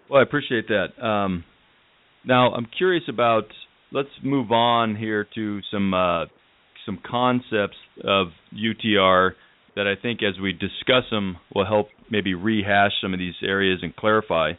Well, 0.08 0.20
I 0.20 0.22
appreciate 0.22 0.68
that. 0.68 1.04
Um, 1.04 1.44
now, 2.24 2.52
I'm 2.52 2.66
curious 2.76 3.04
about. 3.08 3.44
Let's 3.92 4.08
move 4.22 4.50
on 4.50 4.96
here 4.96 5.26
to 5.36 5.60
some 5.72 5.94
uh, 5.94 6.24
some 6.84 6.98
concepts 7.08 7.76
of 8.04 8.28
UTR 8.54 9.32
that 9.76 9.86
I 9.86 10.00
think, 10.00 10.20
as 10.22 10.40
we 10.40 10.52
discuss 10.52 11.04
them, 11.10 11.36
will 11.54 11.66
help 11.66 11.88
maybe 12.10 12.34
rehash 12.34 12.92
some 13.02 13.12
of 13.12 13.18
these 13.18 13.34
areas 13.42 13.80
and 13.82 13.94
clarify. 13.94 14.52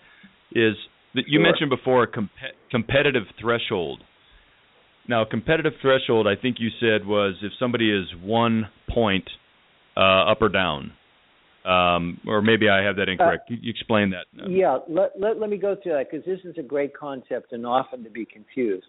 Is 0.51 0.76
that 1.15 1.24
you 1.28 1.39
sure. 1.39 1.43
mentioned 1.43 1.70
before 1.70 2.03
a 2.03 2.07
comp- 2.07 2.32
competitive 2.72 3.24
threshold? 3.39 4.01
Now, 5.08 5.24
competitive 5.26 5.74
threshold, 5.82 6.28
I 6.28 6.39
think 6.39 6.58
you 6.60 6.70
said 6.80 7.05
was 7.05 7.36
if 7.41 7.51
somebody 7.60 7.91
is 7.91 8.05
one 8.22 8.68
point 8.89 9.30
uh, 9.95 10.32
up 10.32 10.41
or 10.41 10.49
down, 10.49 10.91
um, 11.66 12.20
or 12.28 12.41
maybe 12.41 12.70
I 12.70 12.84
have 12.84 12.95
that 12.97 13.10
incorrect. 13.10 13.49
Uh, 13.51 13.55
you 13.62 13.70
explain 13.70 14.12
that. 14.12 14.26
Yeah, 14.49 14.80
let, 14.88 15.20
let, 15.20 15.39
let 15.39 15.49
me 15.49 15.58
go 15.58 15.76
through 15.82 15.93
that 15.93 16.08
because 16.10 16.26
this 16.26 16.39
is 16.43 16.55
a 16.58 16.64
great 16.64 16.95
concept 16.95 17.51
and 17.51 17.66
often 17.66 18.03
to 18.03 18.10
be 18.10 18.26
confused. 18.26 18.88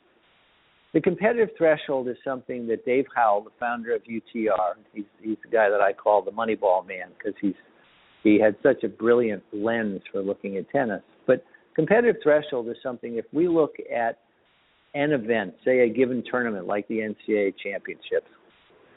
The 0.95 1.01
competitive 1.01 1.51
threshold 1.59 2.09
is 2.09 2.17
something 2.25 2.67
that 2.69 2.85
Dave 2.87 3.07
Howell, 3.15 3.43
the 3.43 3.51
founder 3.61 3.95
of 3.95 4.03
UTR, 4.03 4.75
he's, 4.93 5.05
he's 5.21 5.37
the 5.45 5.51
guy 5.51 5.69
that 5.69 5.81
I 5.81 5.93
call 5.93 6.23
the 6.23 6.31
Moneyball 6.31 6.87
man 6.87 7.09
because 7.17 7.35
he's 7.41 7.55
he 8.25 8.41
had 8.41 8.57
such 8.63 8.83
a 8.83 8.89
brilliant 8.89 9.43
lens 9.53 10.01
for 10.11 10.23
looking 10.23 10.57
at 10.57 10.69
tennis. 10.71 11.03
But 11.27 11.45
competitive 11.75 12.17
threshold 12.23 12.69
is 12.69 12.77
something 12.83 13.17
if 13.17 13.25
we 13.33 13.49
look 13.49 13.75
at 13.95 14.19
an 14.95 15.13
event, 15.13 15.55
say 15.65 15.81
a 15.81 15.89
given 15.89 16.23
tournament 16.31 16.67
like 16.67 16.87
the 16.89 16.99
NCAA 16.99 17.55
championships, 17.63 18.29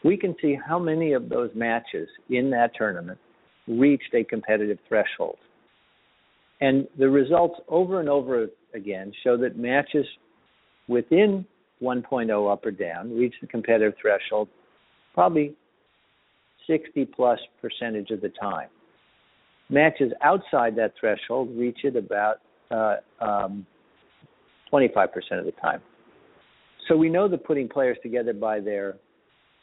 we 0.04 0.18
can 0.18 0.36
see 0.42 0.58
how 0.68 0.80
many 0.80 1.14
of 1.14 1.30
those 1.30 1.52
matches 1.54 2.08
in 2.30 2.50
that 2.52 2.72
tournament 2.76 3.20
reached 3.68 4.14
a 4.14 4.24
competitive 4.24 4.80
threshold. 4.88 5.38
And 6.60 6.88
the 6.98 7.10
results 7.10 7.60
over 7.68 8.00
and 8.00 8.10
over 8.10 8.48
again 8.74 9.12
show 9.24 9.38
that 9.38 9.58
matches 9.58 10.06
within 10.88 11.46
1.0 11.82 12.52
up 12.52 12.66
or 12.66 12.72
down 12.72 13.16
reach 13.18 13.34
the 13.42 13.48
competitive 13.48 13.94
threshold 14.00 14.48
probably 15.14 15.56
60 16.68 17.06
plus 17.06 17.39
percentage 17.62 18.12
of 18.12 18.22
the 18.22 18.30
time. 18.30 18.70
Matches 19.70 20.12
outside 20.22 20.76
that 20.76 20.94
threshold 21.00 21.50
reach 21.56 21.80
it 21.84 21.96
about 21.96 22.38
uh, 22.70 22.98
um, 23.20 23.66
25% 24.72 25.08
of 25.40 25.46
the 25.46 25.54
time. 25.62 25.82
So 26.88 26.98
we 26.98 27.10
know 27.10 27.28
that 27.28 27.46
putting 27.46 27.70
players 27.70 27.98
together 28.02 28.34
by 28.34 28.60
their 28.60 28.96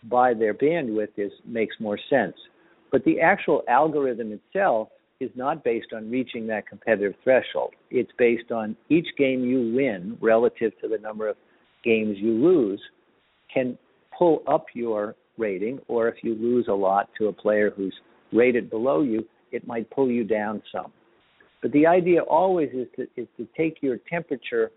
by 0.04 0.32
their 0.32 0.54
bandwidth 0.54 1.08
is 1.16 1.32
makes 1.44 1.74
more 1.80 1.98
sense. 2.08 2.34
But 2.92 3.04
the 3.04 3.20
actual 3.20 3.62
algorithm 3.68 4.32
itself 4.32 4.88
is 5.20 5.30
not 5.34 5.64
based 5.64 5.88
on 5.92 6.10
reaching 6.10 6.46
that 6.46 6.68
competitive 6.68 7.14
threshold. 7.24 7.74
It's 7.90 8.10
based 8.18 8.52
on 8.52 8.76
each 8.88 9.08
game 9.18 9.44
you 9.44 9.74
win 9.74 10.16
relative 10.20 10.72
to 10.80 10.88
the 10.88 10.98
number 10.98 11.28
of 11.28 11.36
games 11.84 12.16
you 12.18 12.32
lose 12.32 12.80
can 13.52 13.76
pull 14.16 14.42
up 14.46 14.66
your 14.74 15.16
rating, 15.36 15.80
or 15.88 16.08
if 16.08 16.22
you 16.22 16.34
lose 16.34 16.66
a 16.68 16.72
lot 16.74 17.08
to 17.18 17.28
a 17.28 17.32
player 17.32 17.70
who's 17.74 17.94
rated 18.32 18.70
below 18.70 19.02
you, 19.02 19.26
it 19.52 19.66
might 19.66 19.90
pull 19.90 20.10
you 20.10 20.24
down 20.24 20.62
some. 20.72 20.92
But 21.62 21.72
the 21.72 21.86
idea 21.86 22.22
always 22.22 22.70
is 22.72 22.86
to, 22.96 23.02
is 23.16 23.26
to 23.36 23.48
take 23.56 23.78
your 23.80 23.98
temperature 24.10 24.70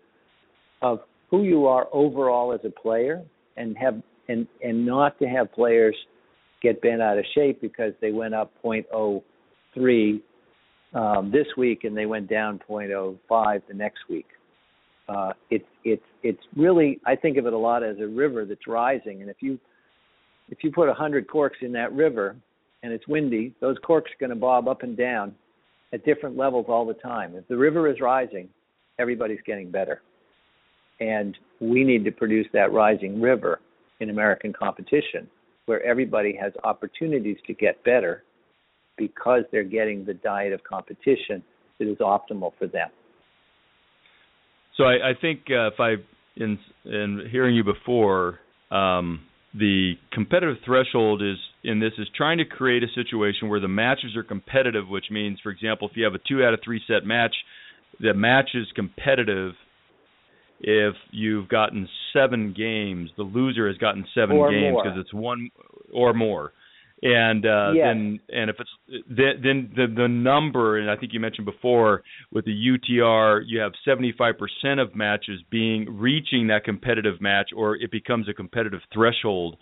of 0.82 1.00
who 1.30 1.44
you 1.44 1.66
are 1.66 1.88
overall 1.92 2.52
as 2.52 2.60
a 2.64 2.70
player 2.70 3.22
and 3.56 3.76
have 3.76 4.02
and 4.28 4.46
and 4.62 4.84
not 4.84 5.18
to 5.18 5.26
have 5.26 5.52
players 5.52 5.96
get 6.62 6.80
bent 6.80 7.02
out 7.02 7.18
of 7.18 7.24
shape 7.34 7.60
because 7.60 7.92
they 8.00 8.12
went 8.12 8.34
up 8.34 8.52
0.03 8.64 10.20
um, 10.94 11.30
this 11.32 11.46
week 11.56 11.84
and 11.84 11.96
they 11.96 12.06
went 12.06 12.30
down 12.30 12.60
0.05 12.68 13.62
the 13.66 13.74
next 13.74 13.98
week. 14.08 14.26
Uh, 15.08 15.32
it's 15.50 15.66
it's 15.84 16.04
it's 16.22 16.42
really 16.56 17.00
I 17.04 17.16
think 17.16 17.36
of 17.36 17.46
it 17.46 17.52
a 17.52 17.58
lot 17.58 17.82
as 17.82 17.96
a 17.98 18.06
river 18.06 18.44
that's 18.44 18.66
rising, 18.68 19.20
and 19.20 19.28
if 19.28 19.36
you 19.40 19.58
if 20.48 20.58
you 20.62 20.70
put 20.70 20.88
a 20.88 20.94
hundred 20.94 21.28
corks 21.28 21.58
in 21.60 21.72
that 21.72 21.92
river 21.92 22.36
and 22.82 22.92
it's 22.92 23.06
windy, 23.08 23.54
those 23.60 23.76
corks 23.84 24.10
are 24.10 24.20
going 24.20 24.30
to 24.30 24.36
bob 24.36 24.68
up 24.68 24.82
and 24.82 24.96
down 24.96 25.34
at 25.92 26.04
different 26.04 26.36
levels 26.36 26.66
all 26.68 26.86
the 26.86 26.94
time. 26.94 27.34
If 27.34 27.46
the 27.48 27.56
river 27.56 27.90
is 27.90 28.00
rising, 28.00 28.48
everybody's 28.98 29.40
getting 29.44 29.70
better, 29.70 30.02
and 31.02 31.36
we 31.60 31.84
need 31.84 32.04
to 32.04 32.12
produce 32.12 32.46
that 32.52 32.72
rising 32.72 33.20
river 33.20 33.60
in 34.00 34.10
American 34.10 34.52
competition 34.52 35.28
where 35.66 35.82
everybody 35.84 36.36
has 36.40 36.52
opportunities 36.64 37.36
to 37.46 37.54
get 37.54 37.82
better 37.84 38.24
because 38.96 39.42
they're 39.50 39.64
getting 39.64 40.04
the 40.04 40.14
diet 40.14 40.52
of 40.52 40.62
competition 40.64 41.42
that 41.78 41.90
is 41.90 41.98
optimal 41.98 42.52
for 42.58 42.66
them. 42.66 42.88
So 44.76 44.84
I, 44.84 45.10
I 45.10 45.12
think 45.20 45.40
uh, 45.50 45.68
if 45.68 45.74
I 45.78 45.94
in 46.36 46.58
in 46.84 47.28
hearing 47.30 47.54
you 47.54 47.64
before, 47.64 48.38
um, 48.70 49.20
the 49.54 49.94
competitive 50.12 50.56
threshold 50.64 51.22
is 51.22 51.36
in 51.62 51.78
this 51.78 51.92
is 51.98 52.08
trying 52.16 52.38
to 52.38 52.44
create 52.44 52.82
a 52.82 52.88
situation 52.94 53.48
where 53.48 53.60
the 53.60 53.68
matches 53.68 54.16
are 54.16 54.22
competitive, 54.22 54.88
which 54.88 55.06
means, 55.10 55.38
for 55.42 55.50
example, 55.50 55.88
if 55.88 55.96
you 55.96 56.04
have 56.04 56.14
a 56.14 56.20
two 56.26 56.42
out 56.42 56.54
of 56.54 56.60
three 56.64 56.80
set 56.86 57.04
match, 57.04 57.34
the 58.00 58.14
match 58.14 58.50
is 58.54 58.66
competitive 58.74 59.52
if 60.62 60.94
you've 61.10 61.48
gotten 61.48 61.88
seven 62.12 62.54
games, 62.56 63.10
the 63.16 63.24
loser 63.24 63.66
has 63.68 63.76
gotten 63.78 64.06
seven 64.14 64.36
or 64.36 64.50
games 64.50 64.76
because 64.82 64.98
it's 64.98 65.12
one 65.12 65.50
or 65.92 66.14
more. 66.14 66.52
And 67.02 67.44
uh, 67.44 67.72
yes. 67.74 67.86
then, 67.88 68.20
and 68.28 68.48
if 68.48 68.56
it's 68.60 68.70
then, 69.08 69.42
then 69.42 69.72
the 69.74 70.02
the 70.02 70.06
number, 70.06 70.78
and 70.78 70.88
I 70.88 70.94
think 70.94 71.12
you 71.12 71.18
mentioned 71.18 71.46
before 71.46 72.04
with 72.30 72.44
the 72.44 72.52
UTR, 72.52 73.42
you 73.44 73.58
have 73.58 73.72
75% 73.84 74.34
of 74.80 74.94
matches 74.94 75.40
being 75.50 75.98
reaching 75.98 76.46
that 76.46 76.62
competitive 76.62 77.20
match, 77.20 77.50
or 77.56 77.74
it 77.74 77.90
becomes 77.90 78.28
a 78.28 78.32
competitive 78.32 78.82
threshold 78.94 79.56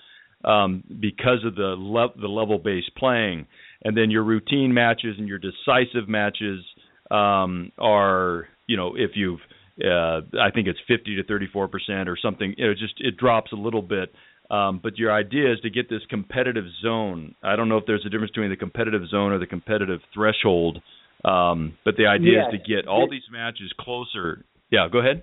um, 0.44 0.84
because 1.00 1.42
of 1.46 1.54
the 1.54 1.76
le- 1.78 2.12
the 2.20 2.28
level 2.28 2.58
based 2.58 2.94
playing. 2.98 3.46
And 3.84 3.96
then 3.96 4.10
your 4.10 4.24
routine 4.24 4.74
matches 4.74 5.16
and 5.18 5.26
your 5.26 5.38
decisive 5.38 6.08
matches 6.08 6.62
um, 7.10 7.72
are, 7.78 8.48
you 8.66 8.76
know, 8.76 8.96
if 8.96 9.12
you've 9.14 9.40
uh, 9.84 10.20
I 10.40 10.50
think 10.50 10.68
it's 10.68 10.78
50 10.88 11.16
to 11.16 11.24
34 11.24 11.68
percent 11.68 12.08
or 12.08 12.16
something. 12.20 12.54
It 12.58 12.78
just 12.78 12.94
it 12.98 13.16
drops 13.16 13.52
a 13.52 13.56
little 13.56 13.82
bit. 13.82 14.12
Um, 14.50 14.80
but 14.82 14.98
your 14.98 15.12
idea 15.12 15.52
is 15.52 15.60
to 15.60 15.70
get 15.70 15.88
this 15.88 16.02
competitive 16.10 16.64
zone. 16.82 17.36
I 17.42 17.54
don't 17.54 17.68
know 17.68 17.76
if 17.76 17.86
there's 17.86 18.04
a 18.04 18.08
difference 18.08 18.32
between 18.32 18.50
the 18.50 18.56
competitive 18.56 19.08
zone 19.08 19.30
or 19.30 19.38
the 19.38 19.46
competitive 19.46 20.00
threshold. 20.12 20.82
Um, 21.24 21.76
but 21.84 21.96
the 21.96 22.06
idea 22.06 22.38
yes. 22.38 22.54
is 22.54 22.60
to 22.60 22.74
get 22.74 22.88
all 22.88 23.08
these 23.08 23.22
matches 23.30 23.72
closer. 23.78 24.44
Yeah, 24.70 24.88
go 24.90 24.98
ahead. 24.98 25.22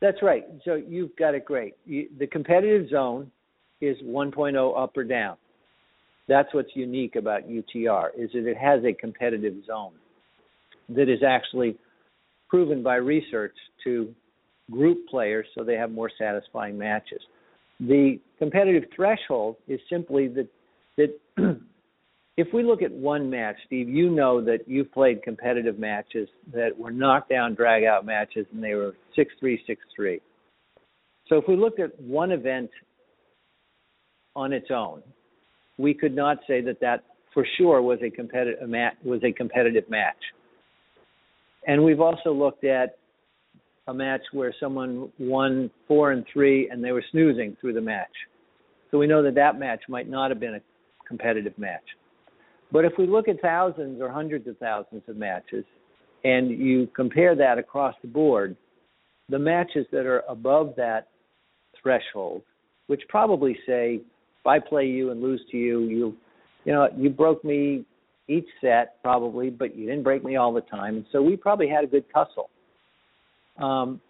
That's 0.00 0.22
right. 0.22 0.44
So 0.64 0.74
you've 0.74 1.16
got 1.16 1.34
it 1.34 1.44
great. 1.44 1.74
You, 1.86 2.08
the 2.18 2.26
competitive 2.26 2.90
zone 2.90 3.32
is 3.80 3.96
1.0 4.04 4.82
up 4.82 4.96
or 4.96 5.04
down. 5.04 5.36
That's 6.28 6.52
what's 6.52 6.70
unique 6.74 7.16
about 7.16 7.48
UTR 7.48 8.08
is 8.16 8.30
that 8.32 8.46
it 8.46 8.56
has 8.56 8.84
a 8.84 8.92
competitive 8.92 9.54
zone 9.66 9.92
that 10.90 11.08
is 11.08 11.20
actually 11.26 11.76
proven 12.54 12.84
by 12.84 12.94
research 12.94 13.56
to 13.82 14.14
group 14.70 15.08
players 15.08 15.44
so 15.56 15.64
they 15.64 15.74
have 15.74 15.90
more 15.90 16.08
satisfying 16.16 16.78
matches. 16.78 17.20
The 17.80 18.20
competitive 18.38 18.84
threshold 18.94 19.56
is 19.66 19.80
simply 19.90 20.28
that 20.28 20.46
that 20.96 21.18
if 22.36 22.46
we 22.54 22.62
look 22.62 22.80
at 22.80 22.92
one 22.92 23.28
match, 23.28 23.56
Steve, 23.66 23.88
you 23.88 24.08
know 24.08 24.40
that 24.44 24.68
you've 24.68 24.92
played 24.92 25.20
competitive 25.24 25.80
matches 25.80 26.28
that 26.52 26.78
were 26.78 26.92
knockdown 26.92 27.56
drag 27.56 27.82
out 27.82 28.06
matches 28.06 28.46
and 28.52 28.62
they 28.62 28.74
were 28.74 28.94
6-3 29.18 29.58
6-3. 29.98 30.20
So 31.28 31.36
if 31.38 31.48
we 31.48 31.56
looked 31.56 31.80
at 31.80 32.00
one 32.00 32.30
event 32.30 32.70
on 34.36 34.52
its 34.52 34.68
own, 34.70 35.02
we 35.76 35.92
could 35.92 36.14
not 36.14 36.38
say 36.46 36.60
that 36.60 36.78
that 36.80 37.02
for 37.32 37.44
sure 37.58 37.82
was 37.82 37.98
a 38.00 38.10
competitive 38.10 38.60
was 39.04 39.24
a 39.24 39.32
competitive 39.32 39.90
match. 39.90 40.22
And 41.66 41.82
we've 41.82 42.00
also 42.00 42.32
looked 42.32 42.64
at 42.64 42.98
a 43.86 43.94
match 43.94 44.22
where 44.32 44.54
someone 44.58 45.10
won 45.18 45.70
four 45.86 46.12
and 46.12 46.24
three 46.32 46.68
and 46.70 46.82
they 46.82 46.92
were 46.92 47.04
snoozing 47.10 47.56
through 47.60 47.74
the 47.74 47.80
match. 47.80 48.12
So 48.90 48.98
we 48.98 49.06
know 49.06 49.22
that 49.22 49.34
that 49.34 49.58
match 49.58 49.80
might 49.88 50.08
not 50.08 50.30
have 50.30 50.40
been 50.40 50.54
a 50.54 50.60
competitive 51.06 51.56
match. 51.58 51.82
But 52.72 52.84
if 52.84 52.92
we 52.98 53.06
look 53.06 53.28
at 53.28 53.40
thousands 53.40 54.00
or 54.00 54.10
hundreds 54.10 54.46
of 54.48 54.56
thousands 54.58 55.02
of 55.08 55.16
matches 55.16 55.64
and 56.24 56.50
you 56.50 56.88
compare 56.96 57.36
that 57.36 57.58
across 57.58 57.94
the 58.02 58.08
board, 58.08 58.56
the 59.28 59.38
matches 59.38 59.86
that 59.92 60.06
are 60.06 60.22
above 60.28 60.74
that 60.76 61.08
threshold, 61.80 62.42
which 62.86 63.02
probably 63.08 63.56
say 63.66 64.00
If 64.40 64.46
I 64.46 64.58
play 64.58 64.86
you 64.86 65.10
and 65.10 65.22
lose 65.22 65.42
to 65.50 65.56
you, 65.56 65.80
you, 65.80 66.16
you 66.64 66.72
know, 66.72 66.88
you 66.96 67.10
broke 67.10 67.44
me 67.44 67.84
each 68.28 68.48
set 68.60 69.02
probably, 69.02 69.50
but 69.50 69.76
you 69.76 69.86
didn't 69.86 70.02
break 70.02 70.24
me 70.24 70.36
all 70.36 70.52
the 70.52 70.62
time, 70.62 70.96
and 70.96 71.06
so 71.12 71.22
we 71.22 71.36
probably 71.36 71.68
had 71.68 71.84
a 71.84 71.86
good 71.86 72.04
tussle. 72.12 72.50
Um, 73.58 74.00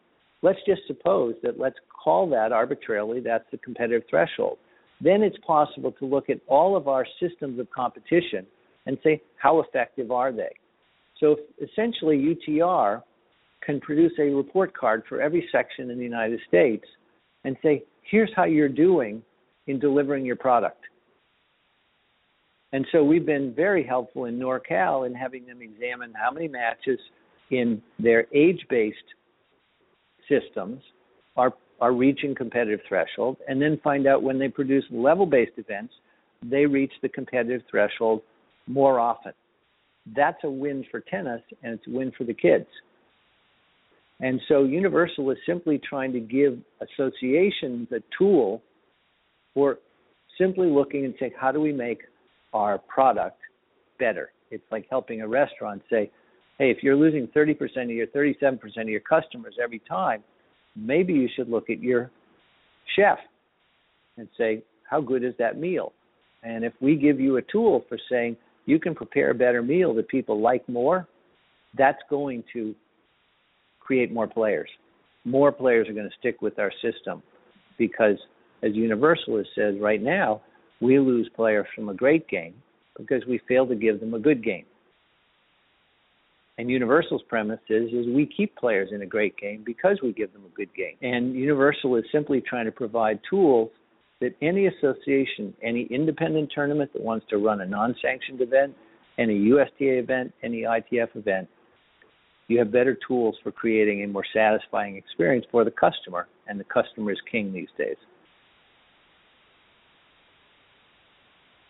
let's 0.42 0.60
just 0.66 0.82
suppose 0.86 1.34
that 1.42 1.58
let's 1.58 1.76
call 2.04 2.28
that 2.30 2.52
arbitrarily 2.52 3.20
that's 3.20 3.44
the 3.50 3.58
competitive 3.58 4.02
threshold. 4.08 4.58
Then 5.00 5.22
it's 5.22 5.36
possible 5.46 5.92
to 5.92 6.06
look 6.06 6.30
at 6.30 6.38
all 6.46 6.76
of 6.76 6.88
our 6.88 7.06
systems 7.20 7.58
of 7.58 7.68
competition 7.70 8.46
and 8.86 8.96
say 9.02 9.20
how 9.36 9.60
effective 9.60 10.10
are 10.10 10.32
they. 10.32 10.52
So 11.18 11.36
essentially, 11.60 12.36
UTR 12.48 13.02
can 13.64 13.80
produce 13.80 14.12
a 14.18 14.22
report 14.22 14.76
card 14.76 15.02
for 15.08 15.20
every 15.20 15.48
section 15.50 15.90
in 15.90 15.98
the 15.98 16.04
United 16.04 16.40
States 16.46 16.84
and 17.44 17.56
say, 17.62 17.82
here's 18.02 18.30
how 18.36 18.44
you're 18.44 18.68
doing 18.68 19.22
in 19.66 19.78
delivering 19.78 20.24
your 20.24 20.36
product. 20.36 20.84
And 22.74 22.84
so 22.90 23.04
we've 23.04 23.24
been 23.24 23.54
very 23.54 23.86
helpful 23.86 24.24
in 24.24 24.36
NorCal 24.36 25.06
in 25.06 25.14
having 25.14 25.46
them 25.46 25.62
examine 25.62 26.12
how 26.12 26.32
many 26.32 26.48
matches 26.48 26.98
in 27.52 27.80
their 28.00 28.26
age 28.34 28.66
based 28.68 28.98
systems 30.28 30.82
are, 31.36 31.52
are 31.80 31.92
reaching 31.92 32.34
competitive 32.34 32.80
threshold, 32.88 33.36
and 33.46 33.62
then 33.62 33.78
find 33.84 34.08
out 34.08 34.24
when 34.24 34.40
they 34.40 34.48
produce 34.48 34.82
level 34.90 35.24
based 35.24 35.52
events, 35.56 35.94
they 36.42 36.66
reach 36.66 36.90
the 37.00 37.08
competitive 37.08 37.62
threshold 37.70 38.22
more 38.66 38.98
often. 38.98 39.34
That's 40.16 40.42
a 40.42 40.50
win 40.50 40.84
for 40.90 40.98
tennis, 40.98 41.42
and 41.62 41.74
it's 41.74 41.86
a 41.86 41.90
win 41.90 42.10
for 42.18 42.24
the 42.24 42.34
kids. 42.34 42.66
And 44.18 44.40
so 44.48 44.64
Universal 44.64 45.30
is 45.30 45.38
simply 45.46 45.78
trying 45.88 46.12
to 46.12 46.18
give 46.18 46.58
associations 46.80 47.86
a 47.92 48.00
tool 48.18 48.62
for 49.54 49.78
simply 50.36 50.66
looking 50.66 51.04
and 51.04 51.14
saying, 51.20 51.34
how 51.38 51.52
do 51.52 51.60
we 51.60 51.72
make 51.72 52.00
our 52.54 52.78
product 52.78 53.38
better? 53.98 54.30
It's 54.50 54.64
like 54.70 54.86
helping 54.88 55.20
a 55.20 55.28
restaurant 55.28 55.82
say, 55.90 56.10
hey, 56.58 56.70
if 56.70 56.82
you're 56.82 56.96
losing 56.96 57.26
30% 57.28 57.56
of 57.82 57.90
your 57.90 58.06
37% 58.06 58.60
of 58.80 58.88
your 58.88 59.00
customers 59.00 59.56
every 59.62 59.80
time, 59.80 60.22
maybe 60.76 61.12
you 61.12 61.28
should 61.34 61.48
look 61.48 61.68
at 61.68 61.82
your 61.82 62.10
chef 62.96 63.18
and 64.16 64.28
say, 64.38 64.62
how 64.88 65.00
good 65.00 65.24
is 65.24 65.34
that 65.38 65.58
meal? 65.58 65.92
And 66.42 66.64
if 66.64 66.72
we 66.80 66.96
give 66.96 67.18
you 67.18 67.36
a 67.36 67.42
tool 67.42 67.84
for 67.88 67.98
saying 68.10 68.36
you 68.66 68.78
can 68.78 68.94
prepare 68.94 69.30
a 69.30 69.34
better 69.34 69.62
meal 69.62 69.94
that 69.94 70.08
people 70.08 70.40
like 70.40 70.66
more, 70.68 71.08
that's 71.76 71.98
going 72.08 72.44
to 72.52 72.74
create 73.80 74.12
more 74.12 74.26
players. 74.26 74.68
More 75.24 75.50
players 75.50 75.88
are 75.88 75.92
going 75.92 76.08
to 76.08 76.16
stick 76.18 76.40
with 76.42 76.58
our 76.58 76.72
system 76.82 77.22
because, 77.78 78.16
as 78.62 78.74
Universalist 78.74 79.50
says 79.54 79.74
right 79.80 80.02
now, 80.02 80.42
we 80.84 80.98
lose 80.98 81.28
players 81.34 81.66
from 81.74 81.88
a 81.88 81.94
great 81.94 82.28
game 82.28 82.54
because 82.96 83.22
we 83.26 83.40
fail 83.48 83.66
to 83.66 83.74
give 83.74 84.00
them 84.00 84.14
a 84.14 84.18
good 84.18 84.44
game. 84.44 84.66
And 86.58 86.70
Universal's 86.70 87.22
premise 87.28 87.58
is, 87.68 87.90
is 87.92 88.06
we 88.06 88.26
keep 88.26 88.54
players 88.54 88.90
in 88.92 89.02
a 89.02 89.06
great 89.06 89.36
game 89.36 89.64
because 89.66 89.98
we 90.02 90.12
give 90.12 90.32
them 90.32 90.44
a 90.44 90.56
good 90.56 90.72
game. 90.74 90.96
And 91.02 91.34
Universal 91.34 91.96
is 91.96 92.04
simply 92.12 92.40
trying 92.40 92.66
to 92.66 92.72
provide 92.72 93.18
tools 93.28 93.70
that 94.20 94.36
any 94.40 94.68
association, 94.68 95.54
any 95.62 95.88
independent 95.90 96.52
tournament 96.54 96.92
that 96.92 97.02
wants 97.02 97.26
to 97.30 97.38
run 97.38 97.62
a 97.62 97.66
non-sanctioned 97.66 98.40
event, 98.40 98.74
any 99.18 99.34
USTA 99.34 99.98
event, 99.98 100.32
any 100.42 100.62
ITF 100.62 101.16
event, 101.16 101.48
you 102.46 102.58
have 102.58 102.70
better 102.70 102.96
tools 103.08 103.36
for 103.42 103.50
creating 103.50 104.04
a 104.04 104.06
more 104.06 104.24
satisfying 104.32 104.96
experience 104.96 105.46
for 105.50 105.64
the 105.64 105.70
customer, 105.70 106.28
and 106.46 106.60
the 106.60 106.64
customer 106.64 107.10
is 107.10 107.18
king 107.30 107.52
these 107.52 107.68
days. 107.78 107.96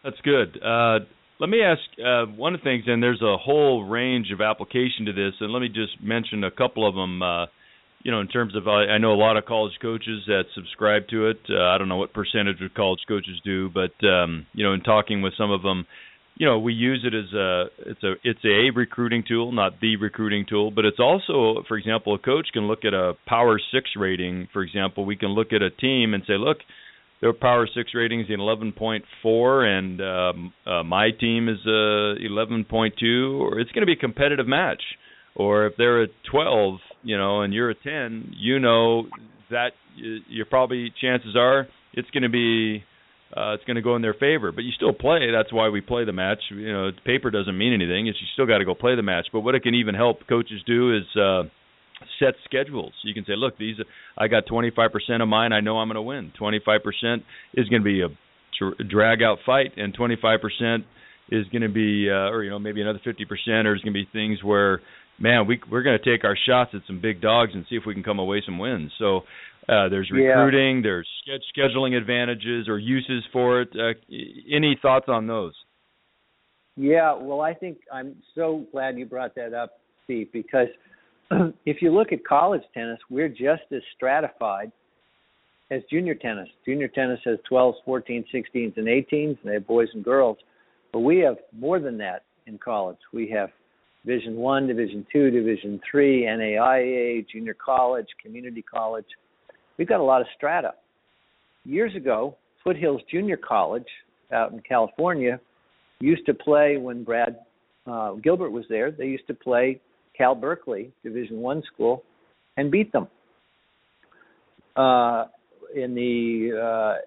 That's 0.05 0.21
good. 0.23 0.63
Uh, 0.63 1.01
let 1.41 1.49
me 1.49 1.63
ask 1.63 1.81
uh, 1.99 2.27
one 2.37 2.55
of 2.55 2.61
the 2.61 2.65
things, 2.65 2.85
and 2.87 3.03
there's 3.03 3.23
a 3.23 3.39
whole 3.39 3.85
range 3.85 4.31
of 4.33 4.41
application 4.43 5.07
to 5.07 5.13
this, 5.13 5.33
and 5.41 5.51
let 5.51 5.61
me 5.61 5.69
just 5.69 6.01
mention 6.03 6.45
a 6.45 6.51
couple 6.51 6.87
of 6.87 6.95
them. 6.95 7.23
Uh, 7.23 7.47
you 8.03 8.13
know, 8.13 8.21
in 8.21 8.29
terms 8.29 8.55
of, 8.55 8.69
I 8.69 8.99
know 8.99 9.15
a 9.15 9.17
lot 9.17 9.39
of 9.39 9.47
college 9.47 9.73
coaches 9.81 10.25
that 10.27 10.43
subscribe 10.55 11.09
to 11.09 11.29
it. 11.29 11.39
Uh, 11.49 11.63
I 11.63 11.79
don't 11.79 11.89
know 11.89 11.97
what 11.97 12.13
percentage 12.13 12.61
of 12.61 12.75
college 12.75 13.01
coaches 13.09 13.41
do, 13.47 13.71
but 13.71 14.07
um, 14.07 14.47
you 14.53 14.63
know, 14.63 14.75
in 14.75 14.83
talking 14.83 15.23
with 15.23 15.33
some 15.39 15.51
of 15.51 15.63
them, 15.63 15.87
you 16.37 16.47
know, 16.47 16.59
we 16.59 16.75
use 16.75 17.03
it 17.03 17.15
as 17.15 17.33
a 17.33 17.65
it's 17.91 18.03
a 18.03 18.13
it's 18.23 18.45
a 18.45 18.77
recruiting 18.77 19.25
tool, 19.27 19.53
not 19.53 19.81
the 19.81 19.97
recruiting 19.97 20.45
tool, 20.47 20.71
but 20.71 20.85
it's 20.85 21.01
also, 21.01 21.63
for 21.67 21.79
example, 21.79 22.15
a 22.15 22.19
coach 22.19 22.49
can 22.53 22.67
look 22.67 22.85
at 22.85 22.93
a 22.93 23.15
Power 23.27 23.59
Six 23.73 23.91
rating. 23.97 24.49
For 24.53 24.63
example, 24.63 25.07
we 25.07 25.17
can 25.17 25.31
look 25.31 25.55
at 25.55 25.63
a 25.63 25.71
team 25.71 26.13
and 26.13 26.23
say, 26.27 26.35
look, 26.35 26.59
their 27.25 27.33
Power 27.33 27.67
Six 27.75 27.93
rating 27.95 28.21
is 28.21 28.27
11.4, 28.29 29.79
and 29.79 30.01
um, 30.03 30.53
uh, 30.67 30.83
my 30.83 31.09
team 31.11 31.49
is 31.49 31.57
uh, 31.65 32.21
11.2, 32.21 33.41
or 33.41 33.59
it's 33.59 33.73
going 33.73 33.81
to 33.81 33.87
be 33.87 33.95
a 33.95 33.97
competitive 33.97 34.47
match. 34.47 34.83
Or 35.35 35.67
if 35.67 35.73
they're 35.79 36.03
a 36.03 36.09
12, 36.31 36.75
you 37.03 37.17
know, 37.17 37.41
and 37.41 37.55
you're 37.55 37.71
a 37.71 37.75
10, 37.75 38.35
you 38.37 38.59
know 38.59 39.07
that 39.51 39.71
you're 39.97 40.45
probably 40.45 40.93
chances 41.01 41.35
are 41.35 41.67
it's 41.95 42.11
going 42.11 42.25
to 42.25 42.29
be 42.29 42.85
uh, 43.35 43.55
it's 43.55 43.65
going 43.65 43.77
to 43.77 43.83
go 43.83 43.97
in 43.97 44.03
their 44.03 44.15
favor. 44.15 44.53
But 44.53 44.65
you 44.65 44.73
still 44.73 44.93
play. 44.93 45.31
That's 45.33 45.51
why 45.51 45.71
we 45.71 45.81
play 45.81 46.05
the 46.05 46.13
match. 46.13 46.41
You 46.51 46.73
know, 46.73 46.91
paper 47.07 47.31
doesn't 47.31 47.57
mean 47.57 47.73
anything. 47.73 48.07
It's 48.07 48.19
you 48.21 48.27
still 48.35 48.47
got 48.47 48.59
to 48.59 48.67
go 48.67 48.75
play 48.75 48.97
the 48.97 49.03
match. 49.03 49.29
But 49.33 49.41
what 49.41 49.55
it 49.55 49.63
can 49.63 49.75
even 49.75 49.95
help 49.95 50.27
coaches 50.29 50.61
do 50.67 50.95
is 50.95 51.05
uh, 51.19 51.45
set 52.19 52.35
schedules. 52.45 52.93
You 53.03 53.15
can 53.15 53.25
say, 53.25 53.35
look, 53.37 53.59
these 53.59 53.77
I 54.17 54.29
got 54.29 54.47
25% 54.47 55.23
of 55.23 55.29
mine. 55.29 55.53
I 55.53 55.61
know 55.61 55.79
I'm 55.79 55.89
going 55.89 55.97
to 55.97 56.03
win. 56.03 56.33
25% 56.41 57.23
is 57.55 57.69
going 57.69 57.83
to 57.83 57.85
be 57.85 58.03
a 58.03 58.09
drag 58.85 59.23
out 59.23 59.39
fight, 59.45 59.73
and 59.77 59.97
25% 59.97 60.85
is 61.31 61.47
going 61.49 61.63
to 61.63 61.69
be, 61.69 62.09
uh, 62.11 62.31
or 62.31 62.45
you 62.45 62.51
know, 62.51 62.59
maybe 62.59 62.81
another 62.81 63.01
50%, 63.05 63.65
or 63.65 63.75
is 63.75 63.83
going 63.83 63.93
to 63.93 64.05
be 64.05 64.09
things 64.13 64.43
where 64.43 64.81
man, 65.19 65.47
we 65.47 65.61
we're 65.71 65.83
going 65.83 65.99
to 65.99 66.05
take 66.05 66.25
our 66.25 66.37
shots 66.47 66.71
at 66.75 66.83
some 66.87 67.01
big 67.01 67.21
dogs 67.21 67.53
and 67.55 67.65
see 67.69 67.77
if 67.77 67.85
we 67.87 67.95
can 67.95 68.03
come 68.03 68.19
away 68.19 68.43
some 68.45 68.59
wins. 68.59 68.93
So 68.99 69.19
uh, 69.69 69.89
there's 69.89 70.11
recruiting, 70.11 70.77
yeah. 70.77 70.83
there's 70.83 71.09
scheduling 71.57 71.97
advantages 71.97 72.69
or 72.69 72.79
uses 72.79 73.23
for 73.33 73.63
it. 73.63 73.69
Uh, 73.75 73.95
any 74.53 74.79
thoughts 74.81 75.07
on 75.09 75.27
those? 75.27 75.55
Yeah, 76.77 77.15
well, 77.15 77.41
I 77.41 77.55
think 77.55 77.79
I'm 77.93 78.17
so 78.35 78.67
glad 78.73 78.99
you 78.99 79.07
brought 79.07 79.35
that 79.37 79.55
up, 79.55 79.79
Steve, 80.05 80.29
because 80.33 80.67
if 81.67 81.83
you 81.83 81.93
look 81.93 82.13
at 82.13 82.25
college 82.25 82.63
tennis, 82.73 82.99
we're 83.11 83.29
just 83.29 83.63
as 83.73 83.83
stratified 83.97 84.71
as 85.71 85.83
junior 85.91 86.15
tennis. 86.15 86.49
Junior 86.65 86.89
tennis 86.89 87.21
has 87.25 87.39
12s, 87.51 87.75
14s, 87.87 88.25
16s, 88.35 88.77
and 88.77 88.87
18s, 88.87 89.13
and 89.13 89.39
they 89.45 89.55
have 89.55 89.67
boys 89.67 89.89
and 89.95 90.05
girls. 90.05 90.37
But 90.93 91.01
we 91.01 91.19
have 91.21 91.37
more 91.53 91.81
than 91.81 91.99
that 91.99 92.25
in 92.47 92.59
college. 92.59 92.99
We 93.13 93.29
have 93.31 93.51
Division 94.05 94.37
One, 94.37 94.67
Division 94.67 95.07
Two, 95.13 95.31
Division 95.31 95.81
Three, 95.91 96.25
NAIA, 96.25 97.27
junior 97.29 97.55
college, 97.55 98.07
community 98.23 98.63
college. 98.63 99.07
We've 99.79 99.89
got 99.89 100.01
a 100.01 100.05
lot 100.05 100.21
of 100.21 100.27
strata. 100.37 100.75
Years 101.65 101.97
ago, 101.97 102.37
Foothills 102.63 103.01
Junior 103.11 103.39
College 103.39 103.87
out 104.33 104.53
in 104.53 104.61
California 104.61 105.41
used 106.01 106.27
to 106.27 106.35
play 106.35 106.77
when 106.77 107.03
Brad 107.03 107.39
uh, 107.87 108.13
Gilbert 108.13 108.51
was 108.51 108.65
there. 108.69 108.91
They 108.91 109.07
used 109.07 109.27
to 109.27 109.35
play 109.35 109.81
Cal 110.17 110.35
Berkeley 110.35 110.93
Division 111.03 111.39
One 111.39 111.63
school 111.73 112.03
and 112.57 112.71
beat 112.71 112.93
them. 112.93 113.09
Uh, 114.77 115.27
in 115.75 115.95
the 115.95 116.51
uh, 116.61 117.01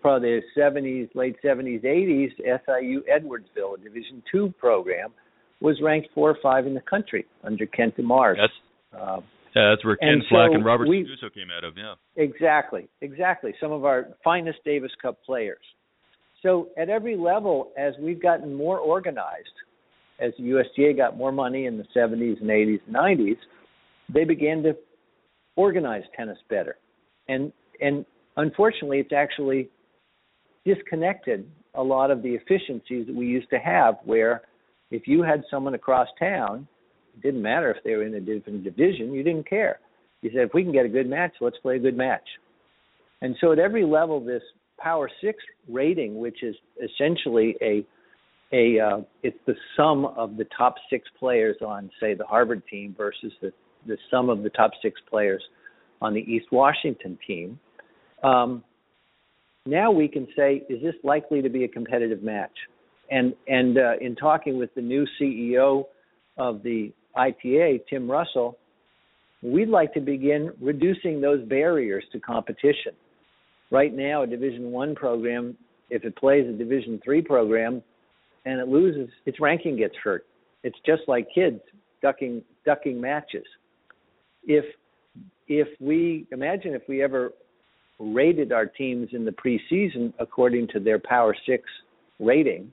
probably 0.00 0.40
the 0.40 0.60
70s, 0.60 1.08
late 1.14 1.36
70s, 1.44 1.84
80s, 1.84 2.30
SIU 2.38 3.02
Edwardsville, 3.02 3.78
a 3.78 3.82
Division 3.82 4.22
Two 4.30 4.52
program, 4.58 5.10
was 5.60 5.76
ranked 5.82 6.08
four 6.14 6.30
or 6.30 6.38
five 6.42 6.66
in 6.66 6.74
the 6.74 6.80
country 6.80 7.26
under 7.42 7.66
Kent 7.66 7.96
DeMars. 7.96 8.36
That's, 8.36 9.02
uh, 9.02 9.20
yeah, 9.56 9.70
that's 9.70 9.84
where 9.84 9.96
Ken 9.96 10.22
Flach 10.28 10.50
so 10.50 10.54
and 10.54 10.64
Robert 10.64 10.88
we, 10.88 11.04
came 11.34 11.48
out 11.56 11.64
of. 11.64 11.74
Yeah, 11.76 11.94
exactly, 12.16 12.88
exactly. 13.00 13.54
Some 13.60 13.72
of 13.72 13.84
our 13.84 14.08
finest 14.22 14.58
Davis 14.64 14.92
Cup 15.02 15.18
players. 15.24 15.58
So 16.42 16.68
at 16.78 16.88
every 16.88 17.16
level, 17.16 17.72
as 17.76 17.94
we've 18.00 18.22
gotten 18.22 18.54
more 18.54 18.78
organized, 18.78 19.48
as 20.20 20.32
the 20.38 20.44
USTA 20.44 20.96
got 20.96 21.16
more 21.16 21.32
money 21.32 21.66
in 21.66 21.78
the 21.78 21.84
70s 21.96 22.40
and 22.40 22.50
80s 22.50 22.80
and 22.86 22.96
90s, 22.96 23.36
they 24.12 24.24
began 24.24 24.62
to 24.62 24.76
organize 25.56 26.02
tennis 26.16 26.38
better. 26.48 26.76
And 27.28 27.52
and 27.80 28.04
unfortunately, 28.36 28.98
it's 28.98 29.12
actually 29.12 29.68
disconnected 30.64 31.48
a 31.74 31.82
lot 31.82 32.10
of 32.10 32.22
the 32.22 32.30
efficiencies 32.30 33.06
that 33.06 33.14
we 33.14 33.26
used 33.26 33.50
to 33.50 33.58
have, 33.58 33.96
where 34.04 34.42
if 34.90 35.06
you 35.06 35.22
had 35.22 35.44
someone 35.50 35.74
across 35.74 36.08
town, 36.18 36.66
it 37.14 37.22
didn't 37.22 37.42
matter 37.42 37.70
if 37.70 37.82
they 37.84 37.94
were 37.94 38.04
in 38.04 38.14
a 38.14 38.20
different 38.20 38.64
division, 38.64 39.12
you 39.12 39.22
didn't 39.22 39.48
care. 39.48 39.78
You 40.22 40.30
said, 40.30 40.42
if 40.42 40.54
we 40.54 40.64
can 40.64 40.72
get 40.72 40.86
a 40.86 40.88
good 40.88 41.08
match, 41.08 41.32
let's 41.40 41.58
play 41.58 41.76
a 41.76 41.78
good 41.78 41.96
match. 41.96 42.26
And 43.20 43.36
so 43.40 43.52
at 43.52 43.58
every 43.58 43.84
level, 43.84 44.24
this 44.24 44.42
Power 44.78 45.10
Six 45.20 45.38
rating, 45.68 46.18
which 46.18 46.42
is 46.42 46.56
essentially 46.82 47.56
a 47.62 47.84
a 48.52 48.80
uh, 48.80 49.00
it's 49.22 49.38
the 49.46 49.54
sum 49.76 50.06
of 50.06 50.36
the 50.36 50.46
top 50.56 50.76
six 50.90 51.08
players 51.18 51.56
on, 51.64 51.90
say, 52.00 52.14
the 52.14 52.24
Harvard 52.24 52.62
team 52.70 52.94
versus 52.96 53.32
the 53.42 53.52
the 53.86 53.96
sum 54.10 54.28
of 54.28 54.42
the 54.42 54.50
top 54.50 54.72
six 54.82 55.00
players 55.08 55.42
on 56.00 56.14
the 56.14 56.20
East 56.20 56.46
Washington 56.52 57.18
team. 57.26 57.58
Um, 58.22 58.64
now 59.66 59.90
we 59.90 60.08
can 60.08 60.26
say, 60.36 60.62
is 60.68 60.82
this 60.82 60.94
likely 61.04 61.42
to 61.42 61.48
be 61.48 61.64
a 61.64 61.68
competitive 61.68 62.22
match? 62.22 62.56
And 63.10 63.34
and 63.46 63.78
uh, 63.78 63.92
in 64.00 64.16
talking 64.16 64.58
with 64.58 64.74
the 64.74 64.82
new 64.82 65.06
CEO 65.20 65.84
of 66.36 66.62
the 66.62 66.92
ITA, 67.16 67.80
Tim 67.90 68.10
Russell, 68.10 68.58
we'd 69.42 69.68
like 69.68 69.92
to 69.94 70.00
begin 70.00 70.52
reducing 70.60 71.20
those 71.20 71.46
barriers 71.48 72.04
to 72.12 72.20
competition. 72.20 72.92
Right 73.70 73.94
now, 73.94 74.22
a 74.22 74.26
Division 74.26 74.70
One 74.70 74.94
program, 74.94 75.56
if 75.90 76.04
it 76.04 76.16
plays 76.16 76.46
a 76.48 76.52
Division 76.52 77.00
Three 77.04 77.20
program 77.20 77.82
and 78.48 78.60
it 78.60 78.68
loses, 78.68 79.10
its 79.26 79.40
ranking 79.40 79.76
gets 79.76 79.94
hurt. 80.02 80.24
It's 80.64 80.78
just 80.86 81.02
like 81.06 81.28
kids 81.34 81.60
ducking 82.00 82.42
ducking 82.64 82.98
matches. 82.98 83.44
If 84.44 84.64
if 85.48 85.68
we 85.80 86.26
imagine 86.32 86.74
if 86.74 86.82
we 86.88 87.02
ever 87.02 87.32
rated 87.98 88.52
our 88.52 88.64
teams 88.64 89.08
in 89.12 89.26
the 89.26 89.32
preseason 89.32 90.14
according 90.18 90.68
to 90.68 90.80
their 90.80 90.98
Power 90.98 91.36
Six 91.46 91.64
rating, 92.18 92.72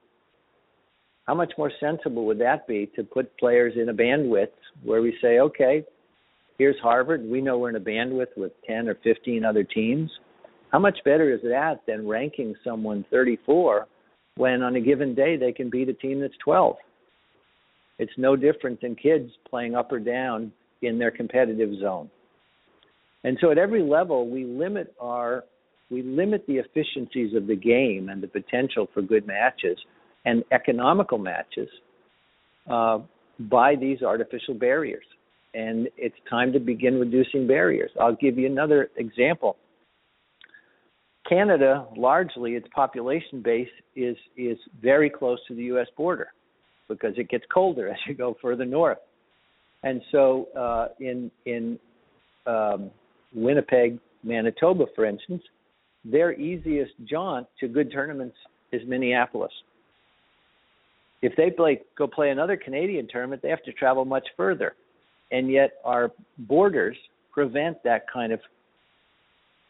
how 1.28 1.34
much 1.34 1.52
more 1.58 1.72
sensible 1.80 2.26
would 2.26 2.40
that 2.40 2.68
be 2.68 2.90
to 2.96 3.04
put 3.04 3.38
players 3.38 3.74
in 3.76 3.90
a 3.90 3.94
bandwidth 3.94 4.56
where 4.84 5.02
we 5.02 5.18
say, 5.22 5.40
okay, 5.40 5.84
here's 6.58 6.80
Harvard, 6.82 7.28
we 7.28 7.42
know 7.42 7.58
we're 7.58 7.70
in 7.70 7.76
a 7.76 7.80
bandwidth 7.80 8.38
with 8.38 8.52
10 8.66 8.88
or 8.88 8.96
15 9.04 9.44
other 9.44 9.64
teams. 9.64 10.12
How 10.72 10.80
much 10.80 11.00
better 11.04 11.34
is 11.34 11.42
that 11.42 11.82
than 11.88 12.08
ranking 12.08 12.54
someone 12.64 13.04
34 13.10 13.88
when 14.38 14.62
on 14.62 14.76
a 14.76 14.82
given 14.82 15.16
day 15.16 15.38
they 15.38 15.52
can 15.52 15.70
beat 15.70 15.90
a 15.90 15.94
team 15.94 16.20
that's 16.20 16.38
12? 16.44 16.76
It's 17.98 18.12
no 18.18 18.36
different 18.36 18.82
than 18.82 18.96
kids 18.96 19.32
playing 19.50 19.76
up 19.76 19.92
or 19.92 20.00
down 20.00 20.52
in 20.82 21.00
their 21.00 21.12
competitive 21.12 21.80
zone. 21.80 22.10
And 23.24 23.38
so 23.42 23.52
at 23.52 23.58
every 23.58 23.82
level, 23.82 24.30
we 24.30 24.46
limit 24.46 24.94
our 25.00 25.44
we 25.92 26.02
limit 26.02 26.46
the 26.48 26.56
efficiencies 26.56 27.36
of 27.36 27.46
the 27.46 27.56
game 27.56 28.10
and 28.10 28.22
the 28.22 28.28
potential 28.28 28.88
for 28.94 29.04
good 29.04 29.28
matches 29.28 29.78
and 30.26 30.44
economical 30.52 31.20
matches 31.20 31.70
uh, 32.70 33.00
by 33.40 33.76
these 33.76 34.02
artificial 34.02 34.56
barriers. 34.56 35.06
And 35.54 35.88
it's 35.96 36.16
time 36.30 36.52
to 36.54 36.60
begin 36.60 37.00
reducing 37.00 37.48
barriers. 37.48 37.92
I'll 38.02 38.16
give 38.16 38.38
you 38.38 38.48
another 38.48 38.90
example. 38.98 39.58
Canada, 41.28 41.88
largely, 41.96 42.54
its 42.54 42.68
population 42.74 43.42
base 43.42 43.70
is 43.96 44.16
is 44.38 44.58
very 44.82 45.10
close 45.10 45.40
to 45.48 45.56
the 45.56 45.64
U.S. 45.64 45.88
border 45.98 46.28
because 46.88 47.14
it 47.18 47.30
gets 47.30 47.46
colder 47.52 47.90
as 47.92 47.98
you 48.08 48.14
go 48.14 48.38
further 48.42 48.66
north. 48.66 49.00
And 49.84 50.02
so, 50.12 50.48
uh, 50.58 50.88
in 51.00 51.32
in 51.46 51.80
um, 52.46 52.92
Winnipeg, 53.34 54.00
Manitoba, 54.24 54.86
for 54.96 55.06
instance, 55.06 55.42
their 56.04 56.34
easiest 56.34 56.94
jaunt 57.06 57.48
to 57.60 57.68
good 57.68 57.92
tournaments 57.92 58.36
is 58.72 58.82
Minneapolis. 58.88 59.52
If 61.22 61.36
they 61.36 61.50
play 61.50 61.82
go 61.98 62.08
play 62.08 62.30
another 62.30 62.58
Canadian 62.58 63.08
tournament, 63.08 63.42
they 63.42 63.50
have 63.50 63.64
to 63.64 63.74
travel 63.74 64.06
much 64.06 64.28
further, 64.38 64.76
and 65.32 65.50
yet 65.50 65.74
our 65.84 66.12
borders 66.38 66.98
prevent 67.32 67.84
that 67.84 68.06
kind 68.12 68.32
of 68.32 68.40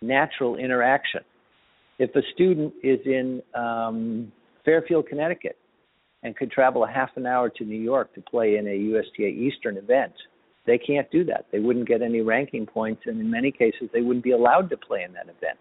natural 0.01 0.57
interaction. 0.57 1.21
If 1.99 2.15
a 2.15 2.21
student 2.33 2.73
is 2.83 2.99
in 3.05 3.41
um, 3.53 4.31
Fairfield, 4.63 5.07
Connecticut, 5.07 5.57
and 6.23 6.35
could 6.35 6.51
travel 6.51 6.83
a 6.83 6.91
half 6.91 7.09
an 7.15 7.25
hour 7.25 7.49
to 7.49 7.63
New 7.63 7.79
York 7.79 8.13
to 8.15 8.21
play 8.21 8.57
in 8.57 8.67
a 8.67 8.75
USTA 8.75 9.27
Eastern 9.27 9.77
event, 9.77 10.13
they 10.65 10.77
can't 10.77 11.09
do 11.11 11.23
that. 11.25 11.45
They 11.51 11.59
wouldn't 11.59 11.87
get 11.87 12.01
any 12.01 12.21
ranking 12.21 12.65
points, 12.65 13.03
and 13.05 13.21
in 13.21 13.29
many 13.29 13.51
cases, 13.51 13.89
they 13.93 14.01
wouldn't 14.01 14.23
be 14.23 14.31
allowed 14.31 14.69
to 14.71 14.77
play 14.77 15.03
in 15.03 15.13
that 15.13 15.25
event. 15.25 15.59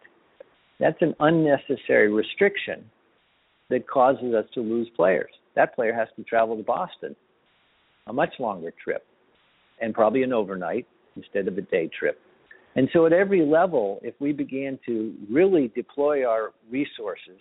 That's 0.81 1.01
an 1.03 1.15
unnecessary 1.21 2.11
restriction 2.11 2.85
that 3.71 3.89
causes 3.89 4.35
us 4.35 4.47
to 4.55 4.61
lose 4.61 4.89
players. 4.97 5.31
That 5.55 5.75
player 5.75 5.95
has 5.95 6.09
to 6.17 6.25
travel 6.25 6.57
to 6.57 6.63
Boston, 6.63 7.15
a 8.07 8.13
much 8.13 8.35
longer 8.39 8.73
trip, 8.83 9.05
and 9.81 9.95
probably 9.95 10.23
an 10.23 10.33
overnight 10.33 10.87
instead 11.17 11.47
of 11.47 11.59
a 11.59 11.63
day 11.63 11.89
trip. 11.97 12.21
And 12.77 12.89
so, 12.93 13.07
at 13.07 13.13
every 13.13 13.45
level, 13.45 14.01
if 14.03 14.15
we 14.21 14.33
began 14.33 14.79
to 14.87 15.15
really 15.31 15.71
deploy 15.77 16.27
our 16.27 16.53
resources 16.71 17.41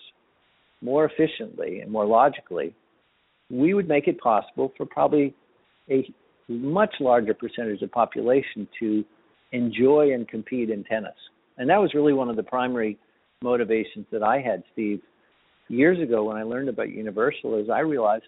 more 0.81 1.05
efficiently 1.05 1.79
and 1.79 1.91
more 1.91 2.05
logically, 2.05 2.75
we 3.49 3.73
would 3.73 3.87
make 3.87 4.07
it 4.07 4.19
possible 4.19 4.71
for 4.77 4.85
probably 4.85 5.33
a 5.89 6.07
much 6.47 6.93
larger 6.99 7.33
percentage 7.33 7.75
of 7.75 7.79
the 7.79 7.87
population 7.87 8.67
to 8.79 9.03
enjoy 9.51 10.13
and 10.13 10.27
compete 10.27 10.69
in 10.69 10.83
tennis. 10.83 11.15
And 11.57 11.69
that 11.69 11.79
was 11.79 11.93
really 11.93 12.13
one 12.13 12.29
of 12.29 12.35
the 12.35 12.43
primary 12.43 12.97
motivations 13.41 14.05
that 14.11 14.23
I 14.23 14.39
had, 14.39 14.63
Steve, 14.73 15.01
years 15.67 15.99
ago 16.01 16.23
when 16.25 16.37
I 16.37 16.43
learned 16.43 16.69
about 16.69 16.89
Universal. 16.89 17.59
Is 17.59 17.69
I 17.69 17.79
realized, 17.79 18.25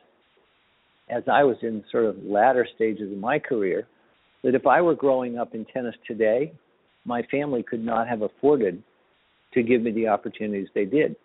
as 1.10 1.24
I 1.32 1.44
was 1.44 1.58
in 1.62 1.84
sort 1.92 2.06
of 2.06 2.24
latter 2.24 2.68
stages 2.76 3.12
of 3.12 3.18
my 3.18 3.40
career, 3.40 3.88
that 4.44 4.56
if 4.56 4.66
I 4.68 4.82
were 4.82 4.96
growing 4.96 5.38
up 5.38 5.56
in 5.56 5.66
tennis 5.66 5.96
today, 6.08 6.54
my 7.06 7.22
family 7.32 7.64
could 7.64 7.84
not 7.84 8.08
have 8.08 8.22
afforded 8.22 8.82
to 9.54 9.64
give 9.64 9.82
me 9.82 9.92
the 9.92 10.08
opportunities 10.08 10.68
they 10.76 10.86
did. 10.86 11.16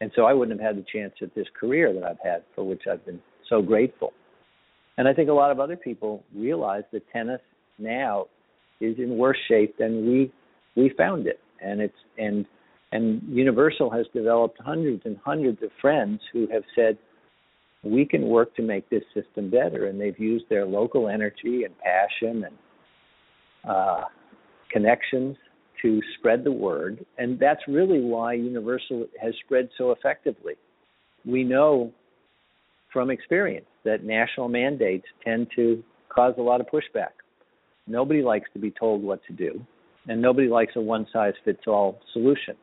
And 0.00 0.12
so 0.14 0.24
I 0.24 0.32
wouldn't 0.32 0.60
have 0.60 0.76
had 0.76 0.76
the 0.76 0.86
chance 0.90 1.12
at 1.20 1.34
this 1.34 1.46
career 1.58 1.92
that 1.92 2.04
I've 2.04 2.20
had, 2.22 2.44
for 2.54 2.64
which 2.64 2.82
I've 2.90 3.04
been 3.04 3.20
so 3.48 3.60
grateful. 3.60 4.12
And 4.96 5.08
I 5.08 5.14
think 5.14 5.28
a 5.28 5.32
lot 5.32 5.50
of 5.50 5.58
other 5.58 5.76
people 5.76 6.22
realize 6.34 6.84
that 6.92 7.02
tennis 7.12 7.40
now 7.78 8.26
is 8.80 8.96
in 8.98 9.16
worse 9.16 9.38
shape 9.48 9.76
than 9.78 10.06
we 10.06 10.32
we 10.76 10.90
found 10.96 11.26
it. 11.26 11.40
And 11.60 11.80
it's 11.80 11.94
and 12.18 12.46
and 12.92 13.22
Universal 13.28 13.90
has 13.90 14.06
developed 14.14 14.58
hundreds 14.60 15.02
and 15.04 15.16
hundreds 15.24 15.62
of 15.62 15.70
friends 15.80 16.20
who 16.32 16.46
have 16.52 16.62
said, 16.74 16.96
we 17.82 18.04
can 18.04 18.28
work 18.28 18.54
to 18.56 18.62
make 18.62 18.88
this 18.88 19.02
system 19.14 19.50
better. 19.50 19.86
And 19.86 20.00
they've 20.00 20.18
used 20.18 20.46
their 20.48 20.64
local 20.64 21.08
energy 21.08 21.64
and 21.64 21.74
passion 21.78 22.44
and 22.44 22.56
uh, 23.68 24.04
connections 24.70 25.36
to 25.82 26.00
spread 26.18 26.44
the 26.44 26.52
word. 26.52 27.04
And 27.18 27.38
that's 27.38 27.60
really 27.68 28.00
why 28.00 28.34
Universal 28.34 29.06
has 29.20 29.34
spread 29.44 29.68
so 29.78 29.92
effectively. 29.92 30.54
We 31.24 31.44
know 31.44 31.92
from 32.92 33.10
experience 33.10 33.66
that 33.84 34.04
national 34.04 34.48
mandates 34.48 35.06
tend 35.24 35.48
to 35.56 35.82
cause 36.08 36.34
a 36.38 36.42
lot 36.42 36.60
of 36.60 36.66
pushback. 36.66 37.12
Nobody 37.86 38.22
likes 38.22 38.48
to 38.52 38.58
be 38.58 38.70
told 38.70 39.02
what 39.02 39.20
to 39.26 39.32
do, 39.32 39.60
and 40.08 40.20
nobody 40.20 40.48
likes 40.48 40.72
a 40.76 40.80
one 40.80 41.06
size 41.12 41.34
fits 41.44 41.62
all 41.66 42.00
solution. 42.12 42.54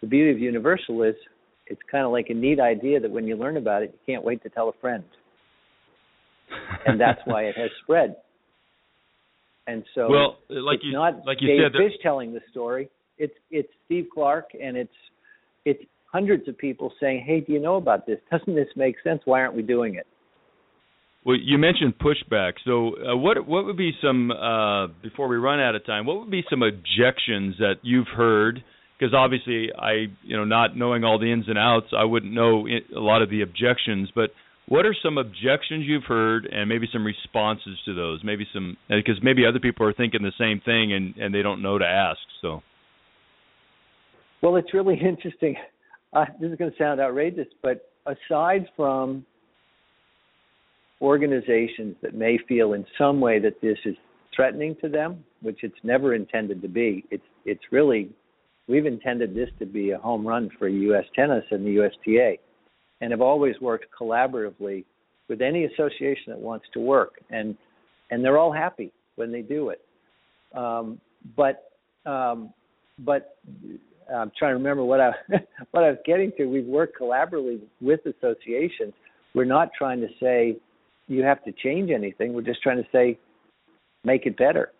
The 0.00 0.06
beauty 0.06 0.30
of 0.30 0.38
Universal 0.38 1.02
is 1.04 1.14
it's 1.66 1.80
kind 1.90 2.04
of 2.04 2.12
like 2.12 2.26
a 2.30 2.34
neat 2.34 2.60
idea 2.60 3.00
that 3.00 3.10
when 3.10 3.26
you 3.26 3.36
learn 3.36 3.56
about 3.56 3.82
it, 3.82 3.92
you 3.92 4.14
can't 4.14 4.24
wait 4.24 4.42
to 4.42 4.48
tell 4.48 4.68
a 4.68 4.72
friend. 4.80 5.04
and 6.86 7.00
that's 7.00 7.20
why 7.24 7.44
it 7.44 7.56
has 7.56 7.70
spread. 7.82 8.16
And 9.66 9.84
so, 9.94 10.08
well, 10.08 10.36
like 10.48 10.80
you, 10.82 10.92
not 10.92 11.26
like 11.26 11.38
you 11.40 11.48
Dave 11.48 11.60
said, 11.64 11.72
that... 11.72 11.78
Fish 11.78 11.98
telling 12.02 12.32
the 12.32 12.40
story. 12.50 12.88
It's 13.18 13.34
it's 13.50 13.68
Steve 13.86 14.06
Clark, 14.12 14.50
and 14.60 14.76
it's 14.76 14.90
it's 15.64 15.82
hundreds 16.12 16.46
of 16.48 16.56
people 16.56 16.92
saying, 17.00 17.24
"Hey, 17.26 17.40
do 17.40 17.52
you 17.52 17.58
know 17.60 17.76
about 17.76 18.06
this? 18.06 18.18
Doesn't 18.30 18.54
this 18.54 18.68
make 18.76 18.96
sense? 19.02 19.22
Why 19.24 19.40
aren't 19.40 19.54
we 19.54 19.62
doing 19.62 19.96
it?" 19.96 20.06
Well, 21.24 21.36
you 21.42 21.58
mentioned 21.58 21.94
pushback. 21.98 22.52
So, 22.64 22.94
uh, 23.04 23.16
what 23.16 23.48
what 23.48 23.64
would 23.64 23.76
be 23.76 23.90
some 24.00 24.30
uh, 24.30 24.86
before 25.02 25.26
we 25.26 25.36
run 25.36 25.58
out 25.58 25.74
of 25.74 25.84
time? 25.84 26.06
What 26.06 26.20
would 26.20 26.30
be 26.30 26.44
some 26.48 26.62
objections 26.62 27.56
that 27.58 27.74
you've 27.82 28.06
heard? 28.06 28.62
Because 28.96 29.12
obviously, 29.12 29.70
I 29.76 30.06
you 30.22 30.36
know 30.36 30.44
not 30.44 30.76
knowing 30.76 31.02
all 31.02 31.18
the 31.18 31.32
ins 31.32 31.48
and 31.48 31.58
outs, 31.58 31.88
I 31.96 32.04
wouldn't 32.04 32.32
know 32.32 32.68
a 32.68 33.00
lot 33.00 33.22
of 33.22 33.30
the 33.30 33.42
objections. 33.42 34.10
But 34.14 34.30
what 34.68 34.84
are 34.84 34.94
some 35.00 35.16
objections 35.16 35.84
you've 35.86 36.04
heard, 36.04 36.46
and 36.46 36.68
maybe 36.68 36.88
some 36.92 37.04
responses 37.04 37.78
to 37.84 37.94
those? 37.94 38.20
Maybe 38.24 38.46
some 38.52 38.76
because 38.88 39.18
maybe 39.22 39.46
other 39.46 39.60
people 39.60 39.86
are 39.86 39.92
thinking 39.92 40.22
the 40.22 40.32
same 40.38 40.60
thing, 40.64 40.92
and 40.92 41.14
and 41.16 41.34
they 41.34 41.42
don't 41.42 41.62
know 41.62 41.78
to 41.78 41.86
ask. 41.86 42.18
So. 42.42 42.62
Well, 44.42 44.56
it's 44.56 44.74
really 44.74 44.98
interesting. 45.00 45.56
Uh, 46.12 46.24
this 46.40 46.50
is 46.50 46.58
going 46.58 46.70
to 46.70 46.76
sound 46.76 47.00
outrageous, 47.00 47.48
but 47.62 47.90
aside 48.06 48.66
from 48.76 49.24
organizations 51.00 51.94
that 52.02 52.14
may 52.14 52.38
feel 52.48 52.72
in 52.72 52.86
some 52.96 53.20
way 53.20 53.38
that 53.38 53.60
this 53.60 53.78
is 53.84 53.94
threatening 54.34 54.76
to 54.80 54.88
them, 54.88 55.24
which 55.42 55.58
it's 55.62 55.76
never 55.82 56.14
intended 56.14 56.62
to 56.62 56.68
be, 56.68 57.04
it's 57.10 57.24
it's 57.44 57.62
really 57.70 58.10
we've 58.68 58.86
intended 58.86 59.34
this 59.34 59.48
to 59.60 59.66
be 59.66 59.92
a 59.92 59.98
home 59.98 60.26
run 60.26 60.50
for 60.58 60.66
U.S. 60.66 61.04
tennis 61.14 61.44
and 61.52 61.64
the 61.64 61.70
USTA 61.70 62.38
and 63.00 63.10
have 63.10 63.20
always 63.20 63.54
worked 63.60 63.86
collaboratively 63.98 64.84
with 65.28 65.40
any 65.42 65.64
association 65.64 66.24
that 66.28 66.38
wants 66.38 66.66
to 66.72 66.80
work, 66.80 67.14
and 67.30 67.56
and 68.10 68.24
they're 68.24 68.38
all 68.38 68.52
happy 68.52 68.92
when 69.16 69.32
they 69.32 69.42
do 69.42 69.70
it. 69.70 69.80
Um, 70.56 71.00
but 71.36 71.72
um, 72.04 72.52
but 73.00 73.36
I'm 74.12 74.30
trying 74.38 74.52
to 74.52 74.56
remember 74.56 74.84
what 74.84 75.00
I 75.00 75.12
what 75.72 75.84
I 75.84 75.90
was 75.90 75.98
getting 76.06 76.32
to. 76.38 76.46
We've 76.46 76.66
worked 76.66 76.98
collaboratively 76.98 77.60
with 77.80 78.00
associations. 78.06 78.92
We're 79.34 79.44
not 79.44 79.70
trying 79.76 80.00
to 80.00 80.08
say 80.20 80.56
you 81.08 81.22
have 81.22 81.44
to 81.44 81.52
change 81.52 81.90
anything. 81.90 82.32
We're 82.32 82.42
just 82.42 82.62
trying 82.62 82.78
to 82.78 82.88
say 82.92 83.18
make 84.04 84.26
it 84.26 84.36
better. 84.36 84.72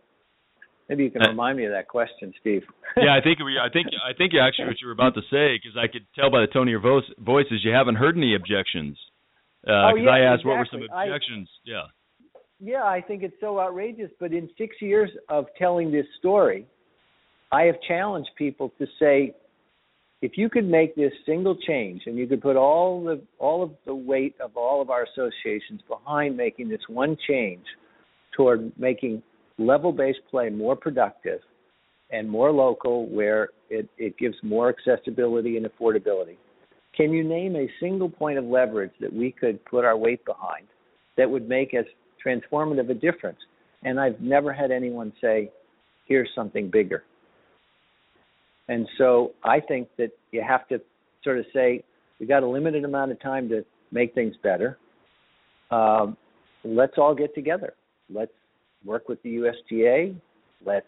Maybe 0.89 1.05
you 1.05 1.11
can 1.11 1.23
Uh, 1.23 1.29
remind 1.29 1.59
me 1.59 1.65
of 1.65 1.73
that 1.73 1.89
question, 1.89 2.33
Steve. 2.41 2.63
yeah, 2.97 3.15
I 3.15 3.21
think 3.21 3.39
we, 3.41 3.59
I 3.59 3.69
think 3.69 3.89
I 4.05 4.13
think 4.13 4.33
actually 4.35 4.67
what 4.67 4.81
you 4.81 4.87
were 4.87 4.93
about 4.93 5.15
to 5.15 5.23
say 5.31 5.59
because 5.59 5.77
I 5.77 5.89
could 5.89 6.07
tell 6.15 6.31
by 6.31 6.41
the 6.41 6.47
tone 6.47 6.69
of 6.69 6.71
your 6.71 6.81
voice, 6.81 7.05
voices 7.19 7.65
you 7.65 7.73
haven't 7.73 7.97
heard 7.97 8.17
any 8.17 8.35
objections. 8.35 8.97
Because 9.63 9.93
Oh, 9.95 9.97
yeah, 9.97 10.11
I 10.11 10.21
asked 10.21 10.45
what 10.45 10.59
were 10.59 10.69
some 10.71 10.83
exactly. 10.83 10.99
I- 10.99 11.05
objections. 11.07 11.49
yeah. 11.65 11.83
Yeah, 12.59 12.85
I 12.85 13.03
think 13.03 13.23
it's 13.23 13.39
so 13.41 13.61
outrageous. 13.61 14.11
But 14.19 14.33
in 14.33 14.49
six 14.57 14.77
years 14.81 15.11
of 15.29 15.47
telling 15.59 15.91
this 15.93 16.07
story, 16.19 16.67
I 17.53 17.63
have 17.65 17.75
challenged 17.87 18.31
people 18.39 18.73
to 18.79 18.87
say, 18.99 19.35
if 20.23 20.39
you 20.39 20.49
could 20.49 20.65
make 20.67 20.95
this 20.97 21.13
single 21.27 21.55
change 21.67 22.03
and 22.07 22.17
you 22.17 22.27
could 22.27 22.41
put 22.41 22.57
all 22.57 23.05
the 23.05 23.21
all 23.39 23.63
of 23.63 23.73
the 23.85 23.95
weight 23.95 24.35
of 24.41 24.57
all 24.57 24.81
of 24.81 24.89
our 24.89 25.03
associations 25.05 25.83
behind 25.89 26.37
making 26.37 26.69
this 26.69 26.81
one 26.89 27.17
change 27.29 27.65
toward 28.35 28.73
making 28.79 29.23
level-based 29.59 30.21
play 30.31 30.51
more 30.51 30.77
productive 30.77 31.41
and 32.11 32.29
more 32.29 32.53
local, 32.53 33.07
where 33.09 33.49
it, 33.69 33.89
it 33.99 34.17
gives 34.19 34.37
more 34.43 34.69
accessibility 34.69 35.57
and 35.57 35.67
affordability. 35.67 36.37
Can 36.97 37.13
you 37.13 37.25
name 37.25 37.57
a 37.57 37.69
single 37.81 38.09
point 38.09 38.39
of 38.39 38.45
leverage 38.45 38.93
that 39.01 39.13
we 39.13 39.33
could 39.33 39.63
put 39.65 39.85
our 39.85 39.97
weight 39.97 40.25
behind 40.25 40.67
that 41.17 41.29
would 41.29 41.49
make 41.49 41.75
as 41.75 41.85
transformative 42.25 42.91
a 42.91 42.95
difference? 42.95 43.39
And 43.83 44.01
I've 44.01 44.21
never 44.21 44.53
had 44.53 44.71
anyone 44.71 45.13
say, 45.21 45.51
here's 46.07 46.29
something 46.35 46.71
bigger. 46.71 47.03
And 48.69 48.89
so 48.99 49.33
I 49.45 49.61
think 49.61 49.89
that 49.99 50.11
you 50.33 50.43
have 50.47 50.67
to 50.69 50.81
sort 51.23 51.39
of 51.39 51.45
say, 51.53 51.85
"We've 52.19 52.29
got 52.29 52.43
a 52.43 52.47
limited 52.47 52.85
amount 52.85 53.13
of 53.13 53.21
time 53.21 53.49
to 53.51 53.65
make 53.93 54.15
things 54.15 54.35
better. 54.43 54.79
Um, 55.71 56.17
let's 56.65 56.95
all 56.99 57.15
get 57.15 57.35
together. 57.35 57.75
Let's 58.13 58.33
work 58.87 59.09
with 59.09 59.23
the 59.23 59.31
USTA. 59.31 60.15
Let's 60.65 60.87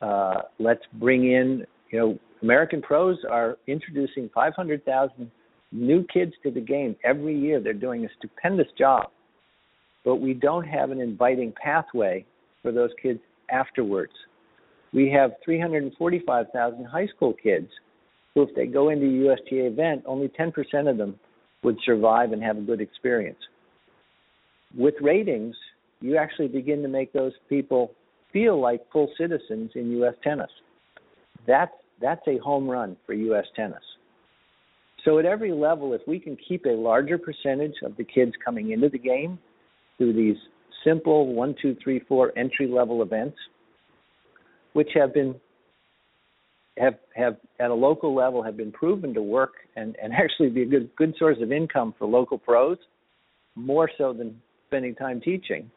uh, 0.00 0.42
let's 0.58 0.82
bring 0.94 1.30
in, 1.30 1.66
you 1.90 1.98
know, 1.98 2.18
American 2.42 2.80
pros 2.80 3.18
are 3.30 3.58
introducing 3.66 4.30
500,000 4.34 5.30
new 5.72 6.06
kids 6.12 6.32
to 6.42 6.50
the 6.50 6.60
game 6.60 6.96
every 7.04 7.38
year. 7.38 7.60
They're 7.60 7.74
doing 7.74 8.04
a 8.04 8.08
stupendous 8.18 8.68
job, 8.78 9.10
but 10.04 10.16
we 10.16 10.32
don't 10.32 10.64
have 10.64 10.90
an 10.90 11.00
inviting 11.00 11.52
pathway 11.62 12.24
for 12.62 12.72
those 12.72 12.90
kids 13.02 13.20
afterwards. 13.50 14.12
We 14.92 15.10
have 15.10 15.32
345,000 15.44 16.84
high 16.86 17.06
school 17.14 17.34
kids 17.34 17.68
who, 18.34 18.42
if 18.42 18.54
they 18.54 18.66
go 18.66 18.88
into 18.88 19.06
a 19.06 19.34
USTA 19.34 19.66
event, 19.66 20.02
only 20.06 20.28
10% 20.28 20.52
of 20.90 20.96
them 20.96 21.18
would 21.62 21.76
survive 21.84 22.32
and 22.32 22.42
have 22.42 22.56
a 22.56 22.62
good 22.62 22.80
experience. 22.80 23.38
With 24.76 24.94
ratings, 25.00 25.56
you 26.00 26.16
actually 26.16 26.48
begin 26.48 26.82
to 26.82 26.88
make 26.88 27.12
those 27.12 27.32
people 27.48 27.92
feel 28.32 28.60
like 28.60 28.80
full 28.92 29.10
citizens 29.18 29.70
in 29.74 29.90
U.S. 29.92 30.14
tennis. 30.22 30.50
That's 31.46 31.72
that's 32.00 32.26
a 32.26 32.38
home 32.38 32.68
run 32.68 32.96
for 33.06 33.12
U.S. 33.12 33.44
tennis. 33.54 33.82
So 35.04 35.18
at 35.18 35.24
every 35.24 35.52
level, 35.52 35.92
if 35.94 36.00
we 36.06 36.18
can 36.18 36.36
keep 36.48 36.64
a 36.66 36.70
larger 36.70 37.18
percentage 37.18 37.74
of 37.84 37.96
the 37.96 38.04
kids 38.04 38.32
coming 38.44 38.72
into 38.72 38.88
the 38.88 38.98
game 38.98 39.38
through 39.98 40.14
these 40.14 40.36
simple 40.84 41.32
one, 41.34 41.54
two, 41.60 41.76
three, 41.82 42.00
four 42.08 42.32
entry 42.36 42.66
level 42.66 43.02
events, 43.02 43.36
which 44.72 44.88
have 44.94 45.12
been 45.12 45.34
have 46.78 46.94
have 47.14 47.36
at 47.58 47.70
a 47.70 47.74
local 47.74 48.14
level 48.14 48.42
have 48.42 48.56
been 48.56 48.72
proven 48.72 49.12
to 49.14 49.22
work 49.22 49.52
and, 49.76 49.96
and 50.02 50.12
actually 50.18 50.50
be 50.50 50.62
a 50.62 50.66
good 50.66 50.90
good 50.96 51.14
source 51.18 51.38
of 51.42 51.52
income 51.52 51.94
for 51.98 52.06
local 52.06 52.38
pros, 52.38 52.78
more 53.54 53.90
so 53.98 54.12
than 54.12 54.40
spending 54.68 54.94
time 54.94 55.20
teaching. 55.20 55.70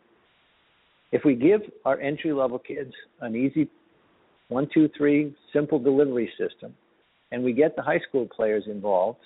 If 1.14 1.24
we 1.24 1.36
give 1.36 1.62
our 1.86 2.00
entry 2.00 2.34
level 2.34 2.58
kids 2.58 2.92
an 3.22 3.36
easy 3.36 3.70
one, 4.48 4.68
two, 4.74 4.90
three 4.98 5.36
simple 5.54 5.78
delivery 5.78 6.28
system, 6.40 6.74
and 7.32 7.44
we 7.44 7.54
get 7.54 7.76
the 7.76 7.84
high 7.84 8.00
school 8.10 8.28
players 8.36 8.64
involved, 8.66 9.20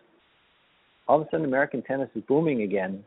all 1.08 1.22
of 1.22 1.28
a 1.28 1.30
sudden 1.32 1.46
American 1.46 1.82
tennis 1.82 2.10
is 2.14 2.24
booming 2.28 2.64
again. 2.64 3.06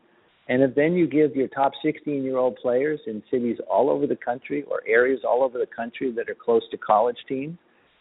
And 0.49 0.63
if 0.63 0.73
then 0.73 0.93
you 0.93 1.05
give 1.05 1.35
your 1.35 1.47
top 1.49 1.73
16 1.85 2.23
year 2.23 2.37
old 2.37 2.55
players 2.55 2.99
in 3.05 3.21
cities 3.29 3.57
all 3.69 3.87
over 3.87 4.07
the 4.07 4.15
country 4.15 4.63
or 4.63 4.81
areas 4.87 5.19
all 5.23 5.43
over 5.43 5.59
the 5.59 5.67
country 5.67 6.11
that 6.13 6.27
are 6.27 6.35
close 6.43 6.63
to 6.71 6.77
college 6.77 7.17
teams, 7.29 7.59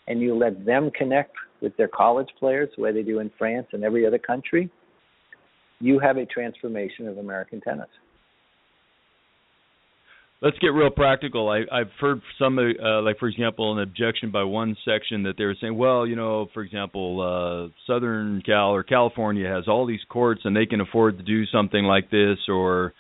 and 0.09 0.23
you 0.23 0.35
let 0.35 0.65
them 0.65 0.90
connect 0.97 1.35
with 1.61 1.77
their 1.77 1.89
college 1.89 2.31
players 2.39 2.70
the 2.74 2.82
way 2.82 2.90
they 2.90 3.02
do 3.02 3.19
in 3.19 3.31
France 3.36 3.66
and 3.73 3.85
every 3.85 4.07
other 4.07 4.19
country, 4.19 4.70
you 5.78 5.98
have 5.98 6.16
a 6.16 6.24
transformation 6.24 7.07
of 7.07 7.19
American 7.19 7.61
tennis. 7.61 7.90
Let's 10.42 10.58
get 10.58 10.68
real 10.68 10.88
practical. 10.88 11.50
I, 11.50 11.64
I've 11.70 11.90
heard 12.00 12.22
some, 12.38 12.58
uh, 12.58 13.02
like 13.02 13.18
for 13.18 13.28
example, 13.28 13.72
an 13.72 13.82
objection 13.82 14.30
by 14.30 14.42
one 14.42 14.74
section 14.86 15.24
that 15.24 15.34
they 15.36 15.44
were 15.44 15.56
saying, 15.60 15.76
well, 15.76 16.06
you 16.06 16.16
know, 16.16 16.48
for 16.54 16.62
example, 16.62 17.20
uh, 17.20 17.68
Southern 17.86 18.40
Cal 18.44 18.70
or 18.70 18.82
California 18.82 19.46
has 19.46 19.64
all 19.68 19.84
these 19.86 20.00
courts 20.08 20.40
and 20.44 20.56
they 20.56 20.64
can 20.64 20.80
afford 20.80 21.18
to 21.18 21.22
do 21.22 21.44
something 21.44 21.84
like 21.84 22.10
this, 22.10 22.38
or, 22.48 22.94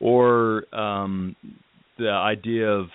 or 0.00 0.64
um, 0.74 1.34
the 1.98 2.10
idea 2.10 2.68
of, 2.68 2.88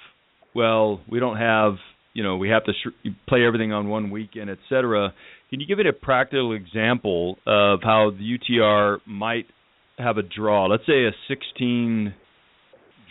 well, 0.53 1.01
we 1.09 1.19
don't 1.19 1.37
have, 1.37 1.77
you 2.13 2.21
know, 2.21 2.37
we 2.37 2.49
have 2.49 2.65
to 2.65 2.73
sh- 2.73 3.09
play 3.27 3.47
everything 3.47 3.73
on 3.73 3.89
one 3.89 4.11
weekend, 4.11 4.51
et 4.51 4.59
cetera. 4.69 5.11
Can 5.49 5.59
you 5.59 5.65
give 5.65 5.79
it 5.79 5.87
a 5.87 5.93
practical 5.93 6.53
example 6.53 7.39
of 7.47 7.79
how 7.81 8.11
the 8.11 8.37
UTR 8.37 8.99
might 9.07 9.47
have 9.97 10.17
a 10.17 10.23
draw? 10.23 10.67
Let's 10.67 10.85
say 10.85 11.05
a 11.05 11.11
16 11.27 12.13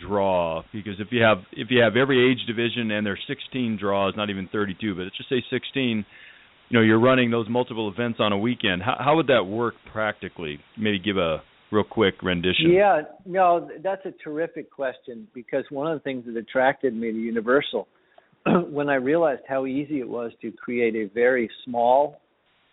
draw 0.05 0.63
because 0.71 0.95
if 0.99 1.07
you 1.11 1.21
have 1.21 1.39
if 1.53 1.67
you 1.69 1.81
have 1.81 1.95
every 1.95 2.31
age 2.31 2.39
division 2.47 2.91
and 2.91 3.05
there's 3.05 3.23
16 3.27 3.77
draws, 3.79 4.13
not 4.15 4.29
even 4.29 4.49
32, 4.51 4.95
but 4.95 5.03
let's 5.03 5.17
just 5.17 5.29
say 5.29 5.43
16, 5.49 6.05
you 6.69 6.77
know, 6.77 6.83
you're 6.83 6.99
running 6.99 7.31
those 7.31 7.47
multiple 7.49 7.89
events 7.89 8.19
on 8.19 8.33
a 8.33 8.37
weekend. 8.37 8.81
How 8.81 8.95
how 8.99 9.15
would 9.15 9.27
that 9.27 9.43
work 9.43 9.75
practically? 9.91 10.59
Maybe 10.77 10.99
give 10.99 11.17
a 11.17 11.41
real 11.71 11.83
quick 11.83 12.15
rendition. 12.23 12.71
Yeah, 12.71 13.01
no, 13.25 13.69
that's 13.83 14.05
a 14.05 14.13
terrific 14.23 14.71
question 14.71 15.27
because 15.33 15.65
one 15.69 15.91
of 15.91 15.99
the 15.99 16.03
things 16.03 16.25
that 16.25 16.37
attracted 16.37 16.95
me 16.95 17.11
to 17.11 17.17
Universal 17.17 17.87
when 18.69 18.89
I 18.89 18.95
realized 18.95 19.41
how 19.47 19.65
easy 19.65 19.99
it 19.99 20.07
was 20.07 20.31
to 20.41 20.51
create 20.51 20.95
a 20.95 21.13
very 21.13 21.49
small 21.65 22.21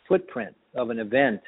footprint 0.09 0.55
of 0.75 0.91
an 0.91 0.99
event. 0.99 1.41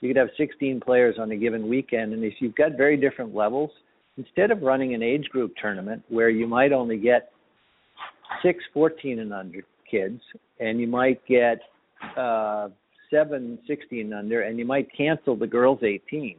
You 0.00 0.08
could 0.08 0.16
have 0.16 0.28
16 0.36 0.80
players 0.80 1.16
on 1.18 1.30
a 1.30 1.36
given 1.36 1.68
weekend, 1.68 2.12
and 2.12 2.24
if 2.24 2.34
you've 2.40 2.56
got 2.56 2.76
very 2.76 2.96
different 2.96 3.34
levels, 3.34 3.70
instead 4.18 4.50
of 4.50 4.62
running 4.62 4.94
an 4.94 5.02
age 5.02 5.28
group 5.30 5.52
tournament 5.60 6.02
where 6.08 6.30
you 6.30 6.46
might 6.46 6.72
only 6.72 6.96
get 6.96 7.30
six 8.42 8.62
14 8.72 9.18
and 9.18 9.32
under 9.32 9.60
kids, 9.90 10.20
and 10.60 10.80
you 10.80 10.86
might 10.86 11.24
get 11.26 11.60
uh, 12.16 12.68
seven 13.10 13.58
16 13.66 14.00
and 14.00 14.14
under, 14.14 14.42
and 14.42 14.58
you 14.58 14.64
might 14.64 14.88
cancel 14.96 15.36
the 15.36 15.46
girls 15.46 15.80
18. 15.82 16.36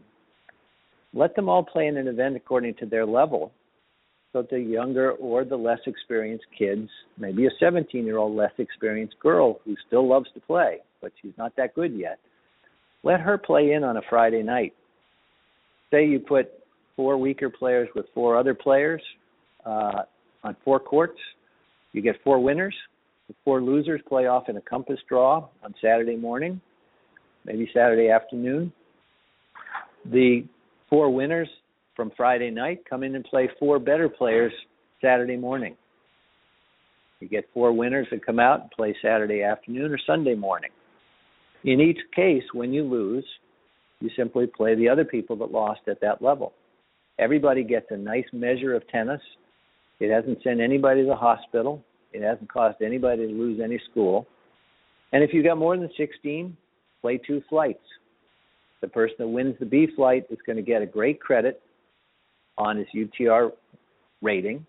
Let 1.14 1.36
them 1.36 1.48
all 1.48 1.64
play 1.64 1.88
in 1.88 1.98
an 1.98 2.08
event 2.08 2.36
according 2.36 2.76
to 2.76 2.86
their 2.86 3.06
level. 3.06 3.52
So 4.32 4.44
the 4.50 4.60
younger 4.60 5.12
or 5.12 5.46
the 5.46 5.56
less 5.56 5.80
experienced 5.86 6.46
kids, 6.58 6.90
maybe 7.20 7.46
a 7.46 7.52
17 7.60 8.04
year 8.04 8.18
old 8.18 8.36
less 8.36 8.52
experienced 8.58 9.20
girl 9.20 9.60
who 9.64 9.76
still 9.88 10.08
loves 10.08 10.28
to 10.34 10.40
play, 10.40 10.80
but 11.02 11.12
she's 11.22 11.34
not 11.38 11.56
that 11.56 11.76
good 11.76 11.94
yet, 11.94 12.18
let 13.04 13.20
her 13.20 13.38
play 13.38 13.74
in 13.74 13.84
on 13.84 13.98
a 13.98 14.02
Friday 14.10 14.42
night. 14.42 14.74
Say 15.92 16.08
you 16.08 16.20
put 16.20 16.52
four 16.96 17.18
weaker 17.18 17.50
players 17.50 17.90
with 17.96 18.06
four 18.14 18.38
other 18.38 18.54
players 18.54 19.02
uh, 19.66 20.04
on 20.44 20.56
four 20.64 20.80
courts. 20.80 21.20
You 21.92 22.02
get 22.02 22.16
four 22.24 22.40
winners. 22.40 22.76
The 23.28 23.36
four 23.46 23.62
losers 23.62 24.02
play 24.08 24.28
off 24.28 24.50
in 24.50 24.58
a 24.58 24.62
compass 24.62 25.00
draw 25.08 25.48
on 25.64 25.74
Saturday 25.82 26.16
morning, 26.16 26.60
maybe 27.46 27.70
Saturday 27.74 28.10
afternoon. 28.10 28.74
The 30.12 30.46
four 30.90 31.14
winners 31.14 31.48
from 31.96 32.12
Friday 32.18 32.50
night 32.50 32.84
come 32.90 33.04
in 33.04 33.16
and 33.16 33.24
play 33.24 33.50
four 33.60 33.80
better 33.80 34.10
players 34.10 34.52
Saturday 35.02 35.38
morning. 35.38 35.78
You 37.20 37.30
get 37.30 37.48
four 37.54 37.72
winners 37.72 38.08
that 38.12 38.26
come 38.26 38.40
out 38.40 38.62
and 38.62 38.72
play 38.72 38.94
Saturday 39.02 39.44
afternoon 39.44 39.94
or 39.94 40.00
Sunday 40.06 40.36
morning. 40.36 40.72
In 41.64 41.80
each 41.80 42.00
case, 42.14 42.44
when 42.54 42.74
you 42.74 42.84
lose, 42.84 43.26
you 44.02 44.10
simply 44.18 44.46
play 44.46 44.76
the 44.76 44.90
other 44.90 45.06
people 45.06 45.38
that 45.38 45.52
lost 45.52 45.82
at 45.88 46.02
that 46.02 46.22
level. 46.22 46.52
Everybody 47.20 47.64
gets 47.64 47.88
a 47.90 47.98
nice 47.98 48.26
measure 48.34 48.76
of 48.76 48.88
tennis. 48.90 49.22
It 50.00 50.12
hasn't 50.12 50.42
sent 50.44 50.60
anybody 50.60 51.02
to 51.02 51.08
the 51.08 51.16
hospital. 51.16 51.84
It 52.12 52.22
hasn't 52.22 52.52
caused 52.52 52.82
anybody 52.82 53.28
to 53.28 53.34
lose 53.34 53.60
any 53.64 53.80
school. 53.92 54.28
And 55.12 55.24
if 55.24 55.32
you've 55.34 55.46
got 55.46 55.58
more 55.58 55.78
than 55.78 55.90
16, 55.96 56.56
play 57.02 57.20
two 57.26 57.42
flights. 57.50 57.84
The 58.82 58.88
person 58.88 59.16
that 59.20 59.28
wins 59.28 59.56
the 59.60 59.66
B 59.66 59.88
flight 59.96 60.26
is 60.30 60.40
going 60.46 60.58
to 60.58 60.64
get 60.64 60.82
a 60.82 60.86
great 60.86 61.22
credit 61.22 61.62
on 62.58 62.78
his 62.78 62.88
UTR 62.96 63.52
rating. 64.22 64.66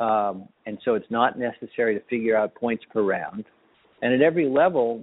Um, 0.00 0.48
and 0.66 0.78
so 0.84 0.94
it's 0.94 1.10
not 1.10 1.38
necessary 1.38 1.94
to 1.94 2.00
figure 2.08 2.36
out 2.36 2.54
points 2.54 2.84
per 2.92 3.02
round. 3.02 3.44
And 4.00 4.14
at 4.14 4.22
every 4.22 4.48
level, 4.48 5.02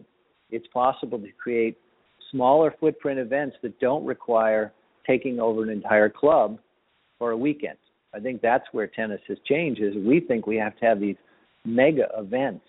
it's 0.51 0.67
possible 0.67 1.19
to 1.19 1.27
create 1.33 1.77
smaller 2.31 2.73
footprint 2.79 3.19
events 3.19 3.57
that 3.61 3.77
don't 3.79 4.05
require 4.05 4.71
taking 5.07 5.39
over 5.39 5.63
an 5.63 5.69
entire 5.69 6.09
club 6.09 6.59
for 7.19 7.31
a 7.31 7.37
weekend. 7.37 7.77
I 8.13 8.19
think 8.19 8.41
that's 8.41 8.65
where 8.71 8.87
tennis 8.87 9.21
has 9.27 9.37
changed. 9.45 9.81
Is 9.81 9.93
we 9.95 10.19
think 10.19 10.47
we 10.47 10.57
have 10.57 10.77
to 10.79 10.85
have 10.85 10.99
these 10.99 11.17
mega 11.65 12.07
events 12.17 12.65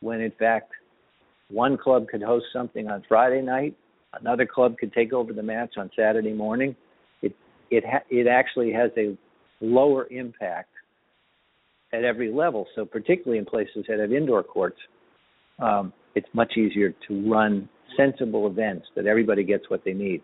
when 0.00 0.20
in 0.20 0.32
fact 0.38 0.72
one 1.50 1.76
club 1.76 2.08
could 2.08 2.22
host 2.22 2.46
something 2.52 2.88
on 2.88 3.04
Friday 3.08 3.42
night, 3.42 3.76
another 4.20 4.46
club 4.46 4.78
could 4.78 4.92
take 4.92 5.12
over 5.12 5.32
the 5.32 5.42
match 5.42 5.74
on 5.76 5.90
Saturday 5.96 6.32
morning. 6.32 6.74
It 7.22 7.34
it 7.70 7.84
ha- 7.84 8.04
it 8.10 8.26
actually 8.26 8.72
has 8.72 8.90
a 8.96 9.16
lower 9.60 10.06
impact 10.10 10.70
at 11.92 12.04
every 12.04 12.32
level. 12.32 12.66
So 12.74 12.84
particularly 12.84 13.38
in 13.38 13.44
places 13.44 13.84
that 13.88 13.98
have 13.98 14.12
indoor 14.12 14.42
courts, 14.42 14.78
um, 15.58 15.92
it's 16.14 16.28
much 16.32 16.56
easier 16.56 16.94
to 17.08 17.30
run 17.30 17.68
sensible 17.96 18.46
events 18.46 18.86
that 18.96 19.06
everybody 19.06 19.44
gets 19.44 19.68
what 19.68 19.84
they 19.84 19.92
need 19.92 20.22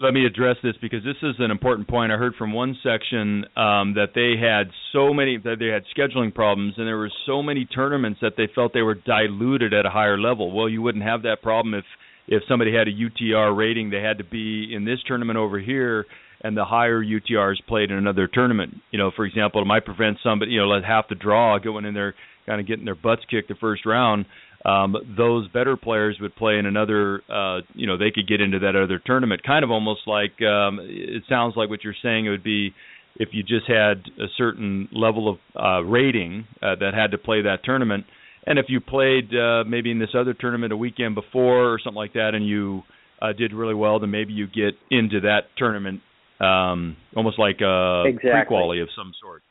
let 0.00 0.14
me 0.14 0.24
address 0.24 0.56
this 0.62 0.74
because 0.80 1.02
this 1.02 1.16
is 1.22 1.34
an 1.40 1.50
important 1.50 1.88
point. 1.88 2.12
I 2.12 2.16
heard 2.16 2.34
from 2.36 2.52
one 2.52 2.76
section 2.82 3.44
um, 3.56 3.94
that 3.94 4.10
they 4.14 4.34
had 4.40 4.70
so 4.92 5.12
many 5.12 5.38
that 5.38 5.56
they 5.58 5.66
had 5.66 5.82
scheduling 5.96 6.32
problems, 6.32 6.74
and 6.76 6.86
there 6.86 6.96
were 6.96 7.10
so 7.26 7.42
many 7.42 7.64
tournaments 7.64 8.20
that 8.22 8.34
they 8.36 8.48
felt 8.54 8.72
they 8.72 8.82
were 8.82 8.94
diluted 8.94 9.74
at 9.74 9.86
a 9.86 9.90
higher 9.90 10.16
level. 10.16 10.52
Well, 10.52 10.68
you 10.68 10.82
wouldn't 10.82 11.04
have 11.04 11.22
that 11.22 11.42
problem 11.42 11.74
if 11.74 11.84
if 12.28 12.42
somebody 12.46 12.74
had 12.74 12.86
a 12.86 12.92
UTR 12.92 13.56
rating, 13.56 13.90
they 13.90 14.02
had 14.02 14.18
to 14.18 14.24
be 14.24 14.72
in 14.72 14.84
this 14.84 14.98
tournament 15.06 15.38
over 15.38 15.58
here, 15.58 16.04
and 16.42 16.56
the 16.56 16.64
higher 16.64 17.02
UTRs 17.02 17.56
played 17.66 17.90
in 17.90 17.96
another 17.96 18.28
tournament. 18.28 18.74
You 18.90 18.98
know, 18.98 19.10
for 19.16 19.24
example, 19.24 19.62
it 19.62 19.64
might 19.64 19.86
prevent 19.86 20.18
somebody, 20.22 20.52
you 20.52 20.60
know, 20.60 20.68
let 20.68 20.84
half 20.84 21.08
the 21.08 21.14
draw 21.14 21.58
going 21.58 21.86
in 21.86 21.94
there, 21.94 22.14
kind 22.46 22.60
of 22.60 22.66
getting 22.66 22.84
their 22.84 22.94
butts 22.94 23.22
kicked 23.30 23.48
the 23.48 23.54
first 23.56 23.84
round 23.86 24.26
um, 24.64 24.96
those 25.16 25.48
better 25.48 25.76
players 25.76 26.18
would 26.20 26.34
play 26.34 26.58
in 26.58 26.66
another. 26.66 27.22
Uh, 27.30 27.60
you 27.74 27.86
know, 27.86 27.96
they 27.96 28.10
could 28.10 28.26
get 28.26 28.40
into 28.40 28.58
that 28.60 28.74
other 28.74 29.00
tournament. 29.04 29.42
Kind 29.44 29.64
of 29.64 29.70
almost 29.70 30.00
like 30.06 30.40
um, 30.42 30.80
it 30.82 31.22
sounds 31.28 31.54
like 31.56 31.70
what 31.70 31.84
you're 31.84 31.94
saying. 32.02 32.26
It 32.26 32.30
would 32.30 32.44
be 32.44 32.74
if 33.16 33.30
you 33.32 33.42
just 33.42 33.68
had 33.68 34.02
a 34.18 34.26
certain 34.36 34.88
level 34.92 35.28
of 35.28 35.38
uh, 35.60 35.82
rating 35.88 36.46
uh, 36.60 36.74
that 36.80 36.92
had 36.94 37.12
to 37.12 37.18
play 37.18 37.42
that 37.42 37.58
tournament, 37.64 38.04
and 38.46 38.58
if 38.58 38.66
you 38.68 38.80
played 38.80 39.30
uh, 39.34 39.62
maybe 39.64 39.90
in 39.90 39.98
this 39.98 40.10
other 40.18 40.34
tournament 40.34 40.72
a 40.72 40.76
weekend 40.76 41.14
before 41.14 41.72
or 41.72 41.78
something 41.82 41.96
like 41.96 42.14
that, 42.14 42.30
and 42.34 42.46
you 42.46 42.82
uh, 43.22 43.32
did 43.32 43.52
really 43.52 43.74
well, 43.74 44.00
then 44.00 44.10
maybe 44.10 44.32
you 44.32 44.46
get 44.46 44.74
into 44.90 45.20
that 45.20 45.42
tournament 45.56 46.00
um, 46.40 46.96
almost 47.16 47.38
like 47.38 47.60
a 47.60 48.04
exactly. 48.06 48.80
of 48.80 48.88
some 48.96 49.12
sort. 49.20 49.42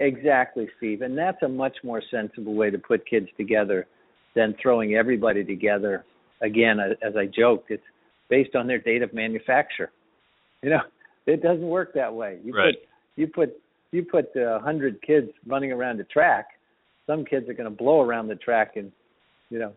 Exactly, 0.00 0.68
Steve, 0.78 1.02
and 1.02 1.18
that's 1.18 1.42
a 1.42 1.48
much 1.48 1.76
more 1.82 2.02
sensible 2.10 2.54
way 2.54 2.70
to 2.70 2.78
put 2.78 3.06
kids 3.06 3.26
together 3.36 3.86
than 4.38 4.54
throwing 4.62 4.94
everybody 4.94 5.44
together. 5.44 6.04
Again, 6.42 6.78
as 6.78 7.16
I 7.16 7.26
joked, 7.26 7.72
it's 7.72 7.82
based 8.30 8.54
on 8.54 8.68
their 8.68 8.78
date 8.78 9.02
of 9.02 9.12
manufacture. 9.12 9.90
You 10.62 10.70
know, 10.70 10.82
it 11.26 11.42
doesn't 11.42 11.66
work 11.66 11.92
that 11.94 12.14
way. 12.14 12.38
You 12.44 12.54
right. 12.54 12.74
put 12.74 12.88
you 13.16 13.26
put 13.26 13.60
you 13.90 14.04
put 14.04 14.26
a 14.36 14.54
uh, 14.54 14.60
hundred 14.60 15.02
kids 15.02 15.28
running 15.44 15.72
around 15.72 15.98
the 15.98 16.04
track. 16.04 16.46
Some 17.08 17.24
kids 17.24 17.48
are 17.48 17.54
going 17.54 17.68
to 17.68 17.76
blow 17.76 18.00
around 18.00 18.28
the 18.28 18.36
track 18.36 18.72
in, 18.76 18.92
you 19.50 19.58
know, 19.58 19.72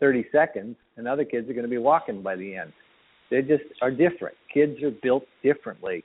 30 0.00 0.26
seconds, 0.32 0.76
and 0.96 1.08
other 1.08 1.24
kids 1.24 1.48
are 1.48 1.54
going 1.54 1.64
to 1.64 1.70
be 1.70 1.78
walking 1.78 2.20
by 2.20 2.36
the 2.36 2.56
end. 2.56 2.72
They 3.30 3.40
just 3.40 3.64
are 3.80 3.90
different. 3.90 4.36
Kids 4.52 4.82
are 4.82 4.90
built 4.90 5.24
differently. 5.42 6.04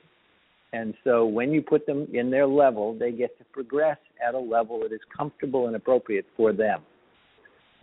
And 0.72 0.94
so 1.04 1.26
when 1.26 1.52
you 1.52 1.60
put 1.60 1.86
them 1.86 2.06
in 2.12 2.30
their 2.30 2.46
level, 2.46 2.96
they 2.98 3.12
get 3.12 3.36
to 3.38 3.44
progress 3.52 3.98
at 4.26 4.34
a 4.34 4.38
level 4.38 4.80
that 4.80 4.92
is 4.92 5.00
comfortable 5.16 5.66
and 5.66 5.76
appropriate 5.76 6.26
for 6.36 6.52
them. 6.52 6.82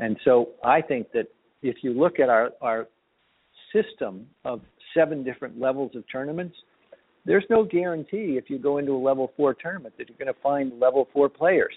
And 0.02 0.18
so 0.26 0.49
I 0.64 0.82
think 0.82 1.11
that 1.14 1.28
if 1.61 1.78
you 1.84 1.94
look 1.94 2.19
at 2.19 2.28
our, 2.28 2.49
our 2.60 2.88
system 3.72 4.26
of 4.44 4.61
seven 4.95 5.23
different 5.23 5.61
levels 5.61 5.91
of 5.95 6.03
tournaments, 6.11 6.56
there's 7.23 7.45
no 7.52 7.64
guarantee 7.64 8.36
if 8.38 8.49
you 8.49 8.57
go 8.57 8.80
into 8.80 8.94
a 8.94 8.98
level 8.98 9.32
four 9.38 9.53
tournament 9.53 9.94
that 9.98 10.10
you're 10.10 10.18
going 10.18 10.34
to 10.34 10.41
find 10.41 10.80
level 10.80 11.07
four 11.14 11.30
players. 11.30 11.73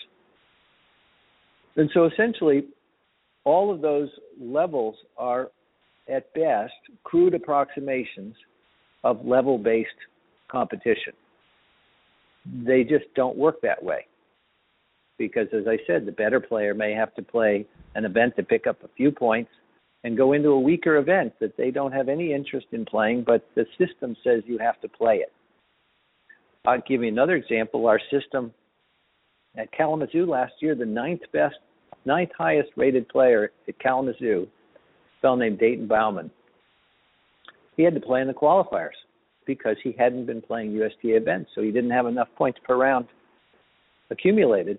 And 1.76 1.90
so 1.92 2.06
essentially, 2.06 2.64
all 3.44 3.72
of 3.72 3.82
those 3.82 4.08
levels 4.40 4.96
are 5.18 5.50
at 6.08 6.32
best 6.32 6.72
crude 7.02 7.34
approximations 7.34 8.34
of 9.04 9.24
level 9.26 9.58
based 9.58 9.90
competition. 10.50 11.12
They 12.64 12.84
just 12.84 13.04
don't 13.14 13.36
work 13.36 13.60
that 13.62 13.82
way 13.82 14.06
because, 15.18 15.48
as 15.52 15.66
I 15.68 15.78
said, 15.86 16.06
the 16.06 16.12
better 16.12 16.40
player 16.40 16.74
may 16.74 16.92
have 16.92 17.14
to 17.14 17.22
play 17.22 17.66
an 17.94 18.04
event 18.04 18.36
to 18.36 18.42
pick 18.42 18.66
up 18.66 18.82
a 18.82 18.88
few 18.96 19.10
points 19.10 19.50
and 20.02 20.16
go 20.16 20.32
into 20.32 20.50
a 20.50 20.60
weaker 20.60 20.96
event 20.96 21.32
that 21.40 21.56
they 21.56 21.70
don't 21.70 21.92
have 21.92 22.08
any 22.08 22.32
interest 22.32 22.66
in 22.72 22.84
playing, 22.84 23.24
but 23.24 23.46
the 23.54 23.64
system 23.78 24.16
says 24.22 24.42
you 24.46 24.58
have 24.58 24.80
to 24.80 24.88
play 24.88 25.16
it. 25.16 25.32
I'll 26.66 26.82
give 26.86 27.02
you 27.02 27.08
another 27.08 27.34
example. 27.34 27.86
Our 27.86 28.00
system 28.10 28.52
at 29.56 29.72
Kalamazoo 29.72 30.26
last 30.26 30.54
year, 30.60 30.74
the 30.74 30.84
ninth 30.84 31.22
best, 31.32 31.56
ninth 32.04 32.30
highest 32.36 32.70
rated 32.76 33.08
player 33.08 33.50
at 33.68 33.78
Kalamazoo, 33.78 34.46
a 34.46 35.20
fellow 35.22 35.36
named 35.36 35.58
Dayton 35.58 35.86
Bauman, 35.86 36.30
he 37.76 37.82
had 37.82 37.94
to 37.94 38.00
play 38.00 38.20
in 38.20 38.28
the 38.28 38.34
qualifiers 38.34 38.96
because 39.46 39.76
he 39.82 39.94
hadn't 39.98 40.26
been 40.26 40.40
playing 40.40 40.72
USTA 40.72 41.16
events, 41.16 41.50
so 41.54 41.62
he 41.62 41.70
didn't 41.70 41.90
have 41.90 42.06
enough 42.06 42.28
points 42.36 42.58
per 42.64 42.76
round 42.76 43.06
accumulated 44.10 44.78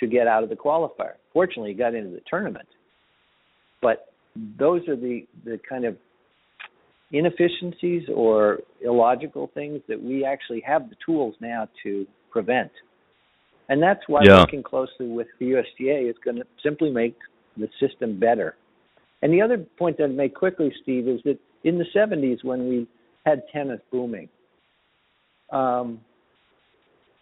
to 0.00 0.06
get 0.06 0.26
out 0.26 0.42
of 0.42 0.48
the 0.48 0.56
qualifier. 0.56 1.14
Fortunately, 1.32 1.70
he 1.70 1.74
got 1.76 1.94
into 1.94 2.10
the 2.10 2.22
tournament. 2.28 2.68
But 3.80 4.12
those 4.58 4.86
are 4.88 4.96
the, 4.96 5.26
the 5.44 5.58
kind 5.68 5.84
of 5.84 5.96
inefficiencies 7.12 8.04
or 8.14 8.58
illogical 8.82 9.50
things 9.54 9.80
that 9.88 10.02
we 10.02 10.24
actually 10.24 10.62
have 10.66 10.90
the 10.90 10.96
tools 11.04 11.34
now 11.40 11.68
to 11.82 12.06
prevent. 12.30 12.70
And 13.68 13.82
that's 13.82 14.00
why 14.06 14.22
yeah. 14.24 14.40
working 14.40 14.62
closely 14.62 15.08
with 15.08 15.26
the 15.38 15.46
USTA 15.46 16.08
is 16.08 16.16
going 16.24 16.36
to 16.36 16.44
simply 16.62 16.90
make 16.90 17.16
the 17.56 17.68
system 17.80 18.18
better. 18.18 18.54
And 19.22 19.32
the 19.32 19.42
other 19.42 19.58
point 19.78 19.98
that 19.98 20.04
I'd 20.04 20.16
make 20.16 20.34
quickly, 20.34 20.72
Steve, 20.82 21.08
is 21.08 21.20
that 21.24 21.38
in 21.64 21.78
the 21.78 21.84
70s 21.94 22.44
when 22.44 22.68
we 22.68 22.86
had 23.26 23.42
tennis 23.52 23.80
booming, 23.90 24.28
um, 25.50 26.00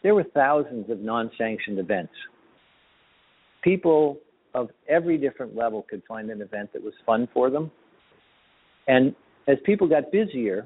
there 0.03 0.15
were 0.15 0.25
thousands 0.35 0.91
of 0.91 1.01
non-sanctioned 1.01 1.79
events 1.79 2.13
people 3.67 4.17
of 4.55 4.71
every 4.89 5.19
different 5.19 5.57
level 5.57 5.85
could 5.91 6.01
find 6.07 6.31
an 6.31 6.41
event 6.41 6.73
that 6.73 6.83
was 6.83 6.95
fun 7.05 7.29
for 7.35 7.51
them. 7.51 7.71
And 8.87 9.15
as 9.49 9.57
people 9.65 9.89
got 9.89 10.13
busier 10.13 10.65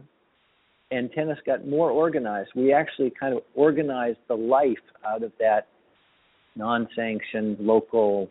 and 0.90 1.10
tennis 1.12 1.38
got 1.46 1.66
more 1.66 1.90
organized, 1.90 2.50
we 2.54 2.74
actually 2.74 3.10
kind 3.18 3.34
of 3.34 3.42
organized 3.54 4.18
the 4.28 4.34
life 4.34 4.84
out 5.08 5.22
of 5.22 5.32
that 5.40 5.68
non 6.56 6.86
sanctioned 6.94 7.58
local 7.58 8.28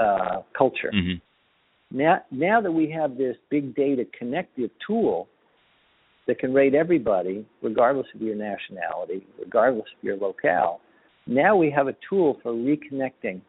uh, 0.00 0.42
culture. 0.58 0.90
Mm-hmm. 0.92 1.96
Now, 1.96 2.22
now 2.32 2.60
that 2.60 2.72
we 2.72 2.90
have 2.90 3.16
this 3.16 3.36
big 3.50 3.76
data 3.76 4.04
connective 4.18 4.70
tool 4.84 5.28
that 6.26 6.40
can 6.40 6.52
rate 6.52 6.74
everybody, 6.74 7.46
regardless 7.62 8.06
of 8.16 8.20
your 8.20 8.34
nationality, 8.34 9.24
regardless 9.38 9.86
of 9.96 10.04
your 10.04 10.16
locale, 10.16 10.80
now 11.28 11.54
we 11.54 11.70
have 11.70 11.86
a 11.86 11.94
tool 12.08 12.38
for 12.42 12.52
reconnecting 12.52 13.40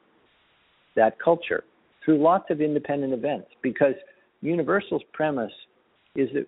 that 0.95 1.19
culture 1.19 1.63
through 2.03 2.21
lots 2.21 2.45
of 2.49 2.61
independent 2.61 3.13
events 3.13 3.47
because 3.61 3.93
Universal's 4.41 5.03
premise 5.13 5.51
is 6.15 6.29
that 6.33 6.45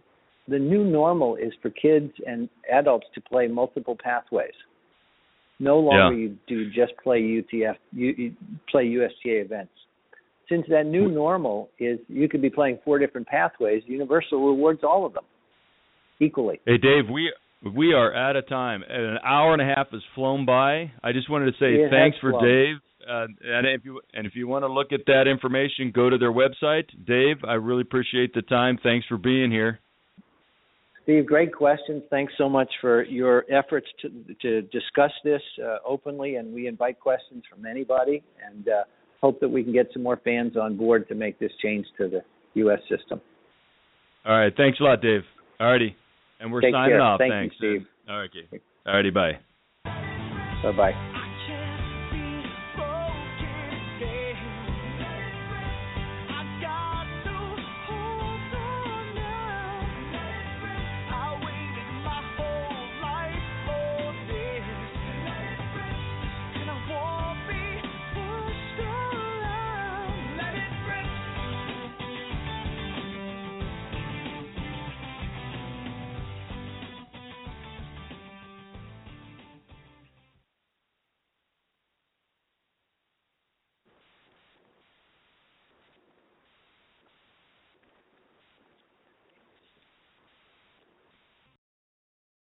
the 0.47 0.59
new 0.59 0.83
normal 0.83 1.35
is 1.35 1.53
for 1.61 1.69
kids 1.69 2.11
and 2.27 2.49
adults 2.71 3.05
to 3.15 3.21
play 3.21 3.47
multiple 3.47 3.97
pathways. 4.01 4.53
No 5.59 5.79
longer 5.79 6.15
yeah. 6.15 6.27
you 6.27 6.37
do 6.47 6.69
just 6.71 6.93
play 7.01 7.21
UTF, 7.21 7.75
you, 7.91 8.13
you 8.17 8.33
play 8.69 8.85
USTA 8.85 9.41
events. 9.41 9.71
Since 10.49 10.65
that 10.69 10.85
new 10.85 11.07
hmm. 11.07 11.13
normal 11.13 11.69
is 11.79 11.99
you 12.09 12.27
could 12.27 12.41
be 12.41 12.49
playing 12.49 12.79
four 12.83 12.99
different 12.99 13.27
pathways, 13.27 13.83
Universal 13.85 14.45
rewards 14.45 14.81
all 14.83 15.05
of 15.05 15.13
them 15.13 15.23
equally. 16.19 16.59
Hey 16.65 16.77
Dave, 16.77 17.09
we 17.11 17.31
we 17.73 17.93
are 17.93 18.13
out 18.13 18.35
of 18.35 18.47
time. 18.49 18.83
An 18.89 19.19
hour 19.23 19.53
and 19.53 19.61
a 19.61 19.65
half 19.65 19.91
has 19.91 20.01
flown 20.15 20.45
by. 20.45 20.91
I 21.01 21.13
just 21.13 21.29
wanted 21.29 21.45
to 21.45 21.51
say 21.53 21.73
it 21.75 21.89
thanks 21.89 22.17
for 22.19 22.31
flown. 22.31 22.43
Dave 22.43 22.75
uh, 23.09 23.27
and 23.43 23.67
if 23.67 23.85
you 23.85 24.01
and 24.13 24.25
if 24.25 24.35
you 24.35 24.47
want 24.47 24.63
to 24.63 24.71
look 24.71 24.91
at 24.91 25.01
that 25.07 25.27
information, 25.27 25.91
go 25.93 26.09
to 26.09 26.17
their 26.17 26.31
website. 26.31 26.85
Dave, 27.05 27.37
I 27.47 27.53
really 27.53 27.81
appreciate 27.81 28.33
the 28.33 28.41
time. 28.43 28.79
Thanks 28.81 29.05
for 29.07 29.17
being 29.17 29.51
here. 29.51 29.79
Steve, 31.03 31.25
great 31.25 31.53
questions. 31.53 32.01
Thanks 32.09 32.33
so 32.37 32.47
much 32.47 32.69
for 32.79 33.03
your 33.03 33.45
efforts 33.51 33.87
to 34.01 34.09
to 34.41 34.61
discuss 34.63 35.11
this 35.23 35.41
uh, 35.63 35.77
openly, 35.85 36.35
and 36.35 36.53
we 36.53 36.67
invite 36.67 36.99
questions 36.99 37.43
from 37.49 37.65
anybody, 37.65 38.23
and 38.47 38.67
uh, 38.67 38.83
hope 39.21 39.39
that 39.41 39.49
we 39.49 39.63
can 39.63 39.73
get 39.73 39.87
some 39.93 40.03
more 40.03 40.19
fans 40.23 40.55
on 40.55 40.77
board 40.77 41.07
to 41.09 41.15
make 41.15 41.37
this 41.39 41.51
change 41.61 41.85
to 41.97 42.07
the 42.07 42.21
U.S. 42.55 42.79
system. 42.89 43.19
All 44.25 44.37
right, 44.37 44.53
thanks 44.55 44.79
a 44.79 44.83
lot, 44.83 45.01
Dave. 45.01 45.21
All 45.59 45.71
righty, 45.71 45.95
and 46.39 46.51
we're 46.51 46.61
Take 46.61 46.73
signing 46.73 46.91
care. 46.91 47.01
off. 47.01 47.19
Thank 47.19 47.33
thanks, 47.33 47.55
you, 47.59 47.79
Steve. 47.79 47.87
All 48.09 48.19
right, 48.19 48.29
all 48.85 48.93
righty, 48.93 49.09
bye. 49.09 49.33
Bye 49.83 50.71
bye. 50.77 51.12